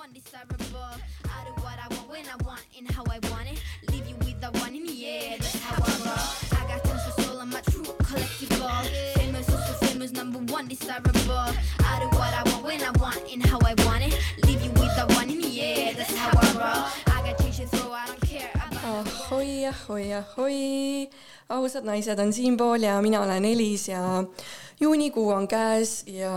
undesirable. 0.00 0.94
I 1.24 1.44
do 1.44 1.52
what 1.62 1.78
I 1.78 1.86
want 1.94 2.08
when 2.10 2.24
I 2.26 2.36
want 2.44 2.62
and 2.76 2.90
how 2.90 3.04
I 3.04 3.18
want 3.30 3.48
it. 3.52 3.58
Leave 3.90 4.06
you 4.08 4.16
with 4.16 4.40
the 4.40 4.50
one 4.60 4.74
in 4.74 4.86
the 4.86 5.06
air, 5.06 5.36
that's 5.38 5.58
how 5.62 5.82
I 5.82 5.92
roll. 6.06 6.60
I 6.60 6.62
got 6.70 6.84
tons 6.84 7.06
of 7.08 7.24
soul, 7.24 7.40
I'm 7.40 7.52
a 7.52 7.62
true 7.62 7.82
collectible. 7.82 8.70
Famous, 9.14 9.48
also 9.50 9.86
famous, 9.86 10.12
number 10.12 10.38
one 10.52 10.68
desirable. 10.68 11.52
I 11.90 11.94
do 12.00 12.08
what 12.16 12.32
I 12.34 12.42
want 12.50 12.64
when 12.64 12.82
I 12.82 12.90
want 12.98 13.22
and 13.32 13.44
how 13.44 13.58
I 13.60 13.74
want 13.84 14.04
it. 14.04 14.14
Leave 14.44 14.62
you 14.62 14.70
with 14.72 14.94
the 14.96 15.06
one 15.14 15.30
in 15.30 15.40
the 15.40 15.62
air, 15.62 15.94
that's 15.94 16.14
how 16.14 16.30
I 16.30 16.46
roll. 16.62 17.14
I 17.14 17.22
got 17.26 17.38
change 17.40 17.58
to 17.58 17.66
throw, 17.66 17.92
I 17.92 18.06
don't 18.06 18.20
care 18.20 18.50
about 18.54 18.78
ahoi, 18.84 19.66
ahoi, 19.66 20.12
ahoi, 20.12 21.08
ausad 21.48 21.84
naised 21.84 22.18
on 22.18 22.32
siinpool 22.32 22.82
ja 22.82 23.02
mina 23.02 23.20
olen 23.22 23.44
Elis 23.44 23.88
ja 23.88 24.24
juunikuu 24.80 25.28
on 25.30 25.48
käes 25.48 26.04
ja 26.06 26.30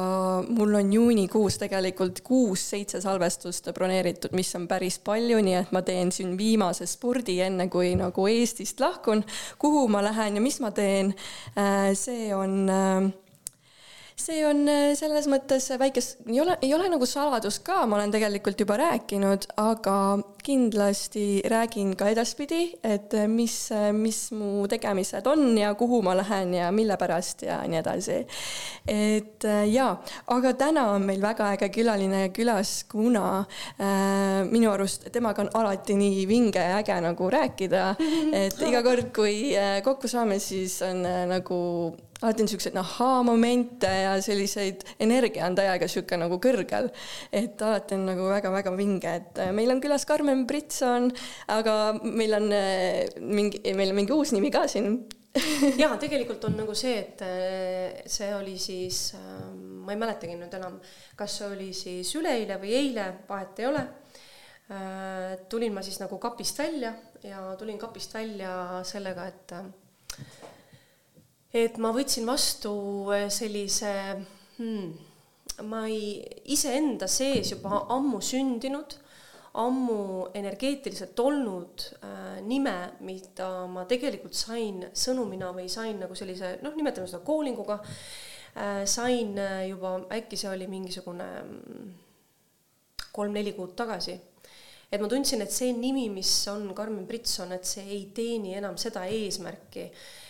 mul 0.49 0.73
on 0.73 0.93
juunikuus 0.93 1.57
tegelikult 1.61 2.21
kuus-seitse 2.25 3.01
salvestust 3.01 3.69
broneeritud, 3.73 4.33
mis 4.37 4.55
on 4.55 4.67
päris 4.67 4.99
palju, 4.99 5.41
nii 5.43 5.57
et 5.61 5.71
ma 5.71 5.81
teen 5.85 6.11
siin 6.11 6.37
viimase 6.37 6.85
spordi, 6.89 7.39
enne 7.45 7.67
kui 7.69 7.93
nagu 7.95 8.27
Eestist 8.27 8.79
lahkun. 8.79 9.23
kuhu 9.59 9.87
ma 9.87 10.03
lähen 10.03 10.35
ja 10.35 10.41
mis 10.41 10.59
ma 10.59 10.71
teen, 10.71 11.13
äh, 11.57 11.91
see 11.93 12.35
on 12.35 12.69
äh, 12.69 13.11
see 14.21 14.43
on 14.45 14.63
äh, 14.69 14.91
selles 14.97 15.27
mõttes 15.31 15.69
väike, 15.81 16.03
ei 16.29 16.41
ole, 16.43 16.57
ei 16.61 16.73
ole 16.75 16.89
nagu 16.91 17.07
saladus 17.09 17.59
ka, 17.65 17.81
ma 17.89 17.97
olen 17.97 18.13
tegelikult 18.13 18.61
juba 18.61 18.77
rääkinud, 18.81 19.47
aga 19.61 19.97
kindlasti 20.41 21.41
räägin 21.49 21.93
ka 21.97 22.09
edaspidi, 22.13 22.63
et 22.83 23.13
äh, 23.17 23.27
mis, 23.29 23.55
äh, 23.75 23.89
mis 23.95 24.23
mu 24.35 24.67
tegemised 24.71 25.27
on 25.29 25.57
ja 25.57 25.73
kuhu 25.77 26.01
ma 26.05 26.15
lähen 26.17 26.53
ja 26.57 26.71
mille 26.75 26.97
pärast 27.01 27.45
ja 27.47 27.61
nii 27.65 27.81
edasi. 27.81 28.19
et 28.91 29.45
jaa, 29.71 29.91
aga 30.33 30.53
täna 30.57 30.87
on 30.95 31.05
meil 31.05 31.21
väga 31.21 31.51
äge 31.55 31.69
külaline 31.73 32.27
külas, 32.35 32.83
kuna 32.91 33.43
äh, 33.79 34.41
minu 34.49 34.71
arust 34.71 35.09
temaga 35.13 35.45
on 35.45 35.51
alati 35.61 35.97
nii 35.99 36.25
vinge 36.29 36.61
ja 36.61 36.79
äge 36.81 36.97
nagu 37.03 37.29
rääkida, 37.31 37.95
et 38.43 38.61
iga 38.67 38.83
kord, 38.85 39.11
kui 39.15 39.51
äh, 39.57 39.79
kokku 39.85 40.09
saame, 40.11 40.39
siis 40.39 40.79
on 40.85 41.05
äh, 41.05 41.25
nagu 41.29 41.59
alati 42.21 42.43
on 42.43 42.49
siukseid 42.51 42.75
ahaa-momente 42.77 43.89
ja 44.03 44.13
selliseid 44.21 44.83
energia 45.01 45.47
on 45.47 45.55
täiega 45.57 45.87
sihuke 45.89 46.17
nagu 46.19 46.37
kõrgel. 46.41 46.91
et 47.33 47.61
alati 47.61 47.97
on 47.97 48.05
nagu 48.11 48.27
väga-väga 48.29 48.73
vinge, 48.77 49.15
et 49.21 49.41
äh, 49.41 49.53
meil 49.55 49.73
on 49.73 49.81
külas 49.81 50.05
Karmen 50.05 50.45
Britson, 50.47 51.09
aga 51.49 51.95
meil 52.03 52.37
on 52.37 52.51
äh, 52.53 53.09
mingi, 53.19 53.63
meil 53.77 53.93
on 53.93 53.99
mingi 54.03 54.13
uus 54.13 54.35
nimi 54.35 54.53
ka 54.53 54.67
siin 54.69 55.01
ja 55.81 55.89
tegelikult 55.97 56.43
on 56.45 56.59
nagu 56.59 56.75
see, 56.77 56.93
et 56.99 57.25
äh, 57.25 58.01
see 58.05 58.29
oli 58.35 58.57
siis, 58.61 59.15
ma 59.55 59.95
ei 59.95 60.01
mäletagi 60.01 60.37
nüüd 60.37 60.53
enam, 60.59 60.77
kas 61.17 61.39
see 61.39 61.49
oli 61.49 61.71
siis 61.73 62.11
üleeile 62.19 62.59
või 62.61 62.75
eile, 62.83 63.13
vahet 63.29 63.63
ei 63.63 63.71
ole. 63.71 63.87
tulin 65.51 65.73
ma 65.75 65.81
siis 65.83 65.97
nagu 65.99 66.15
kapist 66.21 66.59
välja 66.59 66.93
ja 67.27 67.41
tulin 67.59 67.79
kapist 67.79 68.13
välja 68.13 68.51
sellega, 68.87 69.25
et 69.27 69.51
et 71.51 71.77
ma 71.83 71.91
võtsin 71.95 72.27
vastu 72.27 72.73
äh, 73.11 73.27
sellise 73.31 73.91
hmm, 74.57 74.91
ma 75.67 75.85
ei, 75.89 76.19
iseenda 76.53 77.09
sees 77.11 77.51
juba 77.53 77.85
ammu 77.91 78.21
sündinud, 78.23 78.95
ammu 79.59 80.29
energeetiliselt 80.37 81.19
olnud 81.19 81.85
äh, 81.99 82.39
nime, 82.47 82.75
mida 83.03 83.49
ma 83.67 83.83
tegelikult 83.89 84.37
sain 84.37 84.85
sõnumina 84.95 85.51
või 85.55 85.67
sain 85.71 85.99
nagu 85.99 86.15
sellise 86.15 86.57
noh, 86.63 86.75
nimetame 86.77 87.11
seda 87.11 87.23
koolinguga 87.27 87.81
äh,, 87.83 88.85
sain 88.87 89.35
äh, 89.35 89.67
juba, 89.73 89.97
äkki 90.15 90.39
see 90.39 90.53
oli 90.53 90.71
mingisugune 90.71 91.29
mm, 91.43 91.93
kolm-neli 93.11 93.51
kuud 93.57 93.75
tagasi. 93.75 94.15
Et 94.91 94.99
ma 94.99 95.07
tundsin, 95.07 95.39
et 95.43 95.51
see 95.51 95.71
nimi, 95.75 96.09
mis 96.11 96.31
on 96.51 96.65
Karmen 96.75 97.05
Britson, 97.07 97.51
et 97.55 97.67
see 97.67 97.83
ei 97.95 98.01
teeni 98.15 98.57
enam 98.59 98.75
seda 98.79 99.05
eesmärki. 99.07 99.85
äh, 99.87 100.20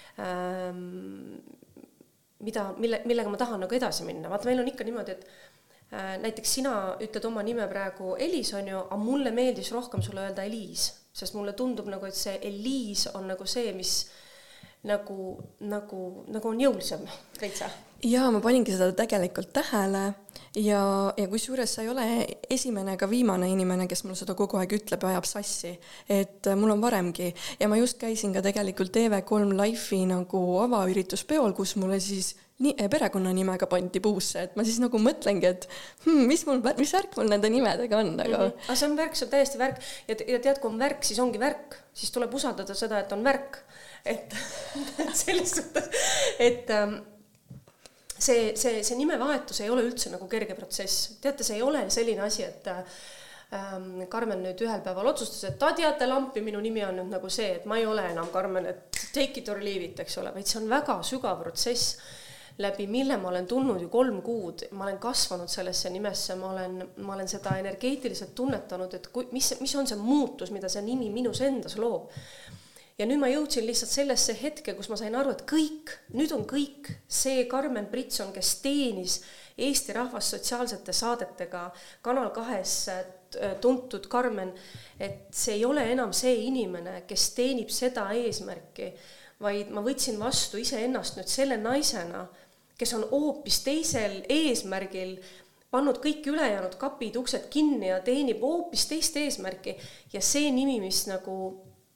mida, 2.42 2.74
mille, 2.78 3.02
millega 3.06 3.30
ma 3.30 3.40
tahan 3.40 3.64
nagu 3.66 3.78
edasi 3.78 4.06
minna, 4.08 4.30
vaata, 4.32 4.50
meil 4.50 4.62
on 4.64 4.72
ikka 4.72 4.86
niimoodi, 4.88 5.16
et 5.16 5.94
äh, 5.94 6.16
näiteks 6.24 6.56
sina 6.60 6.74
ütled 7.04 7.28
oma 7.30 7.44
nime 7.46 7.68
praegu 7.72 8.16
Elis, 8.20 8.54
on 8.58 8.72
ju, 8.72 8.82
aga 8.82 9.00
mulle 9.02 9.34
meeldis 9.36 9.72
rohkem 9.76 10.04
sulle 10.06 10.26
öelda 10.26 10.46
Eliis, 10.48 10.90
sest 11.14 11.38
mulle 11.38 11.54
tundub 11.58 11.90
nagu, 11.92 12.08
et 12.08 12.18
see 12.18 12.38
Eliis 12.50 13.08
on 13.14 13.30
nagu 13.32 13.48
see, 13.50 13.72
mis 13.78 13.96
nagu, 14.88 15.36
nagu, 15.70 16.02
nagu 16.32 16.52
on 16.52 16.62
jõulisem 16.66 17.06
täitsa. 17.40 17.70
Jaa, 18.04 18.32
ma 18.34 18.42
paningi 18.44 18.74
seda 18.76 18.92
tegelikult 18.98 19.52
tähele 19.54 20.04
ja, 20.58 20.82
ja 21.18 21.28
kusjuures 21.32 21.76
sa 21.76 21.84
ei 21.84 21.90
ole 21.92 22.06
esimene 22.52 22.96
ega 22.98 23.08
viimane 23.10 23.50
inimene, 23.52 23.88
kes 23.90 24.04
mulle 24.06 24.18
seda 24.20 24.36
kogu 24.38 24.60
aeg 24.60 24.76
ütleb 24.80 25.04
ja 25.06 25.14
ajab 25.14 25.28
sassi. 25.30 25.74
et 26.10 26.48
äh, 26.48 26.58
mul 26.58 26.74
on 26.76 26.82
varemgi 26.82 27.32
ja 27.60 27.70
ma 27.72 27.80
just 27.80 28.00
käisin 28.02 28.34
ka 28.34 28.44
tegelikult 28.46 28.94
TV3 28.96 29.52
Life'i 29.58 30.06
nagu 30.10 30.42
avaürituspeol, 30.66 31.54
kus 31.58 31.76
mulle 31.80 32.00
siis 32.04 32.34
nii, 32.62 32.74
äh, 32.78 32.90
perekonnanimega 32.92 33.70
pandi 33.70 34.02
puusse, 34.04 34.48
et 34.48 34.58
ma 34.58 34.66
siis 34.68 34.82
nagu 34.84 35.00
mõtlengi, 35.02 35.52
et 35.52 35.70
hmm, 36.06 36.26
mis 36.30 36.46
mul, 36.50 36.64
mis 36.80 36.96
värk 36.98 37.16
mul 37.20 37.32
nende 37.32 37.54
nimedega 37.54 38.02
on, 38.02 38.16
aga 38.18 38.42
mm. 38.42 38.50
-hmm. 38.50 38.66
aga 38.68 38.80
see 38.80 38.90
on 38.90 38.98
värk, 38.98 39.16
see 39.16 39.28
on 39.28 39.36
täiesti 39.38 39.62
värk 39.62 39.80
ja, 40.08 40.18
ja 40.36 40.42
tead, 40.42 40.60
kui 40.60 40.74
on 40.74 40.82
värk, 40.82 41.06
siis 41.06 41.20
ongi 41.20 41.40
värk, 41.40 41.80
siis 41.94 42.12
tuleb 42.12 42.34
usaldada 42.34 42.76
seda, 42.76 43.00
et 43.00 43.12
on 43.12 43.24
värk. 43.24 43.64
et 44.06 44.34
selles 45.24 45.52
suhtes, 45.52 45.90
et 46.40 46.70
ähm, 46.74 46.96
see, 48.22 48.56
see, 48.56 48.84
see 48.84 48.98
nimevahetus 49.00 49.64
ei 49.64 49.70
ole 49.74 49.86
üldse 49.88 50.12
nagu 50.14 50.28
kerge 50.32 50.56
protsess, 50.58 51.18
teate, 51.24 51.46
see 51.48 51.58
ei 51.60 51.66
ole 51.66 51.86
selline 51.94 52.24
asi, 52.26 52.46
et 52.46 52.70
ähm, 52.72 54.04
Karmen 54.12 54.44
nüüd 54.46 54.62
ühel 54.66 54.84
päeval 54.86 55.12
otsustas, 55.12 55.44
et 55.50 55.60
ta 55.62 55.74
teate 55.78 56.08
lampi, 56.10 56.44
minu 56.46 56.62
nimi 56.64 56.86
on 56.88 57.00
nüüd 57.02 57.12
nagu 57.12 57.32
see, 57.34 57.58
et 57.60 57.70
ma 57.70 57.80
ei 57.82 57.88
ole 57.90 58.06
enam 58.14 58.32
Karmen, 58.34 58.70
et 58.72 59.04
take 59.14 59.42
it 59.42 59.50
or 59.52 59.62
leave 59.64 59.90
it, 59.90 60.04
eks 60.06 60.20
ole, 60.22 60.34
vaid 60.36 60.50
see 60.50 60.62
on 60.62 60.70
väga 60.72 61.00
sügav 61.08 61.42
protsess, 61.42 61.98
läbi 62.62 62.86
mille 62.92 63.16
ma 63.18 63.32
olen 63.32 63.48
tulnud 63.50 63.82
ju 63.82 63.90
kolm 63.90 64.20
kuud, 64.22 64.68
ma 64.78 64.86
olen 64.86 65.00
kasvanud 65.02 65.50
sellesse 65.50 65.90
nimesse, 65.90 66.36
ma 66.38 66.52
olen, 66.52 66.82
ma 67.02 67.16
olen 67.16 67.30
seda 67.32 67.56
energeetiliselt 67.58 68.36
tunnetanud, 68.38 68.98
et 69.00 69.08
kui, 69.14 69.30
mis, 69.34 69.54
mis 69.64 69.76
on 69.80 69.90
see 69.90 69.98
muutus, 69.98 70.52
mida 70.54 70.70
see 70.70 70.84
nimi 70.86 71.10
minus 71.14 71.42
endas 71.48 71.80
loob 71.82 72.12
ja 73.02 73.08
nüüd 73.10 73.22
ma 73.22 73.30
jõudsin 73.32 73.66
lihtsalt 73.66 73.90
sellesse 73.90 74.36
hetke, 74.38 74.76
kus 74.78 74.90
ma 74.92 74.98
sain 75.00 75.16
aru, 75.18 75.34
et 75.34 75.42
kõik, 75.50 75.90
nüüd 76.14 76.34
on 76.36 76.44
kõik 76.50 76.92
see 77.10 77.48
Karmen 77.50 77.88
Britson, 77.90 78.30
kes 78.36 78.60
teenis 78.62 79.22
Eesti 79.62 79.94
rahvast 79.94 80.36
sotsiaalsete 80.36 80.94
saadetega 80.96 81.64
Kanal 82.06 82.30
kahes 82.36 82.76
äh, 82.94 83.02
tuntud 83.62 84.06
Karmen, 84.12 84.54
et 85.02 85.34
see 85.34 85.58
ei 85.58 85.66
ole 85.66 85.84
enam 85.92 86.14
see 86.16 86.36
inimene, 86.46 87.02
kes 87.10 87.32
teenib 87.38 87.74
seda 87.74 88.08
eesmärki, 88.18 88.92
vaid 89.42 89.74
ma 89.74 89.82
võtsin 89.86 90.22
vastu 90.22 90.62
iseennast 90.62 91.18
nüüd 91.18 91.32
selle 91.32 91.58
naisena, 91.58 92.28
kes 92.78 92.94
on 92.98 93.08
hoopis 93.10 93.64
teisel 93.66 94.22
eesmärgil 94.30 95.18
pannud 95.74 95.98
kõik 96.04 96.26
ülejäänud 96.30 96.78
kapid, 96.78 97.18
uksed 97.18 97.50
kinni 97.50 97.90
ja 97.90 98.00
teenib 98.06 98.42
hoopis 98.44 98.86
teist 98.90 99.18
eesmärki. 99.18 99.78
Ja 100.14 100.22
see 100.22 100.52
nimi, 100.54 100.80
mis 100.84 101.06
nagu 101.10 101.36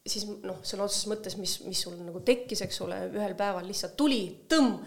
siis 0.06 0.26
noh, 0.46 0.60
sõna 0.66 0.86
otseses 0.86 1.10
mõttes, 1.10 1.38
mis, 1.42 1.58
mis 1.66 1.82
sul 1.88 1.98
nagu 2.00 2.22
tekkis, 2.26 2.62
eks 2.66 2.82
ole, 2.86 3.00
ühel 3.16 3.36
päeval 3.38 3.66
lihtsalt 3.68 3.96
tuli, 3.98 4.22
tõmm, 4.50 4.78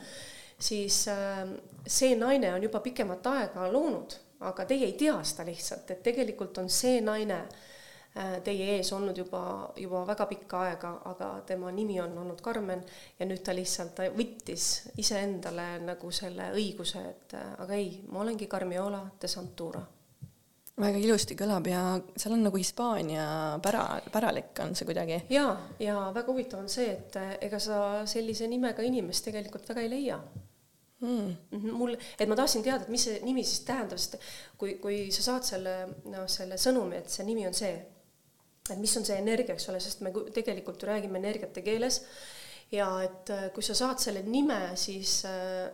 siis 0.58 1.04
äh, 1.12 1.42
see 1.86 2.14
naine 2.18 2.54
on 2.54 2.62
juba 2.62 2.82
pikemat 2.84 3.26
aega 3.32 3.66
loonud, 3.72 4.18
aga 4.46 4.68
teie 4.68 4.86
ei 4.86 4.94
tea 4.98 5.16
seda 5.26 5.46
lihtsalt, 5.48 5.90
et 5.90 6.04
tegelikult 6.06 6.62
on 6.62 6.70
see 6.70 7.00
naine 7.02 7.40
äh, 7.42 8.38
teie 8.46 8.76
ees 8.76 8.92
olnud 8.94 9.18
juba, 9.18 9.42
juba 9.78 10.04
väga 10.06 10.28
pikka 10.30 10.62
aega, 10.68 10.94
aga 11.10 11.32
tema 11.50 11.74
nimi 11.74 11.98
on 12.02 12.14
olnud 12.22 12.42
Karmen 12.44 12.86
ja 13.18 13.26
nüüd 13.26 13.42
ta 13.42 13.56
lihtsalt 13.58 13.98
võttis 14.14 14.70
iseendale 15.02 15.72
nagu 15.82 16.14
selle 16.14 16.52
õiguse, 16.54 17.06
et 17.10 17.38
äh, 17.38 17.54
aga 17.66 17.78
ei, 17.78 17.96
ma 18.06 18.22
olengi 18.22 18.50
Carmiola 18.50 19.02
de 19.18 19.30
Santura 19.30 19.82
väga 20.78 21.00
ilusti 21.02 21.36
kõlab 21.38 21.66
ja 21.70 21.82
seal 22.16 22.36
on 22.36 22.44
nagu 22.46 22.58
Hispaania 22.60 23.24
pära, 23.64 23.84
päralik 24.12 24.58
on 24.64 24.74
see 24.78 24.88
kuidagi. 24.88 25.22
ja, 25.32 25.48
ja 25.82 26.08
väga 26.14 26.32
huvitav 26.32 26.62
on 26.62 26.70
see, 26.72 26.92
et 26.94 27.18
ega 27.48 27.60
sa 27.62 27.80
sellise 28.08 28.48
nimega 28.50 28.84
inimest 28.86 29.28
tegelikult 29.28 29.68
väga 29.70 29.84
ei 29.84 29.92
leia 29.92 30.20
mm.. 31.00 31.60
mul, 31.74 31.94
et 32.18 32.28
ma 32.30 32.38
tahtsin 32.38 32.64
teada, 32.66 32.86
et 32.86 32.92
mis 32.92 33.06
see 33.08 33.20
nimi 33.26 33.44
siis 33.46 33.62
tähendab, 33.68 34.00
sest 34.00 34.18
kui, 34.60 34.76
kui 34.82 35.06
sa 35.14 35.26
saad 35.30 35.46
selle, 35.48 35.76
noh, 36.10 36.26
selle 36.30 36.58
sõnumi, 36.60 37.02
et 37.02 37.12
see 37.12 37.26
nimi 37.28 37.46
on 37.48 37.56
see, 37.56 37.74
et 38.68 38.78
mis 38.78 38.96
on 39.00 39.06
see 39.06 39.18
energia, 39.20 39.56
eks 39.56 39.70
ole, 39.72 39.82
sest 39.82 40.04
me 40.06 40.12
tegelikult 40.34 40.82
ju 40.82 40.90
räägime 40.90 41.20
energiate 41.22 41.64
keeles 41.66 42.02
ja 42.74 42.88
et 43.06 43.34
kui 43.54 43.64
sa 43.64 43.76
saad 43.78 44.02
selle 44.02 44.22
nime, 44.26 44.60
siis 44.76 45.22
äh, 45.28 45.68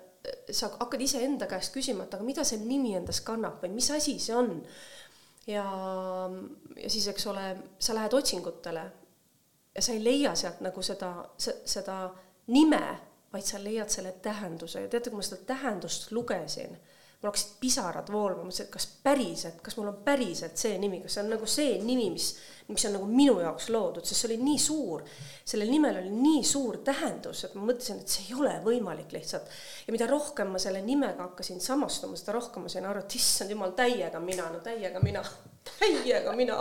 sa 0.51 0.71
hakkad 0.79 1.01
iseenda 1.05 1.49
käest 1.51 1.73
küsima, 1.75 2.07
et 2.07 2.15
aga 2.17 2.25
mida 2.25 2.45
see 2.45 2.61
nimi 2.63 2.95
endas 2.97 3.21
kannab 3.25 3.63
või 3.63 3.75
mis 3.77 3.91
asi 3.93 4.19
see 4.23 4.37
on? 4.37 4.59
Ja, 5.47 5.65
ja 6.81 6.91
siis, 6.91 7.07
eks 7.13 7.27
ole, 7.29 7.49
sa 7.79 7.97
lähed 7.97 8.15
otsingutele 8.17 8.85
ja 9.75 9.83
sa 9.83 9.93
ei 9.93 10.05
leia 10.05 10.35
sealt 10.39 10.63
nagu 10.65 10.83
seda, 10.83 11.11
seda 11.39 11.99
nime, 12.55 12.83
vaid 13.33 13.45
sa 13.45 13.61
leiad 13.61 13.91
selle 13.93 14.15
tähenduse. 14.25 14.85
Ja 14.85 14.89
teate, 14.89 15.11
kui 15.11 15.21
ma 15.21 15.27
seda 15.27 15.43
tähendust 15.49 16.13
lugesin, 16.15 16.77
mul 17.25 17.33
hakkasid 17.33 17.55
pisarad 17.61 18.11
voolama, 18.13 18.45
mõtlesin, 18.45 18.67
et 18.67 18.73
kas 18.75 18.85
päriselt, 19.03 19.63
kas 19.65 19.79
mul 19.79 19.89
on 19.89 20.03
päriselt 20.05 20.61
see 20.61 20.77
nimi, 20.81 21.01
kas 21.01 21.17
see 21.17 21.23
on 21.25 21.31
nagu 21.33 21.49
see 21.49 21.79
nimi, 21.81 22.11
mis, 22.13 22.27
mis 22.69 22.85
on 22.85 22.93
nagu 22.99 23.09
minu 23.09 23.39
jaoks 23.41 23.71
loodud, 23.73 24.05
sest 24.05 24.21
see 24.21 24.29
oli 24.29 24.37
nii 24.43 24.61
suur, 24.61 25.07
sellel 25.49 25.73
nimel 25.73 26.03
oli 26.03 26.13
nii 26.13 26.45
suur 26.45 26.83
tähendus, 26.85 27.47
et 27.49 27.57
ma 27.57 27.65
mõtlesin, 27.71 28.03
et 28.05 28.13
see 28.13 28.29
ei 28.29 28.37
ole 28.37 28.53
võimalik 28.67 29.17
lihtsalt. 29.17 29.49
ja 29.87 29.97
mida 29.97 30.11
rohkem 30.11 30.53
ma 30.53 30.61
selle 30.61 30.85
nimega 30.85 31.31
hakkasin 31.31 31.65
samastuma, 31.65 32.21
seda 32.21 32.37
rohkem 32.37 32.69
ma 32.69 32.73
sain 32.73 32.85
aru, 32.91 33.07
et 33.07 33.17
issand 33.17 33.57
jumal, 33.57 33.73
täiega 33.79 34.21
mina, 34.21 34.51
no 34.53 34.61
täiega 34.65 35.01
mina 35.05 35.25
täiega 35.65 36.33
mina. 36.37 36.59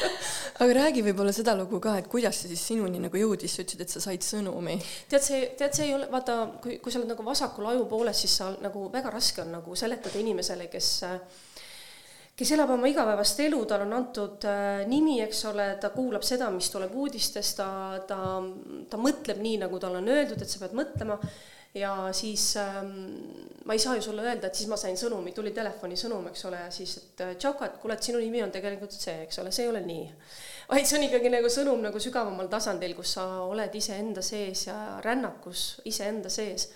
Aga 0.62 0.76
räägi 0.78 1.02
võib-olla 1.06 1.32
seda 1.34 1.56
lugu 1.58 1.80
ka, 1.82 1.96
et 2.00 2.08
kuidas 2.12 2.42
see 2.42 2.52
siis 2.52 2.66
sinuni 2.72 3.00
nagu 3.02 3.18
jõudis, 3.18 3.56
sa 3.56 3.64
ütlesid, 3.64 3.84
et 3.84 3.94
sa 3.94 4.02
said 4.04 4.26
sõnumi. 4.26 4.78
tead, 5.10 5.24
see, 5.24 5.40
tead, 5.58 5.74
see 5.76 5.88
ei 5.88 5.96
ole, 5.96 6.08
vaata, 6.12 6.38
kui, 6.62 6.78
kui 6.82 6.92
sa 6.92 7.00
oled 7.00 7.10
nagu 7.10 7.26
vasakul 7.26 7.72
ajupooles, 7.72 8.24
siis 8.24 8.38
sa 8.42 8.52
nagu 8.62 8.88
väga 8.92 9.12
raske 9.14 9.42
on 9.44 9.54
nagu 9.58 9.78
seletada 9.78 10.20
inimesele, 10.20 10.68
kes 10.72 10.92
kes 12.34 12.50
elab 12.56 12.72
oma 12.74 12.88
igapäevast 12.90 13.40
elu, 13.44 13.60
tal 13.70 13.84
on 13.84 13.92
antud 13.94 14.44
äh, 14.50 14.82
nimi, 14.90 15.20
eks 15.22 15.44
ole, 15.52 15.68
ta 15.80 15.92
kuulab 15.94 16.24
seda, 16.26 16.48
mis 16.50 16.66
tuleb 16.72 16.94
uudistest, 16.98 17.60
ta, 17.60 17.68
ta, 18.08 18.18
ta 18.90 18.98
mõtleb 18.98 19.38
nii, 19.42 19.60
nagu 19.62 19.78
talle 19.82 20.00
on 20.02 20.10
öeldud, 20.10 20.42
et 20.42 20.50
sa 20.50 20.62
pead 20.64 20.74
mõtlema 20.74 21.20
ja 21.74 22.12
siis 22.12 22.56
ähm, 22.56 22.92
ma 23.64 23.72
ei 23.72 23.78
saa 23.78 23.96
ju 23.96 24.02
sulle 24.02 24.22
öelda, 24.22 24.46
et 24.46 24.54
siis 24.54 24.68
ma 24.70 24.76
sain 24.78 24.96
sõnumi, 24.98 25.32
tuli 25.34 25.50
telefonisõnum, 25.56 26.28
eks 26.30 26.44
ole, 26.48 26.60
ja 26.66 26.70
siis, 26.74 26.96
et 27.00 27.22
äh, 27.24 27.34
tšauka, 27.40 27.66
et 27.66 27.78
kuule, 27.82 27.96
et 27.96 28.06
sinu 28.06 28.20
nimi 28.22 28.42
on 28.44 28.52
tegelikult 28.54 28.94
see, 28.94 29.24
eks 29.24 29.40
ole, 29.42 29.52
see 29.54 29.66
ei 29.66 29.72
ole 29.72 29.82
nii. 29.86 30.08
vaid 30.72 30.88
see 30.88 30.98
on 30.98 31.06
ikkagi 31.08 31.32
nagu 31.34 31.50
sõnum 31.52 31.82
nagu 31.84 32.02
sügavamal 32.02 32.50
tasandil, 32.52 32.96
kus 32.98 33.16
sa 33.18 33.26
oled 33.44 33.74
iseenda 33.74 34.22
sees 34.24 34.66
ja 34.68 34.78
rännakus 35.04 35.66
iseenda 35.90 36.32
sees. 36.32 36.68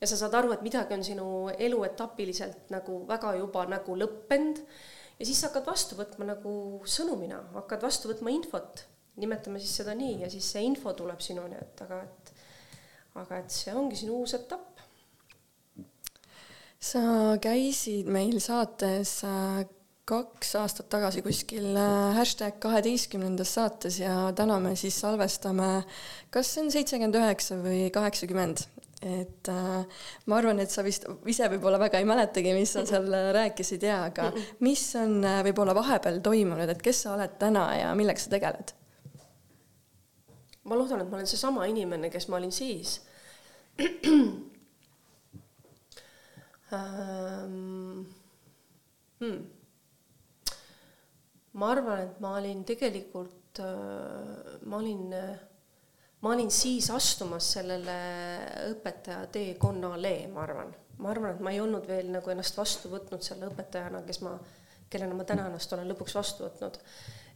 ja 0.00 0.08
sa 0.10 0.18
saad 0.18 0.34
aru, 0.34 0.52
et 0.52 0.64
midagi 0.66 0.98
on 0.98 1.04
sinu 1.06 1.26
eluetapiliselt 1.54 2.72
nagu 2.74 3.04
väga 3.08 3.36
juba 3.38 3.64
nagu 3.70 3.96
lõppenud 3.96 4.64
ja 5.18 5.26
siis 5.26 5.38
sa 5.40 5.48
hakkad 5.48 5.68
vastu 5.70 5.96
võtma 5.98 6.26
nagu 6.32 6.52
sõnumina, 6.84 7.38
hakkad 7.54 7.84
vastu 7.86 8.10
võtma 8.10 8.32
infot, 8.34 8.84
nimetame 9.22 9.62
siis 9.62 9.76
seda 9.80 9.94
nii, 9.94 10.20
ja 10.24 10.30
siis 10.32 10.48
see 10.54 10.64
info 10.66 10.92
tuleb 10.98 11.22
sinuni, 11.22 11.56
et 11.62 11.82
aga 11.86 12.02
et 12.02 12.21
aga 13.20 13.42
et 13.42 13.52
see 13.52 13.74
ongi 13.76 13.98
sinu 14.00 14.22
uus 14.22 14.34
etapp. 14.38 14.80
sa 16.82 17.00
käisid 17.42 18.08
meil 18.10 18.40
saates 18.42 19.20
äh, 19.28 19.62
kaks 20.08 20.56
aastat 20.58 20.88
tagasi 20.90 21.22
kuskil 21.22 21.76
äh, 21.78 22.14
hashtag 22.16 22.58
kaheteistkümnendas 22.62 23.54
saates 23.54 24.00
ja 24.02 24.16
täna 24.36 24.58
me 24.60 24.74
siis 24.76 24.98
salvestame, 25.00 25.84
kas 26.34 26.50
see 26.50 26.64
on 26.64 26.72
seitsekümmend 26.74 27.18
üheksa 27.20 27.58
või 27.62 27.84
kaheksakümmend, 27.94 28.64
et 29.06 29.50
äh, 29.52 30.02
ma 30.26 30.40
arvan, 30.40 30.58
et 30.62 30.74
sa 30.74 30.82
vist 30.86 31.06
ise 31.30 31.46
võib-olla 31.54 31.78
väga 31.84 32.02
ei 32.02 32.08
mäletagi, 32.08 32.54
mis 32.56 32.74
sa 32.74 32.82
seal 32.88 33.06
rääkisid 33.36 33.86
ja, 33.86 34.02
aga 34.10 34.32
mis 34.66 34.84
on 34.98 35.20
äh, 35.22 35.40
võib-olla 35.46 35.76
vahepeal 35.78 36.18
toimunud, 36.24 36.74
et 36.74 36.82
kes 36.82 37.04
sa 37.06 37.14
oled 37.14 37.38
täna 37.38 37.68
ja 37.78 37.94
millega 37.98 38.22
sa 38.22 38.34
tegeled? 38.34 38.74
Ma 40.64 40.78
loodan, 40.78 41.02
et 41.02 41.10
ma 41.10 41.18
olen 41.18 41.30
seesama 41.30 41.66
inimene, 41.70 42.10
kes 42.12 42.28
ma 42.30 42.38
olin 42.38 42.52
siis 42.54 43.00
ähm,. 46.72 48.04
Hmm. 49.22 49.42
ma 51.52 51.70
arvan, 51.70 52.00
et 52.02 52.20
ma 52.20 52.32
olin 52.38 52.64
tegelikult, 52.66 53.60
äh, 53.62 54.56
ma 54.66 54.80
olin, 54.80 55.14
ma 56.22 56.32
olin 56.32 56.50
siis 56.50 56.88
astumas 56.90 57.52
sellele 57.54 57.98
õpetaja 58.72 59.28
teekonnale, 59.30 60.16
ma 60.32 60.42
arvan. 60.42 60.74
ma 60.98 61.10
arvan, 61.10 61.36
et 61.36 61.40
ma 61.42 61.52
ei 61.54 61.60
olnud 61.62 61.86
veel 61.86 62.10
nagu 62.14 62.30
ennast 62.30 62.58
vastu 62.58 62.90
võtnud 62.90 63.22
selle 63.26 63.46
õpetajana, 63.50 64.02
kes 64.06 64.20
ma, 64.26 64.36
kellena 64.90 65.14
ma 65.18 65.24
täna 65.26 65.46
ennast 65.50 65.72
olen 65.74 65.90
lõpuks 65.90 66.14
vastu 66.18 66.46
võtnud 66.46 66.78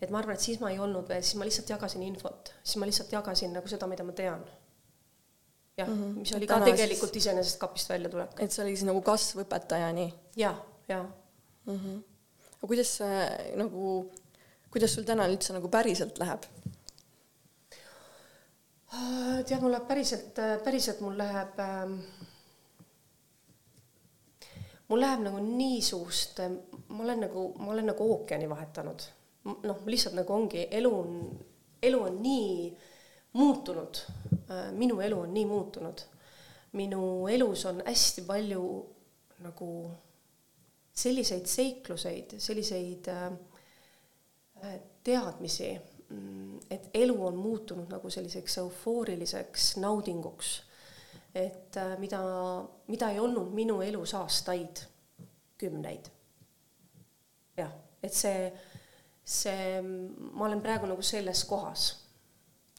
et 0.00 0.10
ma 0.10 0.20
arvan, 0.20 0.36
et 0.36 0.44
siis 0.44 0.60
ma 0.60 0.70
ei 0.72 0.78
olnud 0.82 1.08
veel, 1.08 1.24
siis 1.24 1.38
ma 1.40 1.48
lihtsalt 1.48 1.72
jagasin 1.72 2.04
infot, 2.06 2.52
siis 2.62 2.80
ma 2.80 2.88
lihtsalt 2.88 3.12
jagasin 3.16 3.54
nagu 3.56 3.70
seda, 3.70 3.88
mida 3.90 4.04
ma 4.04 4.14
tean. 4.16 4.44
jah 5.76 5.88
mm, 5.88 6.02
-hmm. 6.02 6.18
mis 6.18 6.32
oli 6.32 6.46
ka 6.46 6.60
tegelikult 6.64 7.12
siis... 7.12 7.24
iseenesest 7.24 7.58
kapist 7.60 7.88
välja 7.88 8.08
tulek. 8.08 8.40
et 8.40 8.52
see 8.52 8.64
oli 8.64 8.76
siis 8.76 8.86
nagu 8.88 9.02
kasv 9.02 9.42
õpetajani? 9.44 10.12
ja, 10.36 10.54
ja 10.88 11.02
mm. 11.02 11.76
-hmm. 11.76 12.02
aga 12.58 12.66
kuidas 12.66 12.96
see 12.96 13.56
nagu, 13.56 14.12
kuidas 14.70 14.94
sul 14.94 15.04
täna 15.04 15.28
üldse 15.28 15.52
nagu 15.52 15.68
päriselt 15.68 16.18
läheb? 16.18 16.48
Ah, 18.92 19.42
tead, 19.44 19.60
mul 19.60 19.72
läheb 19.72 19.88
päriselt, 19.88 20.38
päriselt 20.64 21.00
mul 21.00 21.18
läheb 21.18 21.60
ähm, 21.60 22.00
mul 24.88 25.00
läheb 25.00 25.20
nagu 25.20 25.42
nii 25.42 25.82
suust, 25.82 26.40
ma 26.88 27.04
olen 27.04 27.20
nagu, 27.26 27.46
ma 27.58 27.72
olen 27.72 27.86
nagu 27.92 28.10
ookeani 28.12 28.48
vahetanud 28.48 29.02
noh, 29.46 29.80
lihtsalt 29.86 30.16
nagu 30.18 30.34
ongi, 30.34 30.66
elu 30.70 30.92
on, 30.98 31.16
elu 31.82 32.02
on 32.02 32.20
nii 32.22 32.76
muutunud, 33.36 34.02
äh, 34.50 34.72
minu 34.72 35.00
elu 35.00 35.20
on 35.20 35.34
nii 35.34 35.46
muutunud. 35.46 36.06
minu 36.76 37.28
elus 37.28 37.64
on 37.66 37.78
hästi 37.86 38.22
palju 38.26 38.62
nagu 39.40 39.90
selliseid 40.92 41.46
seikluseid, 41.46 42.34
selliseid 42.38 43.08
äh, 43.08 43.32
teadmisi, 45.04 45.70
mm, 46.08 46.58
et 46.70 46.90
elu 46.94 47.16
on 47.26 47.36
muutunud 47.36 47.88
nagu 47.88 48.10
selliseks 48.10 48.58
eufooriliseks 48.58 49.76
naudinguks. 49.76 50.62
et 51.34 51.76
äh, 51.76 51.98
mida, 51.98 52.20
mida 52.88 53.10
ei 53.10 53.20
olnud 53.20 53.52
minu 53.52 53.80
elus 53.80 54.14
aastaid, 54.14 54.84
kümneid. 55.58 56.10
jah, 57.56 57.72
et 58.02 58.12
see 58.12 58.52
see, 59.26 59.80
ma 59.82 60.46
olen 60.46 60.62
praegu 60.62 60.86
nagu 60.90 61.02
selles 61.02 61.44
kohas. 61.50 61.86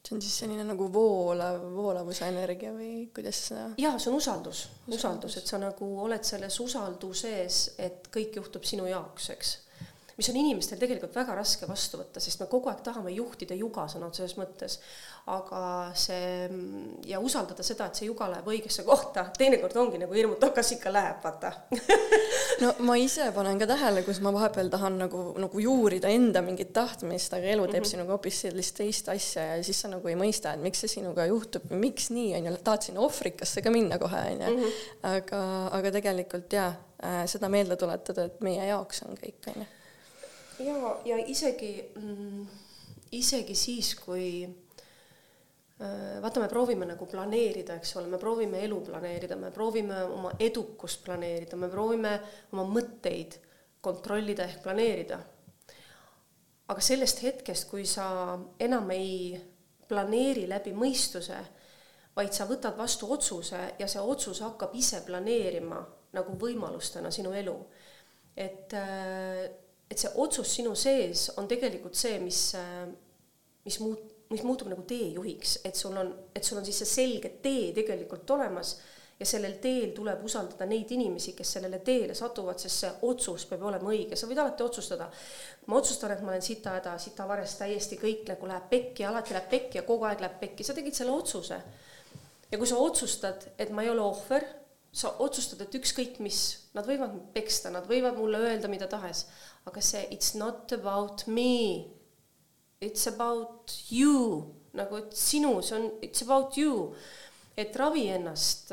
see 0.08 0.14
on 0.16 0.22
siis 0.24 0.38
selline 0.40 0.64
nagu 0.64 0.86
voolav, 0.92 1.60
voolavuse 1.74 2.28
energia 2.30 2.70
või 2.72 3.08
kuidas 3.14 3.42
seda? 3.50 3.66
jaa, 3.76 3.98
see 4.00 4.08
on 4.12 4.16
usaldus, 4.16 4.64
usaldus, 4.88 5.36
et 5.36 5.50
sa 5.50 5.60
nagu 5.60 5.88
oled 6.04 6.24
selles 6.24 6.60
usalduses, 6.64 7.62
et 7.78 8.08
kõik 8.14 8.38
juhtub 8.40 8.64
sinu 8.64 8.86
jaoks, 8.88 9.30
eks 9.36 9.56
mis 10.18 10.28
on 10.32 10.36
inimestel 10.40 10.80
tegelikult 10.80 11.14
väga 11.14 11.36
raske 11.38 11.66
vastu 11.70 12.00
võtta, 12.00 12.20
sest 12.22 12.40
me 12.42 12.48
kogu 12.50 12.70
aeg 12.72 12.80
tahame 12.86 13.12
juhtida 13.14 13.54
juga 13.54 13.84
sõna 13.90 14.08
otseses 14.10 14.34
mõttes. 14.38 14.80
Aga 15.28 15.60
see 15.98 16.48
ja 17.08 17.20
usaldada 17.20 17.64
seda, 17.66 17.88
et 17.88 17.98
see 18.00 18.08
juga 18.08 18.28
läheb 18.30 18.48
õigesse 18.48 18.84
kohta, 18.86 19.26
teinekord 19.38 19.76
ongi 19.80 20.00
nagu 20.00 20.16
hirmutav, 20.16 20.52
kas 20.56 20.72
ikka 20.76 20.92
läheb, 20.92 21.20
vaata 21.24 21.52
no 22.62 22.72
ma 22.88 22.96
ise 23.00 23.28
panen 23.36 23.60
ka 23.60 23.68
tähele, 23.70 24.02
kus 24.06 24.22
ma 24.24 24.32
vahepeal 24.34 24.70
tahan 24.72 24.98
nagu, 25.04 25.22
nagu 25.40 25.62
juurida 25.62 26.10
enda 26.12 26.42
mingit 26.44 26.72
tahtmist, 26.76 27.34
aga 27.36 27.52
elu 27.54 27.66
teeb 27.66 27.82
mm 27.82 27.84
-hmm. 27.84 27.90
sinuga 27.92 28.16
hoopis 28.16 28.40
sellist 28.46 28.76
teist 28.80 29.08
asja 29.12 29.46
ja 29.54 29.62
siis 29.64 29.80
sa 29.80 29.92
nagu 29.92 30.08
ei 30.08 30.16
mõista, 30.16 30.54
et 30.54 30.62
miks 30.62 30.84
see 30.84 30.94
sinuga 30.98 31.26
juhtub 31.26 31.70
või 31.70 31.82
miks 31.88 32.10
nii, 32.10 32.34
on 32.38 32.50
ju, 32.50 32.56
tahad 32.64 32.88
sinna 32.88 33.00
ohvrikasse 33.00 33.62
ka 33.62 33.70
minna 33.70 33.98
kohe, 33.98 34.22
on 34.32 34.42
ju. 34.42 34.56
Mhm. 34.56 34.78
aga, 35.02 35.42
aga 35.78 35.90
tegelikult 35.90 36.52
jaa 36.52 36.72
äh,, 37.04 37.26
seda 37.26 37.48
meelde 37.48 37.76
tuletada, 37.76 38.24
et 38.24 38.40
meie 38.40 38.66
jaoks 38.66 39.02
on 39.02 39.16
kõik, 39.16 39.52
on 39.52 39.62
ju 39.62 39.66
ja, 40.58 40.96
ja 41.04 41.18
isegi 41.26 41.90
mm,, 41.94 42.46
isegi 43.12 43.54
siis, 43.54 43.94
kui 43.94 44.48
vaata, 45.78 46.40
me 46.42 46.48
proovime 46.50 46.86
nagu 46.88 47.06
planeerida, 47.06 47.76
eks 47.78 47.92
ole, 48.00 48.08
me 48.10 48.18
proovime 48.18 48.62
elu 48.66 48.80
planeerida, 48.88 49.36
me 49.38 49.52
proovime 49.54 50.00
oma 50.10 50.32
edukust 50.42 51.04
planeerida, 51.04 51.56
me 51.56 51.68
proovime 51.70 52.14
oma 52.52 52.64
mõtteid 52.66 53.38
kontrollida 53.80 54.46
ehk 54.48 54.64
planeerida. 54.64 55.20
aga 56.68 56.82
sellest 56.84 57.22
hetkest, 57.22 57.68
kui 57.70 57.86
sa 57.86 58.36
enam 58.60 58.90
ei 58.90 59.38
planeeri 59.88 60.48
läbi 60.48 60.74
mõistuse, 60.76 61.38
vaid 62.16 62.34
sa 62.34 62.44
võtad 62.44 62.76
vastu 62.76 63.08
otsuse 63.12 63.60
ja 63.78 63.86
see 63.88 64.02
otsus 64.02 64.42
hakkab 64.44 64.74
ise 64.74 65.00
planeerima 65.06 65.78
nagu 66.12 66.34
võimalustena 66.36 67.10
sinu 67.10 67.32
elu. 67.32 67.56
et 68.36 68.72
äh, 68.74 69.48
et 69.90 69.98
see 69.98 70.10
otsus 70.20 70.50
sinu 70.58 70.74
sees 70.76 71.30
on 71.40 71.48
tegelikult 71.48 71.96
see, 71.96 72.18
mis, 72.20 72.42
mis 73.64 73.78
muut-, 73.80 74.17
mis 74.30 74.44
muutub 74.44 74.68
nagu 74.68 74.84
teejuhiks, 74.88 75.60
et 75.64 75.76
sul 75.76 75.96
on, 75.96 76.12
et 76.36 76.44
sul 76.44 76.60
on 76.60 76.64
siis 76.66 76.82
see 76.82 76.90
selge 76.90 77.30
tee 77.42 77.72
tegelikult 77.76 78.30
olemas 78.36 78.76
ja 79.18 79.26
sellel 79.26 79.56
teel 79.62 79.90
tuleb 79.96 80.22
usaldada 80.24 80.66
neid 80.70 80.90
inimesi, 80.94 81.32
kes 81.34 81.56
sellele 81.56 81.80
teele 81.86 82.14
satuvad, 82.14 82.60
sest 82.62 82.84
see 82.84 82.90
otsus 83.08 83.48
peab 83.50 83.64
olema 83.70 83.90
õige, 83.90 84.16
sa 84.16 84.28
võid 84.30 84.38
alati 84.38 84.62
otsustada. 84.62 85.08
ma 85.66 85.80
otsustan, 85.80 86.14
et 86.14 86.22
ma 86.22 86.32
olen 86.34 86.44
sita 86.44 86.76
häda, 86.76 86.94
sita 87.02 87.26
vares, 87.28 87.56
täiesti 87.58 87.98
kõik 87.98 88.28
nagu 88.30 88.46
läheb 88.46 88.68
pekki, 88.70 89.04
alati 89.04 89.34
läheb 89.34 89.50
pekki 89.50 89.80
ja 89.80 89.86
kogu 89.88 90.06
aeg 90.06 90.22
läheb 90.22 90.38
pekki, 90.40 90.64
sa 90.64 90.74
tegid 90.74 90.94
selle 90.94 91.12
otsuse. 91.12 91.60
ja 92.50 92.58
kui 92.58 92.66
sa 92.66 92.78
otsustad, 92.78 93.50
et 93.58 93.70
ma 93.74 93.82
ei 93.82 93.90
ole 93.90 94.00
ohver, 94.00 94.46
sa 94.92 95.16
otsustad, 95.18 95.60
et 95.62 95.74
ükskõik 95.74 96.22
mis, 96.22 96.70
nad 96.74 96.86
võivad 96.86 97.18
peksta, 97.34 97.70
nad 97.70 97.90
võivad 97.90 98.16
mulle 98.16 98.38
öelda 98.38 98.68
mida 98.68 98.86
tahes, 98.86 99.26
aga 99.66 99.82
see 99.82 100.06
it's 100.14 100.36
not 100.38 100.72
about 100.72 101.26
me, 101.26 101.90
it's 102.80 103.06
about 103.06 103.72
you, 103.90 104.44
nagu 104.78 105.00
et 105.00 105.14
sinu, 105.16 105.58
see 105.62 105.76
on, 105.76 105.88
it's 106.02 106.22
about 106.22 106.58
you. 106.58 106.92
et 107.58 107.74
ravi 107.74 108.04
ennast, 108.14 108.68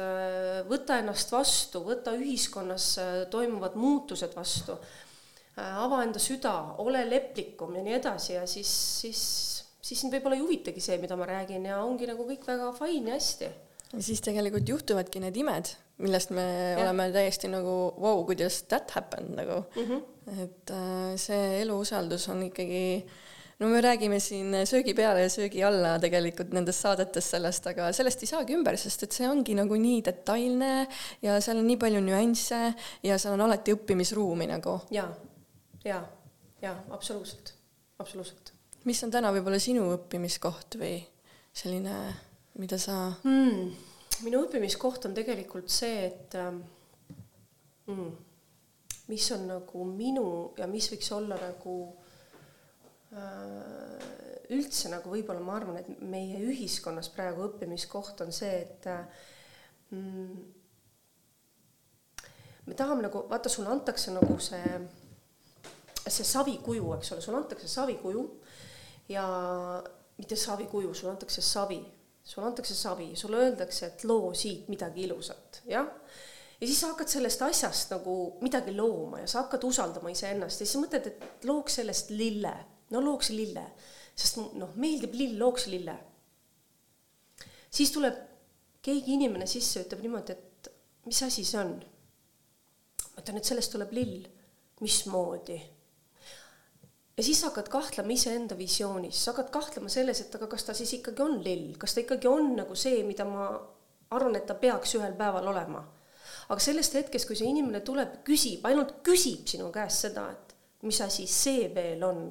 võta 0.70 1.00
ennast 1.02 1.32
vastu, 1.34 1.80
võta 1.88 2.12
ühiskonnas 2.14 2.92
toimuvad 3.34 3.74
muutused 3.82 4.36
vastu, 4.38 4.76
ava 5.58 6.04
enda 6.06 6.22
süda, 6.22 6.52
ole 6.84 7.02
leplikum 7.10 7.74
ja 7.74 7.82
nii 7.82 7.96
edasi 7.98 8.36
ja 8.36 8.44
siis, 8.46 8.70
siis, 9.02 9.24
siis 9.82 10.04
sind 10.04 10.14
võib-olla 10.14 10.38
ei 10.38 10.44
huvitagi 10.44 10.84
see, 10.86 11.00
mida 11.02 11.18
ma 11.18 11.26
räägin 11.32 11.66
ja 11.66 11.80
ongi 11.82 12.06
nagu 12.06 12.28
kõik 12.30 12.46
väga 12.46 12.70
fine 12.78 13.16
ja 13.16 13.18
hästi. 13.18 13.52
ja 13.96 14.06
siis 14.06 14.22
tegelikult 14.22 14.70
juhtuvadki 14.70 15.26
need 15.26 15.42
imed, 15.42 15.74
millest 16.06 16.36
me 16.38 16.46
ja. 16.46 16.84
oleme 16.86 17.10
täiesti 17.16 17.50
nagu 17.50 17.76
vau 17.98 18.20
wow,, 18.20 18.26
kuidas 18.30 18.62
that 18.70 18.94
happened 18.94 19.34
nagu 19.34 19.64
mm. 19.74 19.90
-hmm. 19.90 20.42
et 20.46 20.78
äh, 20.78 21.18
see 21.18 21.62
eluusaldus 21.64 22.30
on 22.30 22.46
ikkagi 22.52 22.86
äh, 23.02 23.25
no 23.60 23.70
me 23.72 23.82
räägime 23.82 24.20
siin 24.20 24.52
söögi 24.68 24.94
peale 24.96 25.26
ja 25.26 25.30
söögi 25.32 25.64
alla 25.64 25.96
tegelikult 26.02 26.52
nendes 26.56 26.80
saadetes 26.82 27.30
sellest, 27.36 27.68
aga 27.72 27.92
sellest 27.96 28.26
ei 28.26 28.32
saagi 28.32 28.58
ümber, 28.58 28.78
sest 28.80 29.08
et 29.08 29.16
see 29.16 29.30
ongi 29.30 29.56
nagu 29.58 29.78
nii 29.80 30.02
detailne 30.06 30.72
ja 31.24 31.38
seal 31.44 31.62
on 31.62 31.70
nii 31.70 31.80
palju 31.82 32.04
nüansse 32.04 32.62
ja 33.06 33.20
seal 33.22 33.38
on 33.38 33.46
alati 33.48 33.76
õppimisruumi 33.76 34.50
nagu. 34.52 34.80
ja, 34.96 35.08
ja, 35.88 36.02
ja 36.62 36.76
absoluutselt, 36.92 37.54
absoluutselt. 38.00 38.54
mis 38.84 39.04
on 39.08 39.16
täna 39.16 39.32
võib-olla 39.36 39.60
sinu 39.62 39.88
õppimiskoht 39.96 40.80
või 40.82 41.00
selline, 41.56 42.00
mida 42.60 42.80
sa 42.82 43.14
mm,? 43.24 43.92
minu 44.28 44.46
õppimiskoht 44.46 45.08
on 45.08 45.16
tegelikult 45.16 45.72
see, 45.72 46.10
et 46.10 46.36
mm, 47.88 48.10
mis 49.12 49.32
on 49.36 49.48
nagu 49.48 49.88
minu 49.88 50.28
ja 50.60 50.68
mis 50.68 50.92
võiks 50.92 51.12
olla 51.16 51.40
nagu 51.40 51.76
üldse 54.54 54.92
nagu 54.92 55.10
võib-olla 55.10 55.42
ma 55.44 55.56
arvan, 55.60 55.80
et 55.80 56.04
meie 56.06 56.42
ühiskonnas 56.46 57.10
praegu 57.14 57.48
õppimiskoht 57.48 58.22
on 58.26 58.34
see, 58.36 58.60
et 58.66 58.88
mm, 59.96 60.46
me 62.66 62.78
tahame 62.78 63.06
nagu, 63.08 63.26
vaata, 63.30 63.52
sulle 63.52 63.72
antakse 63.74 64.14
nagu 64.14 64.38
see, 64.44 64.78
see 66.06 66.28
savikuju, 66.28 66.94
eks 66.98 67.16
ole, 67.16 67.26
sulle 67.26 67.42
antakse 67.42 67.70
savikuju 67.72 68.26
ja 69.14 69.26
mitte 70.18 70.38
savikuju, 70.40 70.94
sulle 70.94 71.16
antakse 71.16 71.44
savi, 71.46 71.82
sulle 72.24 72.48
antakse 72.50 72.78
savi, 72.78 73.12
sulle 73.20 73.42
öeldakse, 73.48 73.92
et 73.92 74.06
loo 74.10 74.34
siit 74.38 74.70
midagi 74.72 75.06
ilusat, 75.08 75.62
jah? 75.70 75.90
Ja 76.56 76.68
siis 76.70 76.80
sa 76.80 76.94
hakkad 76.94 77.10
sellest 77.12 77.42
asjast 77.44 77.90
nagu 77.92 78.14
midagi 78.40 78.72
looma 78.72 79.20
ja 79.20 79.28
sa 79.28 79.42
hakkad 79.42 79.66
usaldama 79.68 80.08
iseennast 80.14 80.62
ja 80.62 80.68
siis 80.68 80.80
mõtled, 80.80 81.10
et 81.10 81.44
looks 81.50 81.82
sellest 81.82 82.14
lille 82.16 82.54
no 82.94 83.02
looks 83.02 83.32
lille, 83.34 83.64
sest 84.16 84.40
noh, 84.60 84.76
meeldib 84.80 85.16
lill, 85.18 85.38
looks 85.40 85.68
lille. 85.72 85.96
siis 87.70 87.92
tuleb 87.92 88.18
keegi 88.86 89.16
inimene 89.18 89.48
sisse, 89.50 89.86
ütleb 89.86 90.04
niimoodi, 90.06 90.36
et 90.36 90.70
mis 91.10 91.22
asi 91.26 91.46
see 91.46 91.62
on? 91.62 91.78
ma 93.16 93.24
ütlen, 93.24 93.40
et 93.40 93.48
sellest 93.48 93.74
tuleb 93.74 93.94
lill. 93.96 94.28
mismoodi? 94.84 95.58
ja 97.18 97.24
siis 97.24 97.44
hakkad 97.48 97.70
kahtlema 97.72 98.14
iseenda 98.14 98.58
visioonis, 98.58 99.24
sa 99.24 99.32
hakkad 99.32 99.52
kahtlema 99.54 99.90
selles, 99.90 100.22
et 100.22 100.36
aga 100.36 100.50
kas 100.52 100.68
ta 100.68 100.76
siis 100.78 100.94
ikkagi 101.00 101.24
on 101.24 101.40
lill, 101.44 101.74
kas 101.80 101.96
ta 101.96 102.04
ikkagi 102.04 102.28
on 102.28 102.54
nagu 102.60 102.76
see, 102.76 103.04
mida 103.08 103.28
ma 103.28 103.48
arvan, 104.16 104.36
et 104.38 104.46
ta 104.48 104.58
peaks 104.60 104.98
ühel 105.00 105.16
päeval 105.18 105.48
olema. 105.52 105.86
aga 106.50 106.62
sellest 106.62 106.94
hetkest, 106.94 107.26
kui 107.26 107.38
see 107.40 107.48
inimene 107.50 107.80
tuleb, 107.82 108.20
küsib, 108.28 108.66
ainult 108.70 109.00
küsib 109.06 109.48
sinu 109.50 109.72
käest 109.74 110.06
seda, 110.06 110.28
et 110.36 110.54
mis 110.86 111.00
asi 111.02 111.26
see 111.28 111.70
veel 111.74 112.04
on 112.06 112.28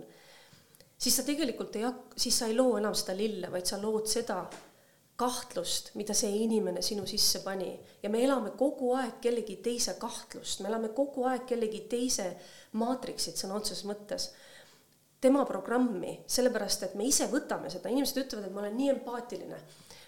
siis 0.98 1.16
sa 1.16 1.24
tegelikult 1.26 1.76
ei 1.76 1.84
hak-, 1.86 2.14
siis 2.16 2.38
sa 2.38 2.46
ei 2.46 2.56
loo 2.56 2.76
enam 2.78 2.94
seda 2.96 3.16
lille, 3.16 3.50
vaid 3.52 3.66
sa 3.68 3.80
lood 3.82 4.08
seda 4.10 4.42
kahtlust, 5.16 5.92
mida 5.94 6.14
see 6.16 6.32
inimene 6.42 6.82
sinu 6.82 7.04
sisse 7.06 7.44
pani. 7.44 7.70
ja 8.02 8.10
me 8.10 8.24
elame 8.24 8.50
kogu 8.58 8.94
aeg 8.98 9.20
kellegi 9.22 9.60
teise 9.62 9.94
kahtlust, 10.00 10.60
me 10.60 10.68
elame 10.68 10.90
kogu 10.96 11.28
aeg 11.30 11.46
kellegi 11.46 11.84
teise 11.90 12.32
maatriksit 12.80 13.38
sõna 13.38 13.60
otseses 13.60 13.86
mõttes. 13.86 14.32
tema 15.20 15.44
programmi, 15.48 16.18
sellepärast 16.26 16.82
et 16.82 16.94
me 16.98 17.06
ise 17.08 17.28
võtame 17.30 17.70
seda, 17.70 17.88
inimesed 17.88 18.24
ütlevad, 18.24 18.48
et 18.48 18.54
ma 18.54 18.64
olen 18.64 18.76
nii 18.76 18.90
empaatiline. 18.96 19.62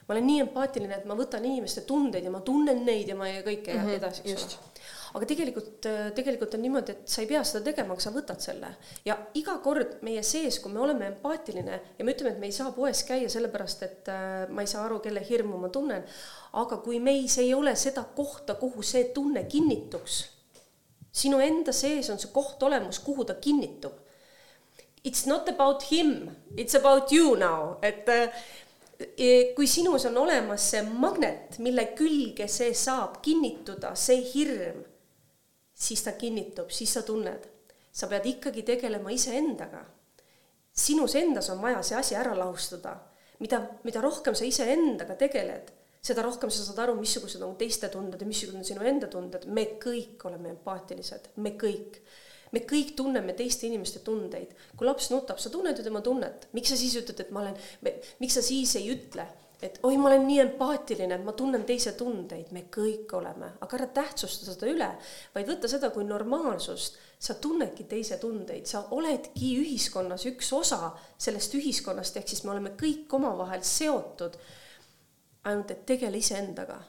ma 0.09 0.15
olen 0.15 0.27
nii 0.27 0.41
empaatiline, 0.49 0.99
et 0.99 1.07
ma 1.07 1.15
võtan 1.15 1.45
inimeste 1.45 1.87
tundeid 1.87 2.25
ja 2.25 2.31
ma 2.31 2.41
tunnen 2.41 2.85
neid 2.85 3.09
ja 3.09 3.17
ma 3.17 3.29
ja 3.29 3.43
kõike 3.47 3.75
mm 3.75 3.81
-hmm, 3.81 3.95
ja 3.95 4.03
edasi, 4.03 4.23
eks 4.27 4.59
ole 4.59 4.96
aga 5.17 5.25
tegelikult, 5.29 5.87
äh, 5.89 6.11
tegelikult 6.17 6.55
on 6.59 6.63
niimoodi, 6.67 6.93
et 6.93 7.09
sa 7.09 7.23
ei 7.23 7.29
pea 7.31 7.41
seda 7.47 7.65
tegema, 7.71 7.95
aga 7.95 8.05
sa 8.05 8.13
võtad 8.13 8.43
selle. 8.45 8.69
ja 9.07 9.17
iga 9.39 9.57
kord 9.65 9.99
meie 10.05 10.23
sees, 10.27 10.59
kui 10.61 10.73
me 10.73 10.83
oleme 10.85 11.09
empaatiline 11.09 11.79
ja 11.97 12.05
me 12.05 12.13
ütleme, 12.13 12.35
et 12.35 12.43
me 12.43 12.51
ei 12.51 12.57
saa 12.57 12.73
poes 12.77 13.01
käia 13.09 13.31
sellepärast, 13.33 13.85
et 13.87 14.11
äh, 14.13 14.45
ma 14.53 14.65
ei 14.65 14.69
saa 14.71 14.85
aru, 14.85 15.01
kelle 15.05 15.23
hirmu 15.25 15.61
ma 15.63 15.71
tunnen, 15.73 16.05
aga 16.61 16.81
kui 16.85 17.01
meis 17.01 17.39
ei 17.41 17.55
ole 17.57 17.73
seda 17.81 18.05
kohta, 18.17 18.59
kuhu 18.61 18.85
see 18.85 19.09
tunne 19.17 19.47
kinnituks, 19.49 20.19
sinu 21.17 21.41
enda 21.41 21.73
sees 21.73 22.11
on 22.13 22.21
see 22.21 22.33
koht 22.35 22.63
olemas, 22.63 23.01
kuhu 23.01 23.25
ta 23.25 23.39
kinnitub. 23.41 24.05
It's 25.07 25.25
not 25.25 25.49
about 25.49 25.85
him, 25.87 26.29
it's 26.59 26.75
about 26.75 27.13
you 27.15 27.37
now, 27.41 27.79
et 27.81 28.09
äh, 28.11 28.29
kui 29.57 29.69
sinus 29.71 30.05
on 30.11 30.21
olemas 30.27 30.69
see 30.75 30.83
magnet, 30.85 31.57
mille 31.65 31.87
külge 31.97 32.51
see 32.53 32.75
saab 32.77 33.23
kinnituda, 33.25 33.95
see 33.97 34.21
hirm 34.35 34.85
siis 35.77 36.03
ta 36.03 36.13
kinnitub, 36.17 36.71
siis 36.71 36.95
sa 36.95 37.03
tunned. 37.03 37.53
sa 37.93 38.07
pead 38.07 38.27
ikkagi 38.27 38.63
tegelema 38.63 39.11
iseendaga. 39.11 39.85
sinus 40.73 41.15
endas 41.15 41.51
on 41.51 41.63
vaja 41.63 41.83
see 41.83 41.97
asi 41.97 42.15
ära 42.15 42.39
lahustada. 42.39 42.97
mida, 43.39 43.61
mida 43.85 44.01
rohkem 44.01 44.35
sa 44.35 44.45
iseendaga 44.45 45.15
tegeled, 45.15 45.73
seda 46.03 46.23
rohkem 46.23 46.51
sa 46.51 46.65
saad 46.65 46.79
aru, 46.79 46.95
missugused 47.01 47.43
on 47.43 47.57
teiste 47.57 47.89
tunded 47.89 48.21
ja 48.21 48.27
missugused 48.27 48.59
on 48.59 48.65
sinu 48.65 48.85
enda 48.85 49.07
tunded. 49.07 49.47
me 49.47 49.65
kõik 49.83 50.25
oleme 50.25 50.49
empaatilised, 50.49 51.29
me 51.37 51.51
kõik 51.51 52.01
me 52.55 52.63
kõik 52.63 52.95
tunneme 52.97 53.35
teiste 53.35 53.67
inimeste 53.67 54.01
tundeid. 54.01 54.55
kui 54.77 54.87
laps 54.87 55.11
nutab, 55.11 55.39
sa 55.39 55.51
tunned 55.51 55.77
ju 55.77 55.85
tema 55.85 56.01
tunnet, 56.01 56.49
miks 56.53 56.69
sa 56.73 56.77
siis 56.77 56.95
ütled, 56.97 57.21
et 57.21 57.31
ma 57.31 57.43
olen, 57.43 57.57
miks 58.21 58.35
sa 58.39 58.43
siis 58.43 58.77
ei 58.77 58.89
ütle, 58.95 59.27
et 59.63 59.79
oi, 59.83 59.97
ma 59.97 60.11
olen 60.11 60.27
nii 60.27 60.41
empaatiline, 60.43 61.17
et 61.17 61.25
ma 61.25 61.33
tunnen 61.37 61.65
teise 61.69 61.95
tundeid, 61.97 62.51
me 62.53 62.67
kõik 62.73 63.13
oleme, 63.17 63.55
aga 63.65 63.79
ära 63.79 63.87
tähtsusta 63.99 64.51
seda 64.51 64.69
üle, 64.69 64.89
vaid 65.35 65.49
võta 65.49 65.71
seda 65.71 65.91
kui 65.95 66.05
normaalsust. 66.05 67.03
sa 67.19 67.35
tunnedki 67.41 67.85
teise 67.89 68.19
tundeid, 68.21 68.67
sa 68.69 68.83
oledki 68.93 69.55
ühiskonnas 69.57 70.27
üks 70.29 70.53
osa 70.53 70.91
sellest 71.19 71.55
ühiskonnast, 71.57 72.17
ehk 72.17 72.29
siis 72.29 72.45
me 72.45 72.51
oleme 72.53 72.75
kõik 72.77 73.13
omavahel 73.13 73.63
seotud. 73.63 74.37
ainult 75.45 75.71
et 75.71 75.87
tegele 75.87 76.19
iseendaga, 76.19 76.81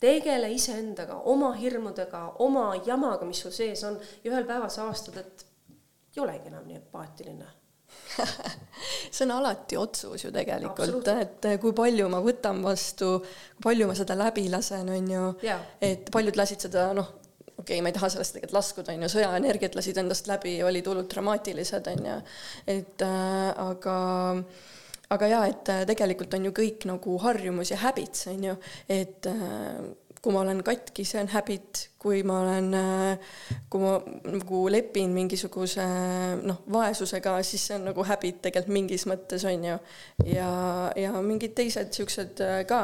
tegele 0.00 0.52
iseendaga, 0.52 1.20
oma 1.24 1.52
hirmudega, 1.54 2.34
oma 2.38 2.74
jamaga, 2.86 3.24
mis 3.24 3.40
sul 3.40 3.54
sees 3.54 3.84
on 3.84 3.98
ja 4.24 4.32
ühel 4.32 4.44
päeval 4.44 4.70
sa 4.70 4.82
avastad, 4.82 5.16
et 5.16 5.46
ei 6.16 6.22
olegi 6.22 6.48
enam 6.50 6.66
nii 6.66 6.76
empaatiline 6.76 7.59
see 9.14 9.24
on 9.26 9.34
alati 9.36 9.78
otsus 9.80 10.24
ju 10.24 10.32
tegelikult, 10.34 11.08
et 11.12 11.48
kui 11.62 11.74
palju 11.76 12.08
ma 12.12 12.20
võtan 12.24 12.62
vastu, 12.64 13.18
kui 13.56 13.68
palju 13.70 13.88
ma 13.90 13.96
seda 13.98 14.16
läbi 14.18 14.48
lasen, 14.52 14.90
on 14.96 15.14
ju, 15.14 15.24
et 15.84 16.10
paljud 16.12 16.38
lasid 16.40 16.66
seda 16.68 16.90
noh, 16.96 17.14
okei 17.60 17.76
okay,, 17.76 17.84
ma 17.84 17.92
ei 17.92 17.96
taha 17.96 18.10
sellest 18.12 18.36
tegelikult 18.36 18.58
laskuda, 18.58 18.96
on 18.96 19.06
ju, 19.06 19.12
sõjaenergiat 19.14 19.78
lasid 19.78 20.02
endast 20.02 20.28
läbi, 20.30 20.58
olid 20.66 20.90
hullult 20.90 21.10
dramaatilised, 21.12 21.88
on 21.94 22.10
ju, 22.10 22.18
et 22.76 23.06
äh, 23.06 23.48
aga 23.68 23.96
aga 25.10 25.26
jaa, 25.26 25.46
et 25.50 25.72
tegelikult 25.90 26.34
on 26.38 26.46
ju 26.46 26.54
kõik 26.54 26.86
nagu 26.86 27.16
harjumus 27.24 27.72
ja 27.72 27.80
habits, 27.82 28.28
on 28.30 28.44
ju, 28.50 28.54
et 28.90 29.26
äh, 29.26 29.80
kui 30.20 30.34
ma 30.34 30.42
olen 30.44 30.60
katki, 30.64 31.04
see 31.08 31.20
on 31.22 31.30
habit, 31.32 31.86
kui 32.00 32.20
ma 32.28 32.40
olen, 32.42 32.74
kui 33.72 33.80
ma 33.80 33.94
nagu 34.28 34.62
lepin 34.72 35.14
mingisuguse 35.16 35.86
noh, 36.44 36.60
vaesusega, 36.72 37.38
siis 37.46 37.64
see 37.70 37.78
on 37.78 37.88
nagu 37.88 38.04
habit 38.04 38.42
tegelikult 38.44 38.74
mingis 38.76 39.06
mõttes 39.08 39.46
on 39.48 39.64
ju. 39.64 39.78
ja, 40.28 40.50
ja 41.00 41.14
mingid 41.24 41.56
teised 41.56 41.96
siuksed 41.96 42.44
äh, 42.44 42.60
ka. 42.68 42.82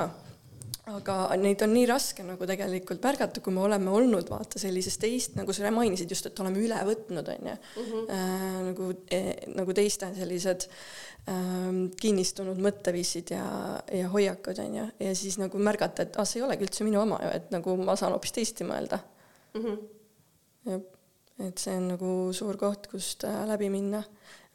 Aga 0.87 1.17
neid 1.41 1.63
on 1.65 1.73
nii 1.75 1.87
raske 1.91 2.23
nagu 2.23 2.47
tegelikult 2.47 3.03
märgata, 3.03 3.43
kui 3.43 3.55
me 3.55 3.65
oleme 3.67 3.91
olnud 3.91 4.29
vaata 4.31 4.61
sellisest 4.63 5.01
teist, 5.03 5.35
nagu 5.39 5.55
sa 5.55 5.73
mainisid 5.75 6.13
just, 6.15 6.29
et 6.29 6.43
oleme 6.45 6.63
üle 6.63 6.79
võtnud, 6.87 7.31
on 7.33 7.51
ju. 7.51 7.57
Mhm. 7.83 8.05
Äh, 8.15 8.61
nagu, 8.69 8.91
eh, 9.11 9.33
nagu 9.57 9.75
teiste 9.75 10.13
sellised 10.15 10.69
ähm, 11.33 11.81
kinnistunud 11.99 12.61
mõtteviisid 12.63 13.35
ja, 13.35 13.47
ja 13.91 14.11
hoiakud 14.13 14.63
on 14.63 14.79
ju, 14.79 14.87
ja 15.09 15.15
siis 15.19 15.41
nagu 15.43 15.59
märgata, 15.59 16.07
et 16.07 16.19
ah, 16.21 16.29
see 16.29 16.41
ei 16.41 16.47
olegi 16.47 16.69
üldse 16.69 16.87
minu 16.87 17.03
oma 17.03 17.19
ju, 17.25 17.33
et 17.41 17.51
nagu 17.55 17.75
ma 17.83 17.99
saan 17.99 18.15
hoopis 18.15 18.37
teisiti 18.37 18.67
mõelda 18.69 19.01
mm. 19.57 19.65
-hmm. 19.65 19.81
jah, 20.71 20.87
et 21.49 21.59
see 21.59 21.75
on 21.75 21.91
nagu 21.97 22.13
suur 22.37 22.59
koht, 22.61 22.87
kust 22.93 23.27
äh, 23.27 23.43
läbi 23.51 23.73
minna. 23.75 24.05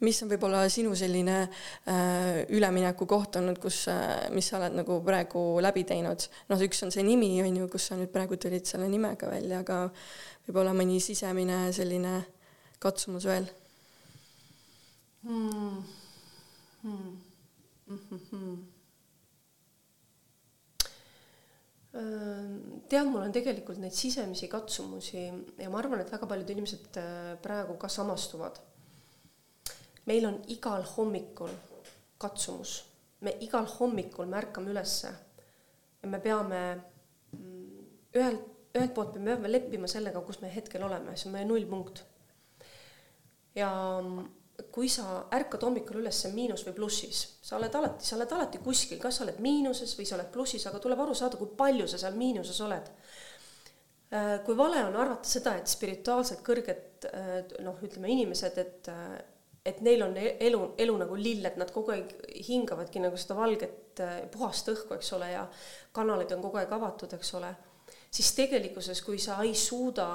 Mis 0.02 0.20
on 0.24 0.30
võib-olla 0.32 0.64
sinu 0.72 0.94
selline 0.98 1.38
äh, 1.44 2.42
ülemineku 2.52 3.06
koht 3.10 3.38
olnud, 3.40 3.58
kus 3.62 3.84
äh,, 3.92 4.28
mis 4.34 4.50
sa 4.50 4.58
oled 4.58 4.76
nagu 4.82 4.98
praegu 5.06 5.44
läbi 5.64 5.86
teinud? 5.88 6.28
noh, 6.50 6.66
üks 6.68 6.84
on 6.86 6.94
see 6.94 7.06
nimi 7.06 7.34
on 7.44 7.62
ju, 7.62 7.70
kus 7.72 7.90
sa 7.90 7.98
nüüd 7.98 8.12
praegu 8.14 8.38
tulid 8.40 8.68
selle 8.68 8.90
nimega 8.92 9.30
välja, 9.30 9.62
aga 9.62 9.80
võib-olla 10.46 10.76
mõni 10.76 11.00
sisemine 11.02 11.64
selline 11.74 12.20
katsumus 12.82 13.26
veel 13.30 13.50
hmm 15.22 15.82
hmm.. 16.82 17.16
Mm 17.86 17.98
-hmm. 18.08 18.56
tead, 22.88 23.06
mul 23.06 23.20
on 23.20 23.32
tegelikult 23.32 23.78
neid 23.78 23.92
sisemisi 23.92 24.48
katsumusi 24.48 25.24
ja 25.58 25.70
ma 25.70 25.78
arvan, 25.78 26.00
et 26.00 26.12
väga 26.12 26.26
paljud 26.26 26.50
inimesed 26.50 26.96
äh, 26.96 27.38
praegu 27.42 27.76
ka 27.76 27.88
samastuvad. 27.88 28.60
Meil 30.06 30.26
on 30.26 30.40
igal 30.52 30.84
hommikul 30.96 31.52
katsumus, 32.22 32.82
me 33.20 33.36
igal 33.40 33.66
hommikul 33.78 34.26
me 34.26 34.38
ärkame 34.40 34.72
ülesse 34.72 35.12
ja 36.02 36.08
me 36.10 36.20
peame 36.22 36.60
mm, 36.74 37.88
ühelt, 38.18 38.46
ühelt 38.74 38.94
poolt 38.94 39.18
me 39.18 39.32
peame 39.32 39.50
leppima 39.50 39.90
sellega, 39.90 40.22
kus 40.26 40.40
me 40.42 40.50
hetkel 40.52 40.82
oleme, 40.86 41.16
see 41.16 41.30
on 41.30 41.36
meie 41.36 41.48
nullpunkt. 41.48 42.04
ja 43.54 43.70
kui 44.72 44.88
sa 44.88 45.24
ärkad 45.32 45.64
hommikul 45.66 46.00
üles 46.02 46.20
miinus 46.34 46.64
või 46.66 46.76
plussis, 46.76 47.22
sa 47.42 47.56
oled 47.56 47.74
alati, 47.74 48.06
sa 48.06 48.16
oled 48.16 48.32
alati 48.36 48.60
kuskil, 48.62 49.00
kas 49.00 49.18
sa 49.18 49.26
oled 49.26 49.40
miinuses 49.42 49.94
või 49.98 50.06
sa 50.08 50.16
oled 50.18 50.30
plussis, 50.32 50.64
aga 50.68 50.80
tuleb 50.82 51.00
aru 51.02 51.16
saada, 51.16 51.40
kui 51.40 51.50
palju 51.58 51.88
sa 51.90 52.00
seal 52.00 52.16
miinuses 52.18 52.60
oled. 52.64 52.90
Äh, 54.12 54.34
kui 54.46 54.56
vale 54.56 54.82
on 54.84 54.96
arvata 55.00 55.28
seda, 55.28 55.54
et 55.58 55.70
spirituaalselt 55.72 56.42
kõrged 56.44 57.06
äh, 57.08 57.30
noh, 57.64 57.78
ütleme 57.84 58.12
inimesed, 58.12 58.58
et 58.60 58.90
äh, 58.92 59.14
et 59.66 59.80
neil 59.80 60.02
on 60.02 60.16
e-, 60.18 60.36
elu, 60.48 60.60
elu 60.78 60.98
nagu 61.04 61.16
lill, 61.18 61.46
et 61.46 61.58
nad 61.60 61.70
kogu 61.70 61.94
aeg 61.94 62.14
hingavadki 62.48 63.02
nagu 63.02 63.18
seda 63.20 63.38
valget 63.38 64.02
puhast 64.32 64.70
õhku, 64.72 64.96
eks 64.96 65.12
ole, 65.18 65.30
ja 65.34 65.46
kanalid 65.94 66.32
on 66.34 66.42
kogu 66.42 66.58
aeg 66.60 66.72
avatud, 66.72 67.12
eks 67.14 67.34
ole, 67.38 67.52
siis 68.10 68.32
tegelikkuses, 68.36 69.02
kui 69.04 69.20
sa 69.22 69.40
ei 69.44 69.54
suuda 69.54 70.08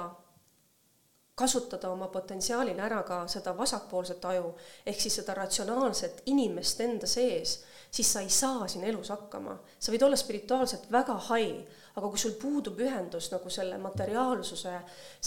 kasutada 1.38 1.90
oma 1.94 2.08
potentsiaalil 2.10 2.78
ära 2.82 3.02
ka 3.06 3.20
seda 3.30 3.52
vasakpoolset 3.56 4.24
aju, 4.26 4.52
ehk 4.86 5.00
siis 5.00 5.20
seda 5.20 5.36
ratsionaalset 5.38 6.24
inimest 6.32 6.80
enda 6.82 7.06
sees, 7.06 7.60
siis 7.90 8.10
sa 8.12 8.22
ei 8.24 8.30
saa 8.32 8.66
siin 8.68 8.84
elus 8.84 9.12
hakkama. 9.14 9.54
sa 9.78 9.92
võid 9.92 10.04
olla 10.04 10.18
spirituaalselt 10.18 10.90
väga 10.92 11.14
hai, 11.28 11.52
aga 11.94 12.08
kui 12.08 12.18
sul 12.18 12.34
puudub 12.42 12.80
ühendus 12.82 13.30
nagu 13.32 13.50
selle 13.50 13.78
materiaalsuse, 13.78 14.74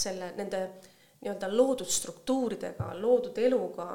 selle, 0.04 0.32
nende 0.36 0.62
nii-öelda 1.22 1.48
loodud 1.52 1.86
struktuuridega, 1.86 2.88
loodud 2.98 3.36
eluga, 3.38 3.86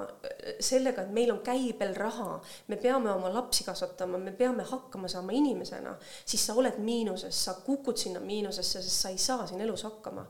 sellega, 0.63 1.03
et 1.03 1.11
meil 1.11 1.33
on 1.33 1.41
käibel 1.43 1.91
raha, 1.97 2.37
me 2.71 2.77
peame 2.79 3.11
oma 3.11 3.31
lapsi 3.33 3.65
kasvatama, 3.67 4.19
me 4.21 4.31
peame 4.31 4.63
hakkama 4.63 5.11
saama 5.11 5.35
inimesena, 5.35 5.97
siis 6.25 6.45
sa 6.47 6.55
oled 6.55 6.79
miinuses, 6.79 7.43
sa 7.49 7.57
kukud 7.65 7.99
sinna 7.99 8.23
miinusesse, 8.23 8.79
sest 8.81 9.03
sa 9.03 9.11
ei 9.11 9.19
saa 9.19 9.47
siin 9.47 9.61
elus 9.65 9.83
hakkama 9.83 10.23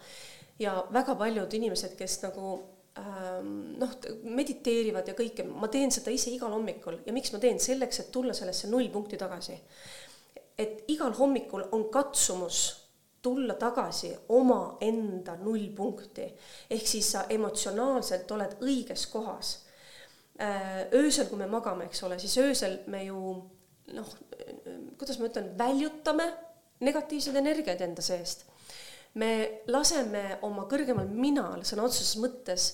ja 0.60 0.74
väga 0.94 1.16
paljud 1.16 1.54
inimesed, 1.54 1.94
kes 1.98 2.18
nagu 2.24 2.56
ähm, 3.00 3.54
noh, 3.82 3.94
mediteerivad 4.24 5.08
ja 5.08 5.16
kõike, 5.18 5.46
ma 5.46 5.70
teen 5.72 5.94
seda 5.94 6.14
ise 6.14 6.34
igal 6.34 6.54
hommikul 6.54 7.02
ja 7.06 7.14
miks 7.16 7.34
ma 7.34 7.42
teen, 7.44 7.62
selleks, 7.62 8.02
et 8.02 8.12
tulla 8.14 8.34
sellesse 8.38 8.70
nullpunkti 8.72 9.22
tagasi. 9.22 9.60
et 10.58 10.84
igal 10.90 11.14
hommikul 11.14 11.68
on 11.72 11.84
katsumus 11.94 12.87
tulla 13.22 13.58
tagasi 13.60 14.12
omaenda 14.30 15.36
nullpunkti, 15.42 16.28
ehk 16.70 16.88
siis 16.88 17.12
sa 17.12 17.26
emotsionaalselt 17.30 18.32
oled 18.32 18.58
õiges 18.62 19.08
kohas. 19.12 19.54
Äh, 20.42 20.86
öösel, 20.94 21.26
kui 21.30 21.40
me 21.40 21.48
magame, 21.50 21.88
eks 21.90 22.04
ole, 22.06 22.20
siis 22.22 22.38
öösel 22.38 22.80
me 22.94 23.04
ju 23.08 23.18
noh, 23.98 24.12
kuidas 25.00 25.18
ma 25.18 25.32
ütlen, 25.32 25.50
väljutame 25.58 26.28
negatiivseid 26.86 27.40
energiaid 27.42 27.82
enda 27.82 28.06
seest 28.06 28.46
me 29.18 29.64
laseme 29.72 30.38
oma 30.46 30.68
kõrgemal 30.70 31.08
minal 31.10 31.64
sõna 31.68 31.88
otseses 31.88 32.18
mõttes 32.22 32.68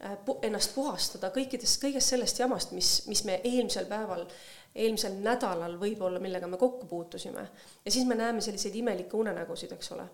äh, 0.00 0.16
ennast 0.46 0.74
puhastada 0.76 1.32
kõikidest, 1.34 1.80
kõigest 1.82 2.14
sellest 2.14 2.40
jamast, 2.40 2.72
mis, 2.76 2.94
mis 3.10 3.24
me 3.28 3.40
eelmisel 3.44 3.88
päeval, 3.90 4.24
eelmisel 4.74 5.18
nädalal 5.24 5.78
võib-olla, 5.80 6.20
millega 6.20 6.46
me 6.46 6.56
kokku 6.60 6.86
puutusime. 6.86 7.48
ja 7.84 7.90
siis 7.90 8.06
me 8.06 8.14
näeme 8.14 8.40
selliseid 8.40 8.74
imelikke 8.74 9.16
unenägusid, 9.16 9.72
eks 9.72 9.92
ole. 9.92 10.06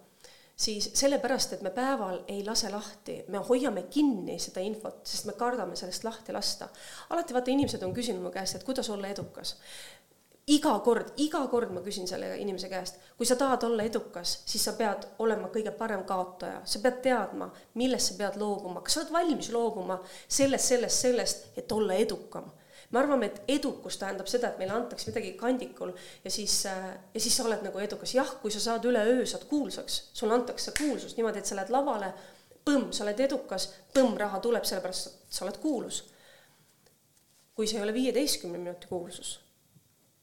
siis 0.56 0.90
sellepärast, 0.94 1.52
et 1.52 1.62
me 1.62 1.70
päeval 1.70 2.22
ei 2.28 2.44
lase 2.46 2.70
lahti, 2.70 3.24
me 3.28 3.38
hoiame 3.38 3.82
kinni 3.82 4.38
seda 4.38 4.60
infot, 4.60 5.06
sest 5.06 5.26
me 5.26 5.32
kardame 5.32 5.76
sellest 5.76 6.04
lahti 6.04 6.32
lasta. 6.32 6.68
alati 7.10 7.34
vaata, 7.34 7.50
inimesed 7.50 7.82
on 7.82 7.94
küsinud 7.94 8.22
mu 8.22 8.34
käest, 8.34 8.56
et 8.56 8.64
kuidas 8.64 8.90
olla 8.90 9.08
edukas 9.08 9.56
iga 10.48 10.72
kord, 10.84 11.12
iga 11.20 11.40
kord 11.52 11.72
ma 11.74 11.82
küsin 11.84 12.08
selle 12.08 12.30
inimese 12.40 12.70
käest, 12.72 13.00
kui 13.18 13.28
sa 13.28 13.36
tahad 13.36 13.66
olla 13.68 13.84
edukas, 13.84 14.38
siis 14.48 14.64
sa 14.64 14.72
pead 14.78 15.04
olema 15.24 15.50
kõige 15.52 15.72
parem 15.76 16.04
kaotaja, 16.08 16.62
sa 16.64 16.80
pead 16.84 17.02
teadma, 17.04 17.50
millest 17.80 18.12
sa 18.12 18.18
pead 18.22 18.38
loobuma, 18.40 18.82
kas 18.84 18.96
sa 18.96 19.02
oled 19.02 19.12
valmis 19.18 19.50
loobuma 19.52 19.98
sellest, 20.24 20.72
sellest, 20.72 21.04
sellest, 21.04 21.46
et 21.60 21.72
olla 21.72 21.98
edukam. 22.00 22.48
Me 22.90 22.98
arvame, 22.98 23.26
et 23.26 23.40
edukus 23.58 23.98
tähendab 24.00 24.28
seda, 24.30 24.48
et 24.48 24.60
meile 24.60 24.72
antakse 24.76 25.10
midagi 25.10 25.34
kandikul 25.40 25.92
ja 26.24 26.30
siis, 26.30 26.60
äh, 26.66 26.86
ja 27.14 27.20
siis 27.20 27.36
sa 27.36 27.44
oled 27.44 27.64
nagu 27.66 27.82
edukas, 27.84 28.14
jah, 28.16 28.30
kui 28.42 28.52
sa 28.54 28.62
saad 28.64 28.86
üleöö, 28.88 29.26
saad 29.26 29.44
kuulsaks, 29.50 29.98
sulle 30.12 30.36
antakse 30.38 30.72
kuulsust 30.78 31.18
niimoodi, 31.18 31.42
et 31.42 31.50
sa 31.50 31.58
lähed 31.58 31.72
lavale, 31.74 32.12
põmm, 32.64 32.88
sa 32.92 33.04
oled 33.04 33.20
edukas, 33.28 33.68
põmm, 33.96 34.16
raha 34.20 34.40
tuleb, 34.44 34.64
sellepärast 34.68 35.28
sa 35.28 35.44
oled 35.44 35.60
kuulus. 35.62 36.06
kui 37.58 37.66
see 37.66 37.80
ei 37.80 37.82
ole 37.82 37.92
viieteistkümne 37.92 38.58
minuti 38.58 38.86
kuulsus 38.86 39.32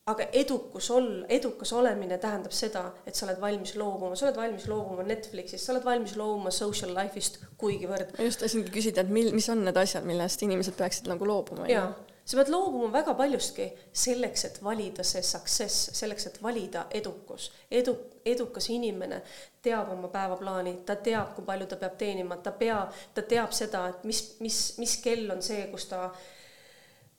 aga 0.06 0.28
edukus 0.38 0.88
ol-, 0.93 1.23
edukas 1.34 1.71
olemine 1.73 2.17
tähendab 2.21 2.54
seda, 2.54 2.84
et 3.10 3.17
sa 3.17 3.25
oled 3.25 3.39
valmis 3.41 3.73
loobuma, 3.80 4.17
sa 4.17 4.28
oled 4.28 4.38
valmis 4.38 4.67
loobuma 4.69 5.06
Netflixist, 5.08 5.65
sa 5.65 5.73
oled 5.73 5.86
valmis 5.86 6.13
loobuma 6.19 6.54
social 6.54 6.93
life'ist 6.93 7.39
kuigivõrd. 7.62 8.13
ma 8.17 8.28
just 8.28 8.43
tahtsingi 8.43 8.73
küsida, 8.73 9.01
et 9.01 9.13
mil-, 9.13 9.34
mis 9.34 9.49
on 9.49 9.63
need 9.65 9.80
asjad, 9.82 10.06
millest 10.06 10.45
inimesed 10.45 10.78
peaksid 10.78 11.10
nagu 11.10 11.25
loobuma? 11.25 11.65
jaa, 11.71 11.88
sa 12.26 12.38
pead 12.38 12.50
loobuma 12.50 12.92
väga 12.94 13.14
paljustki 13.14 13.68
selleks, 13.94 14.46
et 14.46 14.62
valida 14.64 15.04
see 15.04 15.22
success, 15.24 15.90
selleks, 15.94 16.26
et 16.28 16.40
valida 16.44 16.88
edukus. 16.92 17.52
edu, 17.72 17.96
edukas 18.26 18.70
inimene 18.70 19.22
teab 19.62 19.92
oma 19.94 20.08
päevaplaani, 20.08 20.80
ta 20.86 20.96
teab, 20.96 21.36
kui 21.36 21.46
palju 21.46 21.68
ta 21.68 21.78
peab 21.82 21.98
teenima, 21.98 22.38
ta 22.38 22.52
peab, 22.52 22.96
ta 23.14 23.22
teab 23.22 23.54
seda, 23.54 23.88
et 23.90 24.04
mis, 24.04 24.24
mis, 24.40 24.64
mis 24.78 24.98
kell 25.04 25.30
on 25.32 25.42
see, 25.46 25.68
kus 25.72 25.86
ta, 25.92 26.10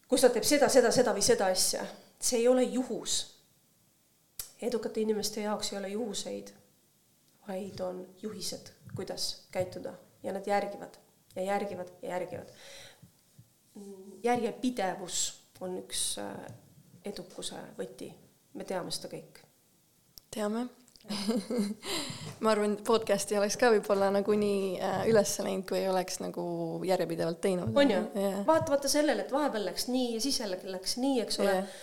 kus 0.09 0.27
ta 0.27 0.33
teeb 0.35 0.45
seda, 0.45 0.69
seda, 0.69 0.91
seda 0.95 1.15
või 1.15 1.25
seda 1.27 1.53
asja 1.55 1.87
see 2.21 2.39
ei 2.39 2.49
ole 2.49 2.63
juhus. 2.63 3.37
edukate 4.63 5.01
inimeste 5.01 5.41
jaoks 5.41 5.73
ei 5.73 5.79
ole 5.79 5.89
juhuseid, 5.89 6.49
vaid 7.49 7.81
on 7.81 8.07
juhised, 8.23 8.71
kuidas 8.95 9.47
käituda 9.51 9.93
ja 10.23 10.33
nad 10.33 10.47
järgivad 10.47 10.97
ja 11.37 11.43
järgivad 11.43 11.89
ja 12.03 12.09
järgivad. 12.09 12.49
Järjepidevus 14.25 15.21
on 15.61 15.79
üks 15.81 16.03
äh, 16.23 16.33
edukuse 17.07 17.61
võti, 17.79 18.11
me 18.55 18.67
teame 18.69 18.93
seda 18.95 19.13
kõik. 19.15 19.41
teame 20.35 20.67
ma 22.43 22.51
arvan, 22.51 22.73
podcast 22.87 23.31
ei 23.31 23.39
oleks 23.39 23.55
ka 23.61 23.71
võib-olla 23.71 24.09
nagu 24.11 24.35
nii 24.35 24.73
äh, 24.83 25.03
üles 25.11 25.37
läinud, 25.39 25.67
kui 25.69 25.79
ei 25.79 25.91
oleks 25.91 26.19
nagu 26.19 26.47
järjepidevalt 26.89 27.41
teinud. 27.45 27.77
on 27.77 27.93
ju 27.95 28.01
yeah., 28.19 28.41
vaatamata 28.47 28.91
sellele, 28.91 29.23
et 29.23 29.35
vahepeal 29.35 29.69
läks 29.71 29.87
nii 29.93 30.17
ja 30.17 30.25
siis 30.25 30.41
jälle 30.43 30.59
läks 30.65 30.97
nii, 31.03 31.21
eks 31.27 31.45
ole 31.45 31.53
yeah 31.61 31.77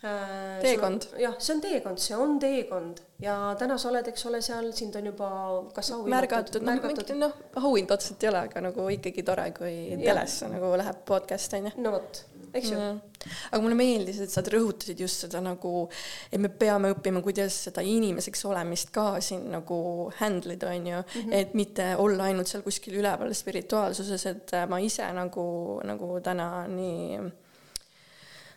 teekond. 0.00 1.06
jah, 1.20 1.34
see 1.38 1.54
on 1.54 1.60
teekond, 1.64 2.00
see 2.00 2.16
on 2.16 2.38
teekond. 2.40 3.02
Ja 3.20 3.34
täna 3.60 3.76
sa 3.78 3.90
oled, 3.90 4.06
eks 4.08 4.24
ole, 4.30 4.40
seal, 4.44 4.70
sind 4.76 4.96
on 4.96 5.10
juba 5.10 5.28
kas 5.76 5.92
auhinnatud, 5.92 6.64
märgatud, 6.64 7.12
noh, 7.20 7.34
auhind 7.60 7.92
otseselt 7.92 8.24
ei 8.24 8.30
ole, 8.32 8.44
aga 8.48 8.64
nagu 8.70 8.88
ikkagi 8.96 9.24
tore, 9.26 9.50
kui 9.56 9.74
telesse 10.00 10.48
nagu 10.48 10.72
läheb 10.80 11.02
podcast 11.08 11.56
on 11.58 11.68
ju. 11.68 11.72
no 11.84 11.92
vot, 11.98 12.22
eks 12.54 12.70
ju. 12.72 12.78
Mm.. 12.78 13.02
aga 13.50 13.60
mulle 13.60 13.76
meeldis, 13.76 14.22
et 14.24 14.32
sa 14.32 14.40
rõhutasid 14.46 15.02
just 15.04 15.26
seda 15.26 15.42
nagu, 15.44 15.84
et 16.32 16.40
me 16.40 16.48
peame 16.48 16.94
õppima, 16.94 17.20
kuidas 17.26 17.58
seda 17.66 17.84
inimeseks 17.84 18.46
olemist 18.48 18.94
ka 18.94 19.10
siin 19.24 19.50
nagu 19.52 19.82
handle 20.22 20.56
ida, 20.56 20.72
on 20.72 20.88
ju. 20.94 21.02
Mm, 21.04 21.20
-hmm. 21.20 21.36
et 21.42 21.54
mitte 21.54 21.90
olla 22.00 22.30
ainult 22.30 22.48
seal 22.48 22.64
kuskil 22.64 22.96
üleval 23.02 23.36
spirituaalsuses, 23.36 24.26
et 24.32 24.56
ma 24.68 24.80
ise 24.80 25.12
nagu, 25.12 25.44
nagu 25.84 26.14
täna 26.24 26.64
nii 26.72 27.20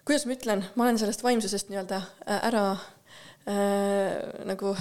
kuidas 0.05 0.25
ma 0.27 0.35
ütlen, 0.37 0.65
ma 0.75 0.87
olen 0.87 0.99
sellest 1.01 1.23
vaimsusest 1.23 1.71
nii-öelda 1.71 2.01
äh, 2.27 2.45
ära 2.49 2.65
äh, 3.47 4.45
nagu 4.49 4.75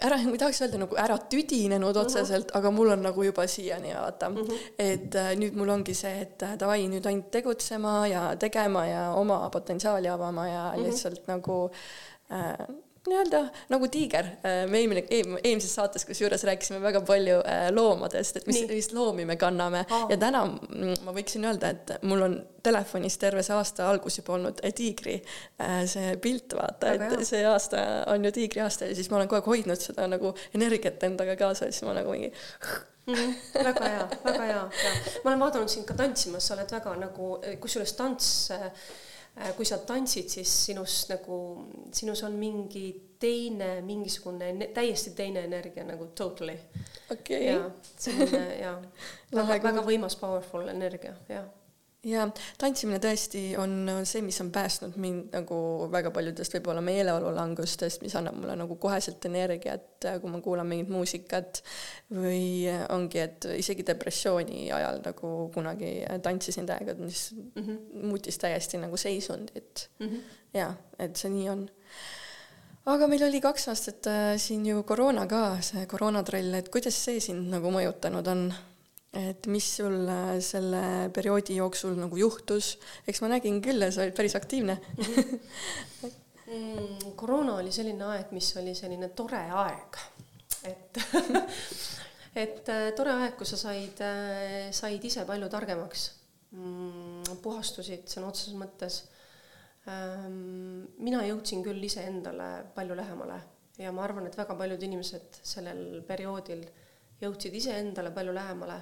ära, 0.00 0.18
ma 0.24 0.34
ei 0.34 0.40
tahaks 0.40 0.60
öelda 0.64 0.80
nagu 0.82 0.98
ära 0.98 1.16
tüdinenud 1.30 1.94
mhm. 1.94 2.02
otseselt 2.04 2.48
uh, 2.48 2.52
-huh. 2.52 2.58
aga 2.58 2.70
mul 2.74 2.92
on 2.94 3.02
nagu 3.04 3.24
juba 3.24 3.46
siiani 3.46 3.94
vaata 3.94 4.30
mhm. 4.30 4.38
-huh. 4.38 4.68
et 4.78 5.14
äh, 5.14 5.32
nüüd 5.36 5.56
mul 5.56 5.68
ongi 5.68 5.94
see, 5.94 6.20
et 6.20 6.42
äh, 6.42 6.58
davai, 6.58 6.88
nüüd 6.88 7.06
ainult 7.06 7.30
tegutsema 7.30 8.06
ja 8.06 8.36
tegema 8.36 8.86
ja 8.86 9.10
oma 9.14 9.50
potentsiaali 9.50 10.08
avama 10.08 10.48
ja 10.48 10.64
mhm. 10.70 10.80
-huh. 10.80 10.86
lihtsalt 10.86 11.26
nagu 11.28 11.70
äh, 12.32 12.66
nii-öelda 13.08 13.40
nagu 13.72 13.88
tiiger. 13.88 14.26
Äh, 14.44 14.66
me 14.70 14.80
eelmine, 14.82 15.04
eelmises 15.10 15.72
saates 15.74 16.04
kusjuures 16.08 16.44
rääkisime 16.44 16.80
väga 16.82 17.00
palju 17.06 17.40
äh, 17.40 17.68
loomadest, 17.72 18.36
et 18.36 18.46
mis, 18.50 18.60
mis 18.68 18.90
loomi 18.92 19.24
me 19.24 19.36
kanname 19.40 19.84
oh. 19.90 20.06
ja 20.10 20.18
täna 20.20 20.44
ma 21.04 21.14
võiksin 21.16 21.46
öelda, 21.48 21.72
et 21.72 21.94
mul 22.02 22.26
on 22.26 22.36
telefonis 22.62 23.16
terve 23.18 23.42
see 23.46 23.56
aasta 23.56 23.88
algus 23.88 24.20
juba 24.20 24.36
olnud 24.36 24.60
äh, 24.64 24.74
tiigri 24.76 25.16
see 25.88 26.12
pilt, 26.20 26.52
vaata, 26.58 26.92
et 26.92 27.06
hea. 27.06 27.24
see 27.24 27.42
aasta 27.48 27.82
on 28.12 28.24
ju 28.28 28.34
tiigri 28.36 28.64
aasta 28.64 28.90
ja 28.90 28.96
siis 28.98 29.08
ma 29.10 29.20
olen 29.20 29.30
kogu 29.30 29.40
aeg 29.40 29.50
hoidnud 29.54 29.80
seda 29.80 30.06
nagu 30.10 30.34
energiat 30.54 31.02
endaga 31.08 31.36
kaasa 31.40 31.70
ja 31.70 31.74
siis 31.74 31.88
ma 31.88 31.96
nagu 31.96 32.12
mingi 32.12 32.32
Mm 33.10 33.32
väga 33.64 33.88
hea, 33.88 34.02
väga 34.24 34.42
hea, 34.44 34.56
ja 34.84 34.90
ma 35.24 35.30
olen 35.30 35.40
vaadanud 35.40 35.70
sind 35.72 35.86
ka 35.88 35.96
tantsimas, 35.98 36.46
sa 36.46 36.54
oled 36.54 36.70
väga 36.70 36.92
nagu, 37.00 37.30
kusjuures 37.62 37.94
tants 37.98 38.28
äh, 38.54 38.68
kui 39.56 39.68
sa 39.68 39.78
tantsid, 39.86 40.28
siis 40.28 40.50
sinus 40.66 41.04
nagu, 41.10 41.36
sinus 41.96 42.22
on 42.26 42.36
mingi 42.40 42.84
teine, 43.20 43.80
mingisugune 43.86 44.52
täiesti 44.74 45.14
teine 45.16 45.44
energia 45.44 45.84
nagu 45.84 46.10
totally. 46.16 46.56
okei 47.12 47.46
jaa, 47.46 47.70
selline 47.96 48.44
jaa, 48.60 48.76
väga 49.36 49.62
väga 49.62 49.86
võimas 49.86 50.16
powerful 50.20 50.68
energia, 50.72 51.14
jah. 51.28 51.48
Ja 52.06 52.26
tantsimine 52.60 53.00
tõesti 53.02 53.42
on 53.60 53.74
see, 54.08 54.22
mis 54.24 54.38
on 54.40 54.50
päästnud 54.54 54.96
mind 55.00 55.34
nagu 55.36 55.56
väga 55.92 56.12
paljudest 56.14 56.54
võib-olla 56.56 56.82
meeleolulangustest, 56.84 58.04
mis 58.04 58.14
annab 58.18 58.38
mulle 58.40 58.56
nagu 58.56 58.76
koheselt 58.80 59.24
energiat, 59.28 60.06
kui 60.22 60.32
ma 60.32 60.40
kuulan 60.44 60.68
mingit 60.70 60.92
muusikat 60.92 61.62
või 62.14 62.70
ongi, 62.88 63.20
et 63.20 63.50
isegi 63.56 63.84
depressiooni 63.86 64.70
ajal 64.72 65.02
nagu 65.04 65.34
kunagi 65.54 65.98
tantsisin 66.24 66.68
täiega, 66.70 66.96
mis 67.00 67.30
mm 67.34 67.52
-hmm. 67.66 68.06
muutis 68.08 68.38
täiesti 68.38 68.80
nagu 68.80 68.96
seisundit 68.96 69.90
mm. 69.98 70.06
-hmm. 70.06 70.20
ja 70.54 70.74
et 70.98 71.16
see 71.16 71.30
nii 71.30 71.48
on 71.48 71.68
aga 72.84 73.06
meil 73.06 73.22
oli 73.22 73.40
kaks 73.40 73.68
aastat 73.68 74.06
äh, 74.06 74.38
siin 74.40 74.66
ju 74.66 74.82
koroona 74.82 75.26
ka, 75.26 75.60
see 75.60 75.86
koroonatrall, 75.86 76.54
et 76.54 76.68
kuidas 76.68 76.96
see 77.04 77.20
sind 77.20 77.50
nagu 77.52 77.70
mõjutanud 77.70 78.28
on? 78.32 78.52
Et 79.12 79.46
mis 79.50 79.66
sul 79.76 80.06
äh, 80.06 80.36
selle 80.44 81.10
perioodi 81.14 81.56
jooksul 81.58 81.96
nagu 81.98 82.18
juhtus, 82.18 82.76
eks 83.10 83.20
ma 83.24 83.32
nägin 83.32 83.58
küll, 83.64 83.82
sa 83.90 84.04
olid 84.04 84.14
päris 84.14 84.36
aktiivne. 84.38 84.76
mm,. 86.46 87.16
koroona 87.18 87.56
oli 87.58 87.74
selline 87.74 88.06
aeg, 88.12 88.30
mis 88.36 88.52
oli 88.60 88.74
selline 88.78 89.10
tore 89.18 89.42
aeg, 89.64 89.98
et 90.70 91.02
et 92.44 92.70
äh, 92.70 92.90
tore 92.94 93.16
aeg, 93.18 93.34
kus 93.38 93.56
sa 93.56 93.58
said, 93.66 94.02
said 94.76 95.06
ise 95.10 95.26
palju 95.26 95.50
targemaks 95.50 96.06
mm,, 96.54 97.40
puhastusid 97.42 98.06
sõna 98.10 98.30
otseses 98.30 98.54
mõttes 98.58 99.00
ähm,. 99.90 100.86
mina 101.02 101.24
jõudsin 101.26 101.66
küll 101.66 101.82
iseendale 101.82 102.52
palju 102.76 102.94
lähemale 102.94 103.40
ja 103.82 103.90
ma 103.96 104.04
arvan, 104.06 104.30
et 104.30 104.38
väga 104.38 104.54
paljud 104.54 104.82
inimesed 104.86 105.42
sellel 105.42 106.02
perioodil 106.06 106.62
jõudsid 107.20 107.54
iseendale 107.58 108.14
palju 108.14 108.34
lähemale 108.36 108.78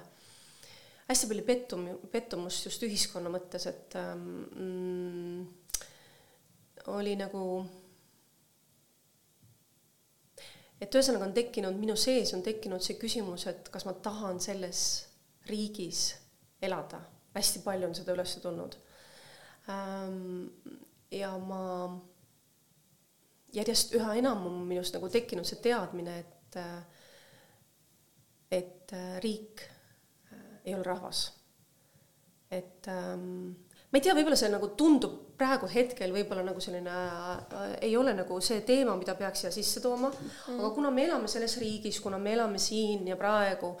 hästi 1.09 1.27
palju 1.27 1.45
pettum-, 1.45 1.87
pettumust 2.11 2.67
just 2.67 2.83
ühiskonna 2.85 3.31
mõttes, 3.33 3.65
et 3.69 3.95
ähm, 3.97 4.25
mm, 4.53 5.47
oli 6.93 7.15
nagu, 7.19 7.43
et 10.79 10.93
ühesõnaga 10.93 11.25
on 11.27 11.33
tekkinud, 11.37 11.79
minu 11.81 11.95
sees 11.99 12.33
on 12.37 12.45
tekkinud 12.45 12.85
see 12.85 12.99
küsimus, 13.01 13.47
et 13.49 13.71
kas 13.73 13.87
ma 13.89 13.95
tahan 13.97 14.41
selles 14.43 14.83
riigis 15.49 16.11
elada, 16.61 17.01
hästi 17.33 17.63
palju 17.65 17.89
on 17.89 17.97
seda 17.97 18.13
üles 18.13 18.35
tulnud 18.43 18.77
ähm,. 19.71 20.47
ja 21.09 21.31
ma 21.41 21.63
järjest 23.53 23.95
üha 23.97 24.13
enam 24.19 24.45
on 24.45 24.61
minust 24.69 24.93
nagu 24.93 25.09
tekkinud 25.09 25.47
see 25.47 25.57
teadmine, 25.63 26.19
et 26.21 26.57
äh, 26.61 26.79
et 28.59 28.93
äh, 28.93 29.17
riik 29.23 29.65
ei 30.65 30.75
ole 30.75 30.83
rahvas. 30.85 31.25
et 32.49 32.87
ähm, 32.89 33.51
ma 33.89 33.97
ei 33.97 34.05
tea, 34.05 34.15
võib-olla 34.17 34.37
see 34.39 34.49
nagu 34.49 34.71
tundub 34.77 35.17
praegu 35.39 35.69
hetkel 35.71 36.11
võib-olla 36.13 36.43
nagu 36.45 36.61
selline 36.63 36.93
äh,, 36.93 37.75
ei 37.87 37.95
ole 37.97 38.13
nagu 38.17 38.39
see 38.43 38.63
teema, 38.67 38.95
mida 38.99 39.15
peaks 39.17 39.45
siia 39.45 39.51
sisse 39.53 39.83
tooma 39.83 40.09
mm., 40.11 40.57
aga 40.57 40.71
kuna 40.75 40.91
me 40.93 41.05
elame 41.07 41.29
selles 41.31 41.57
riigis, 41.61 42.01
kuna 42.03 42.19
me 42.21 42.33
elame 42.35 42.61
siin 42.61 43.07
ja 43.07 43.17
praegu 43.19 43.75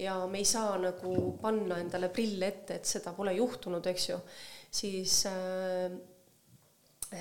ja 0.00 0.16
me 0.30 0.40
ei 0.40 0.48
saa 0.48 0.78
nagu 0.80 1.34
panna 1.42 1.80
endale 1.82 2.08
prille 2.14 2.48
ette, 2.48 2.80
et 2.80 2.88
seda 2.88 3.12
pole 3.16 3.34
juhtunud, 3.36 3.86
eks 3.92 4.08
ju, 4.08 4.18
siis 4.72 5.18
äh, 5.30 5.92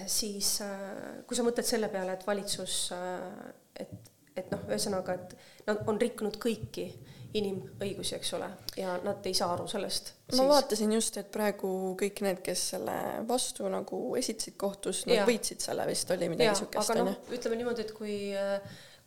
siis 0.07 0.53
äh, 0.65 1.21
kui 1.27 1.37
sa 1.37 1.45
mõtled 1.45 1.67
selle 1.67 1.91
peale, 1.91 2.15
et 2.15 2.27
valitsus 2.27 2.77
äh,, 2.95 3.49
et, 3.83 4.11
et 4.37 4.53
noh, 4.53 4.63
ühesõnaga, 4.69 5.17
et 5.19 5.67
nad 5.67 5.83
on 5.91 5.99
rikkunud 6.01 6.39
kõiki 6.41 6.87
inimõigusi, 7.33 8.15
eks 8.17 8.33
ole, 8.35 8.47
ja 8.77 8.97
nad 9.05 9.25
ei 9.27 9.35
saa 9.37 9.53
aru 9.53 9.67
sellest. 9.71 10.13
ma 10.35 10.47
vaatasin 10.49 10.91
just, 10.95 11.17
et 11.21 11.29
praegu 11.31 11.69
kõik 11.99 12.21
need, 12.25 12.41
kes 12.43 12.63
selle 12.73 12.95
vastu 13.27 13.69
nagu 13.71 13.99
esitasid 14.19 14.57
kohtus, 14.59 15.05
nad 15.07 15.21
Jaa. 15.21 15.27
võitsid 15.29 15.63
selle 15.63 15.85
vist, 15.87 16.11
oli 16.11 16.29
midagi 16.31 16.59
siukest 16.59 16.91
aga 16.91 16.99
onju 16.99 17.11
noh, 17.11 17.29
ütleme 17.37 17.59
niimoodi, 17.61 17.85
et 17.85 17.93
kui, 17.95 18.17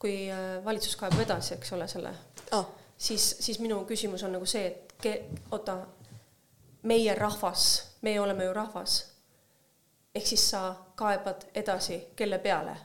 kui 0.01 0.15
äh, 0.33 0.47
valitsus 0.65 0.97
kaebab 1.01 1.25
edasi, 1.27 1.55
eks 1.59 1.75
ole, 1.77 1.89
selle, 1.91 2.15
ah,. 2.57 2.71
siis, 2.97 3.29
siis 3.45 3.61
minu 3.61 3.83
küsimus 3.89 4.25
on 4.25 4.33
nagu 4.39 4.49
see, 4.49 4.71
et 4.73 4.97
ke-, 5.05 5.19
oota, 5.53 5.79
meie 6.89 7.15
rahvas, 7.19 7.69
meie 8.07 8.21
oleme 8.21 8.49
ju 8.49 8.57
rahvas. 8.57 9.03
ehk 10.15 10.27
siis 10.27 10.49
sa 10.51 10.65
kaebad 10.97 11.49
edasi 11.55 12.01
kelle 12.17 12.39
peale? 12.39 12.77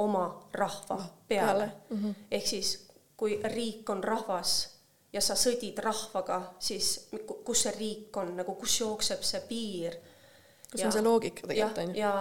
oma 0.00 0.48
rahva 0.52 0.96
peale, 0.96 1.18
peale, 1.28 1.66
peale.. 1.66 1.72
Mm 1.90 2.04
-hmm. 2.04 2.14
ehk 2.30 2.46
siis, 2.46 2.89
kui 3.20 3.36
riik 3.52 3.90
on 3.92 4.00
rahvas 4.04 4.54
ja 5.12 5.20
sa 5.24 5.36
sõdid 5.38 5.78
rahvaga, 5.82 6.40
siis 6.62 7.08
ku- 7.26 7.40
kus 7.44 7.66
see 7.66 7.74
riik 7.76 8.16
on 8.20 8.36
nagu, 8.38 8.54
kus 8.58 8.78
jookseb 8.80 9.26
see 9.26 9.42
piir? 9.48 9.98
kus 10.70 10.86
on 10.86 10.94
see 10.94 11.02
loogika 11.02 11.48
tegelikult, 11.50 11.82
onju? 11.82 11.98
ja, 11.98 12.12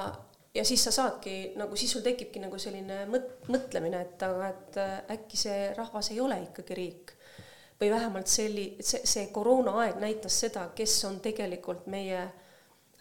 ja 0.57 0.65
siis 0.65 0.83
sa 0.83 0.91
saadki 0.91 1.53
nagu, 1.59 1.77
siis 1.77 1.93
sul 1.93 2.03
tekibki 2.05 2.41
nagu 2.41 2.57
selline 2.61 3.03
mõt-, 3.11 3.45
mõtlemine, 3.51 4.01
et 4.07 4.25
aga, 4.25 4.49
et 4.49 4.79
äh, 4.81 4.95
äkki 5.17 5.37
see 5.37 5.69
rahvas 5.77 6.11
ei 6.13 6.21
ole 6.23 6.39
ikkagi 6.47 6.77
riik. 6.77 7.15
või 7.79 7.91
vähemalt 7.93 8.27
selli-, 8.27 8.73
see, 8.83 9.05
see 9.07 9.27
koroonaaeg 9.31 10.01
näitas 10.01 10.39
seda, 10.41 10.65
kes 10.75 10.97
on 11.07 11.21
tegelikult 11.23 11.85
meie 11.87 12.25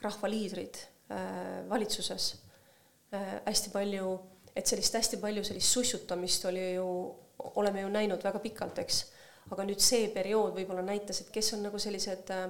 rahvaliidrid 0.04 0.76
äh, 1.10 1.64
valitsuses 1.70 2.34
äh,. 3.14 3.40
hästi 3.46 3.72
palju, 3.72 4.12
et 4.54 4.66
sellist 4.66 4.94
hästi 4.94 5.16
palju 5.16 5.44
sellist 5.48 5.72
sussutamist 5.72 6.44
oli 6.52 6.74
ju, 6.74 6.86
oleme 7.38 7.84
ju 7.84 7.88
näinud 7.92 8.24
väga 8.24 8.42
pikalt, 8.42 8.78
eks. 8.82 9.04
aga 9.50 9.64
nüüd 9.64 9.80
see 9.80 10.08
periood 10.12 10.56
võib-olla 10.58 10.82
näitas, 10.84 11.22
et 11.22 11.30
kes 11.32 11.52
on 11.56 11.62
nagu 11.64 11.78
sellised 11.80 12.30
äh, 12.34 12.46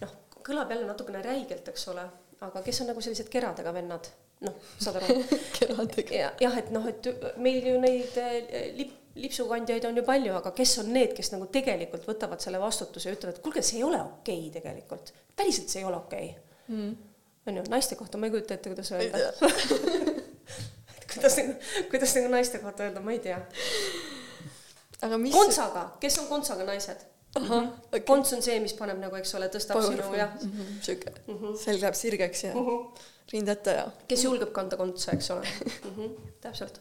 noh, 0.00 0.16
kõlab 0.46 0.72
jälle 0.72 0.88
natukene 0.88 1.22
räigelt, 1.24 1.68
eks 1.68 1.88
ole, 1.92 2.04
aga 2.46 2.62
kes 2.64 2.82
on 2.82 2.90
nagu 2.92 3.02
sellised 3.04 3.28
keradega 3.32 3.72
vennad, 3.74 4.08
noh, 4.46 4.56
saad 4.80 5.00
aru? 5.00 5.18
keradega. 5.58 6.16
ja 6.16 6.30
jah, 6.40 6.56
et 6.62 6.72
noh, 6.74 6.86
et 6.88 7.10
meil 7.42 7.66
ju 7.66 7.76
neid 7.82 8.16
eh, 8.22 8.70
lip, 8.78 8.96
lipsukandjaid 9.20 9.84
on 9.88 10.00
ju 10.00 10.06
palju, 10.06 10.34
aga 10.38 10.54
kes 10.56 10.76
on 10.84 10.92
need, 10.94 11.14
kes 11.16 11.32
nagu 11.34 11.48
tegelikult 11.52 12.06
võtavad 12.08 12.42
selle 12.42 12.60
vastutuse 12.62 13.10
ja 13.10 13.16
ütlevad, 13.16 13.38
et 13.38 13.44
kuulge, 13.44 13.64
see 13.66 13.80
ei 13.80 13.86
ole 13.86 14.00
okei 14.02 14.46
okay 14.46 14.54
tegelikult, 14.60 15.12
päriselt 15.36 15.72
see 15.72 15.82
ei 15.82 15.88
ole 15.88 16.00
okei 16.00 16.30
okay.. 16.32 16.92
on 17.50 17.60
ju, 17.60 17.66
naiste 17.72 17.98
kohta 18.00 18.20
ma 18.20 18.30
ei 18.30 18.36
kujuta 18.36 18.56
ette, 18.56 18.72
kuidas 18.72 18.92
öelda. 18.94 19.32
kuidas 21.10 21.36
nagu, 21.40 21.58
kuidas 21.90 22.16
nagu 22.16 22.32
naiste 22.36 22.62
kohta 22.62 22.86
öelda, 22.86 23.02
ma 23.04 23.16
ei 23.16 23.22
tea. 23.24 23.40
Aga 25.06 25.20
mis 25.20 25.34
kontsaga, 25.34 25.86
kes 26.02 26.18
on 26.22 26.28
kontsaga 26.30 26.66
naised? 26.68 27.06
ahah, 27.38 27.70
okei. 27.86 28.02
konts 28.08 28.34
on 28.34 28.42
see, 28.42 28.58
mis 28.62 28.74
paneb 28.78 28.98
nagu, 29.02 29.14
eks 29.20 29.34
ole, 29.38 29.48
tõstab 29.54 29.80
sinu 29.86 30.10
jah, 30.18 30.34
siuke, 30.82 31.14
selg 31.62 31.84
läheb 31.84 31.98
sirgeks 31.98 32.44
ja 32.48 32.66
rind 33.30 33.50
ette 33.52 33.74
ja. 33.76 33.86
kes 34.10 34.24
julgeb 34.26 34.50
kanda 34.54 34.78
kontsa, 34.80 35.14
eks 35.14 35.30
ole 35.36 35.46
mm. 35.46 35.90
-hmm, 35.96 36.30
täpselt 36.42 36.80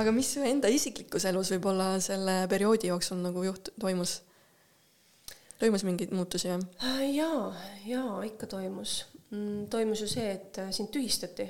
aga 0.00 0.12
mis 0.16 0.32
su 0.34 0.44
enda 0.48 0.70
isiklikus 0.72 1.26
elus 1.28 1.52
võib-olla 1.52 1.94
selle 2.00 2.46
perioodi 2.48 2.88
jooksul 2.88 3.20
nagu 3.20 3.44
juht-, 3.44 3.74
toimus? 3.80 4.22
toimus 5.60 5.84
mingeid 5.84 6.14
muutusi 6.16 6.48
või? 6.48 6.64
Jaa, 7.12 7.52
jaa, 7.86 8.22
ikka 8.26 8.48
toimus 8.56 9.02
mm,. 9.32 9.66
toimus 9.72 10.04
ju 10.04 10.08
see, 10.10 10.30
et 10.36 10.58
äh, 10.62 10.70
sind 10.74 10.92
tühistati. 10.94 11.48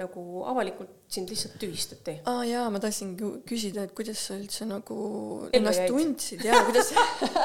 Nagu 0.00 0.22
avalikult 0.48 1.00
sind 1.10 1.28
lihtsalt 1.28 1.58
tühistati. 1.60 2.14
aa 2.30 2.44
jaa, 2.48 2.68
ma 2.72 2.78
tahtsin 2.80 3.10
kü- 3.18 3.40
küsida, 3.48 3.82
et 3.84 3.92
kuidas 3.96 4.22
sa 4.28 4.36
üldse 4.38 4.64
nagu 4.64 4.96
Ellu 5.50 5.58
ennast 5.58 5.82
jäid? 5.82 5.90
tundsid 5.92 6.44
ja 6.46 6.62
kuidas 6.64 6.88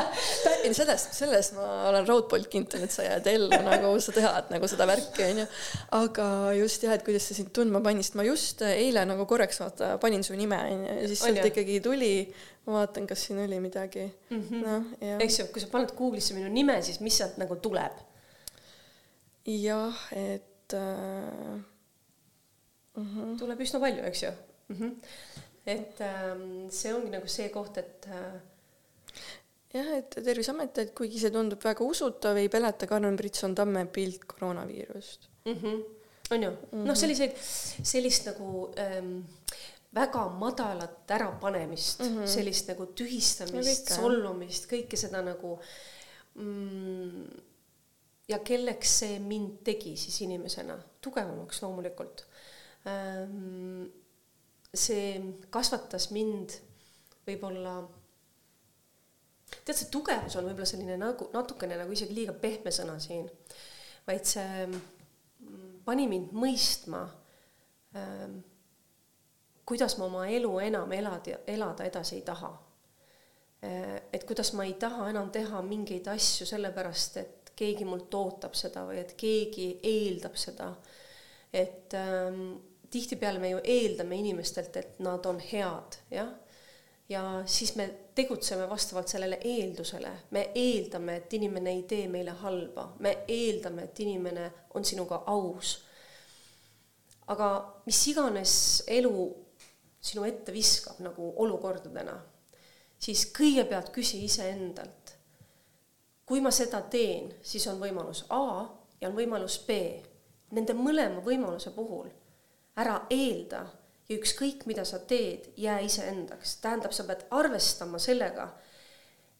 ei 0.65 0.71
sellest, 0.77 1.17
sellest 1.17 1.57
ma 1.57 1.65
olen 1.89 2.07
raudpolt 2.07 2.47
kinnitud, 2.53 2.85
et 2.85 2.93
sa 2.93 3.03
jääd 3.03 3.27
ellu 3.33 3.59
nagu 3.67 3.91
sa 4.05 4.15
tead 4.15 4.53
nagu 4.53 4.69
seda 4.71 4.87
värki 4.87 5.27
onju. 5.27 5.47
aga 5.99 6.29
just 6.61 6.87
jah, 6.87 6.95
et 6.95 7.03
kuidas 7.03 7.27
see 7.27 7.39
sind 7.41 7.51
tundma 7.57 7.83
pani, 7.83 8.05
sest 8.05 8.15
ma 8.15 8.27
just 8.29 8.63
eile 8.69 9.03
nagu 9.11 9.27
korraks 9.27 9.59
vaata 9.65 9.95
panin 9.99 10.23
su 10.23 10.39
nime 10.39 10.61
onju 10.71 10.97
ja 11.01 11.11
siis 11.11 11.25
sealt 11.25 11.51
ikkagi 11.51 11.81
tuli, 11.83 12.13
ma 12.69 12.79
vaatan, 12.79 13.11
kas 13.11 13.27
siin 13.27 13.43
oli 13.43 13.59
midagi 13.59 14.07
mm 14.07 14.41
-hmm. 14.41 14.89
jah, 15.03 15.21
eks 15.27 15.39
ju, 15.41 15.51
kui 15.51 15.67
sa 15.67 15.73
paned 15.73 15.91
Google'isse 15.99 16.37
minu 16.37 16.47
nime, 16.47 16.79
siis 16.81 17.03
mis 17.03 17.17
sealt 17.17 17.35
nagu 17.43 17.59
tuleb? 17.59 18.03
jah, 19.45 20.05
et 20.15 20.73
äh, 20.73 21.74
mhm. 22.95 23.37
tuleb 23.39 23.63
üsna 23.67 23.79
palju, 23.83 24.03
eks 24.09 24.23
ju 24.23 24.31
mm. 24.31 24.75
-hmm. 24.75 24.91
et 25.65 26.01
ähm, 26.01 26.69
see 26.69 26.93
ongi 26.93 27.11
nagu 27.13 27.27
see 27.27 27.49
koht, 27.49 27.77
et 27.77 28.07
äh, 28.07 28.39
jah, 29.73 29.91
et 29.97 30.17
Terviseamet, 30.23 30.77
et 30.77 30.93
kuigi 30.97 31.19
see 31.19 31.31
tundub 31.33 31.63
väga 31.63 31.83
usutav, 31.83 32.37
ei 32.37 32.49
peleta 32.49 32.87
Karmen 32.87 33.17
Britson 33.17 33.55
Tamme 33.55 33.85
pilt 33.85 34.25
koroonaviirust. 34.25 35.29
mm. 35.45 35.53
-hmm. 35.53 35.83
on 36.31 36.43
ju 36.43 36.49
mm 36.49 36.57
-hmm., 36.71 36.85
noh, 36.87 36.95
selliseid, 36.95 37.37
sellist 37.83 38.25
nagu 38.25 38.73
ähm, 38.77 39.23
väga 39.95 40.29
madalat 40.29 41.11
ärapanemist 41.11 41.99
mm, 41.99 42.17
-hmm. 42.17 42.27
sellist 42.27 42.67
nagu 42.67 42.83
No 42.83 42.91
tühistamist 42.91 43.89
jah. 43.89 43.99
solvumist, 43.99 44.67
kõike 44.71 44.97
seda 44.97 45.21
nagu 45.21 45.59
mm,. 46.35 47.27
ja 48.27 48.39
kelleks 48.39 48.99
see 48.99 49.19
mind 49.19 49.63
tegi 49.63 49.95
siis 49.97 50.21
inimesena, 50.21 50.77
tugevamaks 51.01 51.61
loomulikult. 51.61 52.25
Ähm, 52.85 53.85
see 54.75 55.15
kasvatas 55.49 56.09
mind 56.13 56.53
võib-olla, 57.25 57.77
tead, 59.63 59.75
see 59.77 59.89
tugevus 59.93 60.35
on 60.37 60.49
võib-olla 60.49 60.67
selline 60.69 60.97
nagu 61.01 61.29
natukene 61.33 61.79
nagu 61.79 61.95
isegi 61.95 62.13
liiga 62.13 62.35
pehme 62.37 62.73
sõna 62.75 62.99
siin, 63.01 63.25
vaid 64.05 64.27
see 64.29 64.65
mm, 64.67 65.79
pani 65.87 66.05
mind 66.11 66.35
mõistma 66.35 67.05
ähm, 67.97 68.43
kuidas 69.65 69.97
ma 69.97 70.05
oma 70.05 70.27
elu 70.29 70.51
enam 70.59 70.91
elada, 70.93 71.39
elada 71.47 71.87
edasi 71.89 72.19
ei 72.19 72.21
taha. 72.25 72.53
et 74.13 74.23
kuidas 74.29 74.51
ma 74.53 74.65
ei 74.67 74.75
taha 74.77 75.07
enam 75.09 75.31
teha 75.33 75.61
mingeid 75.65 76.05
asju 76.11 76.45
sellepärast, 76.45 77.17
et 77.17 77.51
keegi 77.57 77.85
mult 77.87 78.13
ootab 78.13 78.53
seda 78.53 78.83
või 78.85 78.99
et 79.01 79.15
keegi 79.17 79.79
eeldab 79.81 80.35
seda. 80.37 80.69
et 81.53 81.93
ähm, 81.97 82.51
tihtipeale 82.95 83.39
me 83.39 83.49
ju 83.49 83.59
eeldame 83.63 84.15
inimestelt, 84.15 84.77
et 84.77 84.99
nad 85.03 85.25
on 85.25 85.39
head, 85.39 85.97
jah. 86.11 86.31
ja 87.09 87.21
siis 87.45 87.75
me 87.75 87.89
tegutseme 88.15 88.69
vastavalt 88.69 89.11
sellele 89.11 89.39
eeldusele, 89.43 90.11
me 90.31 90.45
eeldame, 90.55 91.17
et 91.19 91.33
inimene 91.33 91.73
ei 91.75 91.83
tee 91.89 92.07
meile 92.07 92.31
halba, 92.39 92.87
me 92.99 93.17
eeldame, 93.27 93.89
et 93.89 93.99
inimene 93.99 94.51
on 94.73 94.85
sinuga 94.85 95.23
aus. 95.27 95.81
aga 97.27 97.49
mis 97.85 98.07
iganes 98.07 98.55
elu 98.87 99.27
sinu 100.01 100.23
ette 100.23 100.53
viskab 100.53 100.99
nagu 101.03 101.33
olukordadena, 101.43 102.15
siis 102.99 103.27
kõigepealt 103.35 103.91
küsi 103.91 104.23
iseendalt, 104.23 105.15
kui 106.25 106.41
ma 106.41 106.51
seda 106.53 106.81
teen, 106.81 107.33
siis 107.41 107.65
on 107.67 107.81
võimalus 107.81 108.23
A 108.29 108.45
ja 109.01 109.09
on 109.09 109.17
võimalus 109.17 109.59
B. 109.67 109.79
Nende 110.55 110.73
mõlema 110.77 111.19
võimaluse 111.25 111.73
puhul 111.75 112.07
ära 112.81 112.99
eelda 113.09 113.65
ja 114.09 114.17
ükskõik, 114.17 114.65
mida 114.69 114.85
sa 114.85 114.99
teed, 114.99 115.51
jää 115.57 115.79
iseendaks, 115.87 116.57
tähendab, 116.61 116.93
sa 116.93 117.03
pead 117.07 117.25
arvestama 117.31 117.99
sellega, 117.99 118.49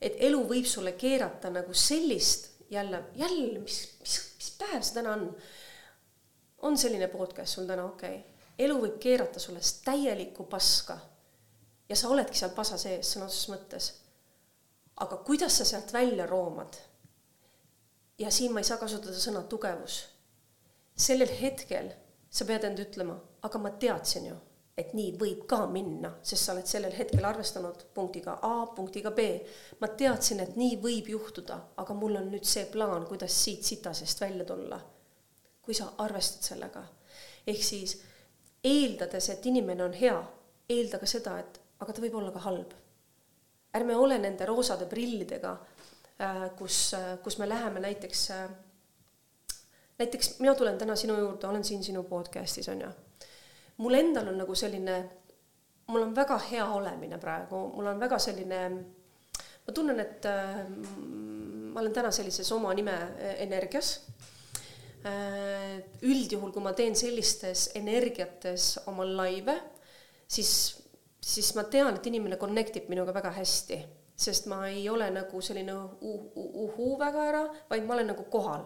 et 0.02 0.15
elu 0.28 0.39
võib 0.48 0.65
sulle 0.69 0.95
keerata 0.98 1.52
nagu 1.54 1.74
sellist 1.74 2.52
jälle, 2.69 3.04
jälle, 3.15 3.60
mis, 3.60 3.82
mis, 4.00 4.15
mis 4.38 4.54
päev 4.60 4.82
see 4.82 5.00
täna 5.00 5.17
on? 5.17 5.28
on 6.65 6.78
selline 6.78 7.08
podcast 7.12 7.54
sul 7.54 7.67
täna, 7.69 7.86
okei 7.86 8.15
okay 8.19 8.36
elu 8.60 8.78
võib 8.80 8.98
keerata 9.02 9.39
sulle 9.39 9.60
täielikku 9.86 10.45
paska 10.50 10.98
ja 11.89 11.95
sa 11.95 12.10
oledki 12.10 12.39
seal 12.39 12.54
pasa 12.56 12.78
sees 12.80 13.12
sõna 13.13 13.28
otseses 13.28 13.50
mõttes. 13.52 13.91
aga 14.95 15.17
kuidas 15.28 15.58
sa 15.58 15.65
sealt 15.65 15.93
välja 15.93 16.26
roomad? 16.26 16.78
ja 18.17 18.32
siin 18.32 18.54
ma 18.54 18.60
ei 18.60 18.69
saa 18.69 18.78
kasutada 18.78 19.19
sõna 19.19 19.43
tugevus. 19.43 20.06
sellel 20.95 21.32
hetkel 21.41 21.91
sa 22.36 22.45
pead 22.48 22.67
end 22.67 22.82
ütlema, 22.84 23.15
aga 23.48 23.62
ma 23.62 23.71
teadsin 23.80 24.28
ju, 24.28 24.36
et 24.76 24.91
nii 24.98 25.13
võib 25.19 25.45
ka 25.48 25.62
minna, 25.71 26.17
sest 26.19 26.43
sa 26.43 26.54
oled 26.54 26.67
sellel 26.67 26.95
hetkel 26.98 27.24
arvestanud 27.24 27.86
punktiga 27.95 28.39
A, 28.43 28.65
punktiga 28.76 29.13
B. 29.15 29.28
ma 29.80 29.88
teadsin, 29.88 30.41
et 30.43 30.58
nii 30.60 30.76
võib 30.84 31.08
juhtuda, 31.13 31.60
aga 31.80 31.95
mul 31.95 32.19
on 32.19 32.28
nüüd 32.34 32.43
see 32.48 32.65
plaan, 32.71 33.08
kuidas 33.08 33.38
siit 33.43 33.63
sitasest 33.63 34.21
välja 34.21 34.45
tulla. 34.45 34.82
kui 35.65 35.74
sa 35.74 35.88
arvestad 35.98 36.43
sellega, 36.45 36.84
ehk 37.48 37.63
siis 37.63 37.95
eeldades, 38.63 39.30
et 39.30 39.45
inimene 39.50 39.82
on 39.84 39.95
hea, 39.98 40.17
eelda 40.69 41.00
ka 41.02 41.08
seda, 41.10 41.39
et 41.39 41.58
aga 41.82 41.93
ta 41.93 42.04
võib 42.04 42.19
olla 42.19 42.34
ka 42.36 42.43
halb. 42.43 42.74
ärme 43.76 43.95
ole 43.95 44.19
nende 44.19 44.45
roosade 44.45 44.86
prillidega, 44.91 45.58
äh, 46.19 46.43
kus, 46.58 46.93
äh, 46.93 47.17
kus 47.24 47.38
me 47.38 47.48
läheme 47.50 47.80
näiteks, 47.80 48.30
äh, 48.32 48.50
näiteks 49.97 50.39
mina 50.39 50.55
tulen 50.55 50.77
täna 50.77 50.95
sinu 50.95 51.17
juurde, 51.19 51.47
olen 51.47 51.63
siin 51.63 51.84
sinu 51.84 52.03
podcast'is, 52.03 52.69
on 52.71 52.81
ju. 52.81 52.89
mul 53.77 53.93
endal 53.93 54.27
on 54.27 54.38
nagu 54.38 54.55
selline, 54.55 54.97
mul 55.88 56.01
on 56.01 56.15
väga 56.15 56.38
hea 56.51 56.65
olemine 56.65 57.17
praegu, 57.17 57.67
mul 57.75 57.88
on 57.91 57.99
väga 57.99 58.19
selline, 58.19 58.62
ma 59.67 59.73
tunnen, 59.73 59.99
et 59.99 60.27
ma 61.73 61.79
olen 61.79 61.93
täna 61.93 62.12
sellises 62.12 62.51
oma 62.51 62.73
nime 62.73 62.95
energias 63.38 63.99
Äh, 65.05 65.84
üldjuhul, 66.01 66.49
kui 66.49 66.63
ma 66.65 66.71
teen 66.73 66.95
sellistes 66.97 67.67
energiates 67.77 68.71
oma 68.89 69.05
laive, 69.05 69.53
siis, 70.25 70.49
siis 71.21 71.51
ma 71.53 71.67
tean, 71.69 71.93
et 71.93 72.08
inimene 72.10 72.39
connect 72.41 72.79
ib 72.79 72.88
minuga 72.89 73.13
väga 73.13 73.29
hästi, 73.36 73.77
sest 74.17 74.49
ma 74.49 74.63
ei 74.65 74.88
ole 74.89 75.12
nagu 75.13 75.41
selline 75.45 75.75
uhuu 76.01 76.95
väga 76.97 77.27
ära, 77.29 77.43
vaid 77.69 77.86
ma 77.86 77.93
olen 77.99 78.10
nagu 78.15 78.25
kohal. 78.34 78.65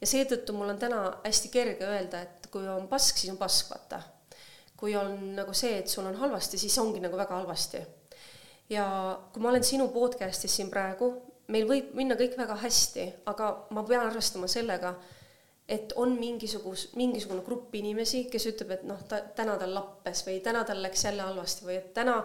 Ja 0.00 0.06
seetõttu 0.06 0.52
mul 0.56 0.74
on 0.74 0.78
täna 0.78 1.00
hästi 1.24 1.50
kerge 1.52 1.86
öelda, 1.88 2.22
et 2.22 2.48
kui 2.52 2.66
on 2.68 2.88
pask, 2.88 3.18
siis 3.18 3.32
on 3.32 3.40
pask, 3.40 3.70
vaata. 3.70 4.02
kui 4.76 4.96
on 4.96 5.36
nagu 5.36 5.54
see, 5.56 5.78
et 5.78 5.88
sul 5.88 6.04
on 6.04 6.18
halvasti, 6.20 6.58
siis 6.60 6.78
ongi 6.78 7.00
nagu 7.00 7.16
väga 7.16 7.34
halvasti. 7.34 7.80
ja 8.70 8.86
kui 9.32 9.42
ma 9.42 9.48
olen 9.48 9.64
sinu 9.64 9.88
podcast'is 9.88 10.56
siin 10.56 10.70
praegu, 10.70 11.12
meil 11.48 11.68
võib 11.68 11.94
minna 11.94 12.16
kõik 12.18 12.36
väga 12.38 12.56
hästi, 12.62 13.06
aga 13.26 13.52
ma 13.70 13.84
pean 13.86 14.06
arvestama 14.06 14.48
sellega, 14.50 14.94
et 15.68 15.92
on 15.98 16.12
mingisugus, 16.18 16.90
mingisugune 16.94 17.42
grupp 17.46 17.74
inimesi, 17.74 18.26
kes 18.30 18.46
ütleb, 18.52 18.76
et 18.76 18.84
noh, 18.86 19.00
ta 19.08 19.20
täna 19.34 19.56
tal 19.58 19.74
lappes 19.74 20.22
või 20.26 20.38
täna 20.44 20.62
tal 20.66 20.82
läks 20.82 21.04
jälle 21.08 21.24
halvasti 21.26 21.66
või 21.66 21.78
et 21.80 21.88
täna 21.94 22.20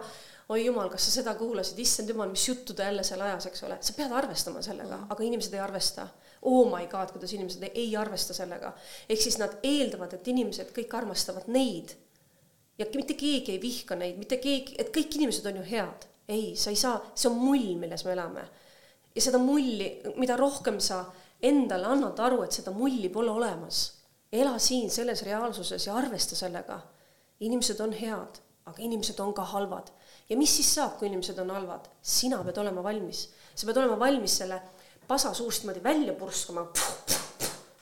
oi 0.52 0.64
jumal, 0.66 0.90
kas 0.92 1.08
sa 1.08 1.16
seda 1.16 1.34
kuulasid, 1.38 1.78
issand 1.82 2.10
jumal, 2.12 2.30
mis 2.30 2.44
juttu 2.48 2.74
ta 2.74 2.86
jälle 2.86 3.02
seal 3.06 3.22
ajas, 3.24 3.48
eks 3.50 3.64
ole, 3.66 3.78
sa 3.80 3.96
pead 3.96 4.14
arvestama 4.14 4.62
sellega 4.62 4.96
mm., 4.96 5.10
aga 5.14 5.26
inimesed 5.26 5.54
ei 5.56 5.62
arvesta. 5.64 6.06
Oh 6.42 6.66
my 6.66 6.86
god, 6.90 7.12
kuidas 7.14 7.32
inimesed 7.32 7.62
ei, 7.74 7.96
arvesta 7.96 8.34
sellega. 8.34 8.72
ehk 9.08 9.20
siis 9.22 9.38
nad 9.38 9.60
eeldavad, 9.62 10.14
et 10.16 10.28
inimesed 10.28 10.72
kõik 10.74 10.96
armastavad 10.98 11.46
neid. 11.46 11.94
ja 12.78 12.86
mitte 12.94 13.14
keegi 13.14 13.52
ei 13.52 13.60
vihka 13.62 13.94
neid, 13.94 14.18
mitte 14.18 14.36
keegi, 14.42 14.74
et 14.78 14.90
kõik 14.90 15.14
inimesed 15.20 15.46
on 15.46 15.60
ju 15.60 15.62
head. 15.70 16.08
ei, 16.28 16.56
sa 16.56 16.70
ei 16.70 16.76
saa, 16.76 16.98
see 17.14 17.30
on 17.30 17.38
mull, 17.38 17.76
milles 17.78 18.04
me 18.04 18.12
elame. 18.12 18.48
ja 19.14 19.22
seda 19.22 19.38
mulli, 19.38 20.02
mida 20.16 20.36
rohkem 20.36 20.80
sa 20.80 21.04
endale 21.42 21.86
annad 21.86 22.18
aru, 22.18 22.42
et 22.42 22.52
seda 22.52 22.74
mulli 22.74 23.08
pole 23.08 23.30
olemas. 23.30 24.02
ela 24.32 24.58
siin 24.58 24.90
selles 24.90 25.22
reaalsuses 25.22 25.86
ja 25.86 25.94
arvesta 25.94 26.36
sellega. 26.36 26.80
inimesed 27.40 27.80
on 27.80 27.92
head, 27.92 28.42
aga 28.66 28.82
inimesed 28.82 29.20
on 29.20 29.32
ka 29.34 29.44
halvad. 29.44 29.94
ja 30.28 30.36
mis 30.36 30.56
siis 30.56 30.74
saab, 30.74 30.98
kui 30.98 31.06
inimesed 31.06 31.38
on 31.38 31.50
halvad? 31.50 31.86
sina 32.02 32.42
pead 32.42 32.58
olema 32.58 32.82
valmis. 32.82 33.28
sa 33.54 33.66
pead 33.66 33.76
olema 33.76 33.98
valmis 33.98 34.38
selle 34.42 34.60
pasa 35.08 35.34
suust 35.34 35.62
niimoodi 35.62 35.82
välja 35.84 36.12
purskama. 36.12 36.66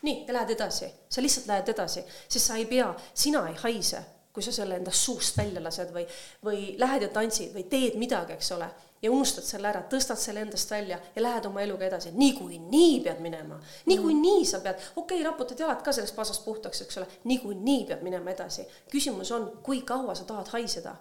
nii, 0.03 0.25
ja 0.27 0.33
lähed 0.35 0.51
edasi, 0.51 0.89
sa 1.09 1.23
lihtsalt 1.23 1.47
lähed 1.47 1.69
edasi, 1.69 2.05
sest 2.29 2.47
sa 2.47 2.57
ei 2.57 2.67
pea, 2.67 2.95
sina 3.15 3.43
ei 3.49 3.57
haise, 3.63 4.01
kui 4.33 4.43
sa 4.43 4.53
selle 4.53 4.79
endast 4.81 5.05
suust 5.05 5.37
välja 5.37 5.63
lased 5.63 5.91
või, 5.93 6.07
või 6.45 6.75
lähed 6.79 7.03
ja 7.03 7.09
tantsid 7.13 7.53
või 7.55 7.67
teed 7.69 7.99
midagi, 8.01 8.39
eks 8.39 8.53
ole 8.57 8.71
ja 9.03 9.11
unustad 9.11 9.45
selle 9.45 9.69
ära, 9.71 9.83
tõstad 9.89 10.19
selle 10.21 10.43
endast 10.45 10.71
välja 10.71 10.99
ja 11.15 11.23
lähed 11.23 11.47
oma 11.49 11.63
eluga 11.65 11.87
edasi, 11.87 12.13
niikuinii 12.17 13.01
pead 13.05 13.23
minema, 13.25 13.57
niikuinii 13.89 14.45
sa 14.47 14.61
pead, 14.65 14.81
okei 14.95 15.21
okay,, 15.21 15.27
raputad 15.27 15.61
jalad 15.61 15.81
ka 15.85 15.93
sellest 15.97 16.17
pasast 16.17 16.45
puhtaks, 16.45 16.83
eks 16.85 17.01
ole, 17.01 17.07
niikuinii 17.25 17.87
pead 17.89 18.05
minema 18.05 18.35
edasi. 18.35 18.67
küsimus 18.93 19.33
on, 19.33 19.49
kui 19.65 19.83
kaua 19.89 20.15
sa 20.15 20.27
tahad 20.29 20.53
haiseda, 20.53 20.95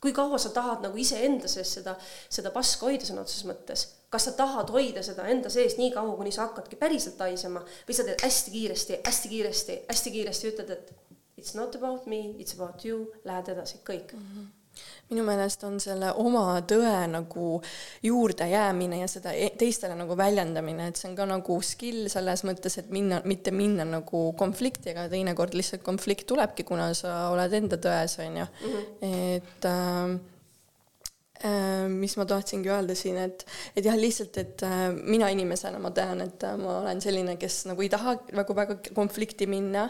kui 0.00 0.12
kaua 0.16 0.38
sa 0.38 0.52
tahad 0.54 0.84
nagu 0.86 0.96
iseenda 0.96 1.48
sees 1.48 1.74
seda, 1.78 1.96
seda 2.30 2.52
paska 2.54 2.88
hoida 2.88 3.04
sõna 3.08 3.26
otseses 3.26 3.44
mõttes, 3.48 3.86
kas 4.10 4.28
sa 4.28 4.32
tahad 4.38 4.70
hoida 4.74 5.02
seda 5.02 5.26
enda 5.32 5.50
sees 5.52 5.78
nii 5.80 5.90
kaua, 5.94 6.16
kuni 6.18 6.34
sa 6.34 6.46
hakkadki 6.46 6.78
päriselt 6.80 7.20
haisema 7.20 7.64
või 7.88 7.96
sa 7.96 8.06
teed 8.06 8.22
hästi 8.22 8.54
kiiresti, 8.54 9.00
hästi 9.06 9.32
kiiresti, 9.32 9.80
hästi 9.88 10.14
kiiresti, 10.18 10.52
ütled, 10.52 10.70
et 10.70 10.92
it's 11.40 11.56
not 11.58 11.74
about 11.74 12.06
me, 12.06 12.20
it's 12.38 12.54
about 12.54 12.84
you, 12.84 13.06
lähed 13.24 13.52
edasi, 13.56 13.82
kõik 13.86 14.14
mm. 14.16 14.30
-hmm 14.34 14.54
minu 15.10 15.22
meelest 15.24 15.62
on 15.64 15.78
selle 15.80 16.10
oma 16.20 16.60
tõe 16.68 17.06
nagu 17.08 17.62
juurdejäämine 18.02 18.98
ja 19.00 19.08
seda 19.08 19.32
e-, 19.32 19.54
teistele 19.58 19.94
nagu 19.98 20.16
väljendamine, 20.18 20.90
et 20.90 21.00
see 21.00 21.08
on 21.10 21.16
ka 21.16 21.26
nagu 21.30 21.58
skill 21.64 22.10
selles 22.12 22.44
mõttes, 22.44 22.78
et 22.82 22.90
minna, 22.92 23.22
mitte 23.24 23.54
minna 23.54 23.86
nagu 23.88 24.22
konflikti, 24.38 24.92
aga 24.92 25.08
teinekord 25.12 25.56
lihtsalt 25.56 25.84
konflikt 25.86 26.26
tulebki, 26.26 26.66
kuna 26.68 26.90
sa 26.98 27.30
oled 27.32 27.56
enda 27.60 27.80
tões, 27.88 28.18
on 28.26 28.36
ju. 28.42 28.46
-hmm. 28.46 28.86
et 29.36 29.64
Äh, 29.64 30.35
mis 31.92 32.16
ma 32.16 32.24
tahtsingi 32.28 32.70
öelda 32.72 32.94
siin, 32.96 33.18
et, 33.20 33.44
et 33.76 33.84
jah, 33.84 33.96
lihtsalt, 33.98 34.36
et 34.40 34.62
äh, 34.66 34.86
mina 34.96 35.28
inimesena 35.32 35.80
ma 35.82 35.90
tean, 35.94 36.22
et 36.24 36.44
äh, 36.46 36.54
ma 36.60 36.78
olen 36.80 37.00
selline, 37.04 37.36
kes 37.40 37.64
nagu 37.70 37.84
ei 37.84 37.90
taha 37.92 38.16
nagu 38.36 38.56
väga 38.56 38.78
konflikti 38.96 39.48
minna 39.50 39.88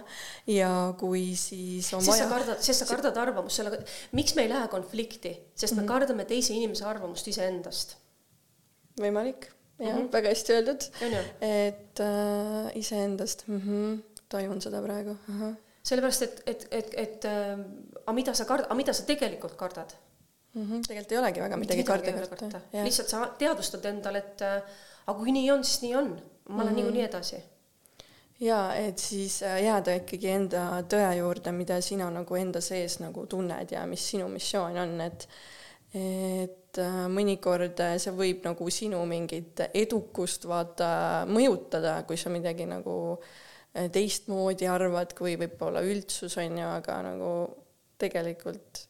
ja 0.50 0.70
kui 0.98 1.28
siis 1.38 1.92
on 1.96 2.04
sest 2.04 2.26
vaja. 2.26 2.56
sest 2.59 2.82
sa 2.82 2.88
kardad 2.88 3.18
arvamust, 3.22 3.61
selle, 3.61 3.82
miks 4.16 4.35
me 4.37 4.46
ei 4.46 4.52
lähe 4.52 4.70
konflikti, 4.72 5.37
sest 5.54 5.74
mm 5.74 5.78
-hmm. 5.78 5.82
me 5.82 5.92
kardame 5.92 6.24
teise 6.24 6.54
inimese 6.54 6.85
arvamust 6.85 7.28
iseendast. 7.28 7.96
võimalik, 9.00 9.50
jah 9.78 9.92
mm, 9.92 10.02
-hmm. 10.02 10.12
väga 10.12 10.28
hästi 10.28 10.52
öeldud. 10.52 10.82
et 11.40 12.00
äh, 12.00 12.76
iseendast 12.76 13.46
mm, 13.46 13.61
-hmm, 13.61 14.02
tajun 14.28 14.61
seda 14.61 14.82
praegu. 14.82 15.16
sellepärast, 15.82 16.22
et, 16.22 16.42
et, 16.46 16.68
et, 16.70 16.94
et 16.96 17.24
äh, 17.24 17.59
aga 18.06 18.12
mida 18.12 18.35
sa 18.35 18.44
kard-, 18.44 18.66
aga 18.66 18.74
mida 18.74 18.92
sa 18.92 19.02
tegelikult 19.06 19.56
kardad 19.56 19.94
mm. 20.57 20.62
-hmm. 20.62 20.87
tegelikult 20.88 21.12
ei 21.12 21.19
olegi 21.19 21.40
väga 21.40 21.57
midagi 21.57 21.85
karta 21.85 22.61
lihtsalt 22.85 23.09
sa 23.12 23.27
teadvustad 23.38 23.85
endale, 23.90 24.25
et 24.25 24.42
äh, 24.42 24.79
aga 25.07 25.19
kui 25.19 25.35
nii 25.35 25.51
on, 25.55 25.64
siis 25.64 25.83
nii 25.85 25.95
on, 25.97 26.09
ma 26.14 26.16
lähen 26.16 26.57
mm 26.57 26.69
-hmm. 26.69 26.75
niikuinii 26.75 27.05
edasi. 27.05 27.42
ja 28.40 28.75
et 28.75 28.99
siis 28.99 29.42
äh, 29.42 29.62
jääda 29.64 29.95
ikkagi 30.03 30.29
enda 30.29 30.62
tõe 30.95 31.16
juurde, 31.19 31.53
mida 31.53 31.81
sina 31.81 32.11
nagu 32.11 32.35
enda 32.37 32.61
sees 32.61 32.99
nagu 33.01 33.27
tunned 33.27 33.73
ja 33.73 33.87
mis 33.87 34.11
sinu 34.11 34.29
missioon 34.29 34.79
on, 34.79 35.01
et 35.01 35.29
et 35.95 36.79
äh, 36.79 37.07
mõnikord 37.09 37.81
äh, 37.81 37.97
see 37.99 38.12
võib 38.12 38.45
nagu 38.45 38.71
sinu 38.71 39.07
mingit 39.07 39.61
edukust 39.75 40.49
vaata 40.49 41.27
mõjutada, 41.29 42.03
kui 42.07 42.16
sa 42.16 42.31
midagi 42.31 42.66
nagu 42.66 43.21
teistmoodi 43.92 44.66
arvad, 44.66 45.12
kui 45.14 45.37
võib-olla 45.37 45.81
üldsus 45.85 46.37
on 46.37 46.59
ju, 46.59 46.66
aga 46.66 47.03
nagu 47.03 47.33
tegelikult 47.99 48.87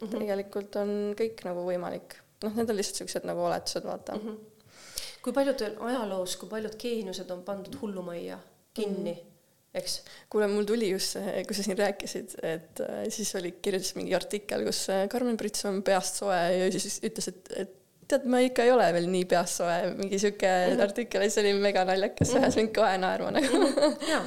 mm, 0.00 0.08
-hmm. 0.08 0.18
tegelikult 0.18 0.76
on 0.82 0.90
kõik 1.20 1.44
nagu 1.48 1.64
võimalik. 1.68 2.18
noh, 2.44 2.52
need 2.56 2.70
on 2.70 2.76
lihtsalt 2.76 3.02
siuksed 3.02 3.24
nagu 3.28 3.40
oletused, 3.40 3.84
vaata 3.84 4.16
mm. 4.16 4.26
-hmm. 4.26 4.74
kui 5.22 5.32
paljudel 5.32 5.78
ajaloos, 5.80 6.36
kui 6.36 6.48
paljud 6.48 6.76
geeniused 6.78 7.30
on 7.30 7.42
pandud 7.42 7.80
hullumajja 7.80 8.38
kinni 8.74 9.12
mm. 9.12 9.18
-hmm 9.18 9.32
eks. 9.76 10.02
kuule, 10.30 10.46
mul 10.46 10.64
tuli 10.64 10.90
just 10.90 11.16
see, 11.16 11.44
kui 11.48 11.56
sa 11.56 11.62
siin 11.62 11.78
rääkisid, 11.78 12.36
et 12.42 12.80
äh, 12.80 13.02
siis 13.12 13.34
oli, 13.36 13.52
kirjutas 13.62 13.94
mingi 13.98 14.14
artikkel, 14.14 14.64
kus 14.64 14.88
äh, 14.92 15.08
Karmen 15.12 15.36
Prits 15.36 15.64
on 15.68 15.82
peast 15.86 16.22
soe 16.22 16.38
ja 16.56 16.70
siis 16.72 17.00
ütles, 17.04 17.28
et, 17.32 17.50
et 17.62 17.74
tead, 18.10 18.26
ma 18.30 18.40
ikka 18.44 18.66
ei 18.66 18.72
ole 18.74 18.86
veel 18.96 19.08
nii 19.10 19.26
peast 19.30 19.60
soe, 19.60 19.74
mingi 19.98 20.20
sihuke 20.22 20.46
mm 20.48 20.70
-hmm. 20.72 20.84
artikkel 20.86 21.26
ja 21.26 21.32
see 21.32 21.44
oli 21.44 21.58
mega 21.60 21.84
naljakas 21.84 22.28
mm, 22.28 22.34
-hmm. 22.34 22.44
ajas 22.44 22.56
mind 22.60 22.72
kohe 22.74 22.98
naerma 23.02 23.30
nagu 23.36 23.58
mm. 23.58 23.74
-hmm. 23.74 24.08
ja, 24.12 24.22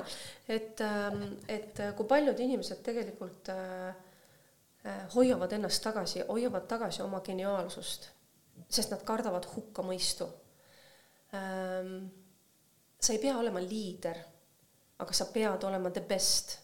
et, 0.49 0.81
ähm, 0.81 1.23
et 1.47 1.79
äh, 1.79 1.95
kui 1.95 2.05
paljud 2.05 2.39
inimesed 2.39 2.83
tegelikult 2.83 3.49
äh, 3.49 3.95
hoiavad 5.15 5.51
ennast 5.51 5.83
tagasi, 5.83 6.23
hoiavad 6.27 6.67
tagasi 6.67 7.01
oma 7.01 7.19
geniaalsust, 7.21 8.09
sest 8.69 8.91
nad 8.91 9.03
kardavad 9.03 9.45
hukkamõistu 9.55 10.27
ähm,. 11.33 12.07
sa 12.99 13.13
ei 13.13 13.19
pea 13.19 13.37
olema 13.37 13.59
liider 13.59 14.17
aga 14.99 15.15
sa 15.15 15.29
pead 15.33 15.63
olema 15.63 15.91
the 15.91 16.03
best 16.03 16.57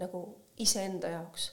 nagu 0.00 0.22
iseenda 0.62 1.10
jaoks. 1.16 1.50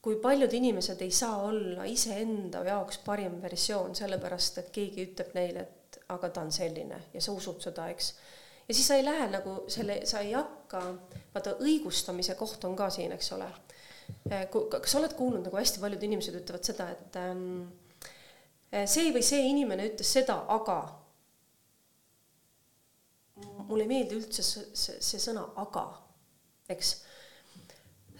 kui 0.00 0.16
paljud 0.16 0.52
inimesed 0.56 1.00
ei 1.04 1.10
saa 1.12 1.42
olla 1.44 1.84
iseenda 1.84 2.62
jaoks 2.64 3.02
parim 3.04 3.34
versioon, 3.42 3.94
sellepärast 3.94 4.58
et 4.62 4.70
keegi 4.72 5.04
ütleb 5.10 5.34
neile, 5.36 5.64
et 5.66 5.98
aga 6.08 6.30
ta 6.30 6.40
on 6.40 6.52
selline 6.52 7.02
ja 7.12 7.20
sa 7.20 7.32
usud 7.36 7.60
seda, 7.60 7.88
eks. 7.92 8.14
ja 8.68 8.74
siis 8.74 8.86
sa 8.88 8.96
ei 8.96 9.04
lähe 9.04 9.26
nagu 9.32 9.56
selle, 9.68 10.00
sa 10.08 10.22
ei 10.24 10.32
hakka, 10.32 10.80
vaata 11.34 11.56
õigustamise 11.60 12.36
koht 12.40 12.64
on 12.64 12.76
ka 12.76 12.88
siin, 12.90 13.12
eks 13.16 13.32
ole. 13.36 13.50
Eh, 14.30 14.46
kas 14.50 14.92
sa 14.92 14.98
oled 15.00 15.14
kuulnud, 15.18 15.44
nagu 15.46 15.58
hästi 15.58 15.82
paljud 15.82 16.02
inimesed 16.06 16.36
ütlevad 16.40 16.66
seda, 16.66 16.88
et 16.94 17.16
ähm, 17.20 17.68
see 18.70 19.10
või 19.14 19.22
see 19.26 19.42
inimene 19.50 19.88
ütles 19.90 20.12
seda, 20.18 20.42
aga 20.54 20.78
mulle 23.68 23.86
ei 23.86 23.90
meeldi 23.90 24.18
üldse 24.18 24.44
see, 24.44 24.66
see, 24.76 24.98
see 25.04 25.22
sõna 25.22 25.44
aga, 25.62 25.86
eks. 26.70 26.92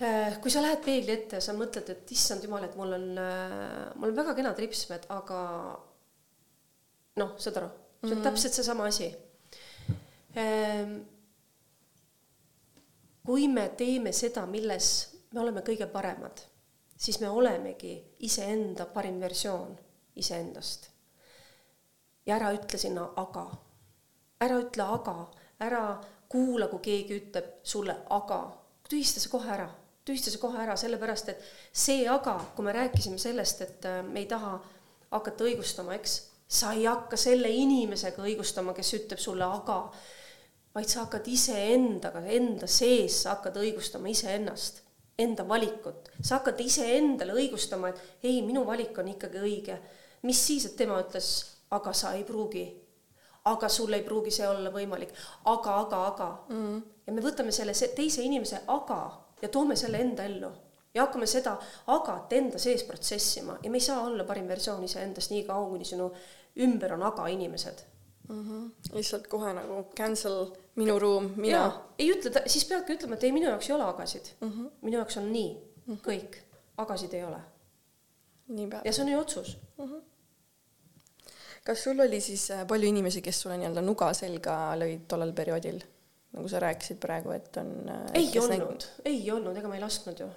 Äh, 0.00 0.38
kui 0.40 0.52
sa 0.52 0.62
lähed 0.64 0.80
peegli 0.84 1.12
ette 1.12 1.38
ja 1.38 1.44
sa 1.44 1.52
mõtled, 1.56 1.90
et 1.92 2.12
issand 2.14 2.44
jumal, 2.46 2.64
et 2.64 2.76
mul 2.78 2.96
on, 2.96 3.06
äh, 3.20 3.90
mul 4.00 4.12
on 4.14 4.20
väga 4.22 4.34
kenad 4.38 4.60
ripsmed, 4.62 5.04
aga 5.12 5.40
noh, 7.20 7.34
saad 7.36 7.60
aru, 7.60 7.68
see 7.70 8.06
on 8.06 8.10
mm 8.10 8.16
-hmm. 8.16 8.28
täpselt 8.30 8.56
seesama 8.56 8.86
asi. 8.88 9.10
Ähm, 10.40 11.00
kui 13.26 13.48
me 13.48 13.68
teeme 13.76 14.12
seda, 14.12 14.46
milles 14.46 15.09
me 15.30 15.40
oleme 15.40 15.62
kõige 15.66 15.86
paremad, 15.90 16.40
siis 16.96 17.20
me 17.20 17.28
olemegi 17.30 17.94
iseenda 18.26 18.86
parim 18.86 19.20
versioon 19.20 19.76
iseendast. 20.16 20.88
ja 22.26 22.36
ära 22.36 22.52
ütle 22.54 22.78
sinna 22.78 23.10
aga. 23.16 23.46
Ära 24.40 24.56
ütle 24.60 24.84
aga, 24.84 25.14
ära 25.60 25.84
kuula, 26.28 26.68
kui 26.68 26.80
keegi 26.84 27.16
ütleb 27.18 27.52
sulle 27.62 27.96
aga, 28.10 28.40
tühista 28.88 29.20
see 29.20 29.30
kohe 29.32 29.50
ära, 29.50 29.68
tühista 30.06 30.30
see 30.32 30.40
kohe 30.40 30.60
ära, 30.62 30.76
sellepärast 30.76 31.32
et 31.32 31.42
see 31.72 32.06
aga, 32.08 32.36
kui 32.56 32.64
me 32.64 32.74
rääkisime 32.76 33.18
sellest, 33.18 33.62
et 33.66 33.88
äh, 33.88 34.02
me 34.06 34.22
ei 34.22 34.28
taha 34.30 34.54
hakata 35.10 35.46
õigustama, 35.48 35.96
eks, 35.98 36.16
sa 36.50 36.72
ei 36.76 36.86
hakka 36.86 37.18
selle 37.20 37.50
inimesega 37.52 38.22
õigustama, 38.22 38.74
kes 38.76 38.94
ütleb 39.00 39.22
sulle 39.22 39.46
aga, 39.46 39.80
vaid 40.74 40.88
sa 40.90 41.04
hakkad 41.04 41.26
iseendaga, 41.30 42.22
enda 42.30 42.68
sees 42.70 43.22
sa 43.24 43.34
hakkad 43.36 43.58
õigustama 43.60 44.10
iseennast, 44.12 44.82
enda 45.20 45.46
valikut, 45.48 46.10
sa 46.20 46.38
hakkad 46.38 46.60
iseendale 46.64 47.34
õigustama, 47.36 47.90
et 47.90 48.26
ei, 48.28 48.40
minu 48.46 48.64
valik 48.66 48.98
on 48.98 49.08
ikkagi 49.14 49.42
õige. 49.42 49.78
mis 50.22 50.46
siis, 50.46 50.66
et 50.66 50.76
tema 50.76 50.98
ütles, 51.00 51.28
aga 51.70 51.92
sa 51.92 52.12
ei 52.12 52.24
pruugi. 52.24 52.66
Aga 53.44 53.68
sul 53.72 53.92
ei 53.96 54.02
pruugi 54.04 54.30
see 54.30 54.48
olla 54.48 54.68
võimalik, 54.70 55.14
aga, 55.48 55.76
aga, 55.80 56.00
aga. 56.06 56.30
Mm.. 56.48 56.82
ja 57.06 57.12
me 57.12 57.22
võtame 57.24 57.52
selle 57.56 57.72
teise 57.72 58.22
inimese 58.22 58.60
aga 58.68 59.00
ja 59.42 59.48
toome 59.48 59.76
selle 59.76 60.00
enda 60.00 60.26
ellu. 60.28 60.50
Ja 60.94 61.06
hakkame 61.06 61.26
seda 61.30 61.54
agat 61.94 62.32
enda 62.34 62.58
sees 62.58 62.82
protsessima. 62.84 63.56
Ja 63.62 63.70
me 63.70 63.78
ei 63.78 63.84
saa 63.84 64.02
olla 64.04 64.24
parim 64.26 64.48
versioon 64.50 64.84
iseendast. 64.84 65.30
Nii 65.30 65.44
kaua, 65.46 65.68
kuni 65.70 65.86
sinu 65.86 66.10
ümber 66.66 66.96
on 66.96 67.04
aga 67.06 67.28
inimesed. 67.30 67.84
Mm. 68.28 68.42
-hmm. 68.48 68.94
lihtsalt 68.94 69.26
kohe 69.26 69.52
nagu 69.54 69.84
cancel 69.96 70.52
minu 70.80 70.98
ruum, 71.02 71.30
mina. 71.40 71.64
ei 71.98 72.10
ütle, 72.14 72.44
siis 72.50 72.66
peadki 72.68 72.96
ütlema, 72.96 73.18
et 73.18 73.26
ei, 73.28 73.32
minu 73.36 73.48
jaoks 73.50 73.70
ei 73.70 73.76
ole 73.76 73.88
agasid 73.88 74.34
mm. 74.40 74.52
-hmm. 74.52 74.70
minu 74.86 75.00
jaoks 75.00 75.18
on 75.20 75.32
nii 75.32 75.50
mm, 75.54 75.82
-hmm. 75.86 76.04
kõik, 76.06 76.38
agasid 76.84 77.14
ei 77.14 77.24
ole. 77.24 77.40
ja 78.84 78.92
see 78.92 79.04
on 79.04 79.12
ju 79.12 79.18
otsus 79.18 79.58
mm. 79.78 79.84
-hmm 79.84 80.06
kas 81.64 81.82
sul 81.84 82.00
oli 82.00 82.20
siis 82.20 82.50
äh, 82.50 82.66
palju 82.66 82.88
inimesi, 82.88 83.22
kes 83.22 83.40
sulle 83.40 83.56
nii-öelda 83.60 83.82
nuga 83.84 84.12
selga 84.16 84.54
lõid 84.80 85.06
tollel 85.08 85.32
perioodil? 85.32 85.82
nagu 86.30 86.48
sa 86.48 86.60
rääkisid 86.62 87.00
praegu, 87.02 87.32
et 87.34 87.56
on. 87.58 87.70
Äh, 87.90 88.04
ei 88.14 88.38
olnud 88.38 88.84
näg..., 88.86 89.04
ei 89.04 89.30
olnud, 89.34 89.56
ega 89.56 89.68
ma 89.68 89.74
ei 89.74 89.82
lasknud 89.82 90.20
ju. 90.22 90.28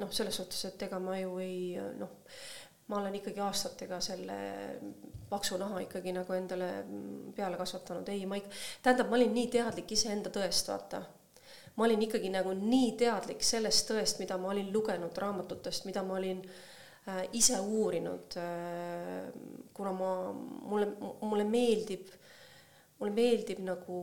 noh, 0.00 0.10
selles 0.12 0.36
suhtes, 0.36 0.64
et 0.64 0.82
ega 0.82 0.98
ma 1.00 1.16
ju 1.18 1.38
ei 1.42 1.76
noh, 1.98 2.12
ma 2.90 2.98
olen 2.98 3.14
ikkagi 3.20 3.40
aastatega 3.44 4.00
selle 4.02 4.36
paksu 5.30 5.56
naha 5.60 5.84
ikkagi 5.84 6.12
nagu 6.12 6.34
endale 6.34 6.70
peale 7.36 7.58
kasvatanud, 7.60 8.08
ei, 8.10 8.26
ma 8.26 8.40
ikka, 8.40 8.50
tähendab, 8.82 9.10
ma 9.10 9.18
olin 9.20 9.32
nii 9.36 9.46
teadlik 9.52 9.94
iseenda 9.94 10.32
tõest, 10.34 10.72
vaata. 10.72 11.04
Ma 11.76 11.86
olin 11.86 12.02
ikkagi 12.02 12.32
nagu 12.34 12.50
nii 12.58 12.96
teadlik 12.98 13.44
sellest 13.46 13.86
tõest, 13.88 14.18
mida 14.18 14.36
ma 14.38 14.50
olin 14.50 14.72
lugenud 14.74 15.16
raamatutest, 15.22 15.86
mida 15.86 16.02
ma 16.04 16.18
olin 16.18 16.42
äh, 16.42 16.58
Äh, 17.08 17.28
ise 17.32 17.56
uurinud, 17.60 18.36
äh, 18.36 19.32
kuna 19.74 19.92
ma, 19.92 20.32
mulle, 20.68 20.86
mulle 21.22 21.44
meeldib, 21.48 22.10
mulle 22.98 23.14
meeldib 23.16 23.62
nagu 23.64 24.02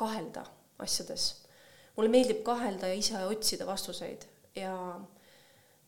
kahelda 0.00 0.46
asjades. 0.80 1.44
mulle 1.96 2.08
meeldib 2.10 2.40
kahelda 2.42 2.88
ja 2.88 2.94
ise 2.98 3.20
otsida 3.28 3.66
vastuseid. 3.66 4.24
Ja, 4.56 4.72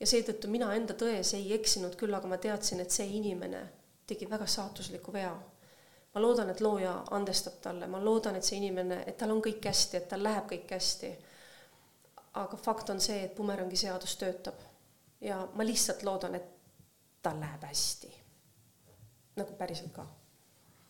ja 0.00 0.06
seetõttu 0.06 0.48
mina 0.52 0.72
enda 0.76 0.94
tões 0.94 1.34
ei 1.36 1.52
eksinud 1.56 1.96
küll, 1.96 2.14
aga 2.14 2.28
ma 2.28 2.38
teadsin, 2.40 2.80
et 2.80 2.90
see 2.92 3.06
inimene 3.18 3.62
tegi 4.06 4.28
väga 4.30 4.46
saatusliku 4.46 5.12
vea. 5.12 5.36
ma 6.14 6.20
loodan, 6.22 6.50
et 6.50 6.60
looja 6.60 6.92
andestab 7.10 7.58
talle, 7.60 7.86
ma 7.86 7.98
loodan, 8.00 8.36
et 8.36 8.44
see 8.44 8.56
inimene, 8.56 9.02
et 9.06 9.16
tal 9.20 9.34
on 9.34 9.42
kõik 9.44 9.66
hästi, 9.68 9.96
et 9.96 10.08
tal 10.08 10.22
läheb 10.22 10.46
kõik 10.52 10.70
hästi. 10.70 11.16
aga 12.34 12.56
fakt 12.56 12.90
on 12.90 13.00
see, 13.00 13.24
et 13.24 13.34
bumerangi 13.36 13.76
seadus 13.76 14.16
töötab 14.16 14.60
ja 15.20 15.48
ma 15.54 15.64
lihtsalt 15.64 16.02
loodan, 16.02 16.34
et 16.34 16.52
tal 17.22 17.40
läheb 17.40 17.64
hästi. 17.64 18.12
nagu 19.36 19.52
päriselt 19.52 19.92
ka 19.92 20.06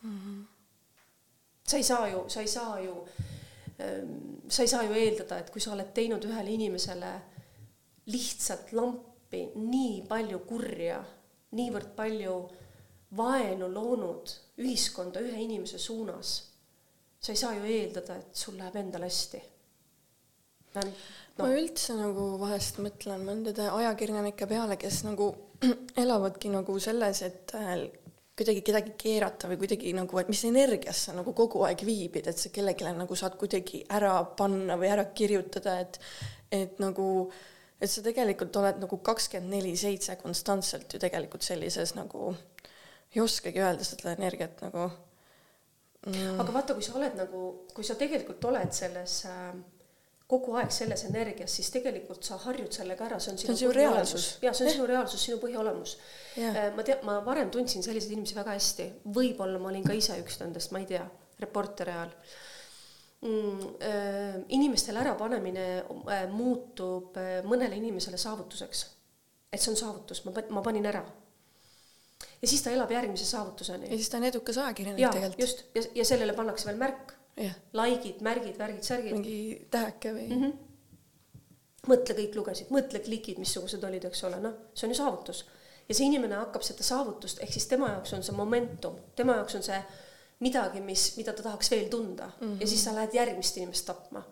mm. 0.02 0.18
-hmm. 0.18 0.44
sa 1.66 1.76
ei 1.76 1.82
saa 1.82 2.08
ju, 2.08 2.28
sa 2.28 2.40
ei 2.40 2.48
saa 2.48 2.80
ju, 2.80 3.08
ähm, 3.80 4.12
sa 4.48 4.62
ei 4.62 4.68
saa 4.68 4.82
ju 4.82 4.92
eeldada, 4.92 5.38
et 5.38 5.50
kui 5.50 5.60
sa 5.60 5.72
oled 5.72 5.92
teinud 5.94 6.24
ühele 6.24 6.50
inimesele 6.50 7.20
lihtsalt 8.12 8.72
lampi 8.76 9.42
nii 9.56 10.04
palju 10.08 10.42
kurja, 10.46 11.00
niivõrd 11.56 11.92
palju 11.96 12.36
vaenu 13.16 13.68
loonud 13.72 14.32
ühiskonda 14.62 15.22
ühe 15.24 15.42
inimese 15.42 15.78
suunas, 15.78 16.36
sa 17.20 17.32
ei 17.32 17.40
saa 17.40 17.54
ju 17.56 17.66
eeldada, 17.66 18.18
et 18.20 18.38
sul 18.38 18.56
läheb 18.58 18.76
endal 18.82 19.06
hästi. 19.06 19.42
No.. 20.76 20.82
ma 21.38 21.52
üldse 21.56 21.94
nagu 21.96 22.34
vahest 22.36 22.82
mõtlen 22.84 23.22
mõndade 23.24 23.70
ajakirjanike 23.72 24.48
peale, 24.50 24.76
kes 24.80 25.04
nagu 25.06 25.30
elavadki 26.04 26.50
nagu 26.52 26.76
selles, 26.82 27.22
et 27.24 27.54
äh, 27.56 27.86
kuidagi 28.36 28.60
kedagi 28.60 28.92
keerata 29.00 29.48
või 29.48 29.56
kuidagi 29.62 29.94
nagu, 29.96 30.18
et 30.20 30.28
mis 30.28 30.42
energias 30.44 31.06
sa 31.06 31.14
nagu 31.16 31.32
kogu 31.36 31.64
aeg 31.64 31.80
viibid, 31.88 32.28
et 32.28 32.40
sa 32.40 32.52
kellelegi 32.52 32.84
nagu 32.92 33.16
saad 33.16 33.38
kuidagi 33.40 33.86
ära 33.96 34.18
panna 34.36 34.76
või 34.76 34.92
ära 34.92 35.08
kirjutada, 35.16 35.78
et 35.80 36.00
et 36.52 36.76
nagu, 36.78 37.04
et 37.80 37.92
sa 37.92 38.02
tegelikult 38.04 38.56
oled 38.56 38.80
nagu 38.82 38.98
kakskümmend 39.04 39.58
neli 39.58 39.74
seitse 39.76 40.16
konstantselt 40.20 40.92
ju 40.92 41.00
tegelikult 41.02 41.44
sellises 41.44 41.94
nagu, 41.96 42.34
ei 43.14 43.22
oskagi 43.22 43.62
öelda 43.62 43.84
seda 43.84 44.14
energiat 44.16 44.62
nagu 44.64 44.88
mm.. 46.06 46.40
aga 46.40 46.52
vaata, 46.54 46.76
kui 46.76 46.86
sa 46.86 46.96
oled 47.00 47.16
nagu, 47.18 47.42
kui 47.74 47.84
sa 47.86 47.98
tegelikult 47.98 48.44
oled 48.48 48.72
selles 48.76 49.22
äh, 49.30 49.50
kogu 50.26 50.56
aeg 50.58 50.72
selles 50.74 51.04
energias, 51.06 51.54
siis 51.54 51.68
tegelikult 51.74 52.26
sa 52.26 52.38
harjud 52.42 52.72
sellega 52.74 53.06
ära, 53.06 53.18
see 53.22 53.32
on 53.32 53.38
sinu 53.38 53.54
see 53.58 53.68
on 53.68 53.76
reaalsus. 53.76 54.26
ja 54.42 54.52
see 54.56 54.66
on 54.66 54.74
sinu 54.74 54.88
reaalsus, 54.90 55.22
sinu 55.28 55.38
põhiolemus. 55.42 55.94
Äh, 56.40 56.58
ma 56.74 56.86
tean, 56.86 57.04
ma 57.06 57.20
varem 57.26 57.52
tundsin 57.54 57.84
selliseid 57.86 58.16
inimesi 58.16 58.38
väga 58.38 58.56
hästi, 58.56 58.88
võib-olla 59.14 59.60
ma 59.62 59.70
olin 59.70 59.86
ka 59.86 59.94
ise 59.94 60.18
üks 60.22 60.40
nendest, 60.42 60.74
ma 60.74 60.82
ei 60.82 60.88
tea, 60.90 61.04
reporteri 61.42 61.94
ajal. 61.94 62.14
Mm, 63.20 63.58
äh, 63.82 64.44
inimestele 64.48 64.98
ärapanemine 64.98 65.66
äh, 65.78 66.26
muutub 66.32 67.16
äh, 67.16 67.40
mõnele 67.44 67.78
inimesele 67.78 68.18
saavutuseks. 68.20 68.86
et 69.52 69.62
see 69.62 69.70
on 69.72 69.78
saavutus, 69.78 70.24
ma, 70.26 70.34
ma 70.50 70.62
panin 70.62 70.86
ära. 70.86 71.04
ja 72.42 72.48
siis 72.48 72.62
ta 72.62 72.70
elab 72.70 72.90
järgmise 72.92 73.24
saavutuseni. 73.24 73.90
ja 73.90 73.96
siis 73.96 74.10
ta 74.10 74.20
on 74.20 74.28
edukas 74.30 74.58
ajakirjanik 74.58 75.10
tegelikult. 75.10 75.40
just, 75.40 75.64
ja, 75.74 75.82
ja 75.94 76.04
sellele 76.04 76.32
pannakse 76.32 76.68
veel 76.70 76.82
märk. 76.82 77.12
Likeid, 77.76 78.22
märgid, 78.24 78.54
värgid, 78.58 78.84
särgid. 78.84 79.12
mingi 79.12 79.66
täheke 79.70 80.14
või 80.14 80.28
mm. 80.30 80.42
-hmm. 80.42 80.52
mõtle, 81.90 82.14
kõik 82.16 82.38
lugesid, 82.38 82.70
mõtle 82.72 83.02
klikid, 83.04 83.36
missugused 83.38 83.84
olid, 83.84 84.06
eks 84.08 84.24
ole, 84.24 84.38
noh, 84.40 84.54
see 84.72 84.88
on 84.88 84.94
ju 84.94 84.96
saavutus. 85.02 85.44
ja 85.88 85.94
see 85.94 86.06
inimene 86.08 86.38
hakkab 86.40 86.64
seda 86.64 86.82
saavutust, 86.82 87.42
ehk 87.44 87.52
siis 87.52 87.68
tema 87.68 87.90
jaoks 87.92 88.12
on 88.16 88.24
see 88.24 88.36
momentum, 88.36 88.96
tema 89.16 89.36
jaoks 89.36 89.54
on 89.54 89.62
see 89.62 89.82
midagi, 90.44 90.80
mis, 90.84 91.16
mida 91.16 91.32
ta 91.32 91.42
tahaks 91.42 91.70
veel 91.70 91.88
tunda 91.90 92.26
mm 92.26 92.32
-hmm. 92.40 92.60
ja 92.60 92.66
siis 92.66 92.84
sa 92.84 92.94
lähed 92.94 93.14
järgmist 93.14 93.56
inimest 93.56 93.86
tapma. 93.86 94.22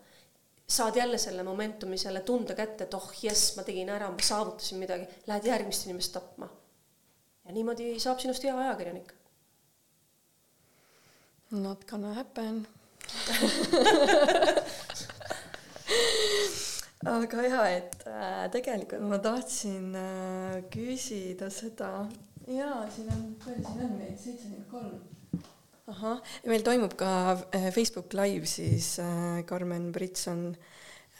saad 0.69 0.97
jälle 0.97 1.19
selle 1.19 1.43
momentumi, 1.43 1.99
selle 1.99 2.21
tunde 2.21 2.55
kätte, 2.55 2.85
et 2.85 2.95
oh 2.95 3.11
jess, 3.23 3.57
ma 3.57 3.63
tegin 3.63 3.89
ära, 3.89 4.11
ma 4.11 4.17
saavutasin 4.21 4.79
midagi, 4.79 5.07
lähed 5.27 5.45
järgmist 5.45 5.85
inimest 5.87 6.13
tapma. 6.13 6.49
ja 7.45 7.53
niimoodi 7.53 8.01
saab 8.01 8.19
sinust 8.19 8.45
hea 8.45 8.59
ajakirjanik. 8.59 9.13
Not 11.51 11.85
gonna 11.85 12.15
happen 12.15 12.67
aga 17.05 17.43
ja, 17.45 17.65
et 17.69 18.05
äh, 18.09 18.51
tegelikult 18.53 19.03
ma 19.09 19.19
tahtsin 19.23 19.95
äh, 19.99 20.63
küsida 20.73 21.51
seda, 21.53 22.09
jaa, 22.49 22.85
siin 22.95 23.11
on, 23.13 23.25
palju 23.45 23.65
siin 23.67 23.85
on 23.87 23.93
meid, 23.99 24.17
seitsekümmend 24.21 24.67
kolm. 24.71 25.01
Ahah, 25.91 26.21
meil 26.49 26.65
toimub 26.65 26.95
ka 26.97 27.11
äh, 27.53 27.71
Facebook 27.75 28.13
Live, 28.17 28.47
siis 28.49 28.99
äh, 28.99 29.43
Karmen 29.45 29.93
Britson 29.93 30.57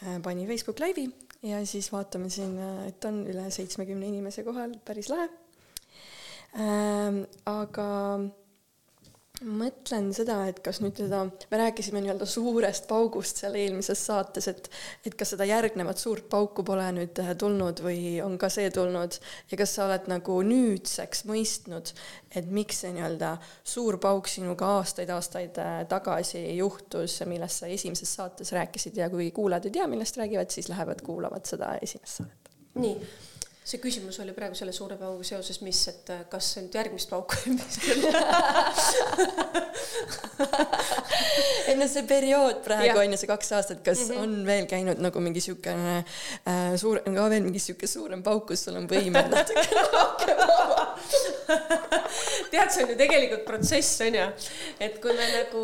äh, 0.01 0.19
pani 0.21 0.47
Facebook 0.47 0.79
Live'i 0.81 1.09
ja 1.45 1.61
siis 1.65 1.91
vaatame 1.93 2.29
siin, 2.33 2.57
äh, 2.57 2.87
et 2.89 3.05
on 3.05 3.23
üle 3.29 3.45
seitsmekümne 3.53 4.09
inimese 4.09 4.45
kohal, 4.47 4.73
päris 4.85 5.11
lahe 5.13 5.29
ähm,. 6.55 7.25
aga 7.45 7.89
mõtlen 9.45 10.09
seda, 10.15 10.39
et 10.49 10.59
kas 10.65 10.79
nüüd 10.81 10.97
seda, 10.99 11.21
me 11.51 11.59
rääkisime 11.59 12.01
nii-öelda 12.03 12.27
suurest 12.29 12.87
paugust 12.89 13.41
seal 13.41 13.55
eelmises 13.59 14.01
saates, 14.07 14.47
et 14.51 14.69
et 15.05 15.15
kas 15.17 15.33
seda 15.35 15.45
järgnevat 15.47 16.01
suurt 16.01 16.27
pauku 16.29 16.63
pole 16.65 16.85
nüüd 16.97 17.21
äh, 17.21 17.33
tulnud 17.39 17.81
või 17.85 18.17
on 18.25 18.39
ka 18.41 18.49
see 18.53 18.71
tulnud 18.73 19.19
ja 19.51 19.59
kas 19.59 19.75
sa 19.77 19.85
oled 19.85 20.09
nagu 20.11 20.39
nüüdseks 20.45 21.25
mõistnud, 21.29 21.93
et 22.35 22.49
miks 22.49 22.81
see 22.83 22.95
nii-öelda 22.95 23.35
suur 23.63 23.99
pauk 24.01 24.29
sinuga 24.31 24.75
aastaid-aastaid 24.79 25.61
äh, 25.61 25.77
tagasi 25.91 26.43
juhtus, 26.57 27.21
millest 27.29 27.63
sa 27.63 27.69
esimeses 27.71 28.17
saates 28.17 28.51
rääkisid 28.55 28.97
ja 28.97 29.09
kui 29.13 29.29
kuulajad 29.35 29.69
ei 29.69 29.77
tea, 29.79 29.87
millest 29.91 30.17
räägivad, 30.21 30.51
siis 30.53 30.69
lähevad 30.73 31.05
kuulavad 31.05 31.45
seda 31.45 31.75
esimest 31.85 32.23
saadet. 32.23 32.53
nii 32.75 32.97
see 33.65 33.79
küsimus 33.81 34.19
oli 34.21 34.29
praegu 34.35 34.53
selle 34.57 34.73
suure 34.75 34.97
pauguga 34.99 35.23
seoses, 35.25 35.57
mis, 35.65 35.79
et 35.89 36.09
äh, 36.13 36.19
kas 36.29 36.51
nüüd 36.59 36.75
järgmist 36.77 37.09
pauku 37.09 37.33
mis 37.55 37.79
ei 41.71 41.75
no 41.79 41.87
see 41.89 42.03
periood 42.05 42.57
praegu 42.65 42.99
on 43.01 43.11
ju 43.15 43.19
see 43.21 43.29
kaks 43.31 43.49
aastat, 43.57 43.79
kas 43.85 43.99
mm 44.05 44.11
-hmm. 44.11 44.21
on 44.21 44.31
veel 44.45 44.65
käinud 44.69 44.97
nagu 45.01 45.19
mingi 45.19 45.41
siukene 45.41 45.95
äh, 45.97 46.05
suur, 46.77 47.01
ka 47.05 47.29
veel 47.33 47.43
mingi 47.47 47.59
siuke 47.63 47.87
suurem 47.89 48.21
pauk, 48.23 48.47
kus 48.51 48.63
sul 48.67 48.75
on 48.77 48.87
võimed 48.91 49.27
natuke 49.33 49.65
rohkem 49.81 50.37
vaba 50.45 50.81
tead, 52.51 52.71
see 52.71 52.83
on 52.83 52.89
ju 52.89 52.95
tegelikult 52.97 53.45
protsess, 53.45 54.01
on 54.05 54.15
ju. 54.19 54.25
et 54.79 55.01
kui 55.01 55.13
me 55.17 55.25
nagu, 55.33 55.63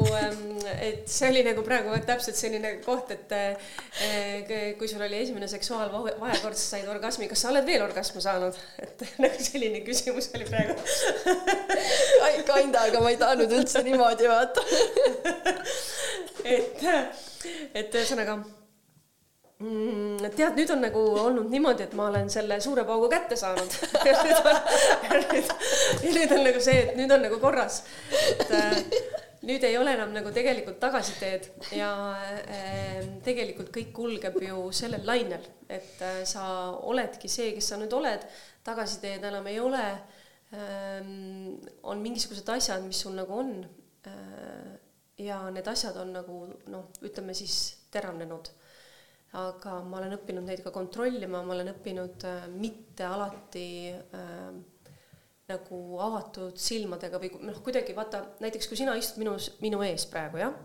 et 0.82 1.06
see 1.06 1.30
oli 1.30 1.43
nagu 1.45 1.62
praegu 1.66 1.89
täpselt 2.06 2.36
selline 2.36 2.82
koht, 2.86 3.12
et 3.12 3.32
eh, 3.38 4.74
kui 4.80 4.89
sul 4.89 5.02
oli 5.06 5.22
esimene 5.22 5.47
seksuaalvahekord, 5.47 6.58
sa 6.58 6.78
said 6.78 6.89
orgasmi, 6.89 7.30
kas 7.30 7.39
sa 7.45 7.49
oled 7.54 7.66
veel 7.66 7.82
orgasmi 7.82 7.90
saanud? 8.23 8.57
et 8.79 9.03
nagu 9.23 9.43
selline 9.45 9.81
küsimus 9.87 10.29
oli 10.35 10.47
praegu 10.47 10.75
Kinda, 12.51 12.85
aga 12.87 13.01
ma 13.03 13.11
ei 13.11 13.19
tahtnud 13.19 13.53
üldse 13.59 13.83
niimoodi 13.85 14.29
vaata 14.29 14.63
et, 16.55 16.83
et 17.73 17.95
ühesõnaga 17.95 18.37
mm, 19.61 20.29
tead, 20.35 20.57
nüüd 20.57 20.73
on 20.75 20.83
nagu 20.85 21.05
olnud 21.25 21.49
niimoodi, 21.53 21.87
et 21.87 21.95
ma 21.97 22.09
olen 22.11 22.29
selle 22.33 22.59
suure 22.63 22.85
paugu 22.87 23.09
kätte 23.11 23.37
saanud 23.39 23.77
ja 24.05 24.15
nüüd 24.21 24.51
on, 24.51 24.61
nüüd, 25.25 25.55
ja 26.03 26.15
nüüd 26.19 26.37
on 26.37 26.45
nagu 26.49 26.63
see, 26.63 26.77
et 26.85 26.95
nüüd 26.99 27.15
on 27.15 27.27
nagu 27.27 27.41
korras. 27.43 27.83
et 28.11 28.55
äh, 28.57 29.20
nüüd 29.47 29.63
ei 29.65 29.77
ole 29.79 29.95
enam 29.97 30.13
nagu 30.13 30.31
tegelikult 30.33 30.79
tagasiteed 30.81 31.49
ja 31.77 31.91
äh, 32.45 33.01
tegelikult 33.25 33.71
kõik 33.73 33.91
kulgeb 33.95 34.37
ju 34.45 34.69
sellel 34.75 35.05
lainel, 35.07 35.45
et 35.69 36.01
äh, 36.05 36.21
sa 36.29 36.45
oledki 36.87 37.31
see, 37.31 37.51
kes 37.57 37.71
sa 37.73 37.79
nüüd 37.81 37.93
oled, 37.97 38.25
tagasiteed 38.67 39.25
enam 39.31 39.49
ei 39.49 39.59
ole 39.59 39.83
ähm,. 40.53 41.57
on 41.83 42.01
mingisugused 42.03 42.49
asjad, 42.53 42.83
mis 42.85 43.01
sul 43.01 43.17
nagu 43.17 43.37
on 43.41 43.53
äh, 44.05 44.71
ja 45.21 45.43
need 45.53 45.67
asjad 45.67 45.97
on 46.01 46.13
nagu 46.19 46.41
noh, 46.69 46.89
ütleme 47.05 47.33
siis 47.37 47.87
teravnenud 47.91 48.51
aga 49.37 49.77
ma 49.87 49.99
olen 50.01 50.17
õppinud 50.17 50.43
neid 50.43 50.61
ka 50.63 50.73
kontrollima, 50.75 51.39
ma 51.45 51.55
olen 51.55 51.71
õppinud 51.71 52.25
äh, 52.27 52.47
mitte 52.51 53.05
alati 53.07 53.67
äh, 53.93 54.49
nagu 55.52 55.82
avatud 56.02 56.58
silmadega 56.60 57.20
või 57.22 57.32
noh, 57.45 57.60
kuidagi 57.66 57.95
vaata, 57.97 58.24
näiteks 58.43 58.70
kui 58.70 58.80
sina 58.80 58.95
istud 58.99 59.22
minu, 59.22 59.36
minu 59.64 59.84
ees 59.86 60.08
praegu, 60.10 60.41
jah, 60.41 60.56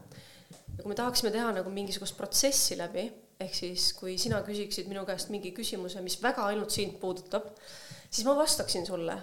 ja 0.76 0.82
kui 0.82 0.90
me 0.92 0.98
tahaksime 0.98 1.32
teha 1.34 1.50
nagu 1.58 1.72
mingisugust 1.72 2.16
protsessi 2.18 2.78
läbi, 2.78 3.06
ehk 3.42 3.56
siis 3.56 3.90
kui 3.98 4.16
sina 4.20 4.40
küsiksid 4.46 4.88
minu 4.90 5.04
käest 5.08 5.32
mingi 5.32 5.52
küsimuse, 5.56 6.00
mis 6.04 6.18
väga 6.22 6.46
ainult 6.50 6.72
sind 6.74 6.96
puudutab, 7.02 7.50
siis 8.08 8.24
ma 8.28 8.36
vastaksin 8.38 8.86
sulle. 8.88 9.16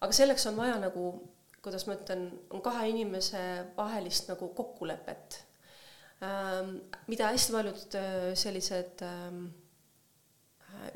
aga 0.00 0.12
selleks 0.12 0.44
on 0.50 0.56
vaja 0.60 0.76
nagu, 0.80 1.08
kuidas 1.64 1.86
ma 1.88 1.96
ütlen, 1.96 2.28
on 2.52 2.62
kahe 2.62 2.88
inimese 2.92 3.42
vahelist 3.76 4.28
nagu 4.30 4.50
kokkulepet 4.54 5.40
ähm, 6.22 6.76
mida 7.06 7.30
hästi 7.32 7.54
paljud 7.54 7.96
äh, 7.98 8.34
sellised 8.38 9.02
ähm, 9.02 9.46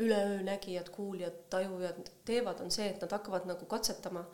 üleöö 0.01 0.41
nägijad, 0.47 0.89
kuuljad, 0.95 1.37
tajujad 1.53 2.11
teevad, 2.25 2.61
on 2.65 2.73
see, 2.75 2.89
et 2.91 3.03
nad 3.05 3.13
hakkavad 3.13 3.47
nagu 3.49 3.69
katsetama, 3.71 4.25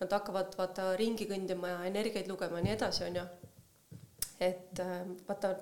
nad 0.00 0.14
hakkavad 0.14 0.54
vaata 0.58 0.92
ringi 1.00 1.26
kõndima 1.30 1.74
ja 1.74 1.84
energiaid 1.90 2.30
lugema 2.30 2.60
ja 2.60 2.68
nii 2.68 2.76
edasi, 2.76 3.04
on 3.08 3.20
ju. 3.20 3.26
et 4.40 4.80
äh, 4.80 4.98
vaata, 5.28 5.54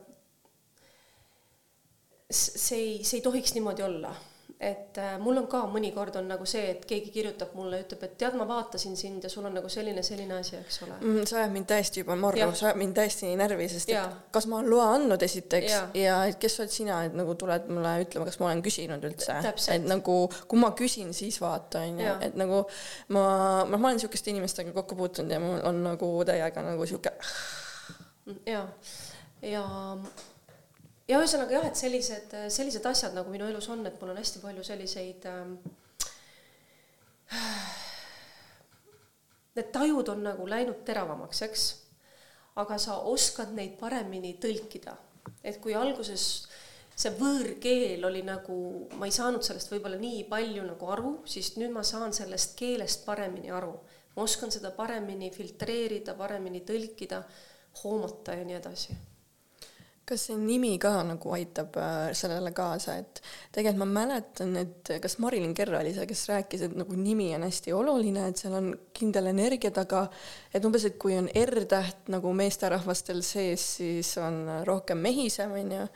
see 2.31 2.79
ei, 2.79 2.97
see 3.05 3.21
ei 3.21 3.25
tohiks 3.25 3.55
niimoodi 3.57 3.87
olla 3.87 4.15
et 4.61 4.97
äh, 4.99 5.17
mul 5.21 5.37
on 5.37 5.47
ka 5.53 5.59
mõnikord 5.69 6.15
on 6.17 6.31
nagu 6.31 6.47
see, 6.49 6.63
et 6.73 6.85
keegi 6.89 7.11
kirjutab 7.13 7.53
mulle, 7.59 7.83
ütleb, 7.85 8.07
et 8.07 8.15
tead, 8.23 8.37
ma 8.41 8.47
vaatasin 8.49 8.95
sind 8.97 9.25
ja 9.27 9.29
sul 9.29 9.45
on 9.45 9.53
nagu 9.59 9.69
selline, 9.73 10.01
selline 10.07 10.39
asi, 10.39 10.55
eks 10.57 10.79
ole. 10.87 10.95
mm, 10.97 11.27
see 11.29 11.37
ajab 11.43 11.53
mind 11.53 11.69
täiesti 11.69 12.01
juba 12.01 12.17
morru, 12.21 12.47
see 12.57 12.69
ajab 12.71 12.81
mind 12.81 12.97
täiesti 12.97 13.33
närvi, 13.37 13.67
sest 13.69 13.91
et 13.91 13.99
Jaa. 13.99 14.07
kas 14.33 14.49
ma 14.49 14.61
olen 14.61 14.71
loa 14.73 14.87
andnud 14.95 15.27
esiteks 15.29 15.69
Jaa. 15.75 15.83
ja 16.01 16.23
et 16.31 16.41
kes 16.41 16.57
oled 16.63 16.73
sina, 16.73 17.03
et 17.05 17.19
nagu 17.19 17.37
tuled 17.37 17.69
mulle 17.69 17.93
ütlema, 18.07 18.29
kas 18.31 18.41
ma 18.41 18.49
olen 18.49 18.65
küsinud 18.65 19.05
üldse, 19.11 19.37
et 19.77 19.85
nagu 19.91 20.17
kui 20.49 20.63
ma 20.63 20.73
küsin, 20.79 21.13
siis 21.17 21.37
vaata 21.45 21.85
onju, 21.85 22.17
et 22.25 22.41
nagu 22.41 22.63
ma, 23.13 23.27
noh, 23.69 23.77
ma 23.77 23.93
olen 23.93 24.01
siukeste 24.01 24.33
inimestega 24.33 24.73
kokku 24.77 24.97
puutunud 24.97 25.37
ja 25.37 25.43
mul 25.43 25.61
on 25.69 25.85
nagu 25.85 26.11
täiega 26.25 26.65
nagu 26.65 26.89
siuke 26.89 27.13
ja, 28.49 28.65
ja, 29.43 29.65
ja 31.09 31.21
ühesõnaga 31.21 31.59
jah, 31.59 31.67
et 31.69 31.79
sellised, 31.79 32.37
sellised 32.51 32.87
asjad 32.87 33.15
nagu 33.17 33.31
minu 33.31 33.47
elus 33.51 33.69
on, 33.73 33.85
et 33.87 33.99
mul 34.01 34.13
on 34.15 34.21
hästi 34.21 34.43
palju 34.43 34.65
selliseid 34.67 35.27
ähm, 35.31 35.59
Need 39.57 39.71
tajud 39.73 40.09
on 40.13 40.21
nagu 40.21 40.45
läinud 40.45 40.83
teravamaks, 40.85 41.39
eks, 41.47 41.63
aga 42.61 42.77
sa 42.81 42.99
oskad 43.09 43.55
neid 43.57 43.79
paremini 43.81 44.35
tõlkida, 44.41 44.93
et 45.41 45.57
kui 45.65 45.73
alguses 45.75 46.27
see 46.97 47.13
võõrkeel 47.17 48.05
oli 48.09 48.21
nagu, 48.25 48.59
ma 49.01 49.09
ei 49.09 49.17
saanud 49.17 49.45
sellest 49.45 49.73
võib-olla 49.73 49.97
nii 50.01 50.27
palju 50.29 50.69
nagu 50.69 50.93
aru, 50.93 51.15
siis 51.29 51.55
nüüd 51.57 51.73
ma 51.73 51.83
saan 51.89 52.13
sellest 52.17 52.53
keelest 52.61 53.09
paremini 53.09 53.53
aru. 53.53 53.73
ma 54.17 54.25
oskan 54.25 54.53
seda 54.53 54.71
paremini 54.77 55.33
filtreerida, 55.33 56.15
paremini 56.17 56.63
tõlkida, 56.65 57.25
hoomata 57.83 58.37
ja 58.37 58.45
nii 58.45 58.61
edasi 58.61 58.97
kas 60.07 60.29
see 60.29 60.37
nimi 60.39 60.77
ka 60.79 60.93
nagu 61.03 61.33
aitab 61.35 61.75
äh, 61.83 62.13
sellele 62.15 62.53
kaasa, 62.55 62.95
et 63.03 63.21
tegelikult 63.55 63.81
ma 63.83 63.89
mäletan, 64.05 64.53
et 64.61 64.93
kas 65.03 65.19
Marilyn 65.23 65.55
Kerr 65.57 65.75
oli 65.81 65.91
see, 65.97 66.07
kes 66.07 66.23
rääkis, 66.31 66.63
et 66.69 66.77
nagu 66.79 66.95
nimi 66.99 67.33
on 67.35 67.47
hästi 67.47 67.75
oluline, 67.75 68.29
et 68.31 68.39
seal 68.39 68.55
on 68.55 68.71
kindel 68.97 69.33
energia 69.33 69.73
taga, 69.75 70.05
et 70.55 70.65
umbes, 70.65 70.87
et 70.87 70.99
kui 71.03 71.17
on 71.19 71.27
R-täht 71.27 72.11
nagu 72.15 72.33
meesterahvastel 72.39 73.23
sees, 73.27 73.67
siis 73.81 74.13
on 74.23 74.39
rohkem 74.69 75.03
mehisem, 75.03 75.57
onju. 75.59 75.87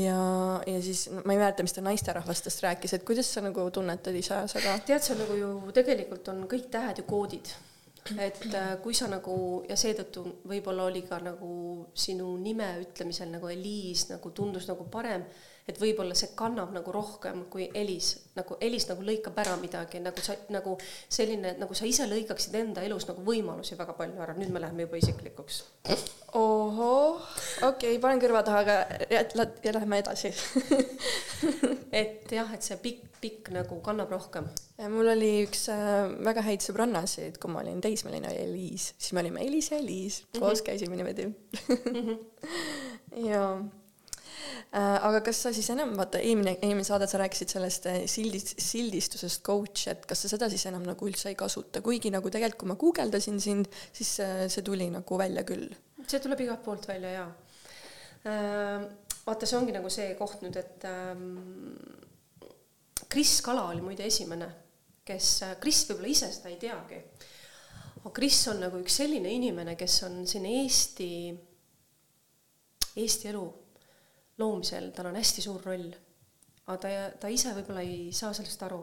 ja, 0.00 0.20
ja 0.64 0.84
siis 0.84 1.06
no, 1.12 1.20
ma 1.24 1.36
ei 1.36 1.42
mäleta, 1.44 1.66
mis 1.66 1.76
ta 1.76 1.84
naisterahvastest 1.84 2.64
rääkis, 2.64 2.96
et 2.96 3.04
kuidas 3.04 3.28
sa 3.28 3.44
nagu 3.44 3.68
tunnetad 3.74 4.16
ise 4.16 4.40
seda? 4.54 4.78
tead, 4.88 5.04
see 5.04 5.18
on 5.18 5.26
nagu 5.26 5.36
ju 5.36 5.74
tegelikult 5.76 6.32
on 6.32 6.46
kõik 6.48 6.72
tähed 6.72 7.04
ju 7.04 7.10
koodid. 7.12 7.52
Et 8.18 8.46
äh, 8.54 8.74
kui 8.82 8.94
sa 8.96 9.08
nagu 9.10 9.34
ja 9.68 9.76
seetõttu 9.78 10.24
võib-olla 10.48 10.88
oli 10.90 11.02
ka 11.06 11.20
nagu 11.22 11.52
sinu 11.94 12.32
nime 12.40 12.72
ütlemisel 12.84 13.30
nagu 13.34 13.50
Eliis 13.52 14.08
nagu 14.10 14.32
tundus 14.34 14.68
nagu 14.70 14.86
parem, 14.90 15.24
et 15.70 15.80
võib-olla 15.80 16.16
see 16.18 16.32
kannab 16.38 16.72
nagu 16.74 16.92
rohkem 16.94 17.44
kui 17.52 17.68
Elis, 17.74 18.12
nagu 18.36 18.56
Elis 18.60 18.88
nagu 18.90 19.04
lõikab 19.06 19.38
ära 19.42 19.56
midagi, 19.60 20.00
nagu 20.02 20.24
sa 20.24 20.36
nagu 20.52 20.76
selline, 21.08 21.54
nagu 21.60 21.76
sa 21.76 21.88
ise 21.88 22.06
lõikaksid 22.10 22.56
enda 22.60 22.84
elus 22.86 23.06
nagu 23.08 23.24
võimalusi 23.26 23.78
väga 23.78 23.94
palju 23.98 24.22
ära, 24.24 24.36
nüüd 24.38 24.52
me 24.54 24.62
läheme 24.62 24.86
juba 24.86 25.00
isiklikuks. 25.00 25.62
ohoh, 26.38 27.22
okei 27.66 27.94
okay,, 27.94 28.00
panen 28.02 28.22
kõrva 28.22 28.42
taha, 28.46 28.64
aga 28.64 28.76
ja, 29.10 29.24
ja 29.64 29.76
lähme 29.76 30.02
edasi 30.02 30.32
et 32.02 32.30
jah, 32.32 32.50
et 32.54 32.64
see 32.64 32.78
pikk, 32.82 33.06
pikk 33.22 33.50
nagu 33.54 33.80
kannab 33.84 34.12
rohkem. 34.14 34.46
mul 34.90 35.12
oli 35.14 35.32
üks 35.44 35.66
äh, 35.72 36.06
väga 36.26 36.44
häid 36.46 36.64
sõbrannasid, 36.64 37.38
kui 37.40 37.52
ma 37.52 37.64
olin 37.64 37.82
teismeline, 37.84 38.30
oli 38.30 38.46
Eliis, 38.46 38.92
siis 38.96 39.14
me 39.16 39.24
olime 39.24 39.44
Elis 39.46 39.70
ja 39.72 39.78
Eliis, 39.78 40.22
koos 40.32 40.40
mm 40.40 40.54
-hmm. 40.54 40.64
käisime 40.66 40.96
niimoodi 40.96 41.26
mm. 41.30 42.00
-hmm. 42.06 43.26
ja 43.26 43.44
aga 44.78 45.18
kas 45.26 45.40
sa 45.42 45.50
siis 45.54 45.66
enam, 45.72 45.96
vaata 45.98 46.20
eelmine, 46.22 46.52
eelmine 46.62 46.86
saade 46.86 47.08
sa 47.10 47.18
rääkisid 47.18 47.50
sellest 47.56 47.88
äh, 47.90 48.00
sildist, 48.10 48.52
sildistusest 48.62 49.42
coach, 49.46 49.88
et 49.90 50.04
kas 50.06 50.22
sa 50.22 50.30
seda 50.30 50.46
siis 50.52 50.62
enam 50.70 50.84
nagu 50.86 51.08
üldse 51.08 51.32
ei 51.32 51.38
kasuta, 51.38 51.82
kuigi 51.82 52.12
nagu 52.14 52.30
tegelikult, 52.30 52.60
kui 52.60 52.70
ma 52.70 52.76
guugeldasin 52.78 53.40
sind, 53.42 53.70
siis 53.90 54.12
äh, 54.22 54.44
see 54.52 54.62
tuli 54.66 54.86
nagu 54.94 55.18
välja 55.18 55.42
küll. 55.48 55.66
see 56.06 56.22
tuleb 56.22 56.44
igalt 56.46 56.62
poolt 56.62 56.86
välja 56.86 57.10
jaa 57.16 57.26
äh, 58.30 58.84
vaata, 59.26 59.46
see 59.46 59.58
ongi 59.58 59.74
nagu 59.74 59.90
see 59.92 60.12
koht 60.18 60.44
nüüd, 60.44 60.56
et 60.60 60.86
ähm, 60.86 61.74
Kris 63.10 63.40
Kala 63.42 63.66
oli 63.72 63.82
muide 63.82 64.06
esimene, 64.06 64.48
kes, 65.06 65.32
Kris 65.62 65.82
võib-olla 65.88 66.12
ise 66.12 66.30
seda 66.30 66.52
ei 66.52 66.60
teagi, 66.62 67.00
aga 68.04 68.12
Kris 68.14 68.38
on 68.52 68.62
nagu 68.62 68.78
üks 68.84 69.00
selline 69.02 69.34
inimene, 69.34 69.74
kes 69.78 69.98
on 70.06 70.22
siin 70.30 70.46
Eesti, 70.46 71.10
Eesti 73.02 73.32
elu 73.32 73.44
loomisel, 74.40 74.90
tal 74.96 75.10
on 75.10 75.18
hästi 75.20 75.44
suur 75.44 75.62
roll. 75.66 75.90
aga 76.66 76.78
ta, 76.80 76.94
ta 77.24 77.30
ise 77.32 77.54
võib-olla 77.56 77.84
ei 77.86 78.10
saa 78.14 78.32
sellest 78.36 78.62
aru 78.66 78.80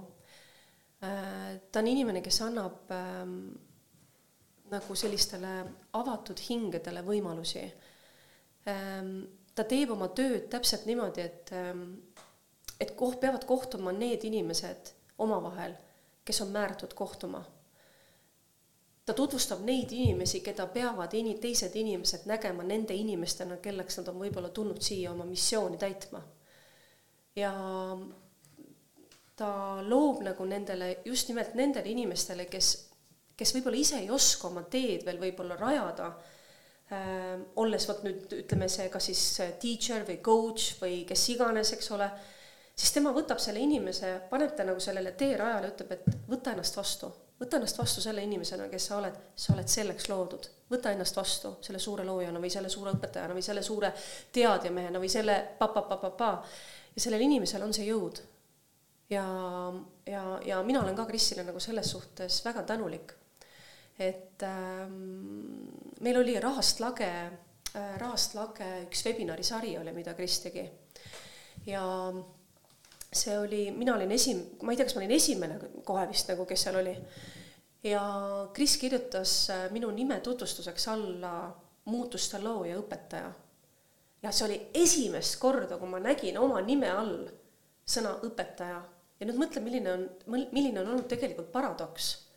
äh,. 1.03 1.58
ta 1.72 1.82
on 1.84 1.91
inimene, 1.93 2.22
kes 2.26 2.41
annab 2.45 2.93
ähm, 2.93 3.39
nagu 4.72 4.95
sellistele 4.99 5.58
avatud 5.95 6.39
hingedele 6.49 7.03
võimalusi 7.08 7.64
ähm, 8.68 9.14
ta 9.58 9.66
teeb 9.66 9.91
oma 9.95 10.10
tööd 10.14 10.47
täpselt 10.53 10.86
niimoodi, 10.88 11.26
et, 11.26 11.51
ähm, 11.58 11.84
et 12.80 12.93
koht, 12.99 13.20
peavad 13.24 13.45
kohtuma 13.49 13.93
need 13.95 14.26
inimesed 14.28 14.93
omavahel, 15.24 15.74
kes 16.28 16.43
on 16.45 16.53
määratud 16.53 16.93
kohtuma. 16.97 17.41
Ta 19.08 19.14
tutvustab 19.16 19.62
neid 19.64 19.91
inimesi, 19.95 20.41
keda 20.43 20.66
peavad 20.68 21.14
ini-, 21.16 21.38
teised 21.39 21.76
inimesed 21.80 22.26
nägema 22.28 22.66
nende 22.68 22.95
inimestena, 22.95 23.55
kelleks 23.64 24.01
nad 24.01 24.10
on 24.12 24.18
võib-olla 24.20 24.49
tulnud 24.51 24.84
siia 24.84 25.14
oma 25.14 25.26
missiooni 25.26 25.80
täitma. 25.80 26.22
ja 27.38 27.51
ta 29.38 29.49
loob 29.86 30.24
nagu 30.26 30.45
nendele, 30.49 30.97
just 31.05 31.30
nimelt 31.30 31.53
nendele 31.55 31.91
inimestele, 31.93 32.47
kes, 32.51 32.72
kes 33.38 33.53
võib-olla 33.55 33.80
ise 33.80 33.99
ei 34.01 34.10
oska 34.12 34.49
oma 34.49 34.66
teed 34.68 35.05
veel 35.05 35.22
võib-olla 35.22 35.55
rajada 35.60 36.08
äh,, 36.91 37.38
olles 37.62 37.86
vot 37.88 38.01
nüüd 38.03 38.34
ütleme 38.41 38.68
see 38.74 38.89
kas 38.91 39.08
siis 39.12 39.22
äh, 39.45 39.53
teacher 39.62 40.03
või 40.10 40.18
coach 40.26 40.82
või 40.82 41.05
kes 41.08 41.24
iganes, 41.36 41.72
eks 41.78 41.93
ole, 41.95 42.10
siis 42.74 42.91
tema 42.97 43.14
võtab 43.16 43.39
selle 43.39 43.62
inimese, 43.64 44.18
paneb 44.34 44.58
ta 44.58 44.68
nagu 44.68 44.84
sellele 44.84 45.14
teerajale, 45.16 45.72
ütleb, 45.76 45.95
et 45.95 46.28
võta 46.34 46.58
ennast 46.58 46.82
vastu, 46.82 47.14
võta 47.40 47.60
ennast 47.60 47.78
vastu 47.78 48.02
selle 48.02 48.24
inimesena, 48.26 48.70
kes 48.70 48.88
sa 48.90 48.98
oled, 48.98 49.20
sa 49.36 49.54
oled 49.54 49.70
selleks 49.70 50.10
loodud, 50.10 50.48
võta 50.72 50.92
ennast 50.92 51.16
vastu 51.16 51.58
selle 51.62 51.80
suure 51.80 52.06
loojana 52.06 52.42
või 52.42 52.50
selle 52.54 52.70
suure 52.70 52.96
õpetajana 52.98 53.36
või 53.38 53.46
selle 53.46 53.64
suure 53.64 53.94
teadjamehena 54.34 55.00
või 55.00 55.12
selle 55.12 55.38
pa-pa-pa-pa-pa 55.60 56.32
ja 56.96 57.06
sellel 57.06 57.28
inimesel 57.28 57.64
on 57.64 57.74
see 57.74 57.86
jõud. 57.92 58.24
ja, 59.10 59.24
ja, 60.06 60.26
ja 60.46 60.64
mina 60.64 60.82
olen 60.82 60.96
ka 60.96 61.06
Krisile 61.06 61.46
nagu 61.48 61.60
selles 61.60 61.92
suhtes 61.92 62.42
väga 62.46 62.64
tänulik 62.64 63.14
et 64.00 64.44
ähm, 64.44 65.70
meil 66.02 66.18
oli 66.18 66.40
Rahast 66.40 66.80
lage 66.80 67.10
äh,, 67.74 67.98
Rahast 67.98 68.36
lage 68.38 68.68
üks 68.86 69.06
webinari 69.06 69.44
sari 69.44 69.78
oli, 69.78 69.94
mida 69.94 70.14
Kris 70.14 70.40
tegi. 70.44 70.66
ja 71.66 71.84
see 73.14 73.38
oli, 73.39 73.72
mina 73.72 73.95
olin 73.95 74.12
esim-, 74.12 74.43
ma 74.62 74.72
ei 74.72 74.78
tea, 74.78 74.86
kas 74.88 74.95
ma 74.97 75.03
olin 75.03 75.16
esimene 75.16 75.60
kohe 75.86 76.05
vist 76.10 76.30
nagu, 76.32 76.45
kes 76.45 76.68
seal 76.68 76.80
oli. 76.82 76.93
ja 77.84 78.03
Kris 78.53 78.78
kirjutas 78.78 79.49
äh, 79.53 79.66
minu 79.72 79.91
nime 79.91 80.20
tutvustuseks 80.20 80.88
alla 80.91 81.34
muutuste 81.86 82.39
looja 82.43 82.78
õpetaja. 82.82 83.32
ja 84.24 84.32
see 84.32 84.45
oli 84.49 84.62
esimest 84.74 85.39
korda, 85.39 85.78
kui 85.78 85.89
ma 85.89 85.99
nägin 86.03 86.38
oma 86.38 86.62
nime 86.62 86.91
all 86.91 87.28
sõna 87.88 88.18
õpetaja 88.28 88.80
ja 89.20 89.26
nüüd 89.26 89.39
mõtle, 89.39 89.64
milline 89.64 89.93
on, 89.93 90.08
milline 90.28 90.82
on 90.82 90.95
olnud 90.95 91.08
tegelikult 91.08 91.51
paradoks 91.51 92.28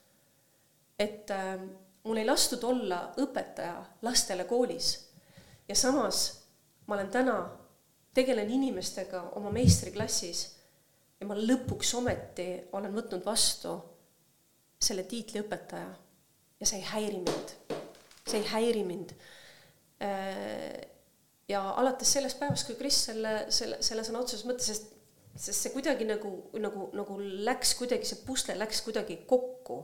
et 1.00 1.30
äh, 1.30 1.56
mul 2.04 2.20
ei 2.20 2.26
lastud 2.28 2.64
olla 2.64 3.00
õpetaja 3.20 3.78
lastele 4.04 4.44
koolis 4.44 4.92
ja 5.68 5.76
samas 5.76 6.20
ma 6.86 6.98
olen 6.98 7.10
täna, 7.10 7.36
tegelen 8.14 8.50
inimestega 8.50 9.22
oma 9.38 9.52
meistriklassis 9.54 10.42
ja 11.20 11.28
ma 11.28 11.36
lõpuks 11.36 11.92
ometi 11.98 12.48
olen 12.76 12.94
võtnud 12.96 13.24
vastu 13.26 13.74
selle 14.80 15.04
tiitli 15.08 15.42
õpetaja. 15.42 15.90
Ja 16.60 16.68
see 16.68 16.80
ei 16.80 16.86
häiri 16.90 17.20
mind, 17.24 17.52
see 18.28 18.40
ei 18.40 18.48
häiri 18.50 18.84
mind. 18.84 19.12
Äh, 20.04 20.80
ja 21.48 21.62
alates 21.80 22.12
sellest 22.16 22.40
päevast, 22.40 22.66
kui 22.68 22.78
Kris 22.78 23.04
selle, 23.10 23.34
selle, 23.52 23.80
selle 23.84 24.04
sõna 24.06 24.20
otseses 24.24 24.46
mõttes, 24.48 24.68
sest, 24.72 24.90
sest 25.36 25.66
see 25.66 25.72
kuidagi 25.74 26.08
nagu, 26.08 26.32
nagu, 26.60 26.88
nagu 26.96 27.16
läks 27.48 27.74
kuidagi, 27.78 28.08
see 28.08 28.20
pusle 28.26 28.56
läks 28.58 28.84
kuidagi 28.86 29.22
kokku. 29.28 29.82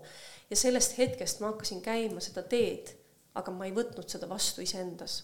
Ja 0.50 0.58
sellest 0.60 0.96
hetkest 1.00 1.40
ma 1.40 1.52
hakkasin 1.52 1.80
käima 1.84 2.24
seda 2.24 2.44
teed, 2.48 2.92
aga 3.36 3.52
ma 3.52 3.68
ei 3.68 3.76
võtnud 3.76 4.08
seda 4.08 4.28
vastu 4.30 4.64
iseendas 4.64 5.22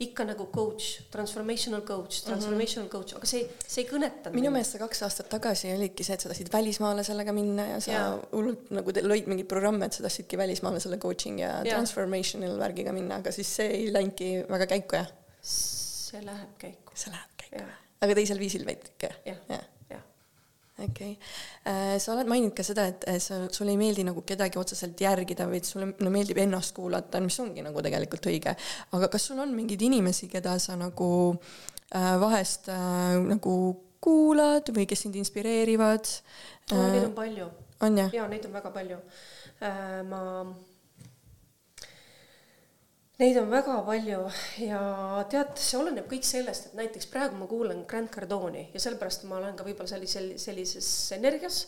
ikka 0.00 0.24
nagu 0.24 0.46
coach, 0.54 1.02
transformational 1.12 1.82
coach, 1.84 2.22
transformational 2.24 2.86
mm 2.86 2.90
-hmm. 2.90 2.92
coach, 2.92 3.16
aga 3.16 3.26
see, 3.26 3.42
see 3.66 3.84
ei 3.84 3.88
kõnetanud. 3.90 4.36
minu 4.36 4.52
meelest 4.54 4.76
see 4.76 4.80
kaks 4.80 5.02
aastat 5.06 5.28
tagasi 5.32 5.72
olidki 5.74 6.04
see, 6.06 6.14
et 6.14 6.24
sa 6.24 6.30
tahtsid 6.32 6.52
välismaale 6.52 7.04
sellega 7.04 7.34
minna 7.36 7.66
ja 7.68 7.80
sa 7.84 8.04
hullult 8.32 8.70
nagu 8.70 8.94
lõid 9.12 9.28
mingeid 9.28 9.48
programme, 9.48 9.86
et 9.86 9.92
sa 9.92 10.06
tahtsidki 10.06 10.38
välismaale 10.40 10.80
selle 10.80 10.98
coaching 10.98 11.40
ja, 11.40 11.58
ja. 11.64 11.74
transformational 11.74 12.56
värgiga 12.58 12.92
minna, 12.96 13.20
aga 13.20 13.32
siis 13.32 13.56
see 13.56 13.68
ei 13.80 13.92
läinudki 13.92 14.30
väga 14.48 14.66
käiku, 14.72 14.96
jah? 15.02 15.12
see 15.42 16.24
läheb 16.24 16.56
käiku. 16.58 16.92
see 16.94 17.12
läheb 17.12 17.36
käiku, 17.44 17.68
aga 18.00 18.16
teisel 18.22 18.38
viisil 18.38 18.64
veidi 18.66 18.94
ikka? 18.94 19.12
jah 19.12 19.36
ja. 19.48 19.58
ja 19.58 19.79
okei 20.86 21.12
okay., 21.14 21.72
äh, 21.72 21.96
sa 22.02 22.14
oled 22.14 22.30
maininud 22.30 22.54
ka 22.56 22.64
seda, 22.66 22.86
et 22.90 23.06
sa, 23.22 23.42
sulle 23.52 23.74
ei 23.74 23.80
meeldi 23.80 24.04
nagu 24.06 24.24
kedagi 24.26 24.60
otseselt 24.60 25.00
järgida, 25.00 25.48
vaid 25.50 25.68
sulle 25.68 25.90
no, 25.92 26.12
meeldib 26.12 26.40
ennast 26.42 26.74
kuulata, 26.76 27.20
mis 27.24 27.38
ongi 27.42 27.64
nagu 27.66 27.82
tegelikult 27.84 28.30
õige. 28.32 28.56
aga 28.96 29.10
kas 29.12 29.28
sul 29.30 29.42
on 29.42 29.54
mingeid 29.56 29.82
inimesi, 29.86 30.30
keda 30.32 30.56
sa 30.62 30.78
nagu 30.80 31.10
äh, 31.34 32.16
vahest 32.22 32.70
äh, 32.72 33.18
nagu 33.30 33.54
kuulad 34.00 34.72
või 34.74 34.86
kes 34.88 35.06
sind 35.06 35.20
inspireerivad 35.20 36.08
no,? 36.72 36.88
Neid 36.88 37.04
on 37.10 37.14
palju. 37.18 37.50
on 37.84 38.02
jah? 38.04 38.18
jaa, 38.20 38.26
neid 38.32 38.48
on 38.48 38.56
väga 38.56 38.74
palju 38.74 38.98
äh,. 39.60 40.02
ma 40.08 40.20
Neid 43.20 43.36
on 43.36 43.50
väga 43.52 43.74
palju 43.84 44.20
ja 44.64 44.80
tead, 45.28 45.52
see 45.60 45.76
oleneb 45.76 46.06
kõik 46.08 46.24
sellest, 46.24 46.70
et 46.70 46.78
näiteks 46.78 47.08
praegu 47.12 47.36
ma 47.36 47.48
kuulan 47.50 47.82
Grant 47.88 48.08
Cardone'i 48.14 48.70
ja 48.72 48.80
sellepärast 48.80 49.26
ma 49.28 49.36
olen 49.36 49.58
ka 49.58 49.66
võib-olla 49.66 49.90
sellisel, 49.90 50.30
sellises 50.40 50.88
energias, 51.18 51.66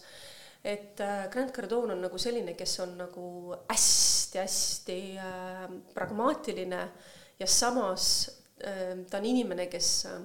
et 0.64 1.00
äh, 1.05 1.26
Grant 1.32 1.53
Cardone 1.53 1.92
on 1.92 2.00
nagu 2.07 2.20
selline, 2.20 2.55
kes 2.57 2.78
on 2.86 2.96
nagu 3.03 3.26
hästi-hästi 3.68 5.00
äh, 5.20 5.66
pragmaatiline 5.92 6.86
ja 7.42 7.50
samas 7.50 8.07
äh, 8.64 9.05
ta 9.11 9.20
on 9.20 9.28
inimene, 9.28 9.68
kes 9.68 9.92
äh, 10.09 10.24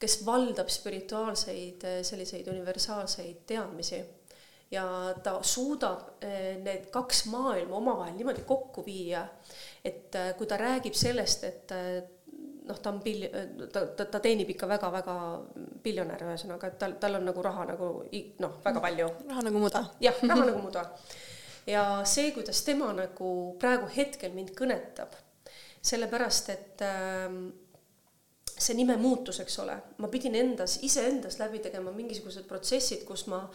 kes 0.00 0.22
valdab 0.26 0.70
spirituaalseid 0.72 1.84
äh, 1.84 2.00
selliseid 2.06 2.48
universaalseid 2.48 3.44
teadmisi. 3.46 4.00
Ja 4.70 4.84
ta 5.22 5.40
suudab 5.42 6.22
äh, 6.24 6.56
need 6.62 6.88
kaks 6.94 7.24
maailma 7.26 7.76
omavahel 7.76 8.14
niimoodi 8.16 8.46
kokku 8.46 8.84
viia 8.86 9.24
et 9.84 10.14
äh, 10.14 10.32
kui 10.38 10.46
ta 10.46 10.58
räägib 10.60 10.96
sellest, 10.96 11.44
et 11.48 11.72
äh, 11.72 12.02
noh, 12.68 12.78
ta 12.82 12.92
on 12.92 13.00
bil-, 13.04 13.28
ta, 13.72 13.86
ta, 13.96 14.04
ta 14.04 14.20
teenib 14.22 14.50
ikka 14.54 14.68
väga-väga 14.70 15.16
biljonär, 15.84 16.26
ühesõnaga, 16.28 16.70
et 16.70 16.78
tal, 16.80 16.98
tal 17.02 17.18
on 17.20 17.26
nagu 17.30 17.44
raha 17.44 17.66
nagu 17.72 17.90
noh, 18.44 18.60
väga 18.64 18.84
palju. 18.84 19.08
raha 19.30 19.46
nagu 19.48 19.64
muda. 19.64 19.84
jah, 20.04 20.22
raha 20.26 20.44
nagu 20.44 20.62
muda. 20.66 20.84
ja 21.70 21.84
see, 22.08 22.30
kuidas 22.36 22.62
tema 22.66 22.92
nagu 22.96 23.32
praegu 23.60 23.90
hetkel 23.96 24.36
mind 24.36 24.54
kõnetab, 24.58 25.16
sellepärast 25.80 26.52
et 26.54 26.86
äh, 26.86 27.28
see 28.60 28.76
nime 28.76 28.96
muutus, 29.00 29.40
eks 29.40 29.58
ole, 29.62 29.76
ma 29.98 30.08
pidin 30.12 30.36
endas, 30.36 30.78
iseendas 30.86 31.38
läbi 31.40 31.62
tegema 31.64 31.92
mingisugused 31.96 32.44
protsessid, 32.48 33.06
kus 33.08 33.26
ma, 33.32 33.46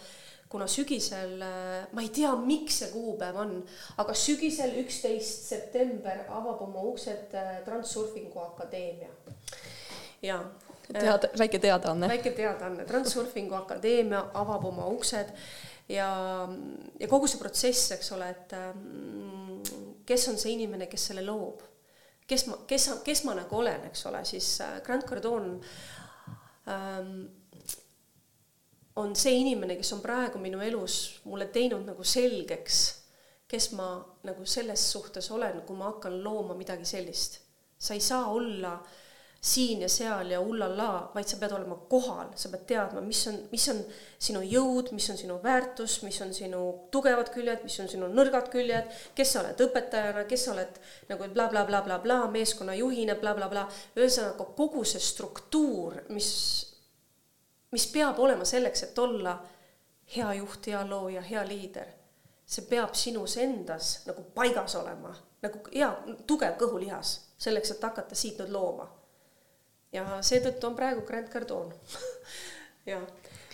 kuna 0.55 0.67
sügisel, 0.71 1.41
äh, 1.43 1.87
ma 1.91 2.03
ei 2.03 2.09
tea, 2.15 2.31
miks 2.39 2.79
see 2.79 2.91
kuupäev 2.93 3.35
on, 3.43 3.57
aga 3.99 4.13
sügisel 4.15 4.77
üksteist 4.79 5.49
september 5.49 6.21
avab 6.31 6.61
oma 6.63 6.83
uksed 6.93 7.35
äh, 7.35 7.57
Transsurfingu 7.65 8.39
Akadeemia. 8.39 9.11
ja. 10.23 10.39
teada, 10.93 11.27
väike 11.37 11.59
teadaanne. 11.59 12.07
väike 12.07 12.31
teadaanne, 12.37 12.87
Transsurfingu 12.87 13.57
Akadeemia 13.59 14.23
avab 14.33 14.63
oma 14.71 14.87
uksed 14.95 15.35
ja, 15.91 16.09
ja 16.99 17.11
kogu 17.11 17.27
see 17.27 17.41
protsess, 17.41 17.91
eks 17.97 18.15
ole, 18.15 18.31
et 18.31 18.55
mm, 18.71 19.61
kes 20.07 20.29
on 20.31 20.39
see 20.39 20.55
inimene, 20.55 20.87
kes 20.87 21.11
selle 21.11 21.25
loob, 21.27 21.67
kes 22.31 22.47
ma, 22.47 22.61
kes, 22.69 22.91
kes 23.03 23.27
ma 23.27 23.35
nagu 23.43 23.59
olen, 23.59 23.89
eks 23.91 24.07
ole, 24.07 24.23
siis 24.31 24.53
Grant 24.87 25.03
Cardone 25.09 25.57
ähm, 26.71 27.25
on 28.95 29.15
see 29.15 29.39
inimene, 29.41 29.75
kes 29.75 29.93
on 29.95 30.03
praegu 30.03 30.39
minu 30.39 30.61
elus 30.63 31.21
mulle 31.27 31.49
teinud 31.51 31.83
nagu 31.87 32.03
selgeks, 32.03 32.83
kes 33.47 33.71
ma 33.75 33.89
nagu 34.27 34.45
selles 34.47 34.85
suhtes 34.91 35.27
olen, 35.35 35.61
kui 35.67 35.77
ma 35.77 35.91
hakkan 35.91 36.21
looma 36.23 36.55
midagi 36.57 36.87
sellist. 36.87 37.41
sa 37.77 37.93
ei 37.93 37.99
saa 37.99 38.31
olla 38.31 38.79
siin 39.45 39.81
ja 39.81 39.89
seal 39.89 40.31
ja 40.31 40.39
ullallaa, 40.41 41.11
vaid 41.13 41.27
sa 41.29 41.37
pead 41.37 41.51
olema 41.53 41.75
kohal, 41.89 42.31
sa 42.39 42.49
pead 42.49 42.63
teadma, 42.71 43.01
mis 43.05 43.19
on, 43.29 43.35
mis 43.51 43.65
on 43.69 43.81
sinu 44.17 44.39
jõud, 44.41 44.89
mis 44.95 45.09
on 45.11 45.19
sinu 45.19 45.35
väärtus, 45.43 45.99
mis 46.01 46.17
on 46.25 46.31
sinu 46.33 46.61
tugevad 46.91 47.29
küljed, 47.35 47.61
mis 47.67 47.75
on 47.83 47.91
sinu 47.91 48.09
nõrgad 48.09 48.47
küljed, 48.53 48.89
kes 49.13 49.35
sa 49.35 49.43
oled 49.43 49.61
õpetajana, 49.67 50.23
kes 50.31 50.47
sa 50.47 50.55
oled 50.55 50.79
nagu 51.11 51.27
blablabla 51.35 51.65
bla, 51.67 51.83
bla, 51.85 51.99
bla, 52.01 52.31
meeskonnajuhina 52.33 53.19
blablabla 53.21 53.67
bla, 53.67 53.67
bla. 53.67 54.01
ühesõnaga 54.01 54.47
kogu 54.57 54.81
see 54.87 55.03
struktuur, 55.03 56.01
mis 56.15 56.31
mis 57.75 57.87
peab 57.91 58.19
olema 58.23 58.47
selleks, 58.47 58.87
et 58.87 58.99
olla 58.99 59.35
hea 60.15 60.33
juht, 60.39 60.69
hea 60.71 60.81
looja, 60.87 61.21
hea 61.25 61.43
liider. 61.47 61.93
see 62.45 62.67
peab 62.69 62.93
sinus 62.93 63.39
endas 63.41 64.03
nagu 64.05 64.21
paigas 64.35 64.75
olema, 64.77 65.15
nagu 65.41 65.63
hea, 65.73 65.87
tugev 66.29 66.59
kõhulihas, 66.61 67.15
selleks, 67.41 67.71
et 67.73 67.87
hakata 67.87 68.15
siit 68.15 68.37
nüüd 68.39 68.53
looma. 68.53 68.85
ja 69.91 70.19
seetõttu 70.21 70.69
on 70.69 70.75
praegu 70.77 71.01
Grant 71.07 71.31
Cardone 71.33 71.73
jah 72.91 73.01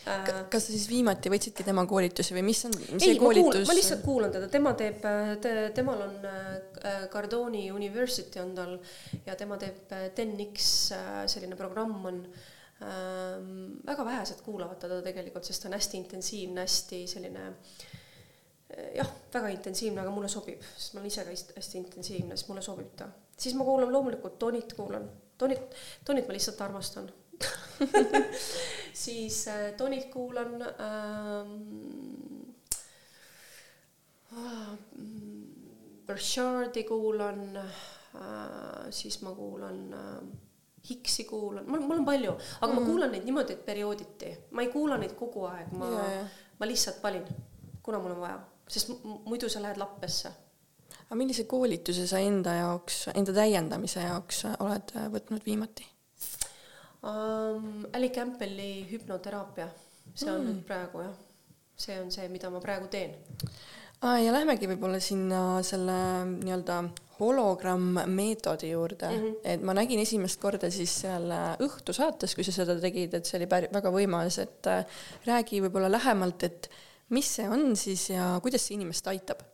äh, 0.07 0.29
kas 0.51 0.65
sa 0.67 0.73
siis 0.73 0.87
viimati 0.89 1.31
võtsidki 1.31 1.63
tema 1.63 1.85
koolitusi 1.87 2.35
või 2.35 2.43
mis 2.49 2.65
on 2.67 2.75
mis 2.97 3.07
ei, 3.07 3.19
koolitus? 3.21 3.67
ma, 3.69 3.77
lihtsalt 3.77 4.03
kuulan 4.03 4.33
teda, 4.33 4.49
tema 4.51 4.73
teeb 4.75 5.05
te,, 5.43 5.53
temal 5.77 6.03
on 6.09 6.17
äh, 6.27 7.05
Cardoni 7.13 7.69
University 7.71 8.41
on 8.43 8.55
tal 8.57 8.75
ja 9.25 9.37
tema 9.39 9.59
teeb 9.61 9.93
10X 10.17 10.73
äh, 10.97 11.21
selline 11.31 11.55
programm 11.59 12.11
on. 12.11 12.25
Väga 12.81 14.05
vähesed 14.05 14.41
kuulavad 14.45 14.79
teda 14.81 15.01
tegelikult, 15.05 15.45
sest 15.45 15.63
ta 15.63 15.69
on 15.69 15.77
hästi 15.77 15.97
intensiivne, 16.01 16.61
hästi 16.65 17.01
selline 17.07 17.47
äh, 17.47 18.91
jah, 18.97 19.09
väga 19.33 19.51
intensiivne, 19.53 20.01
aga 20.01 20.13
mulle 20.13 20.29
sobib, 20.31 20.63
sest 20.75 20.95
ma 20.95 21.01
olen 21.01 21.11
ise 21.11 21.25
ka 21.27 21.35
hästi 21.57 21.77
intensiivne, 21.77 22.37
siis 22.37 22.49
mulle 22.49 22.63
sobib 22.65 22.95
ta. 22.97 23.09
siis 23.37 23.55
ma 23.55 23.67
kuulan 23.67 23.93
loomulikult 23.93 24.39
Tonit 24.39 24.73
kuulan, 24.73 25.09
Tonit, 25.37 25.75
Tonit 26.05 26.27
ma 26.27 26.37
lihtsalt 26.37 26.61
armastan 26.61 27.11
siis 29.03 29.47
äh, 29.47 29.73
Tonit 29.77 30.05
kuulan 30.13 30.61
ähm,. 30.61 31.55
Äh, 34.31 34.77
Burchardi 36.07 36.83
kuulan 36.83 37.57
äh,, 37.57 38.91
siis 38.91 39.21
ma 39.21 39.31
kuulan 39.35 39.93
äh, 39.93 40.23
Hicksi 40.89 41.27
kuulan, 41.29 41.67
mul, 41.69 41.83
mul 41.85 41.99
on 42.01 42.05
palju, 42.05 42.31
aga 42.33 42.67
mm. 42.71 42.77
ma 42.79 42.85
kuulan 42.87 43.11
neid 43.13 43.25
niimoodi, 43.27 43.53
et 43.53 43.65
periooditi, 43.65 44.31
ma 44.57 44.63
ei 44.65 44.71
kuula 44.73 44.97
neid 44.97 45.13
kogu 45.17 45.43
aeg, 45.45 45.73
ma, 45.77 45.89
ma 46.57 46.69
lihtsalt 46.69 47.03
valin, 47.03 47.27
kuna 47.85 47.99
mul 48.01 48.15
on 48.15 48.23
vaja, 48.23 48.39
sest 48.65 48.89
muidu 49.03 49.49
sa 49.49 49.61
lähed 49.61 49.77
lappesse. 49.77 50.31
aga 51.05 51.19
millise 51.19 51.45
koolituse 51.49 52.07
sa 52.09 52.21
enda 52.23 52.55
jaoks, 52.57 53.03
enda 53.13 53.35
täiendamise 53.35 54.07
jaoks 54.07 54.45
oled 54.57 54.95
võtnud 55.13 55.45
viimati 55.45 55.85
um,? 57.05 57.85
Ali 57.93 58.09
Campbelli 58.15 58.71
hüpnoteraapia, 58.89 59.69
see 60.15 60.31
on 60.31 60.41
mm. 60.41 60.49
nüüd 60.49 60.65
praegu 60.65 61.05
jah, 61.05 61.13
see 61.77 62.01
on 62.01 62.09
see, 62.15 62.25
mida 62.33 62.49
ma 62.49 62.63
praegu 62.63 62.89
teen 62.89 63.13
ja 64.01 64.33
lähmegi 64.33 64.65
võib-olla 64.71 64.99
sinna 65.03 65.61
selle 65.65 65.95
nii-öelda 66.31 66.81
hologramm-meetodi 67.21 68.71
juurde 68.71 69.09
mm, 69.09 69.23
-hmm. 69.23 69.35
et 69.43 69.61
ma 69.61 69.75
nägin 69.77 70.01
esimest 70.01 70.39
korda 70.41 70.71
siis 70.73 70.93
seal 71.03 71.29
õhtusaates, 71.61 72.35
kui 72.35 72.45
sa 72.47 72.55
seda 72.55 72.77
tegid, 72.81 73.13
et 73.13 73.29
see 73.29 73.37
oli 73.39 73.49
päri, 73.51 73.69
väga 73.73 73.93
võimas, 73.93 74.39
et 74.41 74.67
äh, 74.71 74.85
räägi 75.27 75.61
võib-olla 75.65 75.91
lähemalt, 75.91 76.43
et 76.49 76.69
mis 77.09 77.35
see 77.37 77.47
on 77.49 77.75
siis 77.75 78.09
ja 78.09 78.33
kuidas 78.43 78.67
see 78.67 78.79
inimest 78.79 79.07
aitab? 79.11 79.45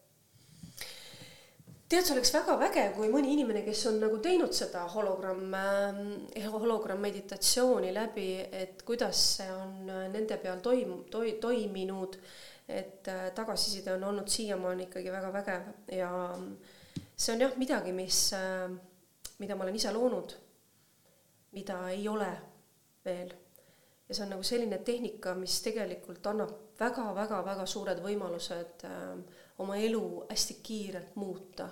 tead, 1.88 2.03
see 2.03 2.15
oleks 2.18 2.34
väga 2.36 2.57
vägev, 2.59 2.89
kui 2.97 3.07
mõni 3.11 3.32
inimene, 3.32 3.61
kes 3.63 3.86
on 3.88 4.01
nagu 4.03 4.18
teinud 4.24 4.51
seda 4.55 4.82
hologramm 4.91 5.53
äh,, 5.55 6.49
hologramm 6.51 6.99
meditatsiooni 7.03 7.93
läbi, 7.95 8.28
et 8.51 8.84
kuidas 8.88 9.22
see 9.38 9.47
on 9.51 9.88
nende 9.88 10.39
peal 10.41 10.59
toim-, 10.63 11.05
toi-, 11.11 11.38
toiminud, 11.39 12.20
et 12.68 13.07
äh, 13.07 13.30
tagasiside 13.36 13.93
on 13.95 14.03
olnud 14.09 14.28
siiamaani 14.28 14.89
ikkagi 14.89 15.13
väga 15.13 15.32
vägev 15.32 15.72
ja 15.95 16.11
äh, 16.36 16.76
see 17.18 17.34
on 17.34 17.41
jah 17.41 17.57
midagi, 17.57 17.91
mis, 17.93 18.34
äh, 18.34 18.70
mida 19.39 19.55
ma 19.55 19.65
olen 19.65 19.76
ise 19.76 19.91
loonud, 19.91 20.36
mida 21.57 21.80
ei 21.89 22.07
ole 22.07 22.32
veel. 23.05 23.34
ja 24.07 24.15
see 24.15 24.24
on 24.24 24.30
nagu 24.32 24.43
selline 24.43 24.78
tehnika, 24.88 25.34
mis 25.36 25.57
tegelikult 25.65 26.28
annab 26.30 26.53
väga-väga-väga 26.80 27.65
suured 27.68 27.99
võimalused 28.03 28.86
äh, 28.88 29.41
oma 29.57 29.76
elu 29.82 30.03
hästi 30.30 30.59
kiirelt 30.63 31.15
muuta 31.15 31.70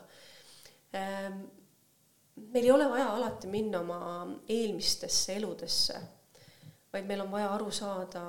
ähm,. 0.95 1.45
meil 2.35 2.65
ei 2.65 2.71
ole 2.71 2.89
vaja 2.89 3.13
alati 3.13 3.47
minna 3.47 3.79
oma 3.79 3.99
eelmistesse 4.49 5.37
eludesse, 5.37 6.01
vaid 6.93 7.05
meil 7.07 7.21
on 7.21 7.31
vaja 7.31 7.53
aru 7.53 7.71
saada, 7.71 8.25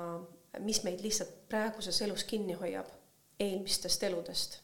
mis 0.59 0.83
meid 0.85 1.01
lihtsalt 1.03 1.33
praeguses 1.49 2.01
elus 2.05 2.23
kinni 2.23 2.55
hoiab 2.61 2.93
eelmistest 3.39 4.03
eludest 4.03 4.61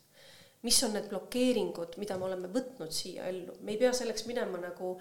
mis 0.63 0.83
on 0.83 0.95
need 0.95 1.09
blokeeringud, 1.11 1.97
mida 1.99 2.17
me 2.17 2.29
oleme 2.29 2.49
võtnud 2.51 2.91
siia 2.95 3.27
ellu, 3.31 3.57
me 3.61 3.73
ei 3.73 3.79
pea 3.81 3.91
selleks 3.95 4.27
minema 4.29 4.61
nagu 4.61 4.93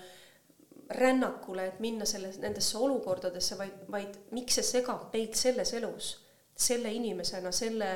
rännakule, 0.92 1.68
et 1.70 1.78
minna 1.80 2.06
selles, 2.08 2.40
nendesse 2.42 2.76
olukordadesse, 2.78 3.56
vaid, 3.58 3.84
vaid 3.92 4.18
miks 4.34 4.58
see 4.58 4.66
segab 4.66 5.06
meid 5.14 5.38
selles 5.38 5.72
elus, 5.78 6.16
selle 6.58 6.90
inimesena, 6.92 7.52
selle 7.54 7.92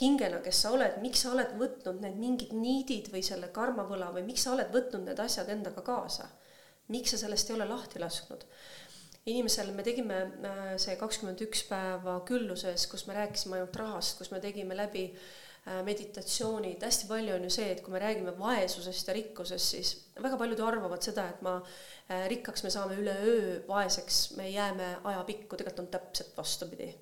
hingena, 0.00 0.42
kes 0.44 0.64
sa 0.64 0.74
oled, 0.76 0.98
miks 1.00 1.22
sa 1.24 1.32
oled 1.32 1.54
võtnud 1.60 2.02
need 2.02 2.18
mingid 2.20 2.52
niidid 2.58 3.08
või 3.14 3.22
selle 3.24 3.48
karmavõla 3.54 4.10
või 4.18 4.26
miks 4.26 4.44
sa 4.44 4.52
oled 4.56 4.74
võtnud 4.74 5.06
need 5.06 5.22
asjad 5.22 5.52
endaga 5.54 5.86
kaasa? 5.86 6.28
miks 6.92 7.10
sa 7.10 7.18
sellest 7.18 7.48
ei 7.50 7.56
ole 7.56 7.64
lahti 7.66 7.98
lasknud? 7.98 8.44
inimesel 9.26 9.72
me 9.74 9.82
tegime 9.86 10.18
äh, 10.26 10.68
see 10.78 10.98
kakskümmend 11.00 11.40
üks 11.46 11.64
päeva 11.70 12.20
külluses, 12.28 12.84
kus 12.90 13.06
me 13.08 13.16
rääkisime 13.16 13.56
ainult 13.56 13.78
rahast, 13.80 14.18
kus 14.18 14.30
me 14.30 14.42
tegime 14.42 14.76
läbi 14.76 15.08
äh, 15.08 15.24
meditatsioonid, 15.66 16.82
hästi 16.82 17.08
palju 17.10 17.34
on 17.34 17.44
ju 17.48 17.50
see, 17.50 17.70
et 17.72 17.80
kui 17.82 17.90
me 17.90 17.98
räägime 17.98 18.36
vaesusest 18.38 19.08
ja 19.08 19.14
rikkusest, 19.16 19.72
siis 19.74 19.90
väga 20.22 20.38
paljud 20.38 20.60
ju 20.62 20.66
arvavad 20.66 21.02
seda, 21.02 21.24
et 21.32 21.40
ma 21.42 21.56
äh, 21.58 22.28
rikkaks 22.30 22.62
me 22.62 22.70
saame 22.70 22.98
üleöö, 23.02 23.56
vaeseks 23.66 24.20
me 24.38 24.46
jääme 24.50 24.92
ajapikku, 25.04 25.56
tegelikult 25.56 25.82
on 25.82 25.90
täpselt 25.96 26.36
vastupidi. 26.36 26.94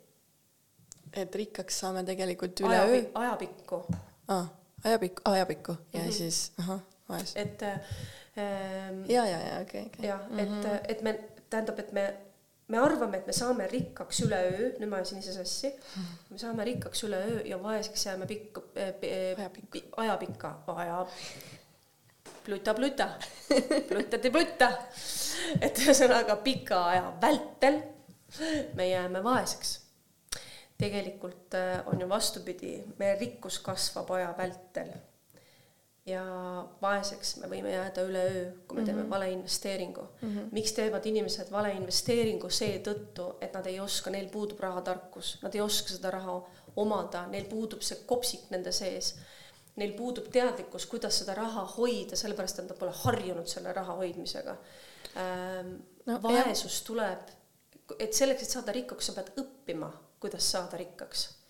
et 1.13 1.35
rikkaks 1.35 1.81
saame 1.85 2.05
tegelikult 2.05 2.61
üleöö? 2.65 3.03
ajapikku. 3.15 3.85
aa, 4.29 4.47
ajapikku, 4.85 5.23
ajapikku 5.25 5.77
ja 5.93 6.01
mm 6.01 6.09
-hmm. 6.09 6.13
siis 6.13 6.53
ahah, 6.59 6.81
vaes. 7.09 7.37
et 7.37 7.63
ähm,. 7.63 9.05
ja, 9.11 9.27
ja, 9.27 9.39
ja 9.39 9.61
okei 9.61 9.63
okay,, 9.63 9.63
okei 9.63 9.87
okay.. 9.87 10.07
jah 10.09 10.21
mm, 10.31 10.39
-hmm. 10.39 10.67
et, 10.67 10.91
et 10.91 11.03
me, 11.03 11.19
tähendab, 11.51 11.79
et 11.79 11.93
me 11.93 12.15
me 12.69 12.79
arvame, 12.81 13.19
et 13.21 13.27
me 13.27 13.35
saame 13.37 13.67
rikkaks 13.71 14.23
üleöö, 14.25 14.71
nüüd 14.79 14.89
ma 14.89 15.01
ajasin 15.01 15.21
ise 15.21 15.35
sassi, 15.37 15.73
me 16.31 16.41
saame 16.41 16.65
rikkaks 16.65 17.05
üleöö 17.09 17.43
ja 17.49 17.59
vaeseks 17.63 18.07
jääme 18.07 18.27
pikka 18.31 18.63
äh,, 18.81 19.45
ajapikka, 19.97 20.55
aja, 20.67 21.03
pluta, 22.45 22.75
pluta, 22.75 23.09
plutati 23.89 24.31
plutta. 24.31 24.71
et 25.61 25.79
ühesõnaga 25.79 26.39
pika 26.45 26.85
aja 26.91 27.09
vältel 27.21 27.81
me 28.75 28.89
jääme 28.89 29.25
vaeseks. 29.25 29.81
tegelikult 30.79 31.55
äh, 31.55 31.83
on 31.87 32.01
ju 32.01 32.09
vastupidi, 32.09 32.79
meie 32.99 33.19
rikkus 33.21 33.59
kasvab 33.59 34.11
aja 34.11 34.35
vältel 34.39 34.91
ja 36.07 36.23
vaeseks 36.83 37.37
me 37.41 37.49
võime 37.49 37.73
jääda 37.73 38.05
üleöö, 38.05 38.41
kui 38.69 38.79
me 38.79 38.85
teeme 38.85 39.01
mm 39.01 39.07
-hmm. 39.07 39.11
valeinvesteeringu 39.11 40.03
mm. 40.03 40.29
-hmm. 40.29 40.49
miks 40.53 40.73
teevad 40.73 41.07
inimesed 41.07 41.51
valeinvesteeringu 41.53 42.51
seetõttu, 42.51 43.29
et 43.41 43.55
nad 43.55 43.67
ei 43.67 43.81
oska, 43.81 44.11
neil 44.11 44.29
puudub 44.29 44.61
rahatarkus, 44.61 45.39
nad 45.43 45.55
ei 45.55 45.61
oska 45.61 45.89
seda 45.89 46.11
raha 46.11 46.43
omada, 46.77 47.27
neil 47.27 47.45
puudub 47.45 47.83
see 47.83 47.99
kopsik 48.07 48.51
nende 48.51 48.73
sees. 48.73 49.15
Neil 49.77 49.93
puudub 49.93 50.29
teadlikkus, 50.31 50.87
kuidas 50.87 51.19
seda 51.19 51.35
raha 51.35 51.65
hoida, 51.77 52.17
sellepärast 52.17 52.59
et 52.59 52.69
nad 52.69 52.79
pole 52.79 52.93
harjunud 52.95 53.47
selle 53.47 53.73
raha 53.73 53.95
hoidmisega 53.95 54.57
ähm,. 55.17 55.75
No, 56.07 56.23
vaesus 56.23 56.79
jah. 56.79 56.87
tuleb, 56.87 57.21
et 57.99 58.13
selleks, 58.13 58.43
et 58.43 58.51
saada 58.51 58.73
rikkaks, 58.73 59.07
sa 59.07 59.13
pead 59.13 59.33
õppima, 59.41 59.91
kuidas 60.21 60.51
saada 60.53 60.77
rikkaks 60.77 61.44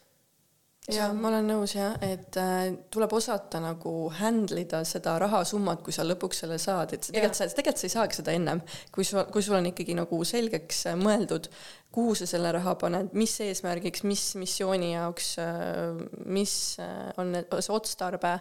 ja 0.93 1.07
ma 1.17 1.31
olen 1.31 1.47
nõus 1.49 1.75
jah, 1.77 1.95
et 2.05 2.37
äh, 2.41 2.75
tuleb 2.93 3.13
osata 3.17 3.61
nagu 3.63 3.93
handle 4.19 4.65
ida 4.65 4.83
seda 4.89 5.15
rahasummat, 5.23 5.81
kui 5.85 5.95
sa 5.97 6.05
lõpuks 6.05 6.43
selle 6.45 6.59
saad, 6.61 6.93
et 6.97 7.07
tegelikult 7.09 7.39
sa, 7.39 7.49
tegelikult 7.49 7.81
sa 7.81 7.89
ei 7.89 7.95
saagi 7.95 8.19
seda 8.19 8.35
ennem, 8.37 8.61
kui 8.93 9.07
sul, 9.09 9.23
kui 9.33 9.45
sul 9.45 9.57
on 9.59 9.71
ikkagi 9.71 9.97
nagu 9.97 10.21
selgeks 10.29 10.83
äh, 10.91 10.99
mõeldud, 11.01 11.49
kuhu 11.95 12.17
sa 12.19 12.29
selle 12.29 12.53
raha 12.57 12.75
paned, 12.81 13.15
mis 13.17 13.37
eesmärgiks, 13.47 14.05
mis 14.09 14.27
missiooni 14.41 14.93
jaoks 14.93 15.31
äh,, 15.41 16.05
mis 16.27 16.55
äh, 16.83 17.09
on 17.23 17.33
see 17.39 17.75
otstarbe 17.75 18.37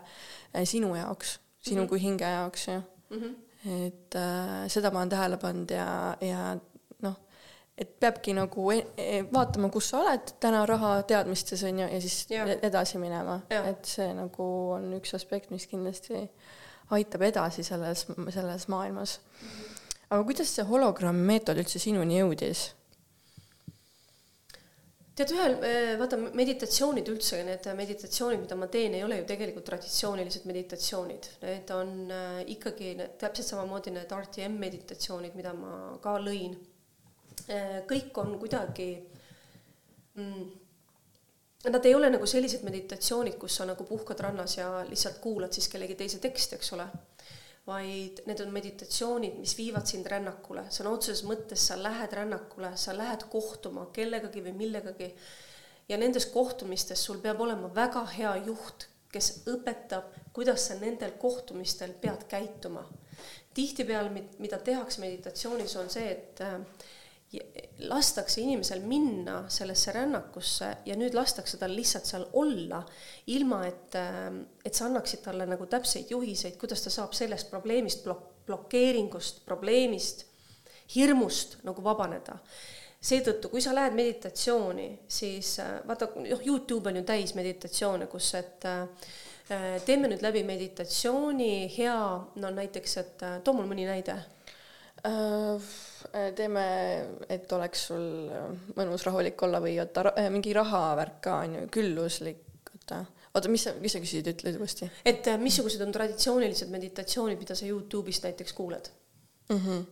sinu 0.68 0.96
jaoks, 0.98 1.38
sinu 1.64 1.84
mm 1.84 1.86
-hmm. 1.86 1.90
kui 1.90 2.02
hinge 2.02 2.28
jaoks 2.28 2.68
jah 2.68 2.84
mm. 3.10 3.18
-hmm. 3.22 3.88
et 3.88 4.16
äh, 4.16 4.68
seda 4.68 4.92
ma 4.92 5.00
olen 5.00 5.10
tähele 5.10 5.38
pannud 5.38 5.72
ja, 5.72 6.18
ja 6.22 6.58
et 7.78 7.96
peabki 8.00 8.36
nagu 8.38 8.68
e 8.72 8.82
e 8.98 9.22
vaatama, 9.32 9.70
kus 9.74 9.90
sa 9.92 10.02
oled 10.04 10.36
täna 10.44 10.66
raha 10.70 10.96
teadmistes 11.10 11.64
on 11.66 11.80
ju, 11.82 11.88
ja 11.90 12.02
siis 12.02 12.20
ja. 12.30 12.46
edasi 12.62 13.02
minema, 13.02 13.40
et 13.50 13.90
see 13.90 14.12
nagu 14.14 14.50
on 14.76 14.92
üks 15.00 15.16
aspekt, 15.18 15.50
mis 15.52 15.66
kindlasti 15.72 16.28
aitab 16.94 17.26
edasi 17.26 17.66
selles, 17.66 18.06
selles 18.36 18.68
maailmas. 18.70 19.20
aga 20.10 20.22
kuidas 20.28 20.54
see 20.54 20.66
hologramm-meetod 20.70 21.58
üldse 21.64 21.82
sinuni 21.82 22.20
jõudis? 22.20 22.70
tead, 25.14 25.30
ühel, 25.34 25.56
vaata 26.00 26.18
meditatsioonid 26.18 27.10
üldse, 27.12 27.44
need 27.46 27.68
meditatsioonid, 27.78 28.42
mida 28.46 28.58
ma 28.58 28.68
teen, 28.74 28.96
ei 28.98 29.04
ole 29.06 29.20
ju 29.20 29.28
tegelikult 29.30 29.68
traditsioonilised 29.68 30.48
meditatsioonid, 30.50 31.28
need 31.44 31.74
on 31.76 32.14
ikkagi 32.50 32.96
need, 32.98 33.18
täpselt 33.22 33.52
samamoodi 33.52 33.94
need 33.94 34.14
RTM 34.18 34.58
meditatsioonid, 34.62 35.36
mida 35.38 35.54
ma 35.58 36.00
ka 36.02 36.18
lõin. 36.22 36.58
Kõik 37.90 38.18
on 38.22 38.38
kuidagi 38.40 38.88
mm, 40.16 40.52
Nad 41.64 41.86
ei 41.86 41.96
ole 41.96 42.10
nagu 42.12 42.28
sellised 42.28 42.66
meditatsioonid, 42.68 43.38
kus 43.40 43.56
sa 43.56 43.66
nagu 43.66 43.86
puhkad 43.88 44.20
rannas 44.20 44.58
ja 44.58 44.68
lihtsalt 44.84 45.22
kuulad 45.24 45.56
siis 45.56 45.70
kellegi 45.72 45.96
teise 45.96 46.20
teksti, 46.20 46.58
eks 46.60 46.74
ole. 46.76 46.88
vaid 47.68 48.18
need 48.28 48.42
on 48.44 48.50
meditatsioonid, 48.52 49.38
mis 49.40 49.54
viivad 49.56 49.88
sind 49.88 50.10
rännakule, 50.12 50.66
sõna 50.76 50.92
otseses 50.92 51.22
mõttes 51.24 51.64
sa 51.70 51.78
lähed 51.80 52.12
rännakule, 52.12 52.74
sa 52.76 52.92
lähed 52.98 53.24
kohtuma 53.32 53.86
kellegagi 53.96 54.44
või 54.44 54.52
millegagi. 54.58 55.08
ja 55.88 55.98
nendes 55.98 56.26
kohtumistes 56.26 57.06
sul 57.06 57.22
peab 57.24 57.40
olema 57.42 57.70
väga 57.76 58.04
hea 58.18 58.34
juht, 58.50 58.88
kes 59.12 59.46
õpetab, 59.48 60.12
kuidas 60.34 60.68
sa 60.68 60.76
nendel 60.76 61.12
kohtumistel 61.12 61.94
pead 62.02 62.28
käituma. 62.28 62.84
tihtipeale, 63.54 64.28
mida 64.40 64.58
tehakse 64.58 65.00
meditatsioonis, 65.02 65.76
on 65.76 65.90
see, 65.90 66.12
et 66.12 66.42
äh, 66.42 66.60
lastakse 67.90 68.42
inimesel 68.42 68.82
minna 68.86 69.44
sellesse 69.50 69.92
rännakusse 69.92 70.70
ja 70.86 70.96
nüüd 71.00 71.16
lastakse 71.18 71.58
tal 71.58 71.74
lihtsalt 71.76 72.06
seal 72.08 72.26
olla, 72.40 72.84
ilma 73.34 73.64
et, 73.68 73.98
et 74.66 74.74
sa 74.74 74.86
annaksid 74.88 75.24
talle 75.26 75.48
nagu 75.50 75.66
täpseid 75.70 76.14
juhiseid, 76.14 76.58
kuidas 76.62 76.86
ta 76.86 76.94
saab 76.94 77.16
sellest 77.18 77.50
probleemist, 77.52 78.06
blok-, 78.06 78.46
blokeeringust, 78.48 79.44
probleemist, 79.48 80.26
hirmust 80.96 81.60
nagu 81.68 81.84
vabaneda. 81.84 82.38
seetõttu, 83.04 83.50
kui 83.52 83.60
sa 83.60 83.74
lähed 83.76 83.98
meditatsiooni, 83.98 84.88
siis 85.12 85.58
vaata, 85.88 86.08
noh, 86.16 86.46
Youtube 86.46 86.88
on 86.88 87.02
ju 87.02 87.04
täis 87.04 87.34
meditatsioone, 87.36 88.08
kus, 88.08 88.30
et 88.40 88.64
äh, 88.70 89.10
teeme 89.84 90.08
nüüd 90.08 90.24
läbi 90.24 90.46
meditatsiooni, 90.48 91.52
hea, 91.76 91.98
no 92.40 92.54
näiteks, 92.62 92.96
et 93.02 93.26
äh, 93.28 93.42
too 93.44 93.58
mul 93.58 93.68
mõni 93.68 93.90
näide 93.90 94.22
Äh, 94.22 94.33
teeme, 96.36 96.66
et 97.32 97.52
oleks 97.52 97.88
sul 97.90 98.06
mõnus 98.78 99.04
rahulik 99.08 99.42
olla 99.44 99.60
või 99.64 99.76
oota 99.82 100.06
ra 100.08 100.14
mingi 100.32 100.54
rahavärk 100.56 101.20
ka 101.26 101.40
on 101.44 101.58
ju, 101.58 101.64
külluslik, 101.74 102.44
oota, 102.72 103.02
oota, 103.34 103.52
mis 103.52 103.66
sa, 103.68 103.74
mis 103.82 103.96
sa 103.96 104.02
küsisid, 104.04 104.30
ütle 104.34 104.54
uuesti. 104.60 104.90
et 105.06 105.28
äh, 105.28 105.40
missugused 105.42 105.82
on 105.84 105.92
traditsioonilised 105.96 106.72
meditatsioonid, 106.72 107.40
mida 107.42 107.58
sa 107.58 107.68
Youtube'ist 107.68 108.28
näiteks 108.28 108.54
kuuled 108.54 108.90
mm? 109.50 109.58
-hmm. 109.58 109.84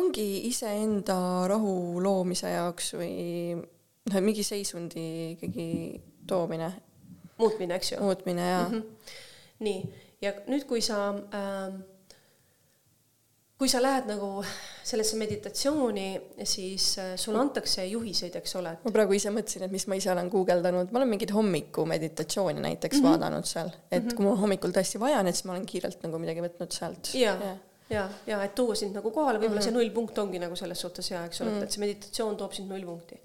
ongi 0.00 0.46
iseenda 0.48 1.18
rahu 1.48 2.02
loomise 2.02 2.50
jaoks 2.50 2.94
või 2.94 3.56
noh, 3.56 4.20
mingi 4.20 4.42
seisundi 4.46 5.06
ikkagi 5.34 5.68
toomine. 6.26 6.72
muutmine, 7.38 7.74
eks 7.74 7.92
ju. 7.92 8.00
muutmine 8.00 8.48
ja 8.48 8.68
mm. 8.68 8.74
-hmm. 8.74 9.12
nii, 9.58 9.94
ja 10.22 10.32
nüüd, 10.46 10.64
kui 10.64 10.80
sa 10.80 11.10
äh, 11.10 11.74
kui 13.58 13.68
sa 13.72 13.80
lähed 13.80 14.08
nagu 14.10 14.44
sellesse 14.84 15.16
meditatsiooni, 15.16 16.06
siis 16.44 16.88
sulle 17.16 17.40
antakse 17.40 17.86
juhiseid, 17.88 18.34
eks 18.36 18.56
ole. 18.60 18.74
ma 18.82 18.92
praegu 18.92 19.16
ise 19.16 19.32
mõtlesin, 19.32 19.64
et 19.66 19.72
mis 19.72 19.86
ma 19.88 19.96
ise 19.96 20.10
olen 20.12 20.28
guugeldanud, 20.32 20.92
ma 20.92 21.00
olen 21.00 21.14
mingeid 21.14 21.32
hommikumeditatsiooni 21.32 22.60
näiteks 22.60 22.98
mm 22.98 23.02
-hmm. 23.02 23.08
vaadanud 23.08 23.48
seal, 23.48 23.70
et 23.90 24.02
mm 24.02 24.08
-hmm. 24.08 24.16
kui 24.16 24.24
mul 24.26 24.36
hommikul 24.42 24.76
tõesti 24.76 25.00
vaja 25.00 25.22
on, 25.22 25.26
et 25.26 25.34
siis 25.34 25.48
ma 25.48 25.56
olen 25.56 25.66
kiirelt 25.66 26.02
nagu 26.02 26.18
midagi 26.18 26.44
võtnud 26.44 26.78
sealt. 26.78 27.14
ja, 27.14 27.38
ja, 27.44 27.56
ja, 27.90 28.08
ja 28.26 28.42
et 28.44 28.54
tuua 28.54 28.74
sind 28.74 28.94
nagu 28.94 29.10
kohale, 29.10 29.38
võib-olla 29.38 29.50
mm 29.50 29.58
-hmm. 29.58 29.64
see 29.64 29.78
nullpunkt 29.78 30.18
ongi 30.18 30.38
nagu 30.38 30.56
selles 30.56 30.80
suhtes 30.80 31.10
hea, 31.10 31.24
eks 31.24 31.40
ole 31.40 31.50
mm, 31.50 31.58
-hmm. 31.58 31.62
et 31.62 31.70
see 31.70 31.80
meditatsioon 31.80 32.36
toob 32.36 32.52
sind 32.52 32.68
nullpunkti. 32.68 33.20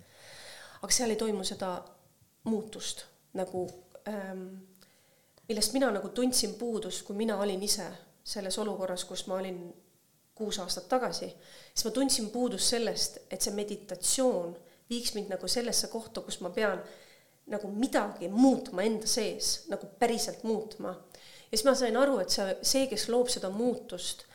aga 0.81 0.91
seal 0.91 1.09
ei 1.09 1.15
toimu 1.15 1.43
seda 1.43 1.83
muutust 2.43 3.05
nagu 3.33 3.69
ähm,, 4.07 4.47
millest 5.47 5.73
mina 5.73 5.91
nagu 5.91 6.09
tundsin 6.09 6.53
puudust, 6.53 7.05
kui 7.05 7.15
mina 7.15 7.37
olin 7.37 7.63
ise 7.63 7.91
selles 8.23 8.57
olukorras, 8.57 9.05
kus 9.05 9.27
ma 9.27 9.35
olin 9.35 9.73
kuus 10.41 10.59
aastat 10.59 10.89
tagasi, 10.89 11.29
siis 11.73 11.85
ma 11.85 11.93
tundsin 11.95 12.31
puudust 12.33 12.73
sellest, 12.73 13.21
et 13.29 13.41
see 13.41 13.53
meditatsioon 13.53 14.57
viiks 14.89 15.13
mind 15.15 15.31
nagu 15.31 15.47
sellesse 15.47 15.87
kohta, 15.93 16.25
kus 16.25 16.41
ma 16.41 16.49
pean 16.49 16.81
nagu 17.51 17.69
midagi 17.71 18.29
muutma 18.31 18.83
enda 18.87 19.07
sees, 19.09 19.67
nagu 19.71 19.87
päriselt 19.99 20.43
muutma. 20.43 20.95
ja 21.51 21.57
siis 21.57 21.65
ma 21.67 21.75
sain 21.75 21.97
aru, 21.97 22.19
et 22.23 22.33
see, 22.33 22.57
see, 22.61 22.87
kes 22.91 23.07
loob 23.11 23.31
seda 23.31 23.49
muutust, 23.53 24.25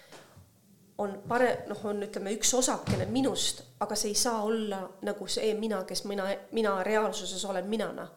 on 0.99 1.19
pare-, 1.29 1.65
noh, 1.69 1.81
on 1.85 2.05
ütleme 2.07 2.33
üks 2.37 2.53
osakene 2.57 3.07
minust, 3.13 3.63
aga 3.81 3.97
see 3.99 4.13
ei 4.15 4.21
saa 4.21 4.43
olla 4.45 4.81
nagu 5.05 5.29
see 5.29 5.53
mina, 5.59 5.83
kes 5.89 6.05
mina, 6.09 6.29
mina 6.57 6.79
reaalsuses 6.87 7.45
olen 7.45 7.69
minana. 7.69 8.09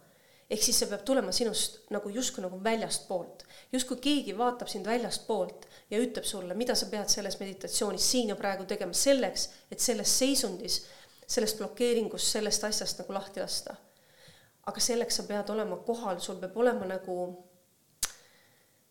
ehk 0.50 0.64
siis 0.66 0.80
see 0.82 0.90
peab 0.90 1.04
tulema 1.06 1.30
sinust 1.36 1.84
nagu 1.94 2.10
justkui 2.10 2.42
nagu 2.42 2.58
väljastpoolt, 2.64 3.44
justkui 3.72 4.00
keegi 4.02 4.34
vaatab 4.38 4.72
sind 4.72 4.88
väljastpoolt 4.90 5.68
ja 5.90 6.00
ütleb 6.00 6.26
sulle, 6.26 6.54
mida 6.54 6.76
sa 6.78 6.88
pead 6.92 7.10
selles 7.10 7.40
meditatsioonis 7.40 8.12
siin 8.12 8.30
ja 8.30 8.38
praegu 8.38 8.66
tegema 8.70 8.94
selleks, 8.94 9.50
et 9.72 9.82
selles 9.82 10.12
seisundis, 10.20 10.84
sellest 11.28 11.58
blokeeringust, 11.62 12.34
sellest 12.36 12.64
asjast 12.64 13.02
nagu 13.02 13.14
lahti 13.14 13.42
lasta. 13.42 13.76
aga 14.70 14.82
selleks 14.86 15.16
sa 15.18 15.24
pead 15.26 15.50
olema 15.50 15.80
kohal, 15.86 16.20
sul 16.22 16.38
peab 16.38 16.58
olema 16.58 16.86
nagu, 16.86 17.16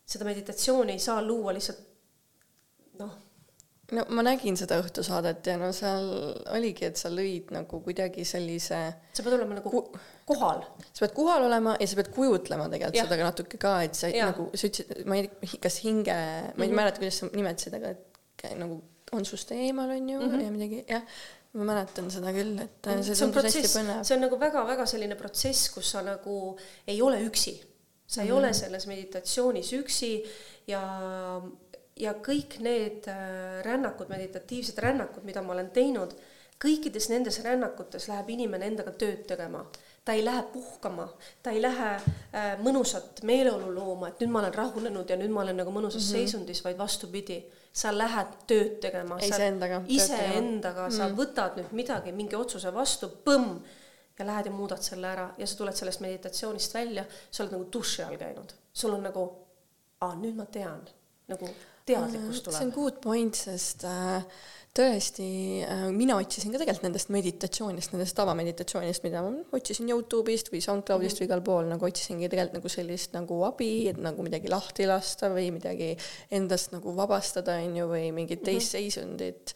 seda 0.06 0.24
meditatsiooni 0.26 0.96
ei 0.96 0.98
saa 0.98 1.22
luua 1.22 1.52
lihtsalt 1.54 1.84
noh. 2.98 3.12
no 3.92 4.04
ma 4.08 4.24
nägin 4.26 4.56
seda 4.58 4.80
õhtusaadet 4.82 5.46
ja 5.46 5.58
no 5.60 5.70
seal 5.72 6.08
oligi, 6.56 6.88
et 6.88 6.98
sa 6.98 7.12
lõid 7.12 7.52
nagu 7.54 7.82
kuidagi 7.84 8.24
sellise 8.26 8.80
sa 9.12 9.22
pead 9.22 9.38
olema 9.38 9.60
nagu 9.60 9.70
Ku 9.70 9.84
kohal. 10.28 10.60
sa 10.92 11.06
pead 11.06 11.16
kohal 11.16 11.48
olema 11.48 11.76
ja 11.80 11.88
sa 11.88 11.98
pead 12.00 12.12
kujutlema 12.14 12.68
tegelikult 12.68 13.00
ja. 13.00 13.08
seda 13.08 13.18
ka 13.20 13.30
natuke 13.30 13.62
ka, 13.64 13.72
et 13.88 13.98
sa 13.98 14.12
ja. 14.12 14.28
nagu, 14.30 14.50
sa 14.54 14.68
ütlesid, 14.68 15.02
ma 15.08 15.18
ei 15.18 15.58
kas 15.64 15.80
hinge, 15.86 16.14
ma 16.14 16.20
ei 16.20 16.52
mm 16.52 16.62
-hmm. 16.62 16.78
mäleta, 16.82 17.02
kuidas 17.02 17.18
sa 17.22 17.32
nimetasid, 17.32 17.80
aga 17.80 17.96
et 17.96 18.54
nagu 18.58 18.82
on 19.12 19.24
sust 19.24 19.50
eemal, 19.56 19.90
on 19.90 20.08
ju 20.08 20.20
mm, 20.20 20.30
-hmm. 20.30 20.44
ja 20.44 20.50
midagi, 20.50 20.84
jah 20.88 21.02
ma 21.56 21.64
mäletan 21.64 22.10
seda 22.12 22.32
küll, 22.36 22.58
et 22.60 22.88
see, 22.88 23.14
see 23.14 23.24
tundus 23.24 23.48
hästi 23.48 23.70
põnev. 23.72 24.02
see 24.06 24.16
on 24.16 24.24
nagu 24.26 24.38
väga-väga 24.40 24.84
selline 24.86 25.16
protsess, 25.18 25.70
kus 25.72 25.94
sa 25.94 26.02
nagu 26.04 26.34
ei 26.86 27.00
ole 27.02 27.22
üksi. 27.24 27.56
sa 28.06 28.22
ei 28.22 28.28
mm 28.28 28.34
-hmm. 28.34 28.38
ole 28.38 28.52
selles 28.52 28.86
meditatsioonis 28.86 29.72
üksi 29.72 30.24
ja, 30.66 30.82
ja 31.96 32.12
kõik 32.12 32.58
need 32.60 33.08
äh, 33.08 33.62
rännakud, 33.64 34.08
meditatiivsed 34.08 34.78
rännakud, 34.78 35.24
mida 35.24 35.42
ma 35.42 35.52
olen 35.52 35.70
teinud, 35.70 36.14
kõikides 36.64 37.08
nendes 37.08 37.42
rännakutes 37.44 38.08
läheb 38.08 38.30
inimene 38.30 38.66
endaga 38.66 38.92
tööd 38.92 39.26
tegema 39.26 39.64
ta 40.08 40.12
ei 40.12 40.24
lähe 40.24 40.42
puhkama, 40.42 41.08
ta 41.42 41.52
ei 41.52 41.58
lähe 41.62 41.88
äh, 41.94 42.54
mõnusat 42.64 43.18
meeleolu 43.28 43.74
looma, 43.74 44.08
et 44.08 44.22
nüüd 44.22 44.30
ma 44.32 44.40
olen 44.40 44.54
rahunenud 44.54 45.10
ja 45.12 45.18
nüüd 45.20 45.34
ma 45.34 45.42
olen 45.42 45.58
nagu 45.60 45.74
mõnusas 45.74 46.00
mm 46.00 46.06
-hmm. 46.06 46.14
seisundis, 46.16 46.62
vaid 46.64 46.78
vastupidi, 46.78 47.36
sa 47.72 47.92
lähed 47.92 48.30
tööd 48.48 48.78
tegema. 48.80 49.18
iseendaga. 49.20 49.82
iseendaga, 49.86 50.88
sa 50.90 51.08
mm 51.08 51.12
-hmm. 51.12 51.18
võtad 51.20 51.60
nüüd 51.60 51.76
midagi, 51.76 52.12
mingi 52.12 52.36
otsuse 52.36 52.72
vastu, 52.74 53.10
põmm, 53.24 53.60
ja 54.18 54.26
lähed 54.26 54.46
ja 54.46 54.52
muudad 54.52 54.82
selle 54.82 55.06
ära 55.06 55.28
ja 55.38 55.46
sa 55.46 55.56
tuled 55.56 55.76
sellest 55.76 56.00
meditatsioonist 56.00 56.74
välja, 56.74 57.04
sa 57.30 57.42
oled 57.42 57.52
nagu 57.52 57.68
duši 57.72 58.02
all 58.02 58.16
käinud, 58.16 58.52
sul 58.72 58.94
on 58.94 59.02
nagu, 59.02 59.28
aa, 60.00 60.14
nüüd 60.14 60.40
ma 60.40 60.46
tean, 60.46 60.88
nagu 61.28 61.48
teadlikkus 61.84 62.40
tuleb. 62.42 62.58
see 62.58 62.66
on 62.66 62.72
good 62.72 62.96
point, 63.02 63.34
sest 63.34 63.84
äh, 63.84 64.24
tõesti, 64.78 65.28
äh, 65.66 65.84
mina 65.94 66.16
otsisin 66.20 66.54
ka 66.54 66.60
tegelikult 66.62 66.86
nendest 66.86 67.12
meditatsioonist, 67.14 67.94
nendest 67.94 68.16
tavameditatsioonist, 68.18 69.04
mida 69.06 69.22
ma 69.24 69.32
otsisin 69.58 69.90
Youtube'ist 69.90 70.52
või 70.54 70.62
SoundCloud'ist 70.64 71.18
mm 71.18 71.18
-hmm. 71.18 71.22
või 71.22 71.28
igal 71.28 71.44
pool, 71.50 71.70
nagu 71.72 71.88
otsisingi 71.88 72.30
tegelikult 72.30 72.58
nagu 72.60 72.72
sellist 72.72 73.14
nagu 73.18 73.42
abi, 73.48 73.72
et 73.92 74.02
nagu 74.02 74.26
midagi 74.26 74.50
lahti 74.52 74.86
lasta 74.86 75.32
või 75.34 75.50
midagi 75.58 75.94
endast 76.30 76.72
nagu 76.72 76.94
vabastada, 76.96 77.58
on 77.64 77.76
ju, 77.76 77.88
või 77.90 78.12
mingit 78.12 78.42
teist 78.42 78.74
mm 78.74 78.78
-hmm. 78.78 78.90
seisundit. 78.90 79.54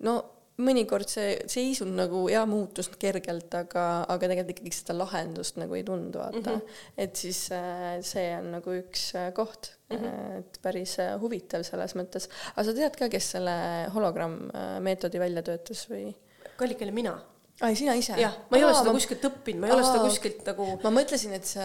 no 0.00 0.39
mõnikord 0.64 1.10
see 1.10 1.34
seisund 1.50 1.96
nagu 1.98 2.24
ja 2.32 2.44
muutus 2.48 2.90
kergelt, 3.00 3.52
aga, 3.56 3.86
aga 4.08 4.30
tegelikult 4.30 4.54
ikkagi 4.56 4.76
seda 4.76 4.96
lahendust 4.98 5.60
nagu 5.60 5.78
ei 5.78 5.84
tundu, 5.86 6.20
vaata 6.22 6.40
mm. 6.40 6.60
-hmm. 6.60 6.78
et 7.06 7.16
siis 7.16 7.42
äh, 7.56 7.98
see 8.06 8.28
on 8.38 8.50
nagu 8.56 8.76
üks 8.76 9.10
äh, 9.18 9.32
koht 9.36 9.72
mm, 9.90 9.96
-hmm. 9.96 10.38
et 10.38 10.60
päris 10.62 10.96
huvitav 11.20 11.64
selles 11.66 11.96
mõttes. 11.98 12.30
aga 12.54 12.64
sa 12.68 12.76
tead 12.76 12.96
ka, 12.96 13.08
kes 13.08 13.32
selle 13.36 13.56
hologramm 13.94 14.50
meetodi 14.80 15.20
välja 15.22 15.42
töötas 15.42 15.86
või? 15.90 16.14
kallikene 16.56 16.92
mina 16.92 17.18
ai, 17.60 17.76
sina 17.76 17.94
ise? 17.98 18.16
jah, 18.20 18.36
ma 18.50 18.58
ei 18.58 18.64
ole 18.64 18.74
seda 18.76 18.90
ma... 18.90 18.96
kuskilt 18.96 19.24
õppinud, 19.28 19.62
ma 19.62 19.68
ei 19.68 19.74
Aa, 19.74 19.78
ole 19.78 19.88
seda 19.88 20.04
kuskilt 20.04 20.44
nagu. 20.48 20.68
ma 20.84 20.92
mõtlesin, 20.96 21.34
et 21.36 21.48
sa 21.48 21.64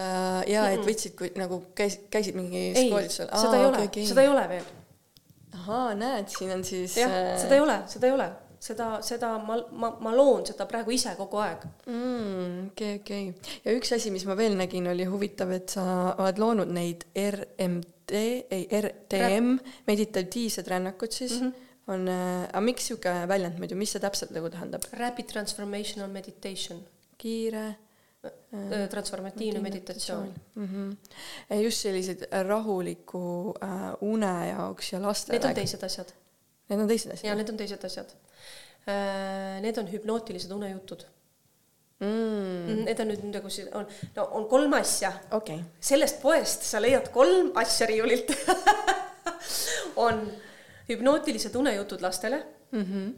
ja 0.49 0.67
et 0.75 0.83
võtsid, 0.85 1.15
kui 1.19 1.31
nagu 1.39 1.61
käisid, 1.77 2.07
käisid 2.13 2.37
mingis 2.37 2.79
koolitusel. 2.91 3.29
seda 3.31 3.59
ei 3.59 3.67
ole 3.67 3.77
okay,, 3.77 3.91
okay. 3.91 4.07
seda 4.09 4.25
ei 4.25 4.31
ole 4.31 4.47
veel. 4.51 4.65
ahaa, 5.61 5.93
näed, 5.99 6.31
siin 6.33 6.51
on 6.57 6.65
siis. 6.67 6.97
jah 6.99 7.11
äh..., 7.11 7.29
seda 7.45 7.59
ei 7.59 7.63
ole, 7.63 7.77
seda 7.91 8.09
ei 8.09 8.17
ole 8.17 8.29
seda, 8.65 8.87
seda 9.05 9.35
ma, 9.41 9.57
ma, 9.71 9.91
ma 10.01 10.13
loon 10.15 10.45
seda 10.47 10.67
praegu 10.69 10.95
ise 10.95 11.13
kogu 11.19 11.41
aeg 11.43 11.67
mm,. 11.85 12.71
okei, 12.71 12.95
okei. 13.01 13.27
ja 13.65 13.75
üks 13.77 13.93
asi, 13.97 14.13
mis 14.13 14.25
ma 14.29 14.37
veel 14.39 14.57
nägin, 14.59 14.89
oli 14.91 15.05
huvitav, 15.09 15.53
et 15.55 15.75
sa 15.77 16.15
oled 16.15 16.41
loonud 16.41 16.73
neid 16.75 17.05
RMD, 17.19 18.23
ei 18.55 18.65
RTM, 18.81 19.55
meditatiivsed 19.89 20.73
rännakud 20.73 21.13
siis 21.13 21.39
mm. 21.39 21.47
-hmm 21.47 21.61
on 21.87 22.07
äh,, 22.09 22.49
aga 22.49 22.61
miks 22.65 22.87
niisugune 22.89 23.27
väljend 23.29 23.59
muidu, 23.61 23.77
mis 23.77 23.91
see 23.93 24.01
täpselt 24.01 24.31
nagu 24.33 24.49
tähendab? 24.49 24.85
Rapid 24.97 25.29
transformational 25.29 26.09
meditation. 26.09 26.81
kiire 27.17 27.65
äh, 28.25 28.89
transformatiivne 28.89 29.59
meditatsioon 29.61 30.33
mm. 30.55 30.65
-hmm. 30.65 31.61
just 31.63 31.77
selliseid 31.77 32.25
rahuliku 32.47 33.53
äh, 33.63 33.69
une 34.01 34.47
jaoks 34.47 34.93
ja 34.93 35.01
lastele. 35.01 35.37
Need 35.37 35.49
on 35.49 35.55
teised 35.55 35.83
asjad. 35.83 36.13
Need 36.69 36.81
on 36.81 36.87
teised 36.89 37.11
asjad? 37.13 37.29
jaa, 37.29 37.35
need 37.39 37.51
on 37.51 37.59
teised 37.59 37.83
asjad 37.89 38.15
äh,. 38.87 39.59
Need 39.65 39.77
on 39.81 39.91
hüpnootilised 39.91 40.51
unejutud 40.55 41.05
mm.. 41.99 42.85
Need 42.85 43.03
on 43.03 43.11
nüüd 43.11 43.27
nagu 43.31 43.51
siin 43.53 43.69
on, 43.77 43.89
no 44.15 44.27
on 44.39 44.47
kolm 44.51 44.73
asja 44.79 45.13
okay.. 45.37 45.61
sellest 45.79 46.21
poest 46.23 46.65
sa 46.67 46.81
leiad 46.83 47.11
kolm 47.15 47.53
asja 47.61 47.89
riiulilt 47.91 48.33
on 50.07 50.25
hüpnootilised 50.89 51.55
unejutud 51.55 52.01
lastele 52.05 52.41
mm. 52.71 52.81
-hmm. 52.87 53.13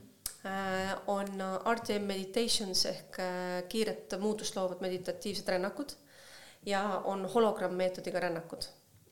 on 1.07 1.47
RTM 1.75 2.03
meditations 2.07 2.85
ehk 2.85 3.19
äh, 3.19 3.63
kiiret 3.69 4.19
muutust 4.19 4.55
loovad 4.55 4.81
meditatiivsed 4.81 5.47
rännakud 5.49 5.97
ja 6.67 7.01
on 7.03 7.25
hologrammmeetodiga 7.25 8.19
rännakud. 8.19 8.61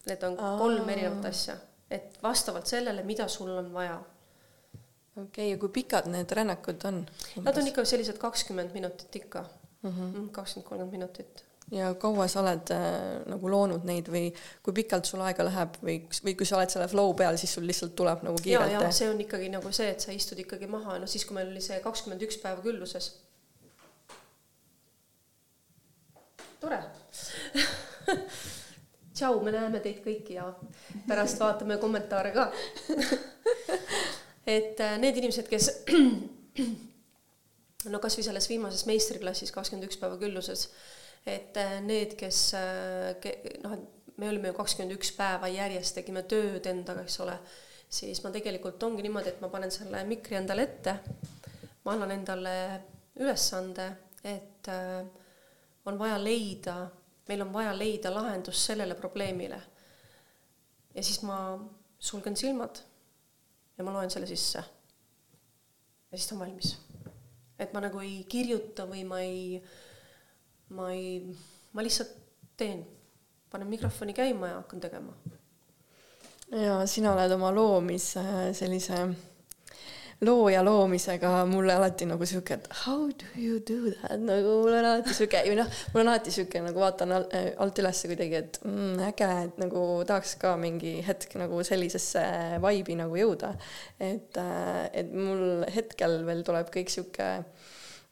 Need 0.06 0.24
on 0.24 0.40
Aa. 0.40 0.58
kolm 0.58 0.90
erinevat 0.90 1.26
asja, 1.26 1.56
et 1.92 2.18
vastavalt 2.24 2.68
sellele, 2.68 3.04
mida 3.04 3.28
sul 3.28 3.50
on 3.58 3.74
vaja. 3.74 4.04
Okei 5.16 5.28
okay,, 5.28 5.50
ja 5.54 5.58
kui 5.62 5.72
pikad 5.80 6.08
need 6.12 6.32
rännakud 6.32 6.86
on? 6.90 7.02
Nad 7.44 7.58
on 7.58 7.68
ikka 7.72 7.86
sellised 7.88 8.20
kakskümmend 8.22 8.76
minutit 8.76 9.16
ikka, 9.24 9.46
mhm. 9.88 10.32
kakskümmend, 10.36 10.70
kolmkümmend 10.70 10.98
minutit 11.00 11.46
ja 11.72 11.94
kaua 11.98 12.28
sa 12.28 12.42
oled 12.44 12.70
äh, 12.74 12.88
nagu 13.30 13.50
loonud 13.50 13.86
neid 13.90 14.10
või 14.12 14.28
kui 14.64 14.76
pikalt 14.82 15.08
sul 15.10 15.24
aega 15.26 15.46
läheb 15.48 15.78
või, 15.82 15.98
või 16.26 16.36
kui 16.38 16.46
sa 16.46 16.60
oled 16.60 16.74
selle 16.74 16.88
flow 16.92 17.14
peal, 17.18 17.40
siis 17.42 17.56
sul 17.58 17.66
lihtsalt 17.66 17.96
tuleb 17.98 18.26
nagu 18.28 18.38
kiirelt? 18.38 18.76
ja, 18.76 18.84
ja 18.86 18.92
see 18.94 19.10
on 19.10 19.22
ikkagi 19.22 19.50
nagu 19.54 19.72
see, 19.74 19.90
et 19.96 20.04
sa 20.06 20.14
istud 20.14 20.40
ikkagi 20.42 20.70
maha, 20.70 21.00
no 21.02 21.10
siis, 21.10 21.26
kui 21.26 21.38
meil 21.38 21.50
oli 21.50 21.64
see 21.66 21.80
kakskümmend 21.84 22.26
üks 22.28 22.38
päeva 22.44 22.62
külluses. 22.66 23.16
tore 26.62 26.80
tšau, 29.16 29.40
me 29.42 29.54
näeme 29.54 29.82
teid 29.82 30.04
kõiki 30.06 30.38
ja 30.38 30.52
pärast 31.10 31.42
vaatame 31.42 31.80
kommentaare 31.82 32.34
ka 32.36 32.52
et 34.46 34.80
äh, 34.80 34.98
need 35.02 35.18
inimesed, 35.18 35.50
kes 35.50 35.72
no 37.94 38.02
kasvõi 38.02 38.26
selles 38.26 38.50
viimases 38.50 38.86
meistriklassis 38.90 39.54
kakskümmend 39.54 39.90
üks 39.90 40.00
päeva 40.02 40.18
külluses 40.22 40.70
et 41.26 41.58
äh, 41.58 41.80
need, 41.82 42.14
kes 42.20 42.40
äh, 42.58 43.30
noh, 43.64 43.74
et 43.74 44.18
me 44.22 44.30
olime 44.30 44.52
ju 44.52 44.58
kakskümmend 44.58 44.96
üks 44.96 45.12
päeva 45.18 45.50
järjest, 45.52 45.98
tegime 45.98 46.24
tööd 46.30 46.68
endaga, 46.70 47.04
eks 47.04 47.18
ole, 47.26 47.36
siis 47.90 48.22
ma 48.24 48.32
tegelikult 48.34 48.84
ongi 48.86 49.04
niimoodi, 49.06 49.34
et 49.34 49.42
ma 49.44 49.50
panen 49.52 49.74
selle 49.74 50.04
mikri 50.08 50.38
endale 50.40 50.68
ette, 50.70 50.96
ma 51.86 51.96
annan 51.96 52.14
endale 52.16 52.56
ülesande, 53.20 53.90
et 54.26 54.70
on 55.86 56.00
vaja 56.00 56.18
leida, 56.22 56.78
meil 57.28 57.44
on 57.46 57.52
vaja 57.54 57.74
leida 57.78 58.12
lahendus 58.14 58.64
sellele 58.70 58.96
probleemile. 58.98 59.60
ja 60.96 61.04
siis 61.04 61.20
ma 61.28 61.38
sulgen 62.00 62.38
silmad 62.40 62.80
ja 63.78 63.84
ma 63.84 63.94
loen 63.94 64.12
selle 64.12 64.28
sisse. 64.28 64.64
ja 66.12 66.18
siis 66.18 66.30
ta 66.30 66.36
on 66.36 66.46
valmis. 66.46 66.78
et 67.60 67.74
ma 67.74 67.84
nagu 67.84 68.00
ei 68.00 68.24
kirjuta 68.30 68.88
või 68.90 69.04
ma 69.08 69.22
ei 69.22 69.62
ma 70.70 70.92
ei, 70.92 71.22
ma 71.74 71.84
lihtsalt 71.84 72.14
teen, 72.58 72.86
panen 73.52 73.70
mikrofoni 73.70 74.14
käima 74.14 74.48
ja 74.48 74.60
hakkan 74.62 74.82
tegema. 74.82 75.14
ja 76.52 76.82
sina 76.88 77.14
oled 77.14 77.32
oma 77.36 77.52
loomise 77.54 78.24
sellise 78.54 79.00
looja 80.22 80.62
loomisega 80.64 81.32
mulle 81.50 81.74
alati 81.76 82.08
nagu 82.08 82.26
sihuke, 82.26 82.56
et 82.56 82.68
how 82.86 83.08
do 83.10 83.28
you 83.36 83.60
do 83.60 83.92
that, 83.92 84.16
nagu 84.22 84.54
mul 84.64 84.78
on 84.78 84.88
alati 84.92 85.16
sihuke, 85.18 85.42
või 85.50 85.58
noh, 85.60 85.72
mul 85.92 86.04
on 86.06 86.12
alati 86.14 86.32
sihuke 86.32 86.62
nagu 86.64 86.84
vaatan 86.84 87.16
alt 87.16 87.82
üles 87.84 88.04
kuidagi, 88.08 88.40
et 88.40 88.60
mm, 88.64 89.02
äge, 89.10 89.30
et 89.50 89.60
nagu 89.62 89.86
tahaks 90.08 90.38
ka 90.42 90.56
mingi 90.62 90.98
hetk 91.06 91.36
nagu 91.42 91.60
sellisesse 91.68 92.24
vibe'i 92.64 92.96
nagu 93.00 93.20
jõuda. 93.20 93.56
et, 94.00 94.40
et 94.94 95.12
mul 95.12 95.66
hetkel 95.76 96.22
veel 96.28 96.46
tuleb 96.48 96.72
kõik 96.74 96.94
sihuke 96.94 97.30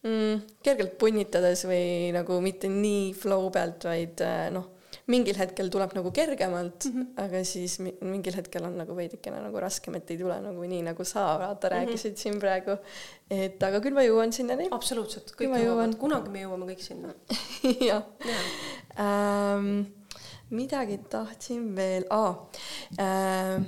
mm,? 0.03 0.43
kergelt 0.65 0.97
punnitades 0.99 1.65
või 1.69 2.11
nagu 2.15 2.39
mitte 2.43 2.71
nii 2.71 3.11
flow 3.17 3.49
pealt, 3.53 3.87
vaid 3.87 4.23
äh, 4.25 4.47
noh, 4.53 4.69
mingil 5.11 5.35
hetkel 5.35 5.67
tuleb 5.71 5.93
nagu 5.97 6.11
kergemalt 6.15 6.85
mm, 6.87 6.93
-hmm. 6.93 7.23
aga 7.25 7.43
siis 7.47 7.77
mingil 7.83 8.35
hetkel 8.37 8.63
on 8.63 8.77
nagu 8.79 8.95
veidikene 8.95 9.41
nagu 9.43 9.59
raskem, 9.59 9.97
et 9.99 10.11
ei 10.11 10.17
tule 10.17 10.37
nagu 10.41 10.67
nii, 10.73 10.81
nagu 10.87 11.03
sa 11.03 11.25
vaata 11.41 11.67
mhm. 11.67 11.75
rääkisid 11.75 12.11
mm 12.11 12.15
-hmm. 12.15 12.21
siin 12.21 12.39
praegu. 12.39 12.77
et 13.29 13.63
aga 13.63 13.79
küll 13.79 13.93
ma 13.93 14.03
jõuan 14.03 14.31
sinnani. 14.31 14.67
absoluutselt, 14.71 15.35
kõik 15.39 15.57
jõuavad, 15.59 15.97
kunagi 15.99 16.29
me 16.29 16.43
jõuame 16.45 16.69
kõik 16.71 16.81
sinna 16.81 17.13
jah 17.89 18.03
ja. 18.25 18.39
ähm,. 18.99 19.81
midagi 20.49 20.97
tahtsin 21.09 21.75
veel 21.75 22.05
ah,, 22.09 22.37
äh, 22.99 23.59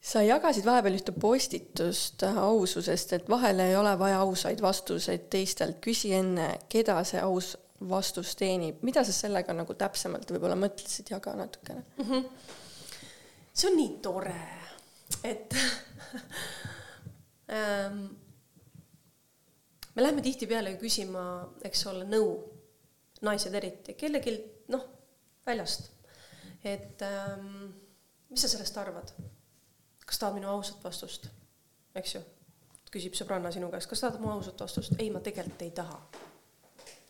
sa 0.00 0.22
jagasid 0.22 0.64
vahepeal 0.64 0.96
ühte 0.96 1.12
postitust 1.12 2.22
aususest, 2.22 3.12
et 3.12 3.28
vahel 3.28 3.60
ei 3.60 3.76
ole 3.76 3.98
vaja 3.98 4.18
ausaid 4.18 4.60
vastuseid 4.60 5.28
teistelt, 5.30 5.80
küsi 5.80 6.12
enne, 6.12 6.58
keda 6.68 7.04
see 7.04 7.20
aus 7.20 7.56
vastus 7.88 8.34
teenib, 8.38 8.82
mida 8.86 9.04
sa 9.06 9.14
sellega 9.14 9.54
nagu 9.54 9.74
täpsemalt 9.78 10.30
võib-olla 10.34 10.56
mõtlesid, 10.58 11.12
jaga 11.14 11.34
natukene 11.38 11.84
mm. 11.96 12.04
-hmm. 12.04 12.24
see 13.52 13.70
on 13.70 13.76
nii 13.78 13.92
tore, 14.02 14.38
et 15.24 15.54
ähm, 17.54 18.04
me 19.94 20.02
läheme 20.02 20.22
tihtipeale 20.22 20.74
küsima, 20.80 21.22
eks 21.64 21.86
ole, 21.92 22.04
nõu, 22.10 22.34
naised 23.22 23.54
eriti, 23.54 23.94
kellelgi 23.94 24.36
noh, 24.74 24.84
väljast, 25.46 25.90
et 26.64 27.02
ähm, 27.02 27.68
mis 28.28 28.42
sa 28.42 28.50
sellest 28.50 28.76
arvad 28.78 29.14
kas 30.08 30.18
tahad 30.18 30.38
minu 30.38 30.48
ausat 30.48 30.84
vastust, 30.84 31.28
eks 31.96 32.16
ju? 32.16 32.24
küsib 32.88 33.12
sõbranna 33.18 33.50
sinu 33.52 33.68
käest, 33.68 33.90
kas 33.90 34.00
tahad 34.00 34.16
mu 34.22 34.30
ausat 34.32 34.60
vastust? 34.64 34.94
ei, 34.96 35.10
ma 35.12 35.20
tegelikult 35.24 35.64
ei 35.66 35.74
taha. 35.76 35.98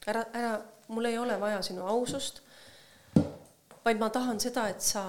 Ära, 0.09 0.25
ära, 0.35 0.55
mul 0.89 1.09
ei 1.09 1.19
ole 1.19 1.37
vaja 1.41 1.61
sinu 1.65 1.85
ausust, 1.87 2.41
vaid 3.85 4.01
ma 4.01 4.09
tahan 4.13 4.41
seda, 4.41 4.69
et 4.73 4.85
sa 4.85 5.03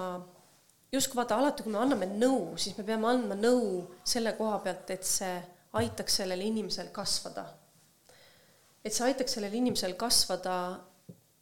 justkui 0.91 1.19
vaata, 1.19 1.37
alati 1.39 1.63
kui 1.63 1.73
me 1.73 1.81
anname 1.81 2.09
nõu, 2.11 2.57
siis 2.57 2.77
me 2.77 2.85
peame 2.87 3.09
andma 3.09 3.37
nõu 3.39 3.85
selle 4.07 4.35
koha 4.37 4.59
pealt, 4.65 4.91
et 4.95 5.07
see 5.07 5.37
aitaks 5.79 6.19
sellel 6.21 6.41
inimesel 6.41 6.91
kasvada. 6.93 7.45
et 8.83 8.95
see 8.95 9.05
aitaks 9.05 9.35
sellel 9.35 9.53
inimesel 9.53 9.93
kasvada, 9.99 10.53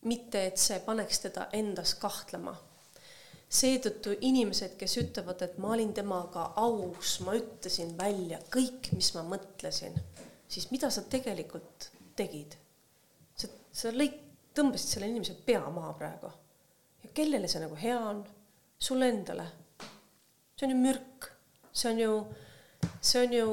mitte 0.10 0.42
et 0.48 0.58
see 0.58 0.80
paneks 0.86 1.20
teda 1.28 1.50
endas 1.54 1.94
kahtlema 2.02 2.56
seetõttu 3.48 4.18
inimesed, 4.28 4.76
kes 4.80 4.98
ütlevad, 5.02 5.42
et 5.46 5.58
ma 5.64 5.72
olin 5.76 5.94
temaga 5.96 6.50
aus, 6.60 7.18
ma 7.24 7.36
ütlesin 7.38 7.94
välja 8.00 8.42
kõik, 8.54 8.92
mis 8.96 9.14
ma 9.16 9.24
mõtlesin, 9.28 9.96
siis 10.52 10.68
mida 10.72 10.90
sa 10.92 11.06
tegelikult 11.08 11.92
tegid? 12.20 12.58
Sa, 13.78 13.94
lõik-, 13.94 14.20
tõmbasid 14.58 14.96
selle 14.96 15.10
inimese 15.12 15.38
pea 15.46 15.64
maha 15.74 15.94
praegu. 15.98 16.32
ja 17.04 17.14
kellele 17.14 17.50
see 17.52 17.64
nagu 17.64 17.78
hea 17.80 17.98
on? 18.00 18.26
sulle 18.80 19.10
endale. 19.10 19.48
see 20.58 20.68
on 20.68 20.74
ju 20.74 20.78
mürk, 20.78 21.28
see 21.72 21.92
on 21.92 22.00
ju, 22.02 22.14
see 23.02 23.26
on 23.26 23.34
ju 23.34 23.50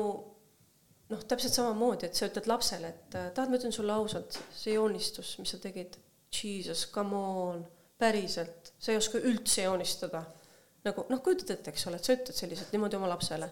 noh, 1.12 1.24
täpselt 1.28 1.56
samamoodi, 1.56 2.08
et 2.08 2.16
sa 2.16 2.28
ütled 2.30 2.48
lapsele, 2.48 2.90
et 2.90 3.16
tahad, 3.36 3.50
ma 3.50 3.58
ütlen 3.60 3.74
sulle 3.76 3.92
ausalt, 3.92 4.38
see 4.56 4.76
joonistus, 4.76 5.34
mis 5.40 5.52
sa 5.52 5.60
tegid, 5.60 5.98
jesus, 6.34 6.86
come 6.92 7.18
on 7.18 7.60
päriselt, 8.00 8.72
sa 8.80 8.92
ei 8.92 8.98
oska 8.98 9.20
üldse 9.20 9.68
joonistada. 9.68 10.24
nagu 10.84 11.06
noh, 11.08 11.20
kujutad 11.24 11.54
ette, 11.54 11.72
eks 11.72 11.86
ole, 11.88 11.96
et 11.96 12.04
sa 12.04 12.12
ütled 12.12 12.36
selliselt 12.36 12.72
niimoodi 12.74 12.98
oma 12.98 13.08
lapsele, 13.08 13.46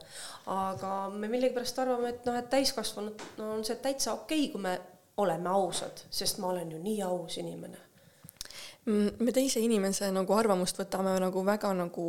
aga 0.52 0.96
me 1.14 1.30
millegipärast 1.32 1.78
arvame, 1.80 2.10
et 2.12 2.26
noh, 2.28 2.36
et 2.36 2.50
täiskasvanud 2.52 3.22
no 3.38 3.54
on 3.54 3.62
see 3.64 3.78
täitsa 3.80 4.12
okei 4.12 4.42
okay,, 4.42 4.50
kui 4.52 4.60
me 4.60 4.74
oleme 5.16 5.48
ausad, 5.48 6.04
sest 6.10 6.38
ma 6.38 6.48
olen 6.52 6.70
ju 6.72 6.78
nii 6.82 7.02
aus 7.02 7.36
inimene. 7.42 7.78
Mm, 8.86 9.10
me 9.18 9.32
teise 9.32 9.60
inimese 9.62 10.10
nagu 10.10 10.34
arvamust 10.34 10.78
võtame 10.80 11.14
nagu 11.22 11.44
väga 11.46 11.70
nagu 11.78 12.06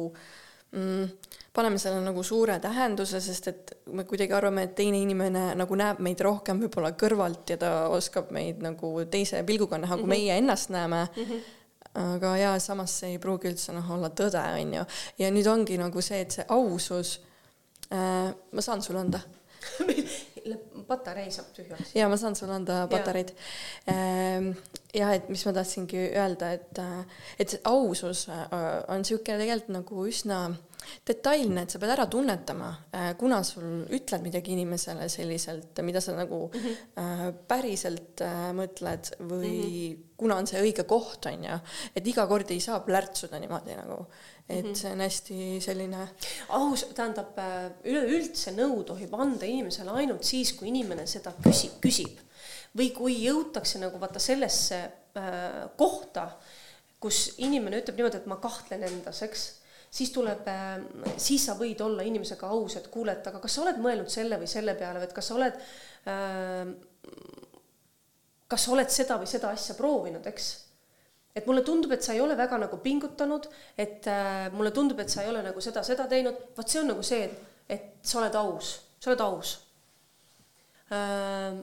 mm, 0.72 1.10
paneme 1.54 1.78
selle 1.78 2.01
nagu 2.01 2.24
suure 2.26 2.56
tähenduse, 2.60 3.22
sest 3.22 3.49
et 3.51 3.74
me 3.93 4.08
kuidagi 4.10 4.34
arvame, 4.34 4.66
et 4.66 4.76
teine 4.76 5.01
inimene 5.04 5.51
nagu 5.60 5.78
näeb 5.78 6.01
meid 6.01 6.24
rohkem 6.26 6.64
võib-olla 6.64 6.95
kõrvalt 6.97 7.54
ja 7.54 7.60
ta 7.62 7.74
oskab 7.93 8.32
meid 8.34 8.64
nagu 8.66 8.95
teise 9.12 9.43
pilguga 9.45 9.78
näha, 9.78 9.99
kui 9.99 10.06
mm 10.06 10.10
-hmm. 10.10 10.24
meie 10.26 10.38
ennast 10.38 10.70
näeme 10.70 11.08
mm. 11.16 11.24
-hmm 11.24 11.60
aga 11.93 12.38
jaa, 12.38 12.60
samas 12.60 12.99
see 12.99 13.12
ei 13.14 13.20
pruugi 13.22 13.51
üldse 13.51 13.74
noh, 13.76 13.91
olla 13.91 14.10
tõde, 14.10 14.41
on 14.62 14.74
ju. 14.74 14.86
ja 15.18 15.30
nüüd 15.32 15.47
ongi 15.47 15.78
nagu 15.78 16.01
see, 16.01 16.22
et 16.22 16.32
see 16.32 16.45
ausus 16.49 17.22
äh,, 17.93 18.34
ma 18.51 18.62
saan 18.62 18.82
sulle 18.82 18.99
anda 18.99 19.20
patarei 20.88 21.30
saab 21.32 21.53
tühjaks. 21.55 21.93
ja 21.95 22.09
ma 22.11 22.18
saan 22.20 22.36
sulle 22.36 22.57
anda 22.57 22.84
patareid. 22.91 23.32
Ehm, 23.91 24.51
jah, 24.93 25.14
et 25.16 25.30
mis 25.32 25.45
ma 25.47 25.55
tahtsingi 25.55 26.03
öelda, 26.11 26.53
et, 26.57 26.84
et 27.39 27.55
see 27.55 27.64
ausus 27.70 28.28
äh, 28.32 28.45
on 28.91 29.03
niisugune 29.03 29.39
tegelikult 29.39 29.74
nagu 29.74 30.05
üsna 30.09 30.43
detailne, 31.07 31.64
et 31.64 31.72
sa 31.72 31.80
pead 31.80 31.93
ära 31.95 32.05
tunnetama, 32.11 32.70
äh, 32.91 33.11
kuna 33.20 33.39
sul 33.47 33.86
ütled 33.95 34.26
midagi 34.26 34.55
inimesele 34.57 35.07
selliselt, 35.11 35.80
mida 35.86 36.01
sa 36.03 36.16
nagu 36.18 36.45
mm 36.49 36.59
-hmm. 36.59 37.39
päriselt 37.47 38.22
mõtled 38.59 39.14
või 39.20 39.55
mm 39.55 39.72
-hmm. 39.72 40.03
kuna 40.18 40.36
on 40.36 40.47
see 40.47 40.61
õige 40.61 40.84
koht, 40.84 41.26
on 41.26 41.43
ju, 41.43 41.59
et 41.95 42.07
iga 42.07 42.28
kord 42.28 42.51
ei 42.51 42.59
saa 42.59 42.80
plärtsuda 42.80 43.39
niimoodi 43.39 43.80
nagu 43.80 44.05
et 44.49 44.65
mhm. 44.65 44.75
see 44.75 44.91
on 44.91 45.01
hästi 45.03 45.37
selline. 45.63 46.07
aus, 46.57 46.85
tähendab 46.95 47.37
äh, 47.39 47.69
üleüldse 47.87 48.51
nõu 48.57 48.83
tohib 48.87 49.13
anda 49.15 49.47
inimesele 49.47 49.95
ainult 50.03 50.27
siis, 50.27 50.51
kui 50.57 50.69
inimene 50.71 51.07
seda 51.07 51.31
küsib, 51.43 51.79
küsib 51.83 52.19
või 52.77 52.89
kui 52.95 53.17
jõutakse 53.21 53.79
nagu 53.79 53.99
vaata 54.01 54.19
sellesse 54.21 54.79
äh, 54.83 55.59
kohta, 55.79 56.27
kus 57.03 57.35
inimene 57.43 57.83
ütleb 57.83 57.99
niimoodi, 57.99 58.19
et 58.21 58.31
ma 58.31 58.39
kahtlen 58.41 58.83
endas, 58.87 59.21
eks 59.25 59.45
siis 59.93 60.11
tuleb 60.13 60.47
äh,, 60.49 60.81
siis 61.21 61.45
sa 61.47 61.55
võid 61.59 61.81
olla 61.85 62.05
inimesega 62.07 62.49
aus, 62.49 62.77
et 62.79 62.89
kuule, 62.91 63.13
et 63.15 63.27
aga 63.29 63.41
kas 63.43 63.55
sa 63.55 63.63
oled 63.65 63.79
mõelnud 63.83 64.09
selle 64.11 64.39
või 64.41 64.49
selle 64.49 64.75
peale 64.79 64.99
või 64.99 65.09
et 65.09 65.15
kas 65.15 65.29
sa 65.29 65.37
oled 65.37 65.59
äh,, 66.09 66.73
kas 68.49 68.67
sa 68.67 68.73
oled 68.75 68.91
seda 68.93 69.19
või 69.21 69.29
seda 69.29 69.53
asja 69.53 69.77
proovinud, 69.77 70.25
eks 70.29 70.51
et 71.36 71.47
mulle 71.49 71.63
tundub, 71.65 71.91
et 71.95 72.05
sa 72.05 72.13
ei 72.13 72.21
ole 72.21 72.38
väga 72.38 72.59
nagu 72.61 72.77
pingutanud, 72.84 73.49
et 73.77 74.07
äh, 74.09 74.47
mulle 74.53 74.71
tundub, 74.71 74.99
et 75.01 75.09
sa 75.09 75.23
ei 75.23 75.31
ole 75.31 75.41
nagu 75.45 75.61
seda, 75.65 75.84
seda 75.86 76.05
teinud, 76.09 76.49
vot 76.57 76.69
see 76.69 76.81
on 76.84 76.91
nagu 76.93 77.05
see, 77.05 77.25
et, 77.25 77.69
et 77.73 77.86
sa 78.05 78.19
oled 78.21 78.38
aus, 78.38 78.73
sa 79.01 79.11
oled 79.11 79.23
aus 79.25 79.53
äh,. 80.93 81.61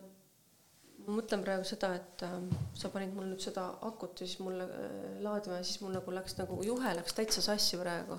ma 1.00 1.16
mõtlen 1.16 1.42
praegu 1.46 1.64
seda, 1.66 1.92
et 1.96 2.26
äh, 2.26 2.34
sa 2.78 2.90
panid 2.92 3.14
mul 3.14 3.30
nüüd 3.30 3.42
seda 3.42 3.68
akut 3.86 4.20
ja 4.20 4.26
siis 4.26 4.42
mulle 4.42 4.66
äh, 4.66 5.14
laadima 5.22 5.60
ja 5.60 5.66
siis 5.66 5.80
mul 5.84 5.94
nagu 5.96 6.14
läks 6.14 6.36
nagu 6.40 6.58
juhe 6.66 6.96
läks 6.98 7.16
täitsa 7.16 7.44
sassi 7.46 7.78
praegu 7.80 8.18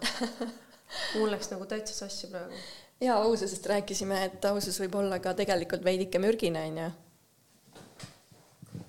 mul 1.20 1.30
läks 1.36 1.52
nagu 1.52 1.68
täitsa 1.70 2.00
sassi 2.06 2.32
praegu. 2.32 2.64
ja 3.04 3.20
aususest 3.20 3.68
rääkisime, 3.76 4.24
et 4.30 4.50
ausus 4.50 4.80
võib 4.82 4.98
olla 5.04 5.20
ka 5.20 5.36
tegelikult 5.38 5.84
veidike 5.84 6.20
mürgine, 6.24 6.64
onju 6.72 6.92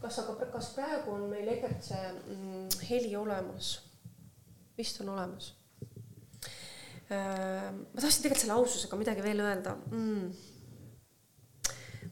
kas 0.02 0.18
aga, 0.22 0.46
kas 0.52 0.70
praegu 0.76 1.14
on 1.14 1.28
meil 1.30 1.48
Egert 1.54 1.84
see 1.86 2.06
mm, 2.12 2.68
heli 2.88 3.16
olemas? 3.16 3.74
vist 4.78 5.00
on 5.00 5.12
olemas 5.14 5.52
äh,. 7.12 7.70
ma 7.72 8.00
tahtsin 8.00 8.22
tegelikult 8.22 8.42
selle 8.44 8.56
aususega 8.56 8.98
midagi 8.98 9.24
veel 9.24 9.44
öelda 9.44 9.76
mm.. 9.90 10.32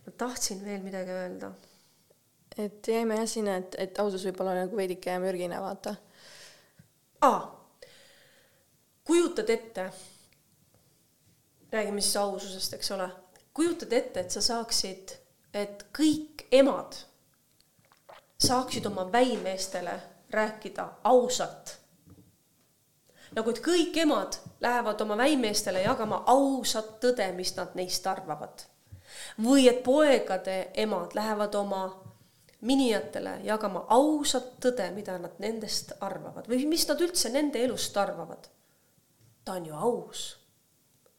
ma 0.04 0.14
tahtsin 0.24 0.62
veel 0.64 0.84
midagi 0.84 1.16
öelda. 1.16 1.52
et 2.56 2.92
jäime 2.94 3.18
jah 3.18 3.28
sinna, 3.28 3.56
et, 3.62 3.78
et 3.78 4.02
ausus 4.04 4.26
võib 4.28 4.44
olla 4.44 4.58
nagu 4.62 4.76
veidike 4.76 5.18
mürgine, 5.22 5.58
vaata. 5.62 5.96
aa, 7.26 7.42
kujutad 9.04 9.50
ette, 9.50 9.90
räägime 11.72 12.02
siis 12.04 12.16
aususest, 12.20 12.74
eks 12.78 12.90
ole, 12.94 13.08
kujutad 13.56 13.92
ette, 13.92 14.20
et 14.20 14.34
sa 14.34 14.42
saaksid, 14.44 15.16
et 15.54 15.86
kõik 15.96 16.44
emad 16.54 17.09
saaksid 18.40 18.86
oma 18.86 19.12
väimeestele 19.12 20.00
rääkida 20.30 20.88
ausalt. 21.04 21.78
nagu 23.34 23.50
et 23.50 23.60
kõik 23.62 23.96
emad 24.02 24.36
lähevad 24.60 25.00
oma 25.00 25.16
väimeestele 25.16 25.82
jagama 25.82 26.24
ausat 26.26 26.96
tõde, 27.04 27.32
mis 27.32 27.56
nad 27.56 27.74
neist 27.74 28.06
arvavad. 28.06 28.62
või 29.42 29.68
et 29.68 29.82
poegade 29.82 30.70
emad 30.74 31.14
lähevad 31.14 31.54
oma 31.54 32.10
minijatele 32.60 33.40
jagama 33.44 33.84
ausat 33.88 34.52
tõde, 34.60 34.90
mida 34.94 35.18
nad 35.18 35.38
nendest 35.38 35.92
arvavad 36.00 36.48
või 36.48 36.66
mis 36.68 36.88
nad 36.88 37.00
üldse 37.00 37.32
nende 37.32 37.62
elust 37.64 37.96
arvavad. 37.96 38.48
ta 39.44 39.52
on 39.52 39.66
ju 39.66 39.74
aus. 39.74 40.38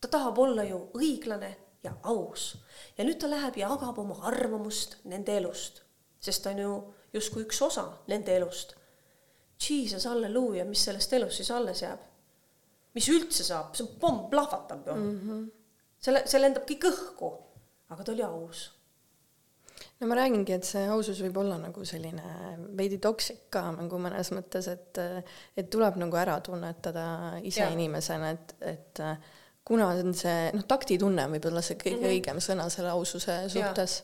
ta 0.02 0.08
tahab 0.08 0.40
olla 0.40 0.64
ju 0.64 0.90
õiglane 0.94 1.56
ja 1.84 1.94
aus 2.04 2.58
ja 2.98 3.04
nüüd 3.04 3.20
ta 3.20 3.30
läheb 3.30 3.58
ja 3.58 3.70
jagab 3.70 4.00
oma 4.00 4.20
arvamust 4.24 4.98
nende 5.04 5.38
elust, 5.38 5.82
sest 6.22 6.44
ta 6.44 6.54
on 6.54 6.62
ju 6.64 6.76
justkui 7.14 7.46
üks 7.48 7.62
osa 7.66 7.88
nende 8.08 8.36
elust. 8.38 8.76
Jesus, 9.62 10.08
halleluuja, 10.10 10.66
mis 10.66 10.84
sellest 10.88 11.14
elust 11.14 11.42
siis 11.42 11.52
alles 11.54 11.84
jääb? 11.86 12.08
mis 12.92 13.08
üldse 13.08 13.46
saab, 13.48 13.76
see 13.78 13.88
pomm 14.02 14.26
plahvatab 14.32 14.88
ju 14.88 14.94
mm. 14.96 15.20
-hmm. 15.20 15.44
selle, 16.04 16.26
see 16.28 16.42
lendab 16.42 16.66
kõik 16.68 16.88
õhku, 16.90 17.30
aga 17.94 18.04
ta 18.04 18.12
oli 18.12 18.26
aus 18.26 18.66
no 20.00 20.08
ma 20.10 20.18
räägingi, 20.18 20.54
et 20.58 20.68
see 20.68 20.88
ausus 20.92 21.22
võib 21.24 21.38
olla 21.44 21.58
nagu 21.62 21.86
selline 21.88 22.34
veidi 22.78 22.98
toksik 23.02 23.46
ka 23.54 23.64
nagu 23.78 24.00
mõnes 24.02 24.32
mõttes, 24.36 24.68
et, 24.72 25.00
et 25.58 25.70
tuleb 25.70 26.00
nagu 26.02 26.20
ära 26.20 26.40
tunnetada 26.44 27.06
ise 27.44 27.64
ja. 27.64 27.70
inimesena, 27.72 28.34
et, 28.36 28.56
et 28.74 29.04
kuna 29.68 29.92
on 29.94 30.14
see, 30.18 30.52
noh, 30.56 30.66
taktitunne 30.68 31.28
võib 31.36 31.48
olla 31.52 31.64
see 31.66 31.78
kõige 31.80 31.98
mm 31.98 32.04
-hmm. 32.04 32.18
õigem 32.18 32.44
sõna 32.44 32.70
selle 32.70 32.92
aususe 32.92 33.38
suhtes. 33.50 34.04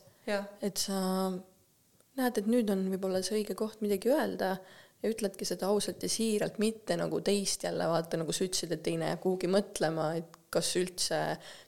et 0.62 0.78
sa 0.78 1.32
näed, 2.18 2.42
et 2.42 2.50
nüüd 2.50 2.70
on 2.74 2.88
võib-olla 2.92 3.22
see 3.26 3.42
õige 3.42 3.56
koht 3.58 3.82
midagi 3.86 4.12
öelda 4.14 4.58
ja 5.04 5.12
ütledki 5.12 5.46
seda 5.46 5.70
ausalt 5.70 6.02
ja 6.04 6.10
siiralt, 6.10 6.58
mitte 6.62 6.98
nagu 6.98 7.20
teist 7.26 7.64
jälle 7.68 7.88
vaata, 7.90 8.18
nagu 8.18 8.34
sa 8.34 8.46
ütlesid, 8.48 8.74
et 8.74 8.84
teine 8.86 9.12
jääb 9.12 9.22
kuhugi 9.24 9.50
mõtlema, 9.52 10.10
et 10.18 10.38
kas 10.54 10.72
üldse 10.80 11.20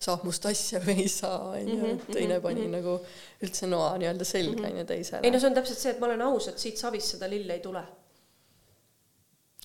saab 0.02 0.24
must 0.28 0.46
asja 0.50 0.82
või 0.84 1.04
ei 1.04 1.12
saa, 1.12 1.52
onju, 1.52 1.78
et 1.78 2.08
mhm, 2.08 2.16
teine 2.16 2.38
mhm, 2.38 2.44
pani 2.46 2.64
mm 2.64 2.66
-hmm. 2.66 2.78
nagu 2.80 3.46
üldse 3.46 3.70
noa 3.70 3.92
nii-öelda 4.02 4.26
selga, 4.26 4.62
mhm. 4.64 4.72
onju, 4.72 4.86
teisele. 4.94 5.22
ei 5.24 5.34
no 5.36 5.42
see 5.42 5.52
on 5.52 5.58
täpselt 5.60 5.84
see, 5.84 5.94
et 5.94 6.00
ma 6.00 6.10
olen 6.10 6.26
aus, 6.30 6.48
et 6.48 6.64
siit 6.64 6.82
savist 6.82 7.16
seda 7.16 7.30
lille 7.30 7.54
ei 7.54 7.60
tule. 7.60 7.84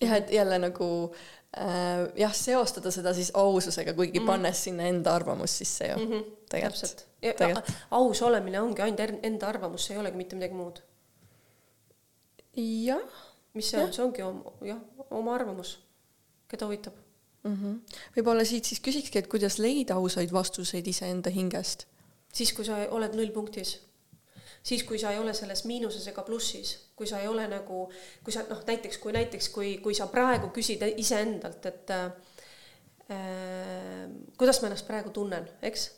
jah, 0.03 0.17
et 0.19 0.31
jälle 0.35 0.59
nagu 0.59 0.89
äh, 1.57 2.05
jah, 2.21 2.35
seostada 2.35 2.91
seda 2.91 3.15
siis 3.15 3.31
aususega, 3.35 3.95
kuigi 3.95 4.19
mm 4.19 4.25
-hmm. 4.25 4.27
pannes 4.27 4.65
sinna 4.65 4.91
enda 4.93 5.15
arvamust 5.15 5.63
sisse 5.63 5.89
ju 5.89 5.97
mm. 5.97 6.13
-hmm. 6.13 6.25
täpselt. 6.49 7.07
Aus 7.91 8.23
olemine 8.23 8.61
ongi 8.61 8.83
ainult 8.85 9.25
enda 9.25 9.49
arvamus, 9.49 9.87
see 9.87 9.97
ei 9.97 10.03
olegi 10.03 10.21
mitte 10.21 10.37
midagi 10.37 10.59
muud. 10.59 10.83
jah. 12.57 13.23
mis 13.55 13.71
see 13.71 13.81
on, 13.83 13.93
see 13.93 14.05
ongi 14.05 14.23
oma, 14.23 14.53
jah, 14.67 14.83
oma 15.11 15.35
arvamus, 15.35 15.79
keda 16.51 16.67
huvitab 16.67 16.95
mm 17.45 17.57
-hmm.. 17.57 17.99
võib-olla 18.17 18.45
siit 18.45 18.65
siis 18.65 18.81
küsikski, 18.81 19.19
et 19.19 19.31
kuidas 19.31 19.59
leida 19.59 19.95
ausaid 19.95 20.33
vastuseid 20.33 20.87
iseenda 20.87 21.31
hingest? 21.31 21.87
siis, 22.33 22.53
kui 22.53 22.65
sa 22.65 22.87
oled 22.91 23.15
nullpunktis 23.15 23.81
siis 24.65 24.85
kui 24.85 24.99
sa 24.99 25.13
ei 25.13 25.19
ole 25.19 25.35
selles 25.37 25.65
miinuses 25.69 26.07
ega 26.09 26.23
plussis, 26.23 26.79
kui 26.97 27.07
sa 27.07 27.21
ei 27.21 27.29
ole 27.29 27.47
nagu, 27.49 27.85
kui 28.25 28.33
sa 28.33 28.45
noh, 28.49 28.63
näiteks 28.67 28.99
kui 28.99 29.13
näiteks, 29.13 29.49
kui, 29.53 29.77
kui 29.85 29.95
sa 29.95 30.07
praegu 30.13 30.49
küsid 30.55 30.83
iseendalt, 30.97 31.67
et 31.69 31.93
äh, 31.95 32.07
kuidas 34.39 34.63
ma 34.63 34.71
ennast 34.71 34.89
praegu 34.89 35.13
tunnen, 35.15 35.49
eks. 35.63 35.91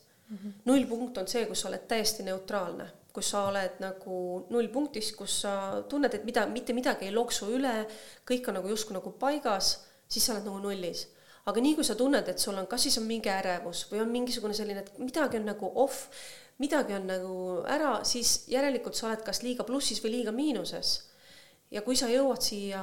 Nullpunkt 0.65 1.19
on 1.19 1.29
see, 1.29 1.45
kus 1.47 1.61
sa 1.63 1.69
oled 1.69 1.85
täiesti 1.89 2.25
neutraalne, 2.27 2.87
kus 3.13 3.31
sa 3.31 3.45
oled 3.49 3.81
nagu 3.81 4.47
nullpunktis, 4.51 5.13
kus 5.17 5.41
sa 5.43 5.83
tunned, 5.89 6.15
et 6.15 6.25
mida, 6.25 6.47
mitte 6.51 6.75
midagi 6.77 7.07
ei 7.07 7.15
loksu 7.15 7.51
üle, 7.55 7.75
kõik 8.29 8.49
on 8.49 8.59
nagu 8.59 8.69
justkui 8.69 8.97
nagu 8.97 9.13
paigas, 9.21 9.77
siis 10.09 10.27
sa 10.27 10.35
oled 10.35 10.49
nagu 10.49 10.59
nullis 10.65 11.07
aga 11.47 11.63
nii 11.63 11.77
kui 11.79 11.87
sa 11.87 11.95
tunned, 11.99 12.27
et 12.29 12.43
sul 12.43 12.57
on, 12.59 12.67
kas 12.67 12.87
siis 12.89 12.99
on 12.99 13.07
mingi 13.07 13.31
ärevus 13.31 13.85
või 13.91 14.03
on 14.03 14.11
mingisugune 14.11 14.55
selline, 14.57 14.83
et 14.83 14.99
midagi 14.99 15.39
on 15.39 15.47
nagu 15.47 15.71
off, 15.79 16.09
midagi 16.63 16.97
on 16.97 17.07
nagu 17.07 17.37
ära, 17.71 18.01
siis 18.09 18.49
järelikult 18.51 18.99
sa 18.99 19.11
oled 19.11 19.23
kas 19.27 19.45
liiga 19.45 19.67
plussis 19.67 20.03
või 20.03 20.19
liiga 20.19 20.35
miinuses. 20.35 20.97
ja 21.71 21.83
kui 21.83 21.97
sa 21.99 22.07
jõuad 22.07 22.43
siia 22.43 22.81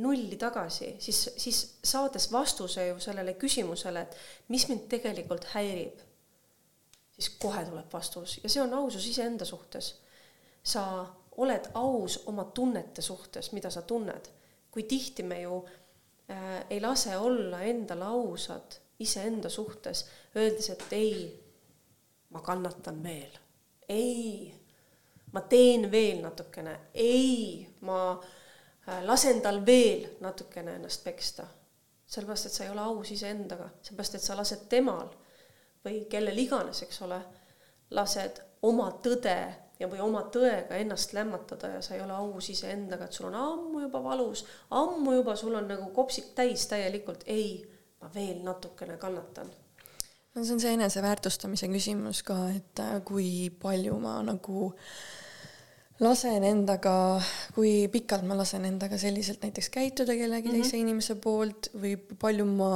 nulli 0.00 0.36
tagasi, 0.40 0.94
siis, 1.00 1.18
siis 1.36 1.58
saades 1.84 2.30
vastuse 2.32 2.86
ju 2.86 3.00
sellele 3.00 3.34
küsimusele, 3.40 4.00
et 4.04 4.16
mis 4.48 4.64
mind 4.68 4.86
tegelikult 4.88 5.44
häirib, 5.54 6.00
siis 7.18 7.36
kohe 7.38 7.64
tuleb 7.64 7.92
vastus 7.92 8.40
ja 8.42 8.48
see 8.48 8.62
on 8.62 8.74
ausus 8.74 9.06
iseenda 9.06 9.44
suhtes. 9.44 10.02
sa 10.62 11.06
oled 11.36 11.70
aus 11.74 12.22
oma 12.26 12.44
tunnete 12.44 13.02
suhtes, 13.02 13.52
mida 13.52 13.70
sa 13.70 13.82
tunned. 13.82 14.28
kui 14.70 14.82
tihti 14.82 15.22
me 15.22 15.40
ju 15.42 15.68
äh, 16.30 16.64
ei 16.70 16.80
lase 16.80 17.16
olla 17.16 17.62
endale 17.62 18.04
ausad 18.04 18.80
iseenda 18.98 19.48
suhtes, 19.48 20.06
öeldes, 20.36 20.70
et 20.70 20.84
ei, 20.92 21.44
ma 22.30 22.40
kannatan 22.40 23.02
veel, 23.02 23.38
ei, 23.88 24.54
ma 25.32 25.40
teen 25.40 25.90
veel 25.90 26.20
natukene, 26.22 26.78
ei, 26.94 27.68
ma 27.80 28.00
äh, 28.12 29.04
lasen 29.04 29.40
tal 29.40 29.62
veel 29.66 30.08
natukene 30.20 30.74
ennast 30.74 31.04
peksta. 31.04 31.46
sellepärast, 32.06 32.46
et 32.46 32.52
sa 32.52 32.64
ei 32.64 32.70
ole 32.70 32.80
aus 32.80 33.10
iseendaga, 33.10 33.68
sellepärast, 33.82 34.14
et 34.14 34.22
sa 34.22 34.36
lased 34.36 34.68
temal 34.68 35.08
või 35.84 36.04
kellel 36.10 36.38
iganes, 36.38 36.82
eks 36.86 37.02
ole, 37.06 37.18
lased 37.96 38.42
oma 38.68 38.90
tõde 39.04 39.36
ja, 39.78 39.88
või 39.88 40.00
oma 40.04 40.24
tõega 40.34 40.78
ennast 40.80 41.14
lämmatada 41.16 41.74
ja 41.76 41.82
sa 41.84 41.94
ei 41.96 42.02
ole 42.04 42.16
aus 42.16 42.50
iseendaga, 42.52 43.06
et 43.06 43.16
sul 43.16 43.30
on 43.30 43.38
ammu 43.38 43.84
juba 43.86 44.02
valus, 44.04 44.44
ammu 44.70 45.18
juba 45.20 45.36
sul 45.36 45.54
on 45.58 45.70
nagu 45.70 45.90
kopsid 45.94 46.34
täis 46.38 46.66
täielikult, 46.70 47.24
ei, 47.26 47.62
ma 48.02 48.10
veel 48.14 48.42
natukene 48.44 48.98
kannatan. 48.98 49.50
No 50.34 50.44
see 50.44 50.54
on 50.54 50.60
see 50.62 50.74
eneseväärtustamise 50.76 51.70
küsimus 51.72 52.22
ka, 52.26 52.36
et 52.54 52.82
äh, 52.84 52.98
kui 53.06 53.48
palju 53.62 53.96
ma 54.02 54.18
nagu 54.22 54.68
äh, 54.68 54.92
lasen 56.04 56.44
endaga, 56.46 56.92
kui 57.56 57.72
pikalt 57.90 58.22
ma 58.28 58.36
lasen 58.38 58.66
endaga 58.68 58.98
selliselt 59.00 59.42
näiteks 59.42 59.70
käituda 59.74 60.14
kellegi 60.14 60.48
mm 60.48 60.54
-hmm. 60.54 60.62
teise 60.62 60.78
inimese 60.78 61.14
poolt 61.22 61.70
või 61.74 61.96
palju 61.96 62.44
ma 62.46 62.70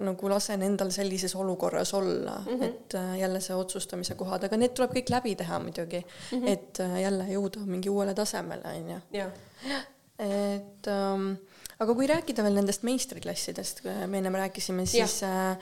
nagu 0.00 0.30
lasen 0.32 0.62
endal 0.62 0.90
sellises 0.90 1.34
olukorras 1.34 1.94
olla 1.94 2.38
mm, 2.38 2.52
-hmm. 2.52 2.64
et 2.64 2.94
äh, 2.94 3.18
jälle 3.18 3.40
see 3.40 3.56
otsustamise 3.56 4.14
kohad, 4.14 4.44
aga 4.44 4.56
need 4.56 4.72
tuleb 4.74 4.96
kõik 4.96 5.10
läbi 5.10 5.34
teha 5.36 5.58
muidugi 5.60 6.00
mm, 6.00 6.38
-hmm. 6.38 6.48
et 6.48 6.80
äh, 6.80 7.00
jälle 7.02 7.24
jõuda 7.24 7.66
mingi 7.66 7.90
uuele 7.90 8.14
tasemele, 8.14 8.68
onju. 8.78 9.00
et 10.18 10.86
ähm, 10.88 11.32
aga 11.78 11.94
kui 11.94 12.06
rääkida 12.06 12.42
veel 12.42 12.54
nendest 12.54 12.82
meistriklassidest, 12.82 13.84
me 14.06 14.18
ennem 14.18 14.34
rääkisime, 14.34 14.86
siis 14.86 15.22
ja. 15.22 15.50
äh, 15.50 15.58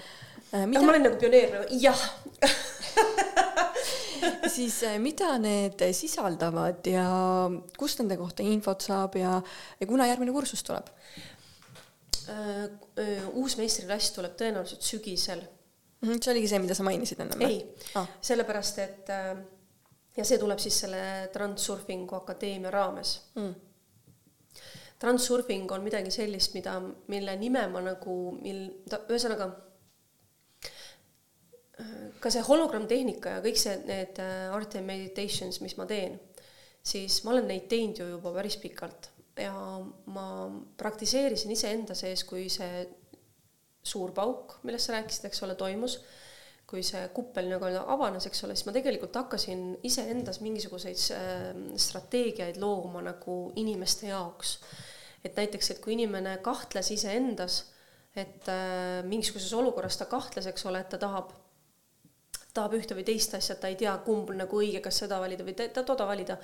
äh 0.55 0.67
mida... 0.67 0.83
ma 0.83 0.93
olen 0.93 1.03
nagu 1.03 1.17
pioneer, 1.17 1.67
jah 1.71 1.99
siis 4.57 4.83
äh, 4.89 4.99
mida 5.03 5.35
need 5.43 5.83
sisaldavad 5.97 6.87
ja 6.91 7.07
kust 7.79 8.03
nende 8.03 8.19
kohta 8.21 8.45
infot 8.47 8.85
saab 8.85 9.17
ja, 9.21 9.39
ja 9.81 9.89
kuna 9.89 10.09
järgmine 10.11 10.35
kursus 10.35 10.63
tuleb? 10.67 10.93
Äh, 12.29 12.63
äh, 13.03 13.27
uus 13.33 13.57
meistriklass 13.61 14.13
tuleb 14.17 14.37
tõenäoliselt 14.39 14.87
sügisel. 14.87 15.43
Mhm, 16.03 16.23
see 16.23 16.33
oligi 16.35 16.51
see, 16.51 16.63
mida 16.63 16.75
sa 16.75 16.87
mainisid 16.87 17.21
ennem? 17.23 17.43
ei 17.47 17.61
ah., 17.99 18.09
sellepärast 18.21 18.81
et 18.83 19.13
ja 20.17 20.25
see 20.27 20.39
tuleb 20.43 20.59
siis 20.61 20.81
selle 20.85 21.03
Transsurfingu 21.33 22.19
Akadeemia 22.19 22.73
raames 22.75 23.21
mm 23.39 23.69
Transsurfing 25.03 25.71
on 25.75 25.83
midagi 25.83 26.13
sellist, 26.15 26.55
mida, 26.55 26.77
mille 27.11 27.35
nime 27.41 27.65
ma 27.73 27.81
nagu, 27.83 28.17
mil, 28.39 28.61
ta, 28.87 29.01
ühesõnaga 29.11 29.49
ka 32.23 32.31
see 32.31 32.43
hologrammtehnika 32.47 33.37
ja 33.37 33.43
kõik 33.45 33.59
see, 33.61 33.79
need 33.89 34.21
äh, 34.23 34.51
art 34.55 34.77
and 34.79 34.89
meditations, 34.89 35.61
mis 35.65 35.77
ma 35.79 35.87
teen, 35.89 36.19
siis 36.85 37.23
ma 37.25 37.35
olen 37.35 37.49
neid 37.51 37.69
teinud 37.71 38.03
ju 38.03 38.09
juba 38.15 38.33
päris 38.37 38.59
pikalt 38.63 39.11
ja 39.41 39.55
ma 40.13 40.27
praktiseerisin 40.79 41.55
iseenda 41.55 41.97
sees, 41.97 42.27
kui 42.29 42.49
see 42.53 42.85
suur 43.83 44.13
pauk, 44.15 44.59
millest 44.67 44.89
sa 44.89 44.99
rääkisid, 44.99 45.27
eks 45.27 45.43
ole, 45.47 45.57
toimus, 45.59 45.97
kui 46.69 46.85
see 46.87 47.03
kuppel 47.17 47.49
nagu 47.51 47.67
avanes, 47.83 48.29
eks 48.29 48.45
ole, 48.47 48.55
siis 48.57 48.69
ma 48.69 48.75
tegelikult 48.77 49.17
hakkasin 49.19 49.65
iseendas 49.89 50.41
mingisuguseid 50.45 51.05
äh, 51.17 51.51
strateegiaid 51.81 52.61
looma 52.63 53.03
nagu 53.05 53.43
inimeste 53.61 54.13
jaoks. 54.13 54.59
et 55.25 55.37
näiteks, 55.39 55.71
et 55.71 55.79
kui 55.81 55.95
inimene 55.95 56.39
kahtles 56.43 56.91
iseendas, 56.95 57.63
et 58.15 58.49
äh, 58.51 59.01
mingisuguses 59.09 59.53
olukorras 59.57 59.97
ta 59.97 60.07
kahtles, 60.11 60.47
eks 60.51 60.67
ole, 60.69 60.83
et 60.83 60.91
ta 60.93 61.01
tahab 61.01 61.33
tahab 62.57 62.77
ühte 62.77 62.97
või 62.97 63.05
teist 63.07 63.35
asja, 63.37 63.57
ta 63.57 63.71
ei 63.71 63.79
tea, 63.81 63.95
kumb 64.05 64.31
nagu 64.37 64.61
õige, 64.61 64.83
kas 64.85 65.01
seda 65.05 65.19
valida 65.23 65.45
või 65.47 65.57
toda 65.57 66.07
valida, 66.09 66.37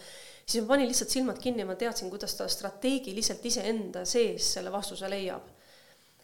siis 0.44 0.62
ma 0.64 0.72
panin 0.72 0.88
lihtsalt 0.88 1.12
silmad 1.12 1.40
kinni 1.42 1.64
ja 1.64 1.68
ma 1.68 1.76
teadsin, 1.78 2.10
kuidas 2.12 2.36
ta 2.38 2.48
strateegiliselt 2.48 3.44
iseenda 3.50 4.04
sees 4.08 4.54
selle 4.56 4.72
vastuse 4.72 5.10
leiab. 5.10 5.54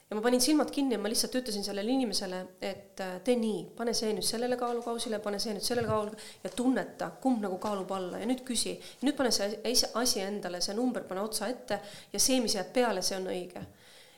ja 0.08 0.16
ma 0.16 0.22
panin 0.24 0.40
silmad 0.40 0.70
kinni 0.72 0.96
ja 0.96 1.00
ma 1.00 1.12
lihtsalt 1.12 1.36
ütlesin 1.40 1.64
sellele 1.64 1.92
inimesele, 1.92 2.40
et 2.60 3.00
äh, 3.00 3.14
tee 3.24 3.36
nii, 3.40 3.60
pane 3.76 3.94
see 3.96 4.12
nüüd 4.16 4.24
sellele 4.24 4.56
kaalukausile, 4.60 5.20
pane 5.20 5.38
see 5.42 5.52
nüüd 5.56 5.64
sellele 5.64 5.88
kaalule 5.88 6.16
ja 6.44 6.52
tunneta, 6.56 7.10
kumb 7.20 7.44
nagu 7.44 7.60
kaalub 7.60 7.92
alla 7.92 8.20
ja 8.20 8.28
nüüd 8.28 8.44
küsi. 8.46 8.78
nüüd 9.04 9.16
pane 9.20 9.32
see 9.36 9.60
asi 10.00 10.24
endale, 10.24 10.64
see 10.64 10.76
number 10.76 11.04
pane 11.08 11.24
otsa 11.24 11.48
ette 11.52 11.80
ja 12.12 12.20
see, 12.20 12.40
mis 12.40 12.56
jääb 12.56 12.72
peale, 12.72 13.04
see 13.04 13.20
on 13.20 13.28
õige. 13.32 13.68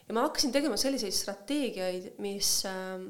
ja 0.07 0.15
ma 0.15 0.29
hakkasin 0.29 0.55
tegema 0.55 0.79
selliseid 0.79 1.15
strateegiaid, 1.15 2.13
mis 2.23 2.61
äh, 2.71 3.07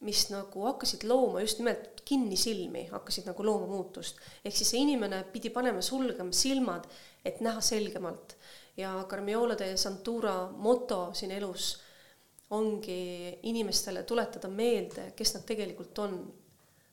mis 0.00 0.24
nagu 0.32 0.64
hakkasid 0.64 1.04
looma 1.04 1.42
just 1.44 1.60
nimelt 1.60 2.00
kinnisilmi, 2.08 2.86
hakkasid 2.90 3.28
nagu 3.28 3.44
looma 3.44 3.66
muutust. 3.68 4.16
ehk 4.44 4.56
siis 4.56 4.72
see 4.72 4.80
inimene 4.86 5.22
pidi 5.32 5.50
panema 5.50 5.82
sulgema 5.84 6.32
silmad, 6.32 6.88
et 7.24 7.40
näha 7.40 7.60
selgemalt. 7.60 8.36
ja 8.76 9.04
Carmiola 9.08 9.58
de 9.58 9.76
Santura 9.76 10.50
moto 10.56 11.10
siin 11.14 11.30
elus 11.30 11.82
ongi 12.50 13.38
inimestele 13.42 14.02
tuletada 14.02 14.48
meelde, 14.48 15.12
kes 15.16 15.34
nad 15.34 15.44
tegelikult 15.46 15.98
on. 15.98 16.20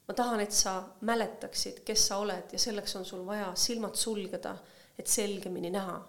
ma 0.08 0.14
tahan, 0.14 0.40
et 0.40 0.52
sa 0.52 0.84
mäletaksid, 1.02 1.84
kes 1.86 2.08
sa 2.08 2.18
oled 2.18 2.52
ja 2.52 2.60
selleks 2.60 2.96
on 2.96 3.06
sul 3.06 3.26
vaja 3.26 3.52
silmad 3.56 3.96
sulgeda, 3.96 4.58
et 5.00 5.08
selgemini 5.08 5.72
näha. 5.72 6.02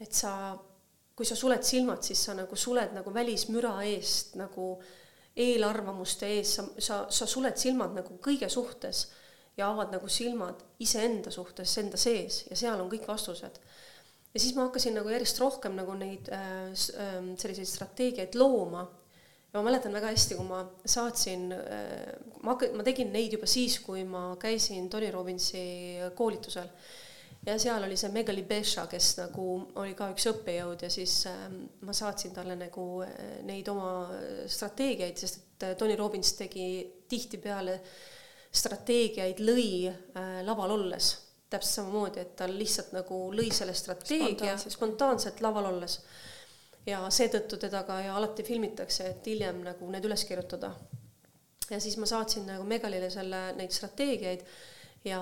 et 0.00 0.12
sa, 0.12 0.56
kui 1.16 1.26
sa 1.26 1.36
suled 1.36 1.62
silmad, 1.62 2.02
siis 2.02 2.24
sa 2.24 2.34
nagu 2.34 2.56
suled 2.56 2.94
nagu 2.94 3.14
välismüra 3.14 3.80
eest 3.82 4.34
nagu 4.38 4.76
äh, 4.78 5.03
eelarvamuste 5.36 6.28
ees, 6.36 6.54
sa, 6.56 6.64
sa, 6.78 6.98
sa 7.10 7.26
suled 7.26 7.58
silmad 7.58 7.94
nagu 7.96 8.18
kõige 8.22 8.48
suhtes 8.52 9.08
ja 9.58 9.68
avad 9.70 9.92
nagu 9.94 10.10
silmad 10.10 10.62
iseenda 10.82 11.30
suhtes, 11.34 11.72
enda 11.82 11.98
sees 12.00 12.44
ja 12.50 12.58
seal 12.58 12.80
on 12.80 12.90
kõik 12.90 13.06
vastused. 13.08 13.58
ja 14.34 14.40
siis 14.40 14.54
ma 14.54 14.68
hakkasin 14.68 14.94
nagu 14.98 15.10
järjest 15.10 15.40
rohkem 15.42 15.74
nagu 15.78 15.94
neid 15.98 16.30
äh, 16.34 16.70
äh, 16.70 17.16
selliseid 17.38 17.70
strateegiaid 17.70 18.38
looma 18.38 18.84
ja 18.84 19.58
ma 19.58 19.68
mäletan 19.68 19.94
väga 19.94 20.10
hästi, 20.10 20.38
kui 20.38 20.46
ma 20.46 20.64
saatsin 20.84 21.50
äh,, 21.54 22.14
ma 22.42 22.54
hakk-, 22.54 22.74
ma 22.74 22.86
tegin 22.86 23.12
neid 23.14 23.34
juba 23.34 23.46
siis, 23.50 23.78
kui 23.82 24.04
ma 24.06 24.32
käisin 24.40 24.90
Tony 24.90 25.10
Robbinsi 25.14 25.64
koolitusel 26.18 26.70
ja 27.46 27.58
seal 27.58 27.82
oli 27.84 27.96
see 28.00 28.12
Megali 28.12 28.42
Besha, 28.48 28.86
kes 28.90 29.16
nagu 29.20 29.48
oli 29.80 29.94
ka 29.94 30.10
üks 30.14 30.28
õppejõud 30.32 30.86
ja 30.86 30.90
siis 30.90 31.26
äh, 31.30 31.48
ma 31.84 31.92
saatsin 31.96 32.34
talle 32.36 32.56
nagu 32.56 32.86
äh, 33.04 33.40
neid 33.46 33.68
oma 33.72 34.08
strateegiaid, 34.46 35.18
sest 35.20 35.44
et 35.54 35.62
äh, 35.62 35.76
Tony 35.76 35.96
Robbins 35.96 36.32
tegi 36.38 36.66
tihtipeale 37.08 37.78
strateegiaid, 38.54 39.40
lõi 39.42 39.88
äh, 39.88 40.40
laval 40.46 40.76
olles 40.76 41.14
täpselt 41.50 41.84
samamoodi, 41.84 42.22
et 42.22 42.34
ta 42.36 42.48
lihtsalt 42.50 42.94
nagu 42.96 43.18
lõi 43.34 43.50
selle 43.54 43.74
strateegia 43.76 44.56
spontaanselt, 44.56 44.74
spontaanselt 44.74 45.42
laval 45.44 45.70
olles. 45.70 46.00
ja 46.86 46.98
seetõttu 47.10 47.56
teda 47.56 47.82
ka 47.88 48.00
ja 48.04 48.16
alati 48.16 48.42
filmitakse, 48.42 49.06
et 49.08 49.26
hiljem 49.26 49.62
nagu 49.64 49.90
need 49.90 50.04
üles 50.04 50.24
kirjutada. 50.24 50.74
ja 51.70 51.80
siis 51.80 51.96
ma 51.96 52.06
saatsin 52.06 52.46
nagu 52.46 52.64
Megalile 52.64 53.10
selle, 53.10 53.52
neid 53.56 53.72
strateegiaid 53.72 54.44
ja, 55.04 55.20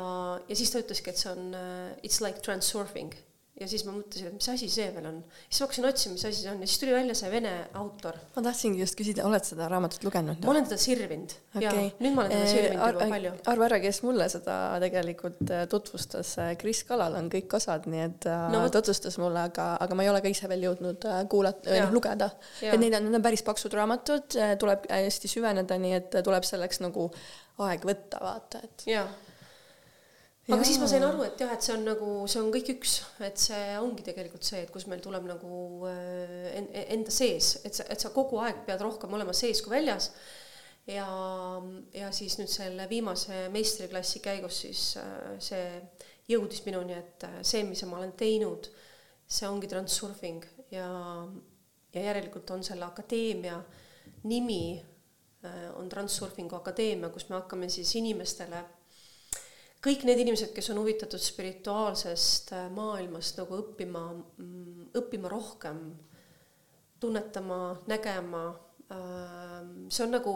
ja 0.48 0.56
siis 0.56 0.72
ta 0.72 0.82
ütleski, 0.82 1.12
et 1.12 1.20
see 1.20 1.32
on 1.32 1.52
uh, 1.58 1.92
it's 2.02 2.22
like 2.24 2.42
transurfing 2.44 3.14
ja 3.60 3.66
siis 3.68 3.82
ma 3.84 3.92
mõtlesin, 3.94 4.30
et 4.30 4.36
mis 4.38 4.48
asi 4.48 4.66
see 4.72 4.86
veel 4.94 5.06
on. 5.10 5.18
siis 5.44 5.60
ma 5.60 5.66
hakkasin 5.66 5.86
otsima, 5.86 6.14
mis 6.16 6.24
asi 6.24 6.40
see 6.40 6.50
on 6.50 6.62
ja 6.62 6.68
siis 6.68 6.80
tuli 6.80 6.94
välja 6.94 7.14
see 7.18 7.30
vene 7.30 7.50
autor. 7.78 8.16
ma 8.34 8.44
tahtsingi 8.46 8.80
just 8.80 8.96
küsida, 8.98 9.26
oled 9.28 9.44
seda 9.46 9.66
raamatut 9.70 10.04
lugenud? 10.06 10.40
ma 10.40 10.52
olen 10.54 10.68
teda 10.68 10.78
sirvinud 10.80 11.34
okay. 11.52 11.66
ja 11.66 11.72
nüüd 12.00 12.16
ma 12.16 12.24
olen 12.24 12.32
teda 12.32 12.46
sirvinud 12.48 12.80
äh, 12.80 12.94
juba 12.94 13.08
palju. 13.12 13.32
arva 13.52 13.66
ära, 13.68 13.80
kes 13.84 14.00
mulle 14.06 14.28
seda 14.32 14.56
tegelikult 14.82 15.42
äh, 15.52 15.64
tutvustas, 15.72 16.32
Kris 16.62 16.80
Kalal 16.88 17.18
on 17.20 17.28
kõik 17.32 17.56
osad, 17.58 17.88
nii 17.92 18.04
et 18.06 18.16
ta 18.24 18.38
no, 18.52 18.62
tutvustas 18.72 19.18
mulle, 19.20 19.44
aga, 19.50 19.68
aga 19.84 19.98
ma 19.98 20.06
ei 20.06 20.12
ole 20.14 20.22
ka 20.24 20.32
ise 20.32 20.48
veel 20.50 20.64
jõudnud 20.70 21.04
kuulata 21.32 21.76
noh, 21.76 21.92
lugeda. 21.92 22.30
et 22.64 22.78
neid 22.80 22.96
on, 22.96 23.10
need 23.10 23.20
on 23.20 23.26
päris 23.28 23.44
paksud 23.46 23.76
raamatud, 23.76 24.38
tuleb 24.62 24.88
hästi 24.88 25.30
süveneda, 25.30 25.76
nii 25.82 25.98
et 26.00 26.22
tuleb 26.24 26.48
selleks 26.48 26.80
nagu 26.86 27.10
aeg 27.62 27.84
võtta, 27.84 28.24
vaata, 28.24 28.64
et. 28.64 28.88
jaa 28.88 29.04
aga 30.50 30.64
siis 30.66 30.78
ma 30.82 30.88
sain 30.90 31.04
aru, 31.06 31.22
et 31.26 31.38
jah, 31.38 31.52
et 31.54 31.62
see 31.62 31.74
on 31.76 31.84
nagu, 31.86 32.12
see 32.30 32.40
on 32.42 32.50
kõik 32.54 32.70
üks, 32.74 32.96
et 33.22 33.38
see 33.38 33.76
ongi 33.78 34.02
tegelikult 34.06 34.46
see, 34.46 34.64
et 34.64 34.72
kus 34.74 34.88
meil 34.90 35.02
tuleb 35.04 35.28
nagu 35.28 35.58
äh, 35.90 36.56
enda 36.82 37.14
sees, 37.14 37.54
et 37.66 37.78
sa, 37.78 37.86
et 37.92 38.02
sa 38.02 38.10
kogu 38.14 38.40
aeg 38.42 38.64
pead 38.66 38.82
rohkem 38.82 39.14
olema 39.14 39.34
sees 39.36 39.62
kui 39.62 39.74
väljas. 39.76 40.10
ja, 40.90 41.06
ja 41.94 42.10
siis 42.10 42.40
nüüd 42.40 42.50
selle 42.50 42.88
viimase 42.90 43.46
meistriklassi 43.54 44.22
käigus 44.24 44.64
siis 44.64 44.86
äh, 44.98 45.36
see 45.38 45.66
jõudis 46.32 46.64
minuni, 46.66 46.98
et 46.98 47.28
äh, 47.28 47.38
see, 47.46 47.62
mis 47.68 47.84
ma 47.86 48.00
olen 48.00 48.16
teinud, 48.18 48.66
see 49.26 49.46
ongi 49.48 49.70
transurfing. 49.70 50.42
Ja, 50.72 50.88
ja 51.92 52.06
järelikult 52.08 52.50
on 52.50 52.64
selle 52.66 52.86
akadeemia 52.88 53.60
nimi 54.24 54.82
on 55.74 55.88
Transsurfingu 55.88 56.54
Akadeemia, 56.54 57.10
kus 57.10 57.26
me 57.28 57.34
hakkame 57.34 57.68
siis 57.72 57.90
inimestele 57.98 58.60
kõik 59.82 60.04
need 60.06 60.22
inimesed, 60.22 60.52
kes 60.54 60.70
on 60.72 60.80
huvitatud 60.82 61.22
spirituaalsest 61.22 62.52
äh, 62.56 62.66
maailmast 62.74 63.40
nagu 63.42 63.58
õppima, 63.58 64.04
mm, 64.38 64.90
õppima 65.02 65.30
rohkem 65.32 65.84
tunnetama, 67.02 67.58
nägema, 67.90 68.44
see 69.90 70.04
on 70.04 70.12
nagu 70.14 70.34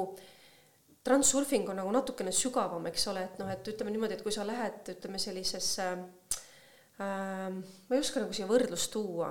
transsurfing 1.06 1.68
on 1.70 1.78
nagu 1.78 1.92
natukene 1.94 2.32
sügavam, 2.34 2.86
eks 2.90 3.06
ole, 3.12 3.22
et 3.28 3.36
noh, 3.38 3.50
et 3.52 3.68
ütleme 3.70 3.92
niimoodi, 3.94 4.16
et 4.16 4.24
kui 4.26 4.34
sa 4.34 4.46
lähed, 4.46 4.80
ütleme 4.96 5.20
sellisesse 5.22 5.86
äh,, 5.86 7.52
ma 7.52 7.94
ei 7.94 8.02
oska 8.02 8.22
nagu 8.22 8.34
siia 8.34 8.48
võrdlust 8.50 8.90
tuua, 8.94 9.30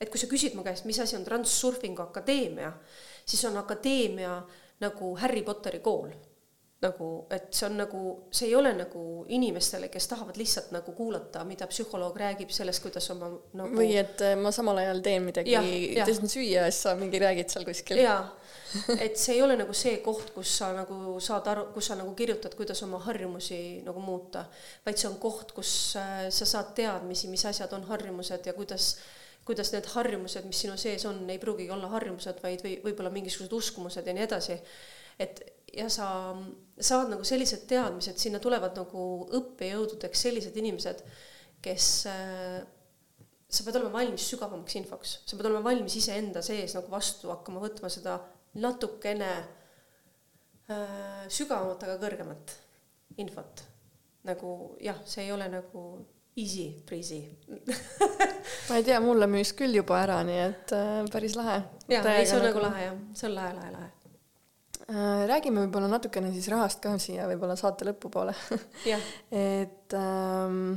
et 0.00 0.10
kui 0.10 0.18
sa 0.18 0.28
küsid 0.30 0.56
mu 0.58 0.64
käest, 0.66 0.88
mis 0.90 0.98
asi 1.02 1.14
on 1.18 1.26
Transsurfingu 1.26 2.02
akadeemia, 2.02 2.72
siis 3.22 3.44
on 3.46 3.60
akadeemia 3.62 4.40
nagu 4.82 5.14
Harry 5.22 5.44
Potteri 5.46 5.78
kool 5.84 6.10
nagu, 6.82 7.08
et 7.32 7.48
see 7.54 7.66
on 7.68 7.76
nagu, 7.78 8.00
see 8.34 8.48
ei 8.50 8.54
ole 8.58 8.72
nagu 8.76 9.02
inimestele, 9.32 9.88
kes 9.92 10.08
tahavad 10.10 10.36
lihtsalt 10.40 10.72
nagu 10.74 10.92
kuulata, 10.96 11.44
mida 11.48 11.68
psühholoog 11.70 12.16
räägib 12.20 12.52
sellest, 12.54 12.82
kuidas 12.84 13.08
oma 13.14 13.30
nagu 13.56 13.78
või 13.78 13.94
et 14.00 14.20
äh, 14.24 14.34
ma 14.40 14.52
samal 14.54 14.80
ajal 14.82 15.00
teen 15.04 15.24
midagi, 15.24 15.54
tõstan 16.00 16.32
süüa 16.32 16.64
ja 16.64 16.66
siis 16.68 16.82
sa 16.86 16.94
mingi 16.98 17.20
räägid 17.22 17.52
seal 17.54 17.66
kuskil. 17.68 18.02
jaa, 18.04 18.20
et 18.98 19.16
see 19.20 19.38
ei 19.38 19.42
ole 19.46 19.56
nagu 19.60 19.76
see 19.76 19.96
koht, 20.04 20.34
kus 20.36 20.56
sa 20.60 20.72
nagu 20.76 21.16
saad 21.24 21.48
aru, 21.54 21.68
kus 21.76 21.90
sa 21.90 21.98
nagu 22.00 22.14
kirjutad, 22.18 22.56
kuidas 22.58 22.82
oma 22.86 23.00
harjumusi 23.06 23.60
nagu 23.86 24.04
muuta, 24.04 24.46
vaid 24.86 25.00
see 25.00 25.10
on 25.10 25.18
koht, 25.22 25.54
kus 25.56 25.72
äh, 26.00 26.26
sa 26.34 26.48
saad 26.48 26.74
teadmisi, 26.76 27.32
mis 27.32 27.46
asjad 27.48 27.72
on 27.78 27.86
harjumused 27.90 28.50
ja 28.50 28.56
kuidas 28.56 28.96
kuidas 29.44 29.74
need 29.74 29.84
harjumused, 29.92 30.46
mis 30.48 30.62
sinu 30.64 30.72
sees 30.80 31.02
on, 31.04 31.18
ei 31.28 31.36
pruugigi 31.36 31.68
olla 31.72 31.90
harjumused, 31.92 32.38
vaid 32.40 32.62
või 32.64 32.78
võib-olla 32.80 33.10
mingisugused 33.12 33.52
uskumused 33.52 34.06
ja 34.08 34.14
nii 34.16 34.24
edasi. 34.24 34.56
et 35.20 35.42
ja 35.76 35.88
sa 35.92 36.06
saad 36.80 37.10
nagu 37.12 37.26
sellised 37.26 37.66
teadmised, 37.70 38.18
sinna 38.18 38.40
tulevad 38.42 38.74
nagu 38.78 39.04
õppejõududeks 39.38 40.24
sellised 40.26 40.56
inimesed, 40.58 41.02
kes 41.64 41.90
äh, 42.10 42.62
sa 43.54 43.66
pead 43.66 43.78
olema 43.78 44.00
valmis 44.00 44.26
sügavamaks 44.32 44.78
infoks, 44.80 45.18
sa 45.24 45.38
pead 45.38 45.50
olema 45.50 45.64
valmis 45.68 45.94
iseenda 46.00 46.42
sees 46.44 46.74
nagu 46.76 46.90
vastu 46.92 47.30
hakkama 47.32 47.62
võtma 47.62 47.90
seda 47.92 48.18
natukene 48.62 49.30
äh, 50.70 51.22
sügavamat, 51.30 51.86
aga 51.86 51.96
kõrgemat 52.02 52.58
infot. 53.22 53.64
nagu 54.26 54.50
jah, 54.82 54.98
see 55.06 55.26
ei 55.26 55.32
ole 55.34 55.46
nagu 55.52 55.84
easy 56.34 56.70
breezy 56.88 57.20
ma 58.68 58.78
ei 58.80 58.86
tea, 58.86 58.98
mulle 59.04 59.28
müüs 59.30 59.52
küll 59.54 59.76
juba 59.78 60.00
ära, 60.02 60.22
nii 60.26 60.40
et 60.48 60.74
äh, 60.74 61.02
päris 61.12 61.36
lahe. 61.38 61.60
jaa, 61.86 62.02
ei 62.16 62.26
see 62.26 62.40
on 62.40 62.48
nagu 62.50 62.64
lahe 62.64 62.88
jah, 62.88 63.04
see 63.14 63.30
on 63.30 63.38
lahe, 63.38 63.54
lahe, 63.60 63.76
lahe 63.76 64.03
räägime 64.88 65.64
võib-olla 65.64 65.88
natukene 65.88 66.32
siis 66.34 66.48
rahast 66.52 66.82
ka 66.84 66.96
siia 67.00 67.28
võib-olla 67.30 67.56
saate 67.56 67.86
lõpupoole. 67.88 68.34
Et 69.44 69.96
ähm, 69.96 70.76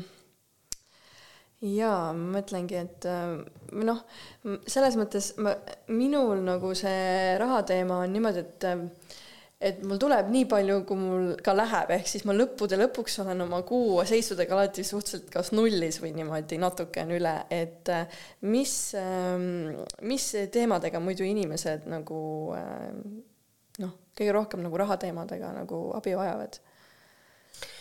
jaa, 1.62 2.14
ma 2.14 2.38
mõtlengi, 2.38 2.78
et 2.78 3.08
äh, 3.10 3.38
noh, 3.84 4.04
selles 4.70 4.98
mõttes 5.00 5.34
ma, 5.42 5.56
minul 5.90 6.44
nagu 6.46 6.74
see 6.78 7.38
rahateema 7.42 8.04
on 8.06 8.14
niimoodi, 8.16 8.46
et 8.46 8.70
et 9.58 9.80
mul 9.90 9.98
tuleb 9.98 10.28
nii 10.30 10.46
palju, 10.46 10.74
kui 10.86 11.00
mul 11.02 11.30
ka 11.42 11.56
läheb, 11.58 11.90
ehk 11.96 12.06
siis 12.06 12.28
ma 12.30 12.36
lõppude 12.36 12.78
lõpuks 12.78 13.16
olen 13.24 13.40
oma 13.48 13.64
kuuseisudega 13.66 14.54
alati 14.54 14.86
suhteliselt 14.86 15.32
kas 15.34 15.50
nullis 15.50 15.98
või 16.04 16.12
niimoodi 16.14 16.60
natuke 16.62 17.02
on 17.02 17.16
üle, 17.18 17.34
et 17.50 17.90
äh, 17.90 18.20
mis, 18.46 18.76
ähm, 19.02 19.74
mis 20.06 20.30
teemadega 20.54 21.02
muidu 21.02 21.26
inimesed 21.26 21.90
nagu 21.90 22.20
noh, 23.84 23.94
kõige 24.18 24.34
rohkem 24.34 24.64
nagu 24.66 24.78
rahateemadega 24.78 25.54
nagu 25.62 25.92
abi 25.98 26.16
vajavad? 26.18 26.60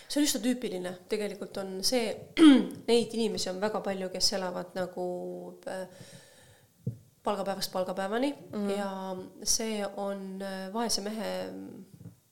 see 0.07 0.21
on 0.21 0.27
üsna 0.27 0.41
tüüpiline, 0.43 0.93
tegelikult 1.11 1.57
on 1.63 1.81
see, 1.87 2.13
neid 2.91 3.15
inimesi 3.17 3.51
on 3.51 3.59
väga 3.63 3.81
palju, 3.85 4.11
kes 4.13 4.33
elavad 4.39 4.77
nagu 4.79 5.07
äh, 5.67 5.87
palgapäevast 7.27 7.73
palgapäevani 7.73 8.31
mm 8.33 8.55
-hmm. 8.55 8.71
ja 8.79 9.17
see 9.43 9.87
on 9.97 10.43
äh, 10.43 10.73
vaese 10.75 11.01
mehe 11.01 11.33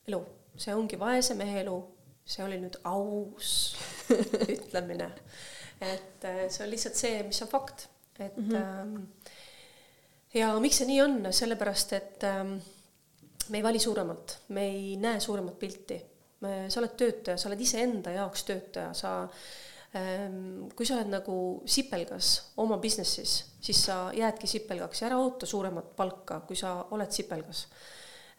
elu, 0.09 0.21
see 0.57 0.75
ongi 0.75 0.99
vaese 0.99 1.35
mehe 1.35 1.61
elu, 1.61 1.79
see 2.25 2.45
oli 2.45 2.61
nüüd 2.61 2.79
aus 2.85 3.77
ütlemine. 4.55 5.11
et 5.81 6.25
äh, 6.25 6.47
see 6.49 6.65
on 6.65 6.71
lihtsalt 6.71 6.95
see, 6.95 7.23
mis 7.23 7.43
on 7.43 7.49
fakt, 7.49 7.89
et 8.19 8.37
mm 8.37 8.49
-hmm. 8.49 9.03
ja 10.35 10.61
miks 10.61 10.79
see 10.79 10.87
nii 10.87 11.03
on, 11.03 11.27
sellepärast 11.31 11.93
et 11.93 12.25
ähm, 12.25 12.57
me 13.49 13.59
ei 13.59 13.65
vali 13.65 13.81
suuremat, 13.83 14.39
me 14.49 14.67
ei 14.71 14.97
näe 15.01 15.21
suuremat 15.21 15.59
pilti. 15.59 16.01
sa 16.45 16.81
oled 16.81 16.93
töötaja, 17.01 17.39
sa 17.41 17.49
oled 17.49 17.61
iseenda 17.65 18.13
jaoks 18.13 18.43
töötaja, 18.45 18.91
sa 18.93 19.13
ähm, 19.97 20.67
kui 20.77 20.85
sa 20.85 20.99
oled 20.99 21.09
nagu 21.09 21.37
sipelgas 21.65 22.35
oma 22.61 22.77
business'is, 22.83 23.37
siis 23.65 23.81
sa 23.87 24.11
jäädki 24.13 24.51
sipelgaks 24.51 25.01
ja 25.01 25.09
ära 25.09 25.21
oota 25.23 25.49
suuremat 25.49 25.95
palka, 25.97 26.43
kui 26.45 26.59
sa 26.59 26.77
oled 26.93 27.17
sipelgas. 27.17 27.65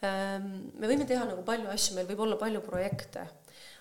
Ähm, 0.06 0.52
me 0.78 0.92
võime 0.92 1.08
teha 1.10 1.26
nagu 1.26 1.42
palju 1.48 1.72
asju, 1.74 1.96
meil 1.98 2.12
võib 2.12 2.22
olla 2.28 2.38
palju 2.38 2.62
projekte, 2.68 3.26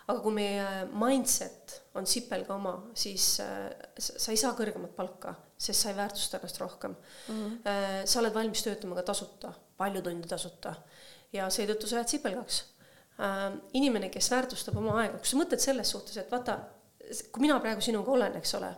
aga 0.06 0.18
kui 0.24 0.32
meie 0.36 0.64
mindset 0.96 1.78
on 1.98 2.08
sipelga 2.08 2.56
oma, 2.56 2.74
siis 2.96 3.28
äh, 3.44 3.68
sa 3.98 4.32
ei 4.32 4.40
saa 4.40 4.56
kõrgemat 4.56 4.96
palka, 4.96 5.34
sest 5.58 5.84
sa 5.84 5.92
ei 5.92 6.00
väärtusta 6.00 6.40
ennast 6.40 6.64
rohkem 6.64 6.96
mm. 6.96 7.28
-hmm. 7.34 8.08
sa 8.08 8.20
oled 8.20 8.34
valmis 8.34 8.64
töötama 8.64 8.96
ka 8.96 9.10
tasuta, 9.12 9.52
palju 9.76 10.02
tunde 10.02 10.28
tasuta 10.28 10.74
ja 11.34 11.50
seetõttu 11.50 11.90
sa 11.90 12.00
jääd 12.00 12.14
sipelgaks 12.14 12.62
äh,. 13.20 13.58
inimene, 13.72 14.08
kes 14.14 14.30
väärtustab 14.30 14.78
oma 14.80 14.98
aega, 15.02 15.18
kui 15.18 15.30
sa 15.30 15.40
mõtled 15.40 15.62
selles 15.62 15.90
suhtes, 15.90 16.16
et 16.20 16.32
vaata, 16.32 16.58
kui 17.32 17.44
mina 17.44 17.58
praegu 17.62 17.84
sinuga 17.84 18.14
olen, 18.14 18.38
eks 18.40 18.54
ole, 18.60 18.72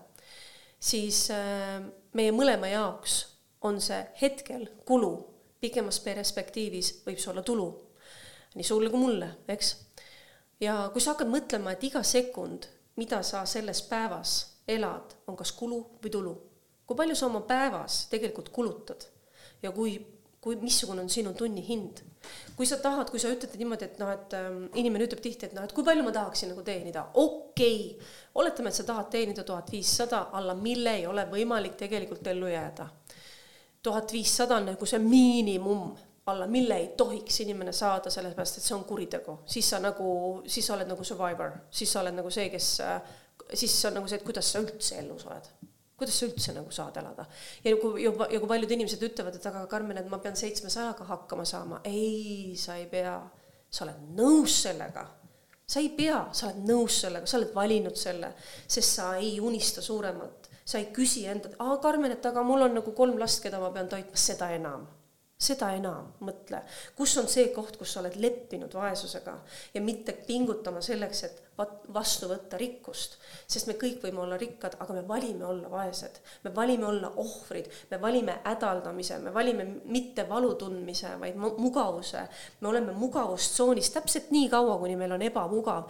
siis 0.80 1.26
äh, 1.34 1.80
meie 2.16 2.34
mõlema 2.34 2.70
jaoks 2.72 3.18
on 3.66 3.80
see 3.82 3.98
hetkel 4.20 4.66
kulu, 4.88 5.12
pikemas 5.60 5.98
perspektiivis 6.04 6.92
võib 7.06 7.20
see 7.20 7.32
olla 7.32 7.42
tulu. 7.42 7.68
nii 8.56 8.64
sulle 8.64 8.88
kui 8.90 9.00
mulle, 9.00 9.28
eks. 9.52 9.74
ja 10.60 10.88
kui 10.92 11.02
sa 11.04 11.12
hakkad 11.12 11.28
mõtlema, 11.28 11.74
et 11.76 11.84
iga 11.84 12.02
sekund, 12.02 12.68
mida 12.96 13.22
sa 13.22 13.44
selles 13.44 13.82
päevas 13.84 14.36
elad, 14.68 15.12
on 15.26 15.36
kas 15.36 15.52
kulu 15.52 15.80
või 16.02 16.12
tulu. 16.12 16.34
kui 16.86 16.96
palju 16.96 17.16
sa 17.16 17.26
oma 17.26 17.40
päevas 17.44 18.06
tegelikult 18.10 18.48
kulutad 18.54 19.08
ja 19.62 19.72
kui, 19.72 19.96
kui, 20.40 20.56
missugune 20.56 21.02
on 21.02 21.10
sinu 21.10 21.34
tunni 21.34 21.64
hind 21.66 22.02
kui 22.56 22.66
sa 22.66 22.78
tahad, 22.80 23.10
kui 23.12 23.20
sa 23.20 23.30
ütled 23.32 23.56
niimoodi, 23.60 23.88
et 23.90 23.98
noh, 24.00 24.10
et 24.12 24.36
ähm, 24.38 24.62
inimene 24.80 25.06
ütleb 25.06 25.20
tihti, 25.24 25.48
et 25.48 25.56
noh, 25.56 25.66
et 25.66 25.74
kui 25.76 25.84
palju 25.84 26.04
ma 26.06 26.14
tahaksin 26.14 26.52
nagu 26.52 26.64
teenida, 26.66 27.04
okei 27.22 27.76
okay., 27.92 28.08
oletame, 28.40 28.72
et 28.72 28.78
sa 28.78 28.86
tahad 28.88 29.10
teenida 29.12 29.44
tuhat 29.44 29.70
viissada, 29.72 30.26
alla 30.36 30.56
mille 30.58 30.96
ei 31.00 31.06
ole 31.06 31.26
võimalik 31.30 31.76
tegelikult 31.80 32.26
ellu 32.32 32.48
jääda. 32.52 32.88
tuhat 33.82 34.12
viissada 34.12 34.56
on 34.56 34.72
nagu 34.72 34.86
see 34.86 34.98
miinimum, 34.98 35.92
alla 36.26 36.48
mille 36.50 36.74
ei 36.74 36.88
tohiks 36.98 37.40
inimene 37.44 37.72
saada, 37.72 38.10
sellepärast 38.10 38.58
et 38.58 38.64
see 38.66 38.74
on 38.74 38.84
kuritegu, 38.84 39.38
siis 39.46 39.70
sa 39.70 39.78
nagu, 39.78 40.42
siis 40.46 40.66
sa 40.66 40.74
oled 40.74 40.90
nagu 40.90 41.04
survivor, 41.04 41.54
siis 41.70 41.92
sa 41.92 42.00
oled 42.00 42.16
nagu 42.18 42.32
see, 42.34 42.48
kes, 42.50 42.72
äh, 42.82 43.00
siis 43.54 43.78
on 43.86 44.00
nagu 44.00 44.10
see, 44.10 44.18
et 44.18 44.26
kuidas 44.26 44.52
sa 44.52 44.64
üldse 44.64 44.98
elus 45.04 45.28
oled 45.28 45.54
kuidas 45.96 46.18
sa 46.18 46.26
üldse 46.28 46.54
nagu 46.56 46.72
saad 46.74 46.96
elada. 47.00 47.26
ja 47.64 47.76
kui 47.80 48.02
juba, 48.04 48.28
ja 48.32 48.40
kui 48.40 48.48
paljud 48.48 48.74
inimesed 48.76 49.02
ütlevad, 49.08 49.38
et 49.38 49.46
aga 49.50 49.66
Karmen, 49.70 50.00
et 50.00 50.10
ma 50.12 50.18
pean 50.22 50.36
seitsmesajaga 50.36 51.06
hakkama 51.08 51.44
saama, 51.48 51.80
ei, 51.84 52.54
sa 52.60 52.76
ei 52.76 52.86
pea, 52.90 53.20
sa 53.70 53.86
oled 53.86 54.02
nõus 54.18 54.62
sellega. 54.66 55.06
sa 55.66 55.80
ei 55.82 55.88
pea, 55.96 56.20
sa 56.32 56.50
oled 56.50 56.68
nõus 56.68 57.00
sellega, 57.02 57.26
sa 57.26 57.40
oled 57.40 57.54
valinud 57.54 57.96
selle, 57.98 58.34
sest 58.66 59.00
sa 59.00 59.14
ei 59.18 59.40
unista 59.40 59.82
suuremat, 59.82 60.50
sa 60.64 60.78
ei 60.78 60.92
küsi 60.94 61.26
enda, 61.26 61.50
aa 61.58 61.80
Karmen, 61.82 62.12
et 62.12 62.26
aga 62.26 62.44
mul 62.46 62.68
on 62.68 62.78
nagu 62.80 62.92
kolm 62.92 63.18
last, 63.18 63.42
keda 63.42 63.60
ma 63.62 63.72
pean 63.74 63.88
toitma, 63.90 64.20
seda 64.20 64.52
enam 64.54 64.86
seda 65.36 65.68
enam 65.76 66.14
mõtle, 66.24 66.62
kus 66.96 67.12
on 67.20 67.26
see 67.28 67.50
koht, 67.52 67.76
kus 67.76 67.90
sa 67.92 68.00
oled 68.00 68.14
leppinud 68.16 68.72
vaesusega 68.72 69.34
ja 69.74 69.82
mitte 69.84 70.14
pingutama 70.24 70.80
selleks, 70.84 71.20
et 71.28 71.42
vastu 71.92 72.28
võtta 72.28 72.56
rikkust, 72.60 73.18
sest 73.48 73.68
me 73.68 73.76
kõik 73.80 74.00
võime 74.04 74.22
olla 74.24 74.38
rikkad, 74.40 74.78
aga 74.80 74.96
me 74.96 75.04
valime 75.08 75.44
olla 75.44 75.68
vaesed, 75.72 76.18
me 76.44 76.52
valime 76.56 76.88
olla 76.88 77.12
ohvrid, 77.20 77.68
me 77.90 78.00
valime 78.00 78.38
hädaldamise, 78.44 79.20
me 79.24 79.32
valime 79.32 79.68
mitte 79.84 80.24
valu 80.28 80.54
tundmise, 80.56 81.14
vaid 81.20 81.36
mugavuse. 81.36 82.26
me 82.60 82.68
oleme 82.68 82.92
mugavustsoonis 82.92 83.90
täpselt 83.92 84.30
nii 84.32 84.48
kaua, 84.52 84.78
kuni 84.78 84.96
meil 84.96 85.12
on 85.12 85.22
ebamugav. 85.22 85.88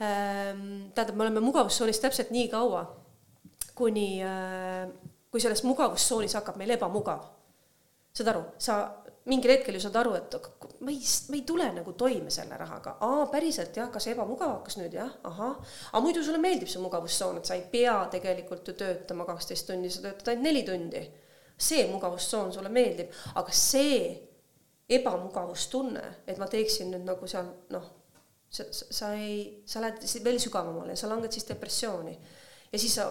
Ehm, 0.00 0.90
tähendab, 0.94 1.16
me 1.16 1.22
oleme 1.22 1.40
mugavustsoonis 1.40 1.98
täpselt 1.98 2.30
nii 2.30 2.48
kaua, 2.48 2.86
kuni, 3.74 4.22
äh, 4.22 4.90
kui 5.30 5.40
selles 5.40 5.62
mugavustsoonis 5.66 6.34
hakkab 6.34 6.56
meil 6.56 6.78
ebamugav 6.78 7.34
saad 8.14 8.30
aru, 8.30 8.44
sa 8.62 8.76
mingil 9.26 9.54
hetkel 9.54 9.74
ju 9.74 9.80
saad 9.82 9.96
aru, 9.98 10.12
et 10.18 10.34
ma 10.84 10.92
ei, 10.92 11.00
ma 11.30 11.38
ei 11.38 11.42
tule 11.48 11.66
nagu 11.74 11.94
toime 11.98 12.30
selle 12.32 12.58
rahaga, 12.60 12.96
aa, 13.02 13.24
päriselt 13.32 13.76
jah, 13.76 13.88
kas 13.92 14.06
ebamugav 14.12 14.58
hakkas 14.58 14.76
nüüd 14.78 14.94
jah, 14.94 15.10
ahah, 15.30 15.56
aga 15.90 16.02
muidu 16.04 16.22
sulle 16.22 16.38
meeldib 16.42 16.70
see 16.70 16.82
mugavustsoon, 16.82 17.40
et 17.40 17.48
sa 17.48 17.56
ei 17.58 17.64
pea 17.72 17.96
tegelikult 18.12 18.68
ju 18.68 18.76
töötama 18.78 19.26
kaksteist 19.28 19.66
tundi, 19.70 19.90
sa 19.90 20.04
töötad 20.04 20.34
ainult 20.34 20.48
neli 20.50 20.62
tundi. 20.68 21.02
see 21.54 21.84
mugavustsoon 21.86 22.52
sulle 22.52 22.68
meeldib, 22.68 23.12
aga 23.38 23.52
see 23.54 23.98
ebamugavustunne, 24.90 26.02
et 26.26 26.38
ma 26.38 26.48
teeksin 26.50 26.90
nüüd 26.90 27.06
nagu 27.06 27.26
seal 27.30 27.46
noh, 27.72 27.84
sa, 28.50 28.66
sa 28.70 29.12
ei, 29.18 29.62
sa 29.66 29.80
lähed 29.82 30.02
veel 30.24 30.40
sügavamale 30.42 30.94
ja 30.94 31.00
sa 31.00 31.08
langed 31.10 31.32
siis 31.32 31.46
depressiooni. 31.48 32.14
ja 32.72 32.78
siis 32.78 32.94
sa 32.98 33.08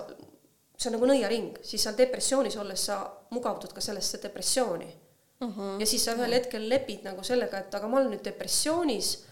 see 0.77 0.89
on 0.89 0.97
nagu 0.97 1.07
nõiaring, 1.09 1.57
siis 1.65 1.83
seal 1.85 1.97
depressioonis 1.97 2.57
olles 2.61 2.85
sa 2.89 2.99
mugavdud 3.33 3.73
ka 3.73 3.81
sellesse 3.81 4.21
depressiooni. 4.23 4.89
uh. 5.41 5.49
-huh. 5.49 5.79
ja 5.79 5.85
siis 5.85 6.05
sa 6.05 6.15
ühel 6.15 6.33
hetkel 6.33 6.69
lepid 6.69 7.03
nagu 7.03 7.23
sellega, 7.23 7.59
et 7.59 7.75
aga 7.75 7.87
ma 7.87 7.97
olen 7.97 8.11
nüüd 8.11 8.25
depressioonis, 8.25 9.25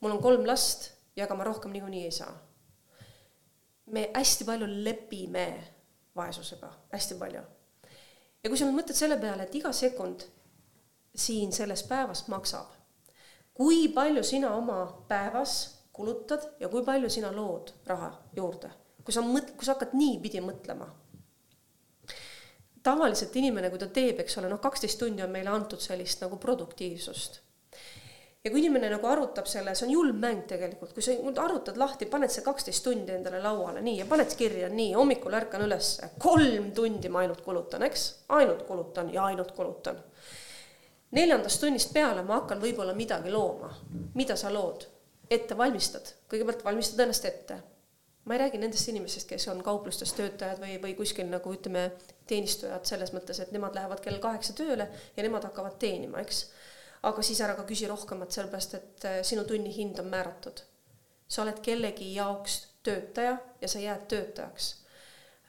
mul 0.00 0.16
on 0.16 0.22
kolm 0.22 0.46
last 0.46 0.90
ja 1.16 1.24
ega 1.24 1.34
ma 1.34 1.44
rohkem 1.44 1.72
niikuinii 1.72 2.04
ei 2.04 2.10
saa. 2.10 2.34
me 3.86 4.10
hästi 4.14 4.44
palju 4.44 4.66
lepime 4.84 5.46
vaesusega, 6.16 6.72
hästi 6.92 7.14
palju. 7.14 7.42
ja 8.42 8.50
kui 8.50 8.58
sa 8.58 8.64
nüüd 8.64 8.80
mõtled 8.80 8.98
selle 8.98 9.16
peale, 9.20 9.42
et 9.42 9.54
iga 9.54 9.72
sekund 9.72 10.26
siin 11.16 11.52
selles 11.52 11.82
päevas 11.82 12.26
maksab, 12.28 12.66
kui 13.54 13.88
palju 13.88 14.22
sina 14.22 14.54
oma 14.54 15.04
päevas 15.08 15.54
kulutad 15.92 16.44
ja 16.60 16.68
kui 16.68 16.84
palju 16.84 17.10
sina 17.10 17.32
lood 17.34 17.72
raha 17.86 18.12
juurde, 18.36 18.70
kui 19.08 19.16
sa 19.16 19.24
mõt-, 19.24 19.54
kui 19.56 19.64
sa 19.64 19.72
hakkad 19.72 19.96
niipidi 19.96 20.42
mõtlema. 20.44 20.90
tavaliselt 22.88 23.34
inimene, 23.36 23.68
kui 23.68 23.80
ta 23.80 23.88
teeb, 23.92 24.20
eks 24.22 24.38
ole, 24.40 24.48
noh, 24.48 24.60
kaksteist 24.64 25.00
tundi 25.00 25.20
on 25.24 25.32
meile 25.32 25.50
antud 25.52 25.80
sellist 25.80 26.20
nagu 26.24 26.36
produktiivsust. 26.40 27.40
ja 28.44 28.50
kui 28.50 28.60
inimene 28.60 28.90
nagu 28.92 29.08
arutab 29.08 29.48
selle, 29.48 29.74
see 29.74 29.86
on 29.86 29.92
julm 29.92 30.20
mäng 30.20 30.44
tegelikult, 30.48 30.92
kui 30.92 31.02
sa 31.02 31.16
arutad 31.44 31.80
lahti, 31.80 32.06
paned 32.06 32.32
see 32.32 32.44
kaksteist 32.44 32.84
tundi 32.84 33.16
endale 33.16 33.40
lauale, 33.44 33.80
nii, 33.80 33.96
ja 34.02 34.06
paned 34.12 34.36
kirja, 34.36 34.68
nii, 34.68 34.92
hommikul 34.94 35.40
ärkan 35.40 35.64
üles, 35.64 35.94
kolm 36.20 36.70
tundi 36.76 37.08
ma 37.08 37.24
ainult 37.24 37.40
kulutan, 37.48 37.82
eks, 37.88 38.04
ainult 38.36 38.66
kulutan 38.68 39.08
ja 39.14 39.24
ainult 39.32 39.56
kulutan 39.56 40.04
neljandast 41.16 41.60
tunnist 41.60 41.92
peale 41.96 42.22
ma 42.22 42.42
hakkan 42.42 42.60
võib-olla 42.60 42.92
midagi 42.94 43.32
looma. 43.32 43.72
mida 44.14 44.36
sa 44.36 44.52
lood? 44.52 44.84
ette 45.30 45.56
valmistad, 45.56 46.14
kõigepealt 46.28 46.64
valmistad 46.64 47.00
ennast 47.04 47.24
ette. 47.28 47.58
Ma 48.28 48.36
ei 48.36 48.42
räägi 48.42 48.58
nendest 48.60 48.88
inimestest, 48.92 49.28
kes 49.28 49.48
on 49.48 49.62
kauplustes 49.64 50.12
töötajad 50.12 50.60
või, 50.60 50.76
või 50.82 50.94
kuskil 50.98 51.30
nagu 51.32 51.52
ütleme, 51.54 51.86
teenistujad 52.28 52.84
selles 52.88 53.14
mõttes, 53.16 53.40
et 53.40 53.54
nemad 53.56 53.76
lähevad 53.76 54.02
kell 54.04 54.20
kaheksa 54.20 54.52
tööle 54.58 54.88
ja 55.16 55.24
nemad 55.24 55.46
hakkavad 55.48 55.78
teenima, 55.80 56.20
eks. 56.20 56.42
aga 57.08 57.24
siis 57.24 57.40
ära 57.40 57.54
ka 57.56 57.64
küsi 57.68 57.88
rohkemat, 57.88 58.34
sellepärast 58.34 58.74
et 58.76 59.06
äh, 59.08 59.20
sinu 59.24 59.46
tunni 59.48 59.72
hind 59.74 60.00
on 60.02 60.12
määratud. 60.12 60.60
sa 61.28 61.42
oled 61.42 61.60
kellegi 61.64 62.14
jaoks 62.14 62.60
töötaja 62.82 63.38
ja 63.60 63.68
sa 63.68 63.78
jääd 63.78 64.06
töötajaks 64.08 64.68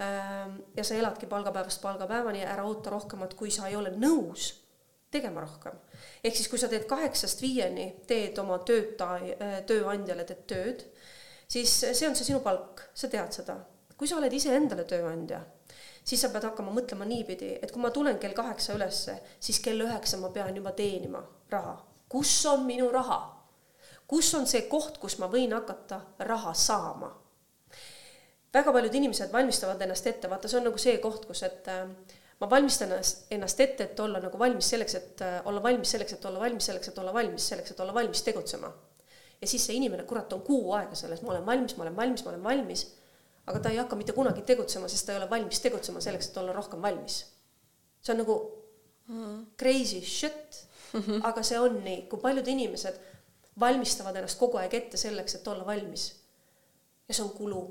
ähm, 0.02 0.58
ja 0.76 0.84
sa 0.84 0.96
eladki 0.96 1.26
palgapäevast 1.26 1.82
palgapäevani 1.82 2.42
ja 2.42 2.50
ära 2.54 2.64
oota 2.64 2.90
rohkemat, 2.90 3.34
kui 3.34 3.52
sa 3.52 3.68
ei 3.68 3.76
ole 3.76 3.92
nõus 3.96 4.54
tegema 5.12 5.42
rohkem. 5.42 5.76
ehk 6.24 6.36
siis, 6.36 6.48
kui 6.48 6.60
sa 6.60 6.68
teed 6.68 6.86
kaheksast 6.88 7.42
viieni, 7.42 7.90
teed 8.08 8.38
oma 8.38 8.60
töötaja, 8.60 9.36
äh, 9.42 9.62
tööandjale 9.68 10.24
teed 10.24 10.46
tööd, 10.48 10.86
siis 11.50 11.74
see 11.82 12.08
on 12.08 12.16
see 12.16 12.28
sinu 12.30 12.42
palk, 12.46 12.86
sa 12.94 13.10
tead 13.10 13.34
seda. 13.34 13.58
kui 13.98 14.08
sa 14.08 14.16
oled 14.16 14.34
iseendale 14.34 14.86
tööandja, 14.88 15.42
siis 16.08 16.22
sa 16.24 16.30
pead 16.32 16.46
hakkama 16.48 16.72
mõtlema 16.72 17.08
niipidi, 17.08 17.58
et 17.62 17.72
kui 17.72 17.82
ma 17.84 17.92
tulen 17.92 18.20
kell 18.20 18.38
kaheksa 18.38 18.78
ülesse, 18.78 19.18
siis 19.40 19.60
kell 19.60 19.82
üheksa 19.84 20.22
ma 20.22 20.30
pean 20.36 20.56
juba 20.56 20.72
teenima 20.72 21.24
raha. 21.52 21.76
kus 22.10 22.46
on 22.46 22.66
minu 22.66 22.92
raha? 22.92 23.20
kus 24.08 24.34
on 24.34 24.48
see 24.50 24.66
koht, 24.70 24.98
kus 24.98 25.20
ma 25.20 25.28
võin 25.30 25.54
hakata 25.54 26.02
raha 26.30 26.54
saama? 26.54 27.12
väga 28.54 28.74
paljud 28.74 28.96
inimesed 28.98 29.34
valmistavad 29.34 29.82
ennast 29.86 30.08
ette, 30.10 30.30
vaata, 30.30 30.50
see 30.50 30.58
on 30.58 30.66
nagu 30.70 30.82
see 30.82 30.96
koht, 31.04 31.28
kus, 31.30 31.44
et 31.46 31.68
äh, 31.70 31.84
ma 32.42 32.50
valmistan 32.50 32.96
ennast, 32.96 33.60
ette, 33.62 33.90
et 33.90 34.00
olla 34.00 34.22
nagu 34.24 34.40
valmis 34.42 34.70
selleks, 34.74 34.96
et 34.98 35.22
äh, 35.26 35.36
olla 35.50 35.62
valmis 35.64 35.92
selleks, 35.94 36.18
et 36.18 36.26
olla 36.26 36.42
valmis 36.42 36.70
selleks, 36.72 36.90
et 36.90 37.04
olla 37.04 37.14
valmis 37.14 37.50
selleks, 37.52 37.76
et 37.76 37.84
olla 37.86 37.94
valmis 37.94 38.24
tegutsema. 38.26 38.72
Ja 39.42 39.48
siis 39.48 39.66
see 39.66 39.76
inimene, 39.80 40.04
kurat, 40.04 40.34
on 40.34 40.42
kuu 40.46 40.74
aega 40.78 40.96
selles, 40.96 41.22
ma 41.24 41.34
olen 41.34 41.46
valmis, 41.46 41.76
ma 41.78 41.86
olen 41.86 41.96
valmis, 41.96 42.24
ma 42.26 42.32
olen 42.34 42.44
valmis, 42.44 42.86
aga 43.48 43.60
ta 43.60 43.74
ei 43.74 43.80
hakka 43.82 43.98
mitte 44.00 44.16
kunagi 44.18 44.44
tegutsema, 44.46 44.88
sest 44.92 45.08
ta 45.08 45.16
ei 45.16 45.22
ole 45.22 45.30
valmis 45.30 45.62
tegutsema 45.64 46.02
selleks, 46.04 46.30
et 46.30 46.38
olla 46.42 46.56
rohkem 46.56 46.82
valmis. 46.82 47.20
see 48.02 48.14
on 48.14 48.22
nagu 48.24 48.36
mm. 49.08 49.46
crazy 49.60 50.02
shit, 50.02 50.64
aga 51.30 51.44
see 51.44 51.60
on 51.60 51.82
nii, 51.84 52.02
kui 52.12 52.20
paljud 52.20 52.48
inimesed 52.48 53.00
valmistavad 53.60 54.16
ennast 54.16 54.40
kogu 54.40 54.58
aeg 54.58 54.74
ette 54.74 54.98
selleks, 54.98 55.36
et 55.36 55.48
olla 55.48 55.66
valmis. 55.66 56.10
ja 57.08 57.14
see 57.14 57.24
on 57.24 57.32
kulu, 57.36 57.64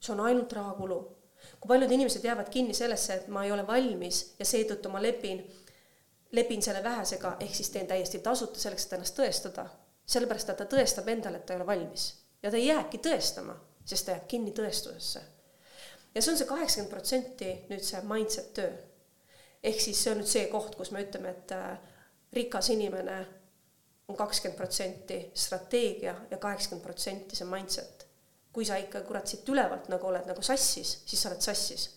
see 0.00 0.14
on 0.14 0.26
ainult 0.26 0.52
rahakulu 0.52 1.00
kui 1.60 1.68
paljud 1.68 1.90
inimesed 1.90 2.24
jäävad 2.24 2.48
kinni 2.50 2.74
sellesse, 2.74 3.14
et 3.14 3.28
ma 3.28 3.44
ei 3.44 3.52
ole 3.52 3.66
valmis 3.66 4.34
ja 4.38 4.46
seetõttu 4.48 4.92
ma 4.92 5.02
lepin, 5.02 5.42
lepin 6.36 6.62
selle 6.62 6.82
vähesega, 6.84 7.36
ehk 7.40 7.54
siis 7.54 7.70
teen 7.70 7.86
täiesti 7.86 8.20
tasuta 8.24 8.60
selleks, 8.60 8.86
et 8.86 8.96
ennast 8.98 9.18
tõestada. 9.18 9.66
Sellepärast, 10.10 10.50
et 10.50 10.60
ta 10.62 10.66
tõestab 10.70 11.08
endale, 11.12 11.40
et 11.40 11.46
ta 11.46 11.54
ei 11.54 11.60
ole 11.60 11.66
valmis. 11.66 12.06
ja 12.42 12.50
ta 12.50 12.56
ei 12.56 12.66
jääbki 12.66 12.98
tõestama, 13.04 13.54
sest 13.84 14.06
ta 14.06 14.16
jääb 14.16 14.26
kinni 14.28 14.52
tõestusesse. 14.56 15.22
ja 16.14 16.22
see 16.22 16.32
on 16.32 16.38
see 16.38 16.50
kaheksakümmend 16.52 16.90
protsenti 16.90 17.50
nüüd 17.70 17.84
see 17.86 18.02
mindset 18.02 18.52
töö. 18.54 18.72
ehk 19.62 19.80
siis 19.80 20.02
see 20.02 20.12
on 20.12 20.22
nüüd 20.22 20.32
see 20.32 20.46
koht, 20.52 20.76
kus 20.76 20.90
me 20.90 21.04
ütleme, 21.06 21.30
et 21.30 21.52
äh, 21.52 21.78
rikas 22.32 22.70
inimene 22.70 23.26
on 24.08 24.16
kakskümmend 24.16 24.58
protsenti 24.58 25.24
strateegia 25.34 26.14
ja 26.30 26.38
kaheksakümmend 26.38 26.86
protsenti 26.86 27.36
see 27.36 27.46
mindset 27.46 28.10
kui 28.52 28.66
sa 28.66 28.78
ikka 28.82 29.02
kurat 29.06 29.30
siit 29.30 29.48
ülevalt 29.48 29.88
nagu 29.92 30.10
oled 30.10 30.26
nagu 30.28 30.42
sassis, 30.42 31.00
siis 31.06 31.22
sa 31.22 31.30
oled 31.30 31.42
sassis. 31.44 31.88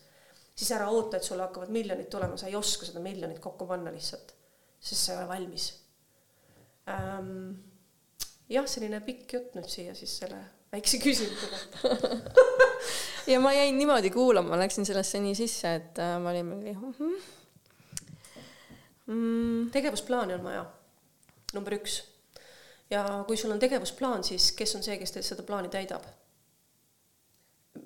siis 0.56 0.72
ära 0.72 0.90
oota, 0.94 1.18
et 1.18 1.26
sulle 1.26 1.42
hakkavad 1.42 1.72
miljonid 1.74 2.10
tulema, 2.14 2.38
sa 2.38 2.48
ei 2.48 2.56
oska 2.56 2.86
seda 2.86 3.02
miljonit 3.02 3.40
kokku 3.42 3.66
panna 3.66 3.92
lihtsalt, 3.92 4.36
sest 4.80 5.02
sa 5.02 5.14
ei 5.14 5.22
ole 5.22 5.28
valmis 5.28 5.70
ähm,. 6.90 7.73
Jah, 8.50 8.68
selline 8.68 9.00
pikk 9.06 9.38
jutt 9.38 9.56
nüüd 9.58 9.70
siia 9.72 9.96
siis 9.98 10.18
selle 10.22 10.40
väikse 10.74 11.00
küsimuse 11.04 11.50
kohta 11.52 12.10
ja 13.32 13.40
ma 13.44 13.54
jäin 13.56 13.78
niimoodi 13.78 14.10
kuulama, 14.14 14.58
läksin 14.60 14.88
sellesse 14.90 15.22
nii 15.24 15.36
sisse, 15.38 15.76
et 15.82 16.02
äh, 16.02 16.18
ma 16.22 16.34
olin 16.34 16.46
mingi 16.46 16.74
mm. 16.74 16.96
-hmm. 17.00 17.22
Mm. 19.06 19.70
tegevusplaani 19.72 20.34
on 20.34 20.44
vaja, 20.44 20.66
number 21.54 21.78
üks. 21.80 22.02
ja 22.90 23.24
kui 23.28 23.38
sul 23.38 23.52
on 23.52 23.60
tegevusplaan, 23.60 24.24
siis 24.24 24.52
kes 24.52 24.76
on 24.76 24.84
see, 24.84 24.98
kes 24.98 25.12
teil 25.12 25.24
seda 25.24 25.44
plaani 25.44 25.70
täidab 25.70 26.04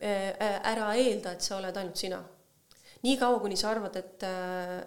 Äh, 0.02 0.30
äh, 0.30 0.60
ära 0.64 0.92
eelda, 0.96 1.32
et 1.32 1.42
sa 1.42 1.58
oled 1.58 1.78
ainult 1.80 1.98
sina. 1.98 2.20
niikaua, 3.04 3.40
kuni 3.40 3.56
sa 3.58 3.70
arvad, 3.72 3.96
et 3.96 4.24
äh, 4.28 4.82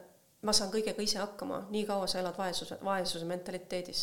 ma 0.44 0.52
saan 0.52 0.70
kõigega 0.70 1.02
ise 1.02 1.18
hakkama, 1.18 1.64
nii 1.72 1.86
kaua 1.88 2.06
sa 2.10 2.20
elad 2.20 2.36
vaesuse, 2.38 2.76
vaesuse 2.84 3.26
mentaliteedis. 3.26 4.02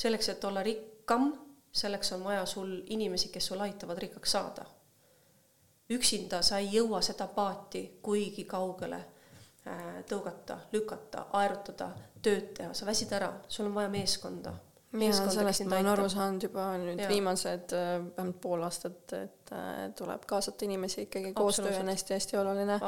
Selleks, 0.00 0.28
et 0.32 0.44
olla 0.44 0.62
rikkam, 0.64 1.32
selleks 1.72 2.12
on 2.16 2.24
vaja 2.24 2.46
sul 2.46 2.70
inimesi, 2.86 3.28
kes 3.28 3.46
sul 3.46 3.60
aitavad 3.60 3.98
rikkaks 3.98 4.32
saada. 4.32 4.64
üksinda 5.90 6.42
sa 6.42 6.58
ei 6.58 6.68
jõua 6.72 7.00
seda 7.02 7.26
paati 7.26 7.98
kuigi 8.02 8.44
kaugele 8.44 9.00
tõugata, 10.08 10.56
lükata, 10.72 11.26
aerutada, 11.32 11.90
tööd 12.22 12.52
teha, 12.56 12.74
sa 12.74 12.86
väsid 12.86 13.12
ära, 13.12 13.32
sul 13.48 13.66
on 13.66 13.74
vaja 13.74 13.88
meeskonda 13.88 14.54
ja 14.92 15.12
sellest 15.14 15.64
ma 15.68 15.78
olen 15.78 15.88
aru 15.92 16.08
saanud 16.10 16.44
juba 16.48 16.64
nüüd 16.80 16.98
ja. 16.98 17.08
viimased 17.10 17.74
äh, 17.76 17.92
vähemalt 18.16 18.40
pool 18.42 18.64
aastat, 18.66 19.14
et 19.14 19.52
äh, 19.54 19.84
tuleb 19.98 20.24
kaasata 20.28 20.66
inimesi 20.66 21.04
ikkagi, 21.06 21.32
koostöö 21.36 21.76
on 21.78 21.92
hästi-hästi 21.92 22.38
oluline. 22.40 22.80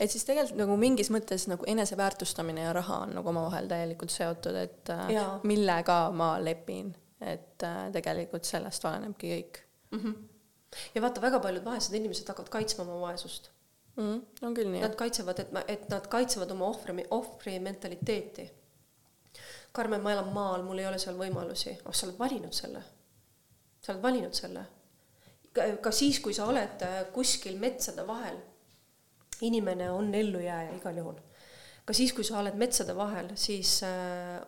et 0.00 0.10
siis 0.10 0.24
tegelikult 0.28 0.62
nagu 0.62 0.78
mingis 0.80 1.12
mõttes 1.12 1.46
nagu 1.52 1.68
eneseväärtustamine 1.68 2.64
ja 2.64 2.72
raha 2.76 3.02
on 3.04 3.14
nagu 3.18 3.32
omavahel 3.32 3.68
täielikult 3.68 4.14
seotud, 4.14 4.56
et 4.56 4.92
äh, 4.94 5.06
ja. 5.18 5.26
millega 5.42 6.00
ma 6.16 6.32
lepin, 6.42 6.94
et 7.20 7.68
tegelikult 7.92 8.48
sellest 8.48 8.84
olenebki 8.88 9.34
kõik 9.34 9.62
mm. 9.90 9.98
-hmm. 9.98 10.76
ja 10.94 11.02
vaata, 11.04 11.20
väga 11.20 11.42
paljud 11.44 11.64
vaesed 11.64 11.96
inimesed 11.98 12.32
hakkavad 12.32 12.48
kaitsma 12.56 12.86
oma 12.88 13.00
vaesust 13.08 13.50
mm. 13.96 14.06
-hmm. 14.06 14.46
on 14.46 14.54
küll 14.54 14.72
nii. 14.72 14.80
Nad 14.80 14.96
kaitsevad, 14.96 15.44
et, 15.44 15.52
et 15.68 15.88
nad 15.92 16.08
kaitsevad 16.08 16.56
oma 16.56 16.72
ohvri, 16.72 17.04
ohvri 17.10 17.58
mentaliteeti 17.60 18.48
Karmen, 19.72 20.02
ma 20.02 20.12
elan 20.12 20.32
maal, 20.34 20.64
mul 20.66 20.82
ei 20.82 20.86
ole 20.88 20.98
seal 20.98 21.18
võimalusi. 21.18 21.76
oh, 21.86 21.94
sa 21.94 22.08
oled 22.08 22.18
valinud 22.18 22.54
selle. 22.54 22.82
sa 23.80 23.92
oled 23.92 24.02
valinud 24.02 24.34
selle. 24.34 24.64
ka 25.82 25.92
siis, 25.94 26.18
kui 26.20 26.34
sa 26.34 26.48
oled 26.50 26.82
äh, 26.86 27.02
kuskil 27.14 27.58
metsade 27.58 28.06
vahel, 28.06 28.38
inimene 29.46 29.90
on 29.90 30.14
ellujääja 30.14 30.74
igal 30.74 30.98
juhul. 31.02 31.20
ka 31.86 31.94
siis, 31.94 32.12
kui 32.12 32.26
sa 32.26 32.40
oled 32.40 32.58
metsade 32.58 32.96
vahel, 32.96 33.30
siis, 33.38 33.76
äh, 33.86 34.40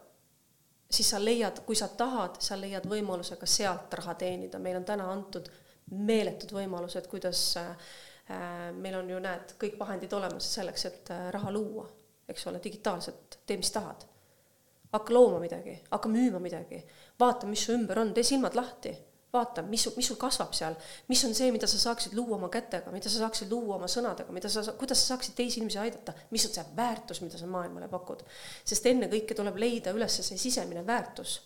siis 0.91 1.15
sa 1.15 1.23
leiad, 1.23 1.63
kui 1.67 1.79
sa 1.79 1.89
tahad, 1.89 2.43
sa 2.43 2.59
leiad 2.59 2.91
võimaluse 2.91 3.39
ka 3.39 3.47
sealt 3.47 3.95
raha 3.95 4.19
teenida. 4.19 4.59
meil 4.59 4.83
on 4.83 4.85
täna 4.85 5.11
antud 5.13 5.51
meeletud 5.91 6.51
võimalused, 6.51 7.07
kuidas 7.07 7.45
äh, 7.63 7.93
meil 8.75 8.99
on 8.99 9.11
ju, 9.11 9.23
näed, 9.23 9.55
kõik 9.61 9.79
vahendid 9.79 10.13
olemas 10.19 10.51
selleks, 10.55 10.85
et 10.91 11.19
raha 11.31 11.51
luua, 11.55 11.87
eks 12.29 12.47
ole, 12.51 12.59
digitaalselt, 12.65 13.39
tee, 13.47 13.59
mis 13.61 13.71
tahad 13.71 14.09
hakka 14.93 15.15
looma 15.15 15.41
midagi, 15.41 15.79
hakka 15.91 16.11
müüma 16.13 16.41
midagi, 16.43 16.83
vaata, 17.21 17.49
mis 17.49 17.65
su 17.65 17.73
ümber 17.77 18.01
on, 18.03 18.13
tee 18.15 18.25
silmad 18.27 18.57
lahti, 18.59 18.93
vaata, 19.33 19.63
mis, 19.65 19.87
mis 19.97 20.11
sul 20.11 20.19
kasvab 20.21 20.53
seal, 20.57 20.77
mis 21.09 21.23
on 21.25 21.33
see, 21.37 21.49
mida 21.55 21.69
sa 21.71 21.81
saaksid 21.81 22.13
luua 22.17 22.37
oma 22.37 22.51
kätega, 22.53 22.93
mida 22.93 23.09
sa 23.09 23.23
saaksid 23.23 23.53
luua 23.53 23.79
oma 23.79 23.89
sõnadega, 23.89 24.35
mida 24.37 24.51
sa, 24.53 24.65
kuidas 24.77 25.01
sa 25.01 25.15
saaksid 25.15 25.37
teisi 25.39 25.63
inimesi 25.63 25.81
aidata, 25.81 26.15
mis 26.35 26.45
on 26.49 26.53
see 26.53 26.65
väärtus, 26.77 27.23
mida 27.25 27.41
sa 27.41 27.49
maailmale 27.49 27.89
pakud. 27.93 28.25
sest 28.69 28.87
ennekõike 28.93 29.37
tuleb 29.39 29.57
leida 29.63 29.97
üles 29.97 30.21
see 30.21 30.41
sisemine 30.41 30.85
väärtus, 30.87 31.39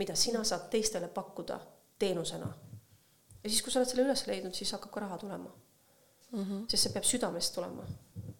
mida 0.00 0.16
sina 0.16 0.40
saad 0.44 0.70
teistele 0.72 1.08
pakkuda 1.12 1.60
teenusena. 1.98 2.48
ja 3.42 3.50
siis, 3.50 3.60
kui 3.62 3.72
sa 3.72 3.82
oled 3.82 3.92
selle 3.92 4.08
üles 4.08 4.26
leidnud, 4.26 4.56
siis 4.56 4.72
hakkab 4.72 4.94
ka 4.94 5.04
raha 5.04 5.18
tulema 5.18 5.52
mm. 6.30 6.44
-hmm. 6.44 6.64
sest 6.68 6.82
see 6.82 6.92
peab 6.96 7.04
südamest 7.04 7.54
tulema, 7.54 7.84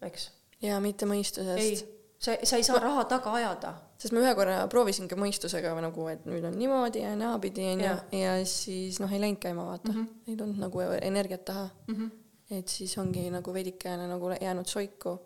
eks. 0.01 0.31
ja 0.61 0.79
mitte 0.79 1.05
mõistusest. 1.05 1.61
ei 1.61 1.77
sa, 2.19 2.37
sa 2.43 2.55
ei 2.55 2.63
saa 2.63 2.79
raha 2.79 3.05
taga 3.05 3.33
ajada 3.33 3.75
sest 3.95 4.15
ma 4.15 4.21
ühe 4.23 4.33
korra 4.37 4.57
proovisin 4.71 5.07
ka 5.11 5.17
mõistusega 5.19 5.71
nagu, 5.83 6.07
et 6.11 6.25
nüüd 6.27 6.45
on 6.47 6.57
niimoodi 6.59 7.03
ja 7.03 7.13
naapidi 7.19 7.67
onju 7.71 7.87
Jah. 7.87 8.01
ja 8.15 8.33
siis 8.49 8.99
noh, 9.01 9.11
ei 9.11 9.21
läinud 9.23 9.39
käima 9.43 9.67
vaata 9.69 9.91
mm, 9.91 10.01
-hmm. 10.01 10.31
ei 10.31 10.37
tulnud 10.39 10.59
nagu 10.65 10.81
energiat 10.97 11.45
taha 11.45 11.69
mm. 11.87 11.95
-hmm. 11.95 12.57
et 12.59 12.67
siis 12.67 12.97
ongi 12.97 13.29
nagu 13.31 13.53
veidikene 13.53 14.07
nagu 14.11 14.31
jäänud 14.41 14.67
soiku. 14.67 15.17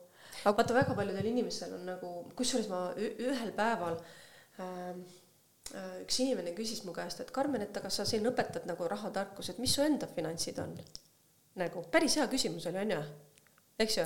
aga 0.45 0.57
vaata, 0.57 0.73
väga 0.73 0.95
paljudel 0.95 1.25
inimestel 1.25 1.73
on 1.73 1.85
nagu, 1.85 2.13
kusjuures 2.35 2.69
ma 2.69 2.93
ühel 2.97 3.51
päeval 3.57 3.97
ähm, 4.59 5.01
äh, 5.73 6.01
üks 6.03 6.19
inimene 6.19 6.53
küsis 6.53 6.83
mu 6.85 6.93
käest, 6.93 7.19
et 7.19 7.31
Karmen, 7.31 7.61
et 7.61 7.77
aga 7.77 7.89
sa 7.89 8.05
siin 8.05 8.25
õpetad 8.25 8.65
nagu 8.65 8.87
rahatarkus, 8.87 9.49
et 9.49 9.57
mis 9.57 9.73
su 9.73 9.81
enda 9.81 10.07
finantsid 10.07 10.59
on? 10.59 10.77
nagu 11.55 11.83
päris 11.91 12.15
hea 12.15 12.27
küsimus 12.27 12.69
oli, 12.69 12.77
onju, 12.77 13.01
eks 13.79 13.97
ju? 13.97 14.05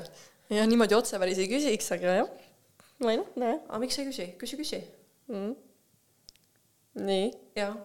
ja 0.50 0.66
niimoodi 0.66 0.96
otse 0.96 1.20
päris 1.20 1.38
ei 1.38 1.52
küsiks, 1.52 1.92
aga 1.92 2.16
jah, 2.22 2.30
või 3.08 3.20
noh, 3.20 3.30
näe 3.40 3.60
aga 3.68 3.80
miks 3.84 3.98
sa 3.98 4.04
ei 4.04 4.10
küsi, 4.10 4.28
küsi, 4.40 4.60
küsi. 4.60 4.80
mm.. 5.32 5.54
nii 7.04 7.28
jah, 7.58 7.76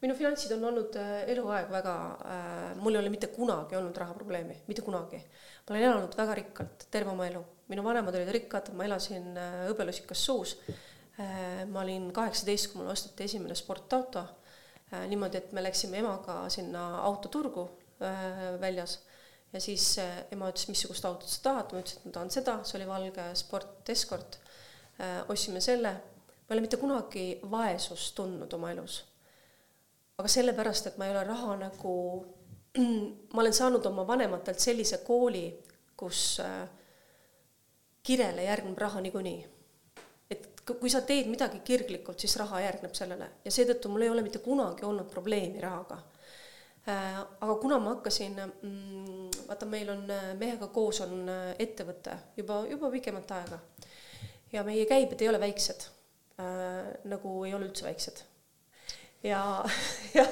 minu 0.00 0.16
finantsid 0.16 0.52
on 0.56 0.66
olnud 0.70 0.96
äh, 1.00 1.14
eluaeg 1.32 1.70
väga 1.72 1.94
äh,, 2.24 2.68
mul 2.80 2.96
ei 2.96 3.02
ole 3.02 3.12
mitte 3.12 3.30
kunagi 3.32 3.76
olnud 3.76 3.96
rahaprobleemi, 4.02 4.62
mitte 4.68 4.84
kunagi. 4.86 5.20
ma 5.20 5.74
olen 5.74 5.86
elanud 5.88 6.16
väga 6.16 6.36
rikkalt 6.40 6.86
terve 6.90 7.12
oma 7.12 7.26
elu, 7.28 7.42
minu 7.72 7.84
vanemad 7.84 8.16
olid 8.16 8.32
rikkad, 8.36 8.72
ma 8.76 8.86
elasin 8.88 9.34
äh, 9.36 9.58
hõbelusikas 9.68 10.24
suus 10.24 10.56
äh,. 10.66 11.66
ma 11.68 11.84
olin 11.84 12.10
kaheksateist, 12.16 12.70
kui 12.70 12.80
mulle 12.80 12.94
osteti 12.96 13.28
esimene 13.28 13.58
sportauto 13.58 14.24
äh,. 14.24 15.06
niimoodi, 15.12 15.42
et 15.42 15.52
me 15.56 15.64
läksime 15.64 16.00
emaga 16.00 16.42
sinna 16.52 17.04
autoturgu 17.04 17.68
äh, 18.00 18.44
väljas 18.62 19.00
ja 19.52 19.60
siis 19.60 19.92
äh, 19.98 20.22
ema 20.32 20.48
ütles, 20.48 20.68
missugust 20.70 21.04
autot 21.04 21.28
sa 21.28 21.42
tahad, 21.50 21.74
ma 21.74 21.82
ütlesin, 21.82 22.00
et 22.00 22.08
ma 22.08 22.16
tahan 22.20 22.32
seda, 22.32 22.60
see 22.64 22.80
oli 22.80 22.88
valge 22.88 23.32
sport 23.44 23.92
Escort 23.92 24.40
äh,. 24.40 24.49
Ostsime 25.28 25.60
selle, 25.64 25.92
ma 25.92 26.50
ei 26.50 26.56
ole 26.56 26.64
mitte 26.64 26.76
kunagi 26.76 27.24
vaesust 27.50 28.14
tundnud 28.14 28.52
oma 28.52 28.72
elus 28.74 28.98
aga 30.20 30.28
sellepärast, 30.28 30.90
et 30.90 30.98
ma 31.00 31.08
ei 31.08 31.14
ole 31.14 31.24
raha 31.28 31.56
nagu, 31.60 31.94
ma 33.34 33.42
olen 33.42 33.56
saanud 33.56 33.86
oma 33.90 34.04
vanematelt 34.08 34.60
sellise 34.60 35.00
kooli, 35.06 35.46
kus 35.98 36.40
äh, 36.44 36.68
kirele 38.04 38.44
järgneb 38.46 38.78
raha 38.78 39.00
niikuinii. 39.04 39.40
et 40.30 40.62
ku- 40.66 40.76
kui 40.78 40.92
sa 40.92 41.00
teed 41.02 41.26
midagi 41.26 41.60
kirglikult, 41.66 42.20
siis 42.20 42.36
raha 42.40 42.60
järgneb 42.62 42.94
sellele 42.94 43.30
ja 43.44 43.50
seetõttu 43.50 43.90
mul 43.90 44.06
ei 44.06 44.12
ole 44.12 44.22
mitte 44.22 44.38
kunagi 44.44 44.86
olnud 44.86 45.08
probleemi 45.10 45.60
rahaga. 45.60 45.98
Äh, 46.88 47.18
aga 47.40 47.54
kuna 47.60 47.78
ma 47.78 47.96
hakkasin, 47.96 48.36
vaata, 49.48 49.66
meil 49.68 49.90
on 49.92 50.04
äh, 50.10 50.30
mehega 50.38 50.68
koos 50.72 51.00
on 51.04 51.28
äh, 51.28 51.54
ettevõte 51.58 52.16
juba, 52.36 52.62
juba 52.68 52.92
pikemat 52.92 53.36
aega 53.36 53.58
ja 54.52 54.64
meie 54.66 54.86
käibed 54.90 55.20
ei 55.22 55.28
ole 55.30 55.40
väiksed, 55.40 55.86
nagu 57.10 57.34
ei 57.44 57.54
ole 57.54 57.68
üldse 57.68 57.84
väiksed. 57.86 58.24
Ja, 59.22 59.64
ja, 60.18 60.24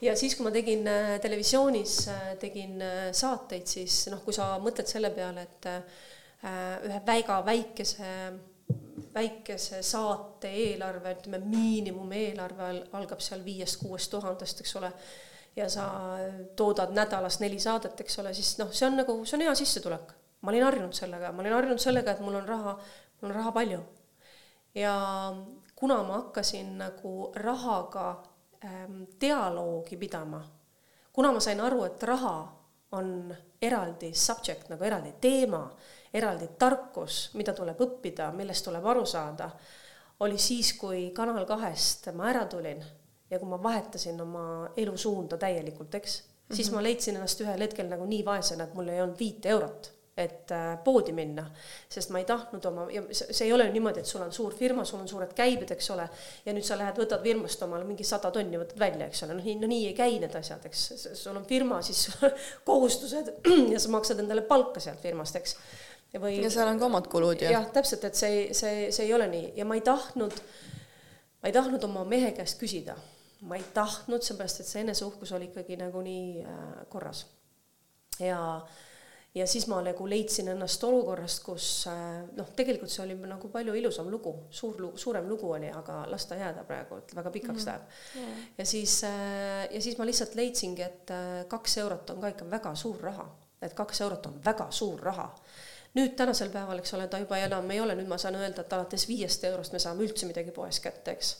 ja 0.00 0.14
siis, 0.16 0.36
kui 0.36 0.46
ma 0.46 0.52
tegin 0.54 0.86
äh, 0.88 1.16
televisioonis, 1.22 1.96
tegin 2.40 2.80
äh, 2.82 3.10
saateid, 3.16 3.66
siis 3.68 4.06
noh, 4.12 4.22
kui 4.24 4.34
sa 4.36 4.54
mõtled 4.62 4.88
selle 4.88 5.12
peale, 5.14 5.44
et 5.48 5.68
äh, 5.68 5.82
ühe 6.88 7.02
väga 7.06 7.42
väikese, 7.46 8.14
väikese 9.12 9.82
saate 9.84 10.50
eelarve, 10.62 11.12
ütleme 11.18 11.42
miinimumeelarve 11.44 12.70
al- 12.70 12.86
algab 12.98 13.20
seal 13.22 13.44
viiest-kuuest 13.44 14.10
tuhandest, 14.14 14.64
eks 14.64 14.74
ole, 14.80 14.90
ja 15.56 15.68
sa 15.68 15.86
toodad 16.56 16.94
nädalas 16.96 17.38
neli 17.42 17.60
saadet, 17.60 18.00
eks 18.00 18.18
ole, 18.22 18.32
siis 18.34 18.56
noh, 18.62 18.72
see 18.72 18.88
on 18.88 18.96
nagu, 19.02 19.20
see 19.28 19.36
on 19.36 19.46
hea 19.46 19.54
sissetulek. 19.60 20.18
ma 20.42 20.50
olin 20.50 20.64
harjunud 20.66 20.96
sellega, 20.96 21.28
ma 21.30 21.44
olin 21.44 21.52
harjunud 21.54 21.78
sellega, 21.78 22.16
et 22.16 22.22
mul 22.24 22.34
on 22.40 22.48
raha, 22.48 22.72
mul 23.22 23.30
on 23.30 23.36
raha 23.36 23.52
palju 23.52 23.80
ja 24.74 24.94
kuna 25.76 26.02
ma 26.02 26.14
hakkasin 26.14 26.78
nagu 26.78 27.32
rahaga 27.34 28.22
ähm, 28.64 29.02
dialoogi 29.20 29.96
pidama, 29.96 30.42
kuna 31.12 31.32
ma 31.32 31.40
sain 31.40 31.60
aru, 31.60 31.84
et 31.84 32.02
raha 32.02 32.36
on 32.92 33.34
eraldi 33.62 34.12
subject 34.14 34.68
nagu 34.68 34.84
eraldi 34.84 35.14
teema, 35.20 35.62
eraldi 36.14 36.48
tarkus, 36.58 37.30
mida 37.34 37.54
tuleb 37.56 37.80
õppida, 37.80 38.32
millest 38.36 38.64
tuleb 38.64 38.86
aru 38.86 39.06
saada, 39.06 39.50
oli 40.20 40.38
siis, 40.38 40.74
kui 40.78 41.10
Kanal 41.14 41.46
kahest 41.48 42.10
ma 42.14 42.28
ära 42.30 42.44
tulin 42.46 42.82
ja 43.30 43.38
kui 43.38 43.48
ma 43.48 43.62
vahetasin 43.62 44.20
oma 44.20 44.44
elusuunda 44.76 45.38
täielikult, 45.38 45.94
eks 45.94 46.22
mm, 46.22 46.28
-hmm. 46.28 46.56
siis 46.56 46.70
ma 46.70 46.82
leidsin 46.82 47.16
ennast 47.16 47.40
ühel 47.40 47.60
hetkel 47.60 47.88
nagu 47.88 48.06
nii 48.06 48.24
vaesena, 48.24 48.64
et 48.64 48.74
mul 48.74 48.88
ei 48.88 49.02
olnud 49.02 49.18
viite 49.18 49.48
eurot 49.48 49.92
et 50.16 50.50
äh, 50.52 50.76
poodi 50.84 51.12
minna, 51.16 51.46
sest 51.88 52.10
ma 52.12 52.20
ei 52.20 52.26
tahtnud 52.28 52.64
oma, 52.68 52.84
ja 52.92 53.00
see 53.14 53.46
ei 53.46 53.52
ole 53.54 53.64
niimoodi, 53.72 54.02
et 54.02 54.08
sul 54.08 54.20
on 54.20 54.32
suur 54.32 54.52
firma, 54.56 54.84
sul 54.84 55.00
on 55.00 55.08
suured 55.08 55.30
käibed, 55.36 55.70
eks 55.72 55.88
ole, 55.94 56.04
ja 56.44 56.52
nüüd 56.52 56.66
sa 56.68 56.76
lähed, 56.76 56.98
võtad 57.00 57.24
firmast 57.24 57.64
omale 57.64 57.86
mingi 57.88 58.04
sada 58.04 58.28
tonni, 58.34 58.60
võtad 58.60 58.80
välja, 58.80 59.08
eks 59.08 59.24
ole, 59.24 59.38
noh 59.38 59.46
nii, 59.48 59.56
no 59.62 59.70
nii 59.70 59.86
ei 59.88 59.94
käi 59.96 60.18
need 60.20 60.36
asjad, 60.36 60.66
eks, 60.68 60.82
sul 61.16 61.38
on 61.40 61.46
firma, 61.48 61.80
siis 61.86 62.10
kohustused 62.68 63.32
ja 63.72 63.80
sa 63.80 63.94
maksad 63.94 64.20
endale 64.20 64.44
palka 64.50 64.84
sealt 64.84 65.00
firmast, 65.00 65.40
eks. 65.40 65.56
või 66.20 66.36
ja 66.42 66.52
seal 66.52 66.68
on 66.74 66.82
ka 66.82 66.90
omad 66.90 67.08
kulud 67.12 67.46
ju. 67.46 67.48
jah, 67.56 67.64
täpselt, 67.72 68.04
et 68.10 68.20
see, 68.20 68.44
see, 68.56 68.90
see 68.92 69.08
ei 69.08 69.16
ole 69.16 69.32
nii 69.32 69.54
ja 69.56 69.68
ma 69.68 69.80
ei 69.80 69.86
tahtnud, 69.88 70.38
ma 71.40 71.48
ei 71.48 71.56
tahtnud 71.56 71.88
oma 71.88 72.04
mehe 72.04 72.34
käest 72.36 72.60
küsida, 72.60 73.00
ma 73.48 73.56
ei 73.56 73.64
tahtnud, 73.72 74.20
seepärast 74.20 74.60
et 74.60 74.68
see 74.68 74.84
eneseuhkus 74.84 75.32
oli 75.32 75.48
ikkagi 75.48 75.80
nagu 75.80 76.04
nii 76.04 76.44
äh, 76.44 76.72
korras. 76.92 77.24
ja, 78.20 78.60
ja 79.34 79.46
siis 79.46 79.66
ma 79.66 79.80
nagu 79.82 80.06
leidsin 80.08 80.48
ennast 80.52 80.84
olukorrast, 80.84 81.42
kus 81.44 81.66
äh, 81.88 82.22
noh, 82.36 82.50
tegelikult 82.56 82.92
see 82.92 83.04
oli 83.06 83.16
nagu 83.16 83.48
palju 83.52 83.74
ilusam 83.78 84.10
lugu, 84.12 84.34
suur 84.50 84.80
lugu, 84.80 85.00
suurem 85.00 85.28
lugu 85.28 85.50
oli, 85.56 85.70
aga 85.72 86.02
las 86.10 86.26
ta 86.28 86.36
jääda 86.36 86.64
praegu, 86.68 87.00
et 87.00 87.14
väga 87.16 87.32
pikaks 87.32 87.66
läheb 87.66 87.82
mm. 87.82 88.20
-hmm. 88.20 88.46
ja 88.58 88.66
siis 88.66 89.04
äh,, 89.04 89.68
ja 89.70 89.80
siis 89.80 89.98
ma 89.98 90.06
lihtsalt 90.06 90.34
leidsingi, 90.34 90.82
et 90.82 91.10
äh, 91.10 91.44
kaks 91.48 91.78
eurot 91.78 92.10
on 92.10 92.20
ka 92.20 92.28
ikka 92.28 92.50
väga 92.50 92.74
suur 92.74 93.00
raha, 93.00 93.28
et 93.62 93.74
kaks 93.74 94.00
eurot 94.00 94.26
on 94.26 94.40
väga 94.44 94.70
suur 94.70 95.00
raha 95.00 95.30
nüüd 95.94 96.14
tänasel 96.16 96.50
päeval, 96.52 96.78
eks 96.80 96.94
ole, 96.96 97.06
ta 97.08 97.20
juba 97.20 97.38
enam 97.38 97.70
ei 97.70 97.80
ole, 97.80 97.96
nüüd 97.98 98.08
ma 98.08 98.18
saan 98.18 98.36
öelda, 98.40 98.64
et 98.64 98.72
alates 98.72 99.06
viiest 99.08 99.44
eurost 99.44 99.72
me 99.72 99.80
saame 99.82 100.04
üldse 100.04 100.28
midagi 100.28 100.54
poes 100.56 100.80
kätte, 100.80 101.16
eks. 101.16 101.36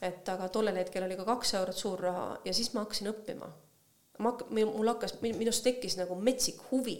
et 0.00 0.28
aga 0.28 0.48
tollel 0.48 0.76
hetkel 0.76 1.04
oli 1.06 1.16
ka 1.16 1.24
kaks 1.24 1.54
eurot 1.60 1.76
suur 1.76 2.00
raha 2.00 2.26
ja 2.44 2.54
siis 2.54 2.72
ma 2.74 2.84
hakkasin 2.84 3.12
õppima. 3.12 3.48
Ma 4.20 4.32
hakk-, 4.32 4.50
mul 4.52 4.90
hakkas, 4.92 5.16
minust 5.22 5.64
tekkis 5.64 5.96
nagu 6.00 6.16
metsik 6.20 6.60
huvi, 6.70 6.98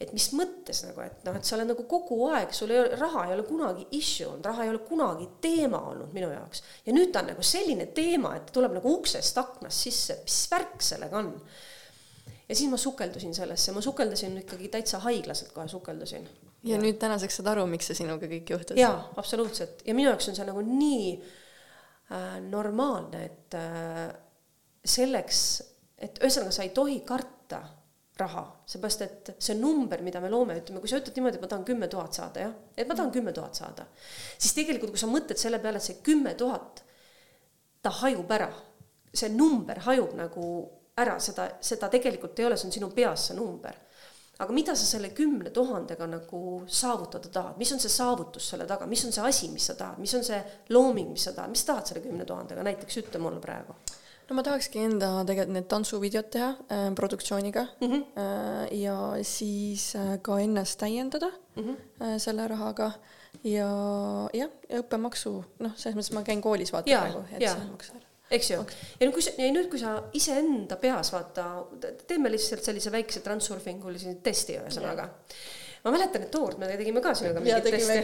et 0.00 0.12
mis 0.12 0.26
mõttes 0.36 0.82
nagu, 0.84 1.00
et 1.06 1.22
noh, 1.24 1.36
et 1.38 1.48
sa 1.48 1.56
oled 1.56 1.70
nagu 1.70 1.86
kogu 1.88 2.18
aeg, 2.28 2.52
sul 2.54 2.74
ei 2.74 2.82
ole, 2.82 2.98
raha 3.00 3.26
ei 3.26 3.36
ole 3.36 3.46
kunagi 3.48 3.86
issue 3.96 4.28
olnud, 4.28 4.44
raha 4.44 4.66
ei 4.66 4.72
ole 4.74 4.82
kunagi 4.84 5.28
teema 5.42 5.80
olnud 5.92 6.12
minu 6.16 6.28
jaoks. 6.32 6.62
ja 6.86 6.96
nüüd 6.96 7.14
ta 7.14 7.24
on 7.24 7.32
nagu 7.32 7.46
selline 7.46 7.88
teema, 7.96 8.34
et 8.36 8.52
tuleb 8.52 8.76
nagu 8.76 8.92
uksest 8.98 9.40
aknast 9.40 9.88
sisse, 9.88 10.20
mis 10.26 10.42
värk 10.52 10.84
sellega 10.84 11.22
on 11.22 11.32
ja 12.48 12.54
siis 12.54 12.70
ma 12.70 12.76
sukeldusin 12.76 13.34
sellesse, 13.34 13.72
ma 13.72 13.80
sukeldusin 13.80 14.36
ikkagi 14.42 14.68
täitsa 14.68 15.00
haiglaselt 15.04 15.52
kohe 15.52 15.68
sukeldusin. 15.68 16.28
ja 16.66 16.78
nüüd 16.82 17.00
tänaseks 17.00 17.40
saad 17.40 17.50
aru, 17.54 17.66
miks 17.70 17.90
see 17.90 17.98
sinuga 18.02 18.28
kõik 18.30 18.52
juhtus? 18.54 18.78
jaa, 18.78 19.00
absoluutselt 19.16 19.82
ja 19.86 19.94
minu 19.94 20.10
jaoks 20.12 20.30
on 20.30 20.38
see 20.38 20.46
nagu 20.46 20.62
nii 20.66 21.08
äh, 21.16 22.36
normaalne, 22.46 23.24
et 23.30 23.58
äh, 23.58 24.12
selleks, 24.86 25.40
et 25.98 26.20
ühesõnaga 26.20 26.52
sa 26.52 26.64
ei 26.66 26.72
tohi 26.76 27.00
karta 27.06 27.62
raha, 28.16 28.44
seepärast 28.68 29.02
et 29.04 29.30
see 29.44 29.56
number, 29.58 30.00
mida 30.04 30.20
me 30.24 30.30
loome, 30.32 30.56
ütleme, 30.62 30.80
kui 30.80 30.88
sa 30.88 31.00
ütled 31.00 31.18
niimoodi, 31.18 31.36
et 31.36 31.44
ma 31.44 31.50
tahan 31.52 31.66
kümme 31.68 31.88
tuhat 31.92 32.16
saada, 32.16 32.46
jah, 32.46 32.54
et 32.72 32.88
ma 32.88 32.96
tahan 32.96 33.12
kümme 33.12 33.32
tuhat 33.36 33.58
saada, 33.58 33.84
siis 34.38 34.54
tegelikult, 34.56 34.94
kui 34.94 35.02
sa 35.02 35.08
mõtled 35.10 35.40
selle 35.40 35.60
peale, 35.60 35.82
et 35.82 35.84
see 35.84 35.98
kümme 36.04 36.32
tuhat, 36.38 36.80
ta 37.84 37.92
hajub 38.00 38.32
ära, 38.32 38.48
see 39.12 39.28
number 39.34 39.82
hajub 39.84 40.14
nagu 40.16 40.46
ära, 40.96 41.18
seda, 41.20 41.50
seda 41.60 41.90
tegelikult 41.92 42.40
ei 42.40 42.48
ole, 42.48 42.56
see 42.56 42.70
on 42.70 42.76
sinu 42.78 42.88
peas 42.96 43.28
see 43.28 43.36
number. 43.36 43.82
aga 44.36 44.52
mida 44.52 44.74
sa 44.76 44.84
selle 44.84 45.08
kümne 45.16 45.48
tuhandega 45.48 46.04
nagu 46.12 46.40
saavutada 46.68 47.30
tahad, 47.32 47.54
mis 47.56 47.70
on 47.72 47.80
see 47.80 47.92
saavutus 47.92 48.48
selle 48.50 48.66
taga, 48.68 48.84
mis 48.86 49.04
on 49.08 49.12
see 49.12 49.24
asi, 49.24 49.48
mis 49.48 49.64
sa 49.64 49.76
tahad, 49.76 50.00
mis 50.00 50.12
on 50.16 50.24
see 50.24 50.40
looming, 50.76 51.08
mis 51.12 51.24
sa 51.24 51.32
tahad, 51.32 51.52
mis 51.52 51.64
sa 51.64 51.70
tahad 51.72 51.88
selle 51.88 52.02
kümne 52.04 52.24
tuhandega, 52.28 52.64
näiteks 52.64 53.00
ütle 53.00 53.20
mulle 53.20 53.40
praegu 53.40 53.76
no 54.28 54.36
ma 54.38 54.42
tahakski 54.46 54.82
enda 54.88 55.10
tegelikult 55.26 55.54
need 55.54 55.68
tantsuvideod 55.70 56.30
teha 56.34 56.48
äh, 56.72 56.88
produktsiooniga 56.98 57.66
mm 57.80 57.92
-hmm. 57.92 58.02
äh, 58.22 58.80
ja 58.80 58.96
siis 59.22 59.94
äh, 59.96 60.18
ka 60.22 60.38
ennast 60.40 60.78
täiendada 60.78 61.30
mm 61.56 61.62
-hmm. 61.62 61.76
äh, 62.02 62.18
selle 62.18 62.48
rahaga 62.48 62.92
ja 63.44 63.68
jah, 64.34 64.50
õppemaksu, 64.80 65.32
noh, 65.58 65.74
selles 65.76 65.96
mõttes 65.96 66.14
ma 66.16 66.22
käin 66.26 66.42
koolis 66.44 66.72
vaata 66.72 66.90
Jaa, 66.90 67.02
praegu, 67.04 67.24
et 67.32 67.44
jaa. 67.44 67.54
see 67.54 67.70
maksab 67.70 67.96
ära. 67.96 68.06
eks 68.30 68.50
ju, 68.50 68.64
ja 69.00 69.06
nüüd, 69.06 69.14
kui 69.14 69.22
sa, 69.22 69.34
ja 69.38 69.52
nüüd, 69.52 69.68
kui 69.70 69.78
sa 69.82 69.92
iseenda 70.12 70.76
peas 70.76 71.12
vaata, 71.12 71.46
teeme 72.06 72.32
lihtsalt 72.32 72.64
sellise 72.64 72.92
väikse 72.92 73.20
transurfingulise 73.20 74.16
testi 74.22 74.58
ühesõnaga. 74.58 75.10
Ma 75.86 75.92
mäletan, 75.94 76.24
et 76.26 76.32
tookord 76.34 76.58
me 76.58 76.68
tegime 76.74 77.00
ka 77.02 77.12
sinuga 77.14 77.40
mingit 77.42 77.68
testi. 77.70 77.98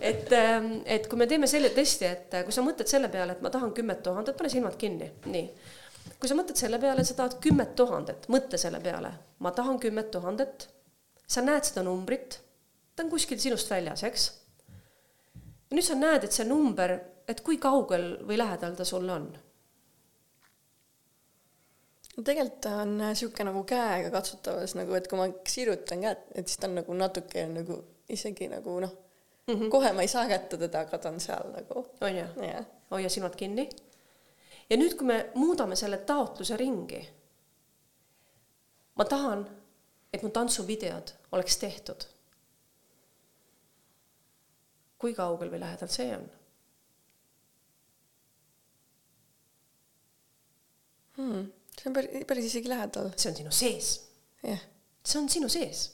et, 0.00 0.32
ähm, 0.32 0.70
et 0.86 1.08
kui 1.08 1.20
me 1.20 1.26
teeme 1.28 1.46
selle 1.50 1.68
testi, 1.76 2.08
et 2.08 2.36
äh, 2.38 2.44
kui 2.46 2.56
sa 2.56 2.64
mõtled 2.64 2.88
selle 2.88 3.10
peale, 3.12 3.36
et 3.36 3.44
ma 3.44 3.52
tahan 3.52 3.74
kümmet 3.76 4.00
tuhandet, 4.06 4.36
pane 4.38 4.52
silmad 4.52 4.78
kinni, 4.80 5.10
nii. 5.28 5.44
kui 6.16 6.30
sa 6.30 6.38
mõtled 6.38 6.56
selle 6.56 6.80
peale, 6.80 7.04
sa 7.04 7.16
tahad 7.18 7.36
kümmet 7.44 7.74
tuhandet, 7.76 8.30
mõtle 8.32 8.60
selle 8.60 8.80
peale, 8.84 9.12
ma 9.44 9.52
tahan 9.54 9.76
kümmet 9.82 10.08
tuhandet, 10.14 10.68
sa 11.28 11.44
näed 11.44 11.68
seda 11.68 11.84
numbrit. 11.86 12.40
Ta 12.96 13.04
on 13.04 13.12
kuskil 13.12 13.38
sinust 13.38 13.68
väljas, 13.70 14.02
eks. 14.08 14.30
ja 15.68 15.76
nüüd 15.76 15.86
sa 15.86 15.98
näed, 16.00 16.24
et 16.24 16.34
see 16.34 16.48
number, 16.48 16.96
et 17.28 17.44
kui 17.44 17.60
kaugel 17.60 18.14
või 18.24 18.40
lähedal 18.40 18.74
ta 18.74 18.88
sulle 18.88 19.12
on 19.12 19.28
no 22.18 22.24
tegelikult 22.26 22.60
ta 22.64 22.76
on 22.82 22.96
niisugune 22.98 23.52
nagu 23.52 23.62
käega 23.68 24.10
katsutavas 24.10 24.74
nagu, 24.74 24.94
et 24.98 25.06
kui 25.10 25.20
ma 25.20 25.28
sirutan 25.46 26.02
kätt, 26.02 26.24
et 26.34 26.48
siis 26.50 26.58
ta 26.58 26.66
on 26.66 26.74
nagu 26.80 26.96
natuke 26.98 27.44
nagu 27.52 27.76
isegi 28.10 28.48
nagu 28.50 28.80
noh 28.82 28.94
mm, 29.46 29.54
-hmm. 29.54 29.70
kohe 29.70 29.92
ma 29.92 30.02
ei 30.02 30.08
saa 30.08 30.26
kätte 30.28 30.58
teda, 30.58 30.80
aga 30.80 30.98
ta 30.98 31.08
on 31.08 31.20
seal 31.20 31.52
nagu. 31.52 31.86
on 32.00 32.16
ju? 32.16 32.24
hoia 32.90 33.08
silmad 33.08 33.36
kinni. 33.36 33.68
ja 34.70 34.76
nüüd, 34.76 34.96
kui 34.96 35.06
me 35.06 35.30
muudame 35.34 35.76
selle 35.76 35.98
taotluse 35.98 36.56
ringi, 36.56 37.08
ma 38.94 39.04
tahan, 39.04 39.48
et 40.12 40.22
mu 40.22 40.30
tantsuvideod 40.30 41.12
oleks 41.32 41.56
tehtud. 41.56 42.04
kui 44.98 45.14
kaugel 45.14 45.50
või 45.50 45.60
lähedal 45.60 45.88
see 45.88 46.16
on 46.16 46.30
hmm.? 51.16 51.57
See 51.88 51.90
on 51.90 51.94
päris, 51.94 52.26
päris 52.26 52.44
isegi 52.44 52.68
lähedal. 52.68 53.10
see 53.16 53.30
on 53.30 53.36
sinu 53.36 53.50
sees. 53.50 54.08
jah. 54.42 54.60
see 55.04 55.20
on 55.20 55.28
sinu 55.28 55.48
sees. 55.48 55.92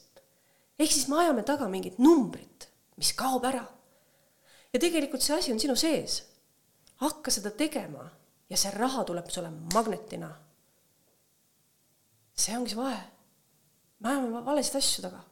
ehk 0.79 0.91
siis 0.91 1.07
me 1.07 1.19
ajame 1.23 1.43
taga 1.43 1.67
mingit 1.69 1.99
numbrit, 1.99 2.69
mis 2.97 3.13
kaob 3.13 3.45
ära. 3.45 3.65
ja 4.73 4.79
tegelikult 4.79 5.21
see 5.21 5.37
asi 5.37 5.51
on 5.51 5.59
sinu 5.59 5.75
sees. 5.75 6.23
hakka 7.01 7.31
seda 7.31 7.51
tegema 7.51 8.09
ja 8.49 8.57
see 8.57 8.71
raha 8.71 9.03
tuleb 9.03 9.29
sulle 9.29 9.51
magnetina. 9.73 10.31
see 12.35 12.57
ongi 12.57 12.69
see 12.69 12.81
vahe. 12.81 13.03
me 13.99 14.09
ajame 14.09 14.45
valesid 14.45 14.81
asju 14.81 15.07
taga 15.09 15.23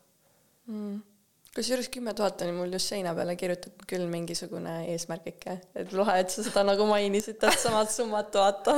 mm 0.68 1.13
kusjuures 1.56 1.90
kümme 1.94 2.14
tuhat 2.18 2.42
oli 2.42 2.52
mul 2.52 2.72
just 2.74 2.90
seina 2.90 3.12
peale 3.14 3.36
kirjutatud 3.38 3.86
küll 3.90 4.08
mingisugune 4.10 4.74
eesmärgike, 4.90 5.54
et 5.78 5.92
loe, 5.94 6.16
et 6.18 6.34
sa 6.34 6.46
seda 6.46 6.64
nagu 6.66 6.86
mainisid, 6.90 7.38
tähtsamat 7.42 7.92
summat 7.94 8.34
vaata 8.40 8.74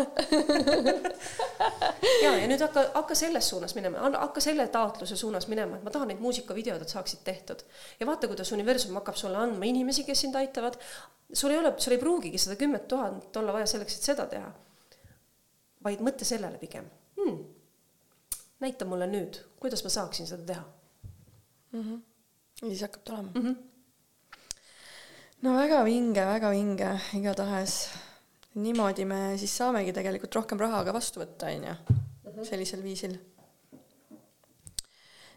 ja, 2.25 2.33
ja 2.35 2.49
nüüd 2.51 2.59
hakka, 2.65 2.83
hakka 2.97 3.15
selles 3.15 3.47
suunas 3.53 3.77
minema, 3.77 4.09
hakka 4.17 4.43
selle 4.43 4.67
taotluse 4.73 5.15
suunas 5.19 5.47
minema, 5.51 5.79
et 5.79 5.85
ma 5.87 5.93
tahan 5.93 6.11
neid 6.11 6.23
muusikavideod, 6.23 6.83
et 6.83 6.91
saaksid 6.91 7.23
tehtud. 7.27 7.63
ja 7.99 8.07
vaata, 8.09 8.27
kuidas 8.31 8.51
universum 8.55 8.99
hakkab 8.99 9.19
sulle 9.19 9.39
andma 9.39 9.69
inimesi, 9.71 10.03
kes 10.07 10.25
sind 10.25 10.35
aitavad. 10.39 10.75
sul 11.33 11.55
ei 11.55 11.61
ole, 11.61 11.73
sul 11.77 11.95
ei 11.95 12.01
pruugigi 12.01 12.41
seda 12.41 12.57
kümmet 12.59 12.89
tuhat 12.91 13.37
olla 13.39 13.55
vaja 13.55 13.69
selleks, 13.71 13.95
et 13.95 14.09
seda 14.11 14.25
teha. 14.31 14.51
vaid 15.87 16.03
mõtle 16.03 16.27
sellele 16.27 16.59
pigem 16.59 16.91
hmm.. 17.21 17.39
näita 18.67 18.89
mulle 18.89 19.07
nüüd, 19.07 19.39
kuidas 19.63 19.85
ma 19.87 19.93
saaksin 19.95 20.27
seda 20.27 20.43
teha 20.51 20.65
mm. 21.71 21.79
-hmm 21.79 22.03
ja 22.61 22.69
siis 22.69 22.81
hakkab 22.81 23.03
tulema 23.03 23.31
mm. 23.35 23.41
-hmm. 23.41 23.55
no 25.41 25.53
väga 25.57 25.83
vinge, 25.85 26.25
väga 26.25 26.49
vinge, 26.51 26.89
igatahes. 27.19 27.89
niimoodi 28.55 29.05
me 29.05 29.37
siis 29.37 29.57
saamegi 29.57 29.93
tegelikult 29.93 30.35
rohkem 30.35 30.59
raha 30.59 30.83
ka 30.83 30.93
vastu 30.93 31.19
võtta, 31.19 31.51
on 31.55 31.63
ju, 31.69 31.75
mhm. 32.23 32.43
sellisel 32.43 32.83
viisil. 32.83 33.17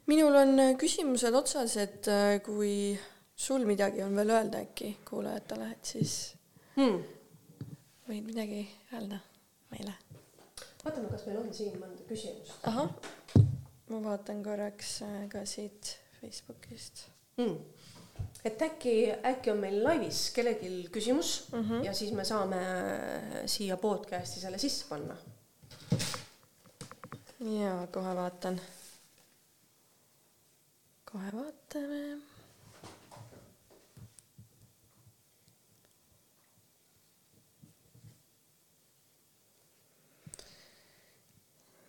minul 0.07 0.35
on 0.35 0.57
küsimused 0.79 1.35
otsas, 1.35 1.77
et 1.77 2.09
äh, 2.09 2.43
kui 2.43 2.99
sul 3.37 3.67
midagi 3.67 4.03
on 4.03 4.17
veel 4.17 4.31
öelda 4.31 4.59
äkki 4.59 4.97
kuulajatele, 5.11 5.71
et 5.73 5.85
siis 5.85 6.35
hmm. 6.77 7.03
võid 8.09 8.25
midagi 8.27 8.69
öelda 8.93 9.19
meile. 9.71 9.95
vaatame, 10.85 11.09
kas 11.11 11.27
meil 11.27 11.39
on 11.39 11.55
siin 11.55 11.79
mõnda 11.83 12.07
küsimust. 12.09 12.59
ahah, 12.63 12.95
ma 13.89 14.05
vaatan 14.11 14.45
korraks 14.45 15.01
äh, 15.03 15.25
ka 15.29 15.45
siit 15.47 15.99
Facebookist 16.21 17.07
mm.. 17.37 17.57
et 18.45 18.63
äkki, 18.63 18.95
äkki 19.31 19.53
on 19.53 19.61
meil 19.63 19.79
laivis 19.85 20.29
kellelgi 20.35 20.89
küsimus 20.93 21.53
mm 21.53 21.63
-hmm. 21.63 21.85
ja 21.85 21.95
siis 21.95 22.13
me 22.13 22.25
saame 22.25 22.63
siia 23.47 23.77
podcast'i 23.77 24.41
selle 24.41 24.59
sisse 24.59 24.87
panna. 24.89 25.17
ja 27.41 27.87
kohe 27.93 28.17
vaatan. 28.17 28.61
kohe 31.13 31.33
vaatame. 31.33 32.19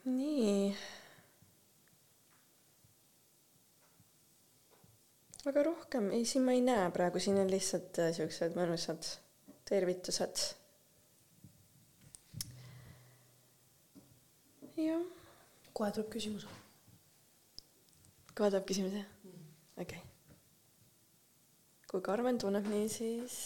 nii 0.06 0.76
aga 5.48 5.64
rohkem, 5.64 6.10
ei 6.12 6.26
siin 6.28 6.44
ma 6.44 6.52
ei 6.56 6.62
näe 6.64 6.90
praegu, 6.92 7.20
siin 7.24 7.40
on 7.40 7.52
lihtsalt 7.52 8.00
äh, 8.04 8.12
siuksed 8.16 8.58
mõnusad 8.60 9.08
tervitused. 9.70 10.44
jah. 14.80 15.06
kohe 15.74 15.92
tuleb 15.96 16.12
küsimus. 16.12 16.48
kohe 18.36 18.52
tuleb 18.52 18.68
küsimus, 18.68 19.00
jah? 19.00 19.08
okei 19.80 20.04
okay.. 20.04 20.06
kui 21.92 22.04
Karmen 22.04 22.40
tunneb 22.42 22.68
nii, 22.68 22.88
siis 22.92 23.40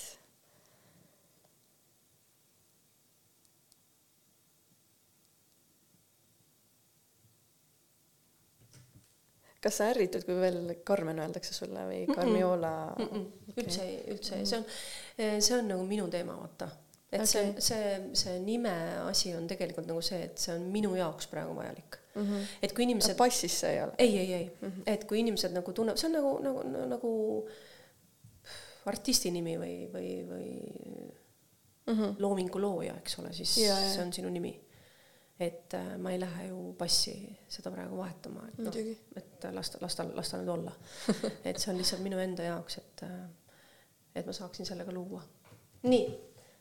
kas 9.63 9.79
sa 9.79 9.89
ärritud, 9.93 10.25
kui 10.27 10.35
veel 10.39 10.59
Carmen 10.87 11.21
öeldakse 11.23 11.55
sulle 11.55 11.85
või 11.87 12.03
Carmiola 12.09 12.73
mm? 12.97 13.09
-mm. 13.09 13.25
Okay. 13.49 13.63
üldse 13.63 13.83
ei, 13.87 13.97
üldse 14.13 14.39
ei, 14.39 14.47
see 14.49 14.59
on, 14.59 14.65
see 15.41 15.57
on 15.57 15.69
nagu 15.71 15.85
minu 15.87 16.07
teema, 16.11 16.35
vaata. 16.39 16.69
et 17.11 17.21
okay. 17.21 17.27
see, 17.31 17.53
see, 17.59 17.97
see 18.23 18.39
nime 18.43 18.73
asi 19.03 19.33
on 19.37 19.47
tegelikult 19.47 19.87
nagu 19.87 20.01
see, 20.01 20.23
et 20.29 20.39
see 20.41 20.55
on 20.55 20.65
minu 20.73 20.95
jaoks 20.97 21.29
praegu 21.31 21.55
vajalik 21.55 21.99
mm. 22.15 22.23
-hmm. 22.23 22.47
et 22.61 22.73
kui 22.73 22.83
inimesed. 22.83 23.15
passis 23.17 23.59
see 23.59 23.75
ei 23.75 23.83
ole? 23.83 23.93
ei, 23.97 24.17
ei, 24.17 24.33
ei 24.33 24.51
mm, 24.61 24.67
-hmm. 24.69 24.83
et 24.85 25.03
kui 25.03 25.19
inimesed 25.19 25.53
nagu 25.53 25.73
tunnevad, 25.73 25.97
see 25.97 26.07
on 26.07 26.13
nagu, 26.19 26.37
nagu, 26.43 26.87
nagu 26.95 27.13
artisti 28.85 29.31
nimi 29.31 29.55
või, 29.57 29.75
või, 29.93 30.09
või 30.27 30.47
mm 31.87 31.93
-hmm. 31.93 32.15
loomingu 32.19 32.61
looja, 32.61 32.97
eks 32.97 33.19
ole, 33.19 33.33
siis 33.33 33.57
ja, 33.57 33.79
ja. 33.79 33.93
see 33.93 34.03
on 34.03 34.13
sinu 34.13 34.29
nimi 34.29 34.59
et 35.39 35.73
äh, 35.73 35.97
ma 35.97 36.11
ei 36.11 36.19
lähe 36.19 36.47
ju 36.47 36.73
passi 36.77 37.15
seda 37.49 37.71
praegu 37.73 37.97
vahetama, 37.97 38.45
et 38.51 38.59
noh, 38.61 38.75
et 39.17 39.47
las 39.51 39.71
ta, 39.73 39.79
las 39.81 39.95
ta, 39.97 40.05
las 40.13 40.29
ta 40.29 40.39
nüüd 40.39 40.51
olla. 40.53 40.73
Et 41.47 41.57
see 41.57 41.71
on 41.73 41.79
lihtsalt 41.79 42.03
minu 42.05 42.19
enda 42.21 42.45
jaoks, 42.45 42.77
et, 42.77 43.03
äh, 43.07 43.23
et 44.15 44.29
ma 44.29 44.35
saaksin 44.35 44.69
sellega 44.69 44.93
luua. 44.93 45.23
nii, 45.83 46.05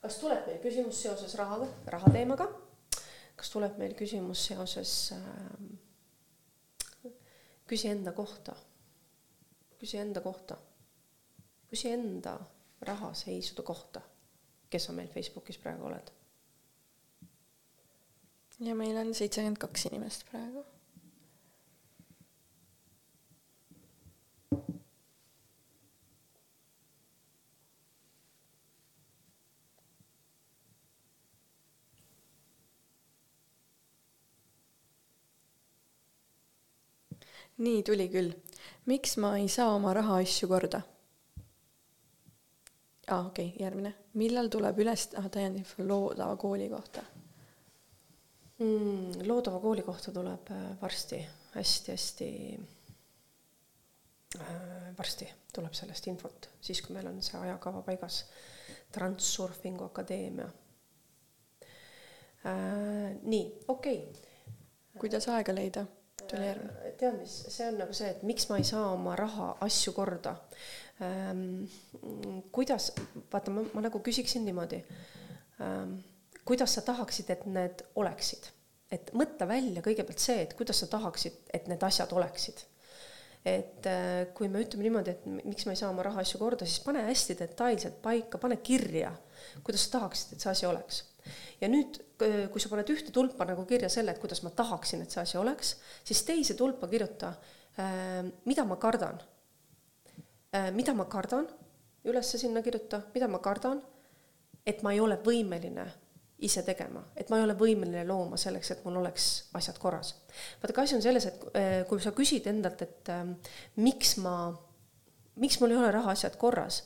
kas 0.03 0.19
tuleb 0.19 0.49
meil 0.49 0.59
küsimus 0.65 1.03
seoses 1.05 1.37
rahaga, 1.39 1.69
rahateemaga? 1.95 2.49
kas 3.37 3.51
tuleb 3.51 3.79
meil 3.81 3.95
küsimus 3.99 4.47
seoses 4.49 5.13
äh,, 5.17 7.13
küsi 7.67 7.89
enda 7.91 8.13
kohta, 8.13 8.55
küsi 9.81 9.99
enda 9.99 10.21
kohta, 10.21 10.57
küsi 11.71 11.91
enda 11.91 12.37
rahaseisude 12.87 13.63
kohta, 13.67 14.03
kes 14.71 14.89
sa 14.89 14.97
meil 14.97 15.09
Facebookis 15.13 15.59
praegu 15.63 15.87
oled 15.91 16.13
ja 18.63 18.75
meil 18.75 18.97
on 18.97 19.15
seitsekümmend 19.15 19.59
kaks 19.59 19.87
inimest 19.91 20.29
praegu. 20.31 20.65
nii 37.63 37.83
tuli 37.87 38.09
küll. 38.11 38.33
miks 38.91 39.17
ma 39.23 39.37
ei 39.39 39.49
saa 39.49 39.75
oma 39.75 39.93
rahaasju 39.95 40.49
korda? 40.49 40.81
aa 43.09 43.19
ah,, 43.19 43.27
okei 43.27 43.49
okay,, 43.49 43.65
järgmine. 43.65 43.95
millal 44.15 44.49
tuleb 44.51 44.79
üles, 44.83 45.09
ah 45.19 45.29
täiendav 45.31 45.75
loodava 45.79 46.37
kooli 46.37 46.71
kohta 46.73 47.05
mm,? 48.59 49.29
loodava 49.29 49.61
kooli 49.61 49.83
kohta 49.83 50.13
tuleb 50.13 50.51
äh, 50.51 50.81
varsti 50.81 51.21
hästi-hästi 51.55 52.29
äh,, 54.41 54.99
varsti 54.99 55.29
tuleb 55.53 55.75
sellest 55.77 56.07
infot, 56.09 56.51
siis 56.61 56.83
kui 56.83 56.97
meil 56.97 57.07
on 57.11 57.23
see 57.23 57.41
ajakava 57.41 57.83
paigas. 57.87 58.25
Transsurfingu 58.93 59.85
Akadeemia 59.85 60.49
äh,. 62.47 63.17
nii, 63.23 63.47
okei 63.69 63.99
okay.. 63.99 64.55
kuidas 64.99 65.29
aega 65.29 65.55
leida? 65.55 65.87
tuli 66.31 66.47
järgmine. 66.47 66.73
Äh, 66.73 66.95
tead, 66.99 67.19
mis, 67.19 67.35
see 67.49 67.69
on 67.69 67.79
nagu 67.81 67.97
see, 67.97 68.11
et 68.13 68.23
miks 68.27 68.49
ma 68.51 68.59
ei 68.61 68.67
saa 68.69 68.93
oma 68.93 69.17
raha, 69.19 69.53
asju 69.67 69.95
korda 69.97 70.37
ähm,. 71.03 71.65
kuidas, 72.53 72.93
vaata, 73.33 73.53
ma, 73.55 73.65
ma 73.75 73.85
nagu 73.89 74.01
küsiksin 74.05 74.45
niimoodi 74.49 74.83
ähm, 75.61 75.99
kuidas 76.45 76.75
sa 76.75 76.83
tahaksid, 76.83 77.31
et 77.31 77.47
need 77.47 77.85
oleksid. 77.95 78.51
et 78.93 79.09
mõtle 79.17 79.47
välja 79.49 79.81
kõigepealt 79.81 80.21
see, 80.21 80.43
et 80.45 80.51
kuidas 80.53 80.83
sa 80.83 80.87
tahaksid, 80.93 81.39
et 81.55 81.69
need 81.71 81.83
asjad 81.83 82.13
oleksid. 82.13 82.65
et 83.45 83.87
äh, 83.91 84.27
kui 84.35 84.49
me 84.49 84.63
ütleme 84.63 84.87
niimoodi, 84.87 85.11
et 85.11 85.25
miks 85.27 85.67
ma 85.67 85.75
ei 85.75 85.81
saa 85.81 85.91
oma 85.91 86.05
rahaasju 86.07 86.39
korda, 86.39 86.67
siis 86.67 86.83
pane 86.85 87.03
hästi 87.09 87.39
detailselt 87.39 88.03
paika, 88.03 88.39
pane 88.39 88.59
kirja, 88.63 89.15
kuidas 89.65 89.87
sa 89.87 89.99
tahaksid, 89.99 90.35
et 90.35 90.45
see 90.45 90.53
asi 90.53 90.67
oleks. 90.67 91.03
ja 91.61 91.71
nüüd, 91.71 91.99
kui 92.19 92.63
sa 92.63 92.71
paned 92.71 92.91
ühte 92.91 93.15
tulpa 93.15 93.47
nagu 93.47 93.65
kirja 93.67 93.91
selle, 93.91 94.15
et 94.15 94.23
kuidas 94.23 94.43
ma 94.43 94.51
tahaksin, 94.55 95.03
et 95.03 95.11
see 95.11 95.23
asi 95.23 95.39
oleks, 95.39 95.77
siis 96.05 96.23
teise 96.27 96.55
tulpa 96.59 96.91
kirjuta, 96.91 97.33
mida 98.45 98.65
ma 98.67 98.77
kardan. 98.77 99.23
mida 100.75 100.95
ma 100.95 101.07
kardan, 101.11 101.47
ülesse 102.05 102.39
sinna 102.39 102.63
kirjuta, 102.63 103.01
mida 103.15 103.29
ma 103.31 103.39
kardan, 103.39 103.83
et 104.67 104.83
ma 104.83 104.93
ei 104.93 105.01
ole 105.01 105.17
võimeline 105.25 105.87
ise 106.47 106.63
tegema, 106.67 107.05
et 107.17 107.31
ma 107.31 107.39
ei 107.39 107.47
ole 107.47 107.55
võimeline 107.59 108.03
looma 108.09 108.39
selleks, 108.41 108.73
et 108.75 108.83
mul 108.87 108.99
oleks 109.03 109.29
asjad 109.59 109.79
korras. 109.83 110.15
vaadake, 110.63 110.81
asi 110.83 110.97
on 110.97 111.05
selles, 111.05 111.27
et 111.29 111.47
eh, 111.59 111.79
kui 111.89 112.03
sa 112.03 112.13
küsid 112.17 112.49
endalt, 112.51 112.83
et 112.83 113.13
äh, 113.13 113.23
miks 113.83 114.17
ma, 114.23 114.37
miks 115.43 115.61
mul 115.61 115.75
ei 115.75 115.81
ole 115.81 115.93
rahaasjad 115.95 116.37
korras, 116.41 116.83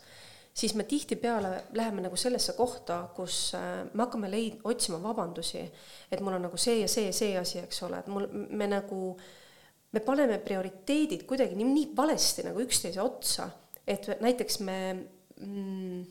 siis 0.57 0.75
me 0.75 0.85
tihtipeale 0.89 1.65
läheme 1.77 2.05
nagu 2.07 2.17
sellesse 2.17 2.53
kohta, 2.57 3.03
kus 3.17 3.55
äh, 3.57 3.85
me 3.93 4.05
hakkame 4.05 4.31
leid-, 4.33 4.61
otsima 4.65 5.01
vabandusi, 5.03 5.65
et 6.11 6.21
mul 6.25 6.39
on 6.39 6.49
nagu 6.49 6.61
see 6.61 6.81
ja 6.83 6.89
see 6.89 7.09
ja 7.09 7.17
see 7.17 7.37
asi, 7.41 7.61
eks 7.65 7.83
ole, 7.89 8.01
et 8.01 8.13
mul, 8.13 8.29
me 8.33 8.69
nagu, 8.71 9.13
me 9.93 10.05
paneme 10.05 10.39
prioriteedid 10.45 11.25
kuidagi 11.29 11.59
nii, 11.59 11.71
nii 11.73 11.93
valesti 11.97 12.47
nagu 12.49 12.65
üksteise 12.65 13.05
otsa, 13.05 13.51
et 13.87 14.09
näiteks 14.21 14.61
me 14.67 14.79
mm, 15.41 16.03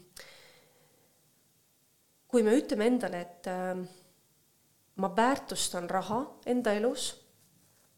kui 2.35 2.43
me 2.43 2.51
ütleme 2.59 2.89
endale, 2.91 3.19
et 3.23 3.47
äh, 3.47 3.77
ma 4.99 5.09
väärtustan 5.15 5.85
raha 5.87 6.17
enda 6.51 6.73
elus, 6.75 7.13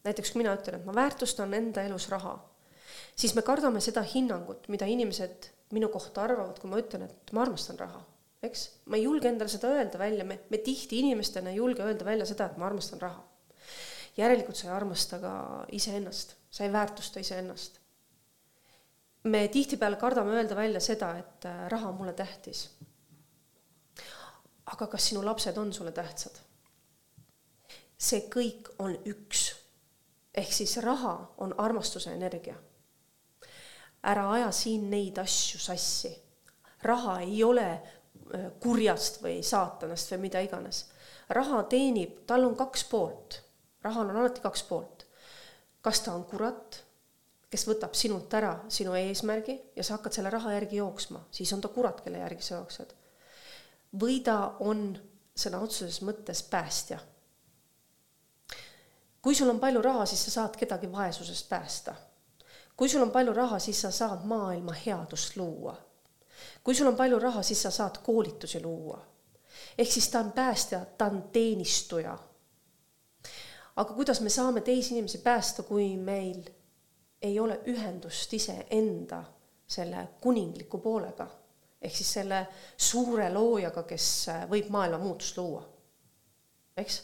näiteks 0.06 0.36
mina 0.38 0.52
ütlen, 0.54 0.78
et 0.78 0.86
ma 0.86 0.94
väärtustan 0.94 1.56
enda 1.58 1.82
elus 1.88 2.06
raha, 2.14 2.36
siis 3.18 3.34
me 3.34 3.42
kardame 3.42 3.82
seda 3.82 4.04
hinnangut, 4.06 4.68
mida 4.70 4.86
inimesed 4.86 5.48
minu 5.74 5.90
kohta 5.90 6.28
arvavad, 6.28 6.60
kui 6.62 6.70
ma 6.70 6.78
ütlen, 6.78 7.08
et 7.10 7.34
ma 7.34 7.42
armastan 7.48 7.80
raha, 7.82 8.04
eks. 8.46 8.68
ma 8.86 9.00
ei 9.00 9.08
julge 9.08 9.32
endale 9.32 9.50
seda 9.50 9.72
öelda 9.74 9.98
välja, 10.04 10.28
me, 10.30 10.38
me 10.54 10.60
tihti 10.62 11.02
inimestena 11.02 11.50
ei 11.50 11.58
julge 11.58 11.82
öelda 11.88 12.06
välja 12.06 12.28
seda, 12.30 12.52
et 12.52 12.62
ma 12.62 12.70
armastan 12.70 13.02
raha. 13.02 13.24
järelikult 14.22 14.60
sa 14.60 14.68
ei 14.68 14.76
armasta 14.76 15.18
ka 15.22 15.32
iseennast, 15.80 16.38
sa 16.54 16.68
ei 16.68 16.72
väärtusta 16.78 17.26
iseennast. 17.26 17.82
me 19.34 19.48
tihtipeale 19.48 19.98
kardame 19.98 20.38
öelda 20.38 20.56
välja 20.56 20.84
seda, 20.92 21.16
et 21.26 21.50
äh, 21.50 21.66
raha 21.74 21.90
on 21.90 21.98
mulle 22.04 22.14
tähtis 22.14 22.68
aga 24.74 24.88
kas 24.88 25.10
sinu 25.10 25.26
lapsed 25.26 25.58
on 25.58 25.74
sulle 25.74 25.92
tähtsad? 25.92 26.44
see 27.98 28.28
kõik 28.30 28.70
on 28.80 28.94
üks. 29.10 29.56
ehk 30.38 30.52
siis 30.54 30.78
raha 30.86 31.14
on 31.38 31.54
armastuse 31.58 32.14
energia. 32.14 32.56
ära 34.04 34.32
aja 34.32 34.52
siin 34.52 34.90
neid 34.90 35.18
asju 35.18 35.60
sassi. 35.60 36.14
raha 36.84 37.20
ei 37.20 37.44
ole 37.44 37.70
äh, 37.72 38.52
kurjast 38.60 39.22
või 39.24 39.42
saatanast 39.44 40.12
või 40.12 40.18
mida 40.28 40.40
iganes. 40.40 40.86
raha 41.30 41.64
teenib, 41.64 42.26
tal 42.28 42.46
on 42.46 42.56
kaks 42.56 42.84
poolt. 42.84 43.42
rahal 43.82 44.10
on 44.10 44.18
alati 44.18 44.42
kaks 44.42 44.64
poolt. 44.64 45.08
kas 45.82 46.02
ta 46.02 46.14
on 46.14 46.26
kurat, 46.26 46.84
kes 47.50 47.68
võtab 47.68 47.96
sinult 47.96 48.34
ära 48.34 48.60
sinu 48.70 48.94
eesmärgi 48.94 49.62
ja 49.76 49.84
sa 49.84 49.98
hakkad 49.98 50.14
selle 50.14 50.30
raha 50.30 50.54
järgi 50.54 50.84
jooksma, 50.84 51.26
siis 51.32 51.54
on 51.54 51.62
ta 51.62 51.68
kurat, 51.68 52.02
kelle 52.02 52.18
järgi 52.18 52.44
sa 52.44 52.56
jooksed 52.56 52.94
või 54.00 54.20
ta 54.24 54.56
on 54.60 54.98
sõna 55.38 55.62
otseses 55.62 56.02
mõttes 56.02 56.44
päästja. 56.50 57.00
kui 59.22 59.36
sul 59.36 59.50
on 59.50 59.60
palju 59.60 59.82
raha, 59.82 60.06
siis 60.06 60.24
sa 60.26 60.32
saad 60.32 60.56
kedagi 60.56 60.92
vaesusest 60.92 61.50
päästa. 61.50 61.96
kui 62.76 62.90
sul 62.90 63.02
on 63.02 63.12
palju 63.12 63.34
raha, 63.34 63.60
siis 63.60 63.82
sa 63.82 63.92
saad 63.92 64.26
maailma 64.26 64.74
headust 64.86 65.38
luua. 65.38 65.78
kui 66.64 66.76
sul 66.76 66.88
on 66.88 66.96
palju 66.96 67.20
raha, 67.20 67.44
siis 67.44 67.62
sa 67.62 67.72
saad 67.72 67.98
koolitusi 68.04 68.64
luua. 68.64 69.06
ehk 69.78 69.92
siis 69.92 70.10
ta 70.10 70.20
on 70.20 70.32
päästja, 70.32 70.86
ta 70.98 71.06
on 71.06 71.30
teenistuja. 71.34 72.18
aga 73.76 73.94
kuidas 73.94 74.22
me 74.22 74.30
saame 74.30 74.62
teisi 74.62 74.94
inimesi 74.94 75.18
päästa, 75.18 75.64
kui 75.64 75.98
meil 75.98 76.44
ei 77.22 77.40
ole 77.40 77.60
ühendust 77.68 78.34
iseenda 78.34 79.24
selle 79.68 80.08
kuningliku 80.22 80.78
poolega 80.78 81.28
ehk 81.82 81.96
siis 81.96 82.14
selle 82.20 82.42
suure 82.78 83.28
loojaga, 83.34 83.84
kes 83.88 84.08
äh, 84.34 84.46
võib 84.50 84.72
maailma 84.74 85.00
muutust 85.02 85.38
luua. 85.38 85.64
eks? 86.78 87.02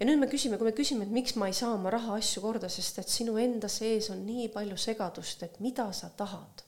ja 0.00 0.08
nüüd 0.08 0.20
me 0.20 0.28
küsime, 0.32 0.58
kui 0.58 0.68
me 0.68 0.74
küsime, 0.76 1.06
et 1.06 1.14
miks 1.14 1.36
ma 1.40 1.48
ei 1.48 1.56
saa 1.56 1.72
oma 1.74 1.92
rahaasju 1.92 2.42
korda, 2.44 2.68
sest 2.72 3.00
et 3.00 3.08
sinu 3.08 3.36
enda 3.40 3.68
sees 3.68 4.10
on 4.12 4.24
nii 4.26 4.48
palju 4.52 4.76
segadust, 4.80 5.42
et 5.44 5.60
mida 5.60 5.90
sa 5.92 6.10
tahad. 6.16 6.66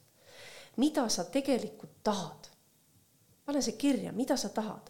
mida 0.77 1.09
sa 1.09 1.25
tegelikult 1.25 2.01
tahad. 2.05 2.49
pane 3.45 3.63
see 3.63 3.77
kirja, 3.77 4.13
mida 4.13 4.37
sa 4.37 4.49
tahad. 4.49 4.89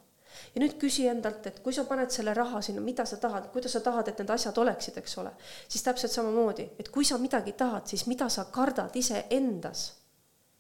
ja 0.55 0.63
nüüd 0.63 0.79
küsi 0.79 1.09
endalt, 1.11 1.47
et 1.47 1.59
kui 1.65 1.75
sa 1.75 1.85
paned 1.85 2.15
selle 2.15 2.35
raha 2.35 2.63
sinna, 2.63 2.81
mida 2.81 3.05
sa 3.07 3.17
tahad, 3.17 3.51
kuidas 3.53 3.75
sa 3.75 3.81
tahad, 3.81 4.09
et 4.09 4.23
need 4.23 4.31
asjad 4.31 4.59
oleksid, 4.59 5.03
eks 5.03 5.19
ole, 5.19 5.35
siis 5.69 5.83
täpselt 5.83 6.15
samamoodi, 6.15 6.71
et 6.79 6.89
kui 6.95 7.05
sa 7.05 7.19
midagi 7.19 7.53
tahad, 7.59 7.91
siis 7.91 8.07
mida 8.07 8.29
sa 8.31 8.47
kardad 8.55 8.95
iseendas 8.97 9.91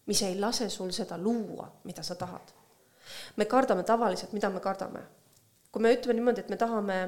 mis 0.06 0.22
ei 0.22 0.38
lase 0.40 0.68
sul 0.70 0.90
seda 0.92 1.18
luua, 1.18 1.68
mida 1.84 2.02
sa 2.02 2.14
tahad. 2.14 2.52
me 3.36 3.44
kardame 3.44 3.82
tavaliselt, 3.82 4.32
mida 4.32 4.50
me 4.50 4.60
kardame? 4.60 5.00
kui 5.72 5.82
me 5.82 5.94
ütleme 5.94 6.14
niimoodi, 6.14 6.40
et 6.40 6.48
me 6.50 6.56
tahame 6.56 6.98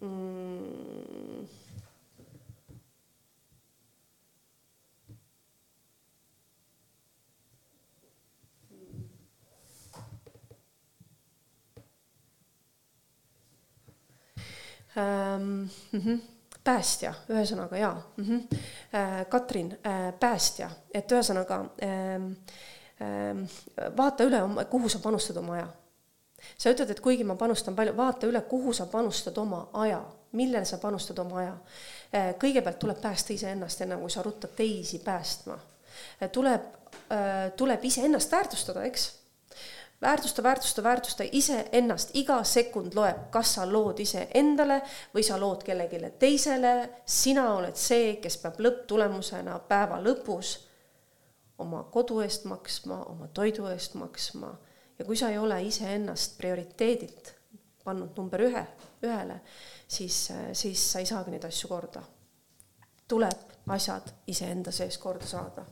mm, 0.00 1.46
ähm, 14.96 15.68
mm 15.92 16.00
-hmm 16.00 16.37
päästja, 16.68 17.14
ühesõnaga 17.32 17.76
jaa 17.80 17.96
mm. 18.16 18.24
-hmm. 18.24 18.56
Katrin, 19.28 19.72
äh, 19.86 20.12
päästja, 20.20 20.70
et 20.94 21.12
ühesõnaga 21.12 21.60
ähm, 21.82 22.32
ähm, 23.02 23.44
vaata 23.96 24.24
üle, 24.28 24.40
kuhu 24.70 24.88
sa 24.88 24.98
panustad 24.98 25.36
oma 25.36 25.54
aja. 25.54 25.68
sa 26.58 26.70
ütled, 26.70 26.90
et 26.90 27.00
kuigi 27.00 27.24
ma 27.24 27.34
panustan 27.34 27.76
palju, 27.76 27.96
vaata 27.96 28.26
üle, 28.26 28.40
kuhu 28.40 28.72
sa 28.72 28.86
panustad 28.86 29.38
oma 29.38 29.68
aja, 29.72 30.02
millele 30.32 30.64
sa 30.64 30.78
panustad 30.78 31.18
oma 31.18 31.38
aja. 31.38 31.56
Äh, 32.14 32.34
kõigepealt 32.44 32.78
tuleb 32.78 33.00
päästa 33.00 33.32
iseennast, 33.32 33.80
enne 33.80 33.96
kui 33.96 34.10
sa 34.10 34.22
ruttad 34.22 34.54
teisi 34.56 34.98
päästma. 34.98 35.58
tuleb, 36.32 36.62
tuleb 37.56 37.84
iseennast 37.84 38.32
väärtustada, 38.32 38.82
eks 38.84 39.17
väärtusta, 40.00 40.42
väärtusta, 40.42 40.82
väärtusta 40.82 41.24
iseennast, 41.32 42.10
iga 42.14 42.44
sekund 42.44 42.94
loeb, 42.94 43.28
kas 43.30 43.54
sa 43.54 43.66
lood 43.66 44.00
iseendale 44.00 44.80
või 45.14 45.24
sa 45.26 45.38
lood 45.40 45.64
kellelegi 45.66 46.00
teisele, 46.18 47.02
sina 47.06 47.48
oled 47.56 47.76
see, 47.76 48.16
kes 48.22 48.38
peab 48.42 48.60
lõpptulemusena 48.62 49.58
päeva 49.68 49.98
lõpus 50.02 50.54
oma 51.58 51.82
kodu 51.90 52.20
eest 52.22 52.46
maksma, 52.46 53.02
oma 53.10 53.28
toidu 53.34 53.66
eest 53.72 53.98
maksma 53.98 54.52
ja 54.98 55.04
kui 55.04 55.16
sa 55.16 55.30
ei 55.30 55.38
ole 55.38 55.62
iseennast 55.66 56.38
prioriteedilt 56.38 57.34
pannud 57.84 58.14
number 58.16 58.42
ühe, 58.44 58.64
ühele, 59.02 59.40
siis, 59.88 60.28
siis 60.52 60.92
sa 60.92 61.02
ei 61.02 61.06
saagi 61.08 61.34
neid 61.34 61.44
asju 61.48 61.68
korda. 61.68 62.02
tuleb 63.08 63.70
asjad 63.72 64.10
iseenda 64.26 64.70
sees 64.72 64.98
korda 64.98 65.26
saada. 65.26 65.66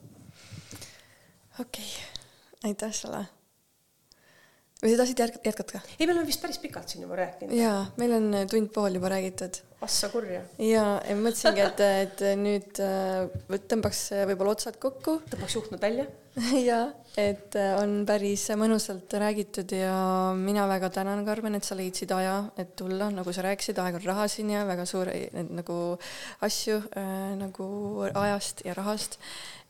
okei 1.60 1.84
okay., 1.84 2.70
aitäh 2.70 2.92
sulle 2.92 3.26
või 4.82 4.92
sa 4.92 5.00
tahtsid 5.00 5.22
jätk-, 5.24 5.40
jätkata? 5.46 5.80
ei, 5.96 6.04
me 6.04 6.12
oleme 6.12 6.28
vist 6.28 6.42
päris 6.42 6.60
pikalt 6.62 6.92
siin 6.92 7.06
juba 7.06 7.18
rääkinud. 7.22 7.56
jaa, 7.56 7.80
meil 8.00 8.18
on 8.18 8.28
äh, 8.34 8.44
tund 8.50 8.72
pool 8.74 8.98
juba 8.98 9.12
räägitud. 9.12 9.62
Assa 9.86 10.10
kurja. 10.12 10.42
jaa, 10.60 10.92
ja 11.06 11.16
mõtlesingi, 11.20 11.64
et, 11.64 11.82
et 12.04 12.22
nüüd 12.40 12.84
äh, 12.84 13.58
tõmbaks 13.72 14.06
äh, 14.16 14.26
võib-olla 14.32 14.56
otsad 14.56 14.80
kokku. 14.82 15.20
tõmbaks 15.32 15.58
juhtmed 15.60 15.82
välja 15.82 16.08
jaa, 16.68 16.84
et 17.16 17.56
on 17.80 18.02
päris 18.08 18.44
mõnusalt 18.60 19.12
räägitud 19.20 19.72
ja 19.72 19.96
mina 20.36 20.66
väga 20.68 20.90
tänan, 20.92 21.24
Karmen, 21.24 21.56
et 21.56 21.64
sa 21.64 21.76
leidsid 21.78 22.12
aja, 22.12 22.38
et 22.60 22.74
tulla, 22.76 23.08
nagu 23.14 23.32
sa 23.32 23.44
rääkisid, 23.46 23.78
aeg 23.80 24.00
on 24.00 24.04
raha 24.04 24.26
siin 24.28 24.52
ja 24.52 24.66
väga 24.68 24.84
suur 24.88 25.08
nagu 25.48 25.78
asju 26.44 26.80
äh, 26.92 27.32
nagu 27.40 27.68
ajast 28.12 28.66
ja 28.68 28.76
rahast 28.76 29.16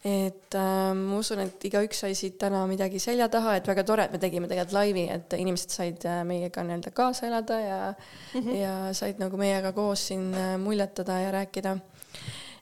et 0.07 0.55
äh, 0.55 0.95
ma 0.95 1.19
usun, 1.19 1.41
et 1.43 1.65
igaüks 1.67 2.03
sai 2.05 2.15
siit 2.19 2.37
täna 2.39 2.61
midagi 2.71 3.01
selja 3.03 3.27
taha, 3.33 3.57
et 3.59 3.67
väga 3.67 3.85
tore, 3.87 4.07
et 4.07 4.15
me 4.15 4.21
tegime 4.23 4.51
tegelikult 4.51 4.77
laivi, 4.77 5.07
et 5.11 5.35
inimesed 5.39 5.75
said 5.75 6.07
äh, 6.07 6.21
meiega 6.29 6.63
nii-öelda 6.67 6.93
kaasa 6.95 7.27
elada 7.31 7.61
ja 7.61 7.79
mm, 7.93 8.41
-hmm. 8.41 8.59
ja 8.61 8.75
said 8.95 9.23
nagu 9.23 9.39
meiega 9.41 9.73
koos 9.73 10.07
siin 10.11 10.33
äh, 10.35 10.55
muljetada 10.59 11.21
ja 11.21 11.31
rääkida. 11.33 11.79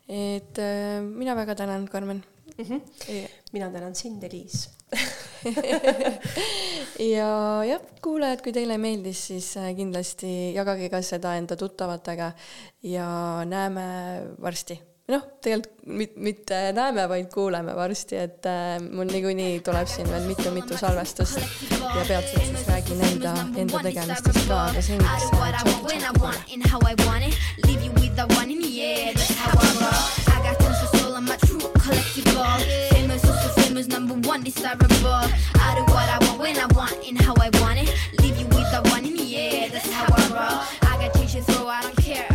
et 0.08 0.58
äh, 0.58 1.02
mina 1.02 1.36
väga 1.36 1.54
tänan, 1.54 1.88
Karmen 1.88 2.24
mm. 2.58 2.64
-hmm. 2.64 3.28
Mina 3.52 3.70
tänan 3.70 3.94
sind, 3.94 4.24
Eliis 4.24 4.70
ja 7.14 7.28
jah, 7.66 7.80
kuulajad, 8.02 8.42
kui 8.44 8.52
teile 8.54 8.78
meeldis, 8.78 9.26
siis 9.26 9.56
äh, 9.56 9.74
kindlasti 9.76 10.54
jagage 10.54 10.88
ka 10.92 11.02
seda 11.02 11.36
enda 11.40 11.56
tuttavatega 11.56 12.32
ja 12.82 13.06
näeme 13.48 13.86
varsti 14.40 14.78
noh, 15.12 15.24
tegelikult 15.44 15.88
mit, 16.00 16.14
mitte 16.16 16.60
näeme, 16.76 17.08
vaid 17.08 17.28
kuuleme 17.32 17.74
varsti, 17.76 18.16
et 18.16 18.46
äh, 18.48 18.78
mul 18.84 19.10
niikuinii 19.10 19.60
tuleb 19.66 19.90
siin 19.90 20.08
veel 20.10 20.28
mitu-mitu 20.30 20.78
salvestust 20.80 21.40
ja 21.80 22.06
peatselt 22.08 22.48
siis 22.48 22.66
räägin 22.70 23.04
enda, 23.10 23.34
enda 23.56 23.84
tegemistest 23.88 24.48
ka, 24.48 24.62
aga 24.70 24.86
seniks 24.88 25.24
collectible. 31.84 32.90
Famous, 32.90 33.22
so 33.22 33.32
famous, 33.60 33.86
number 33.88 34.14
one 34.28 34.42
desirable. 34.42 34.88
I 35.66 35.74
do 35.76 35.82
what 35.92 36.08
I 36.08 36.18
want 36.26 36.40
when 36.40 36.58
I 36.58 36.66
want 36.74 36.96
and 37.06 37.20
how 37.20 37.34
I 37.34 37.50
want 37.60 37.78
it. 37.78 37.94
Leave 38.20 38.38
you 38.38 38.46
with 38.46 38.68
the 38.72 38.80
one 38.90 39.04
in 39.04 39.14
the 39.14 39.36
air, 39.36 39.68
that's 39.68 39.90
how 39.90 40.06
I 40.08 40.22
roll. 40.32 40.90
I 40.90 40.96
got 41.00 41.14
teachers, 41.14 41.46
so 41.46 41.68
I 41.68 41.82
don't 41.82 41.96
care. 41.96 42.33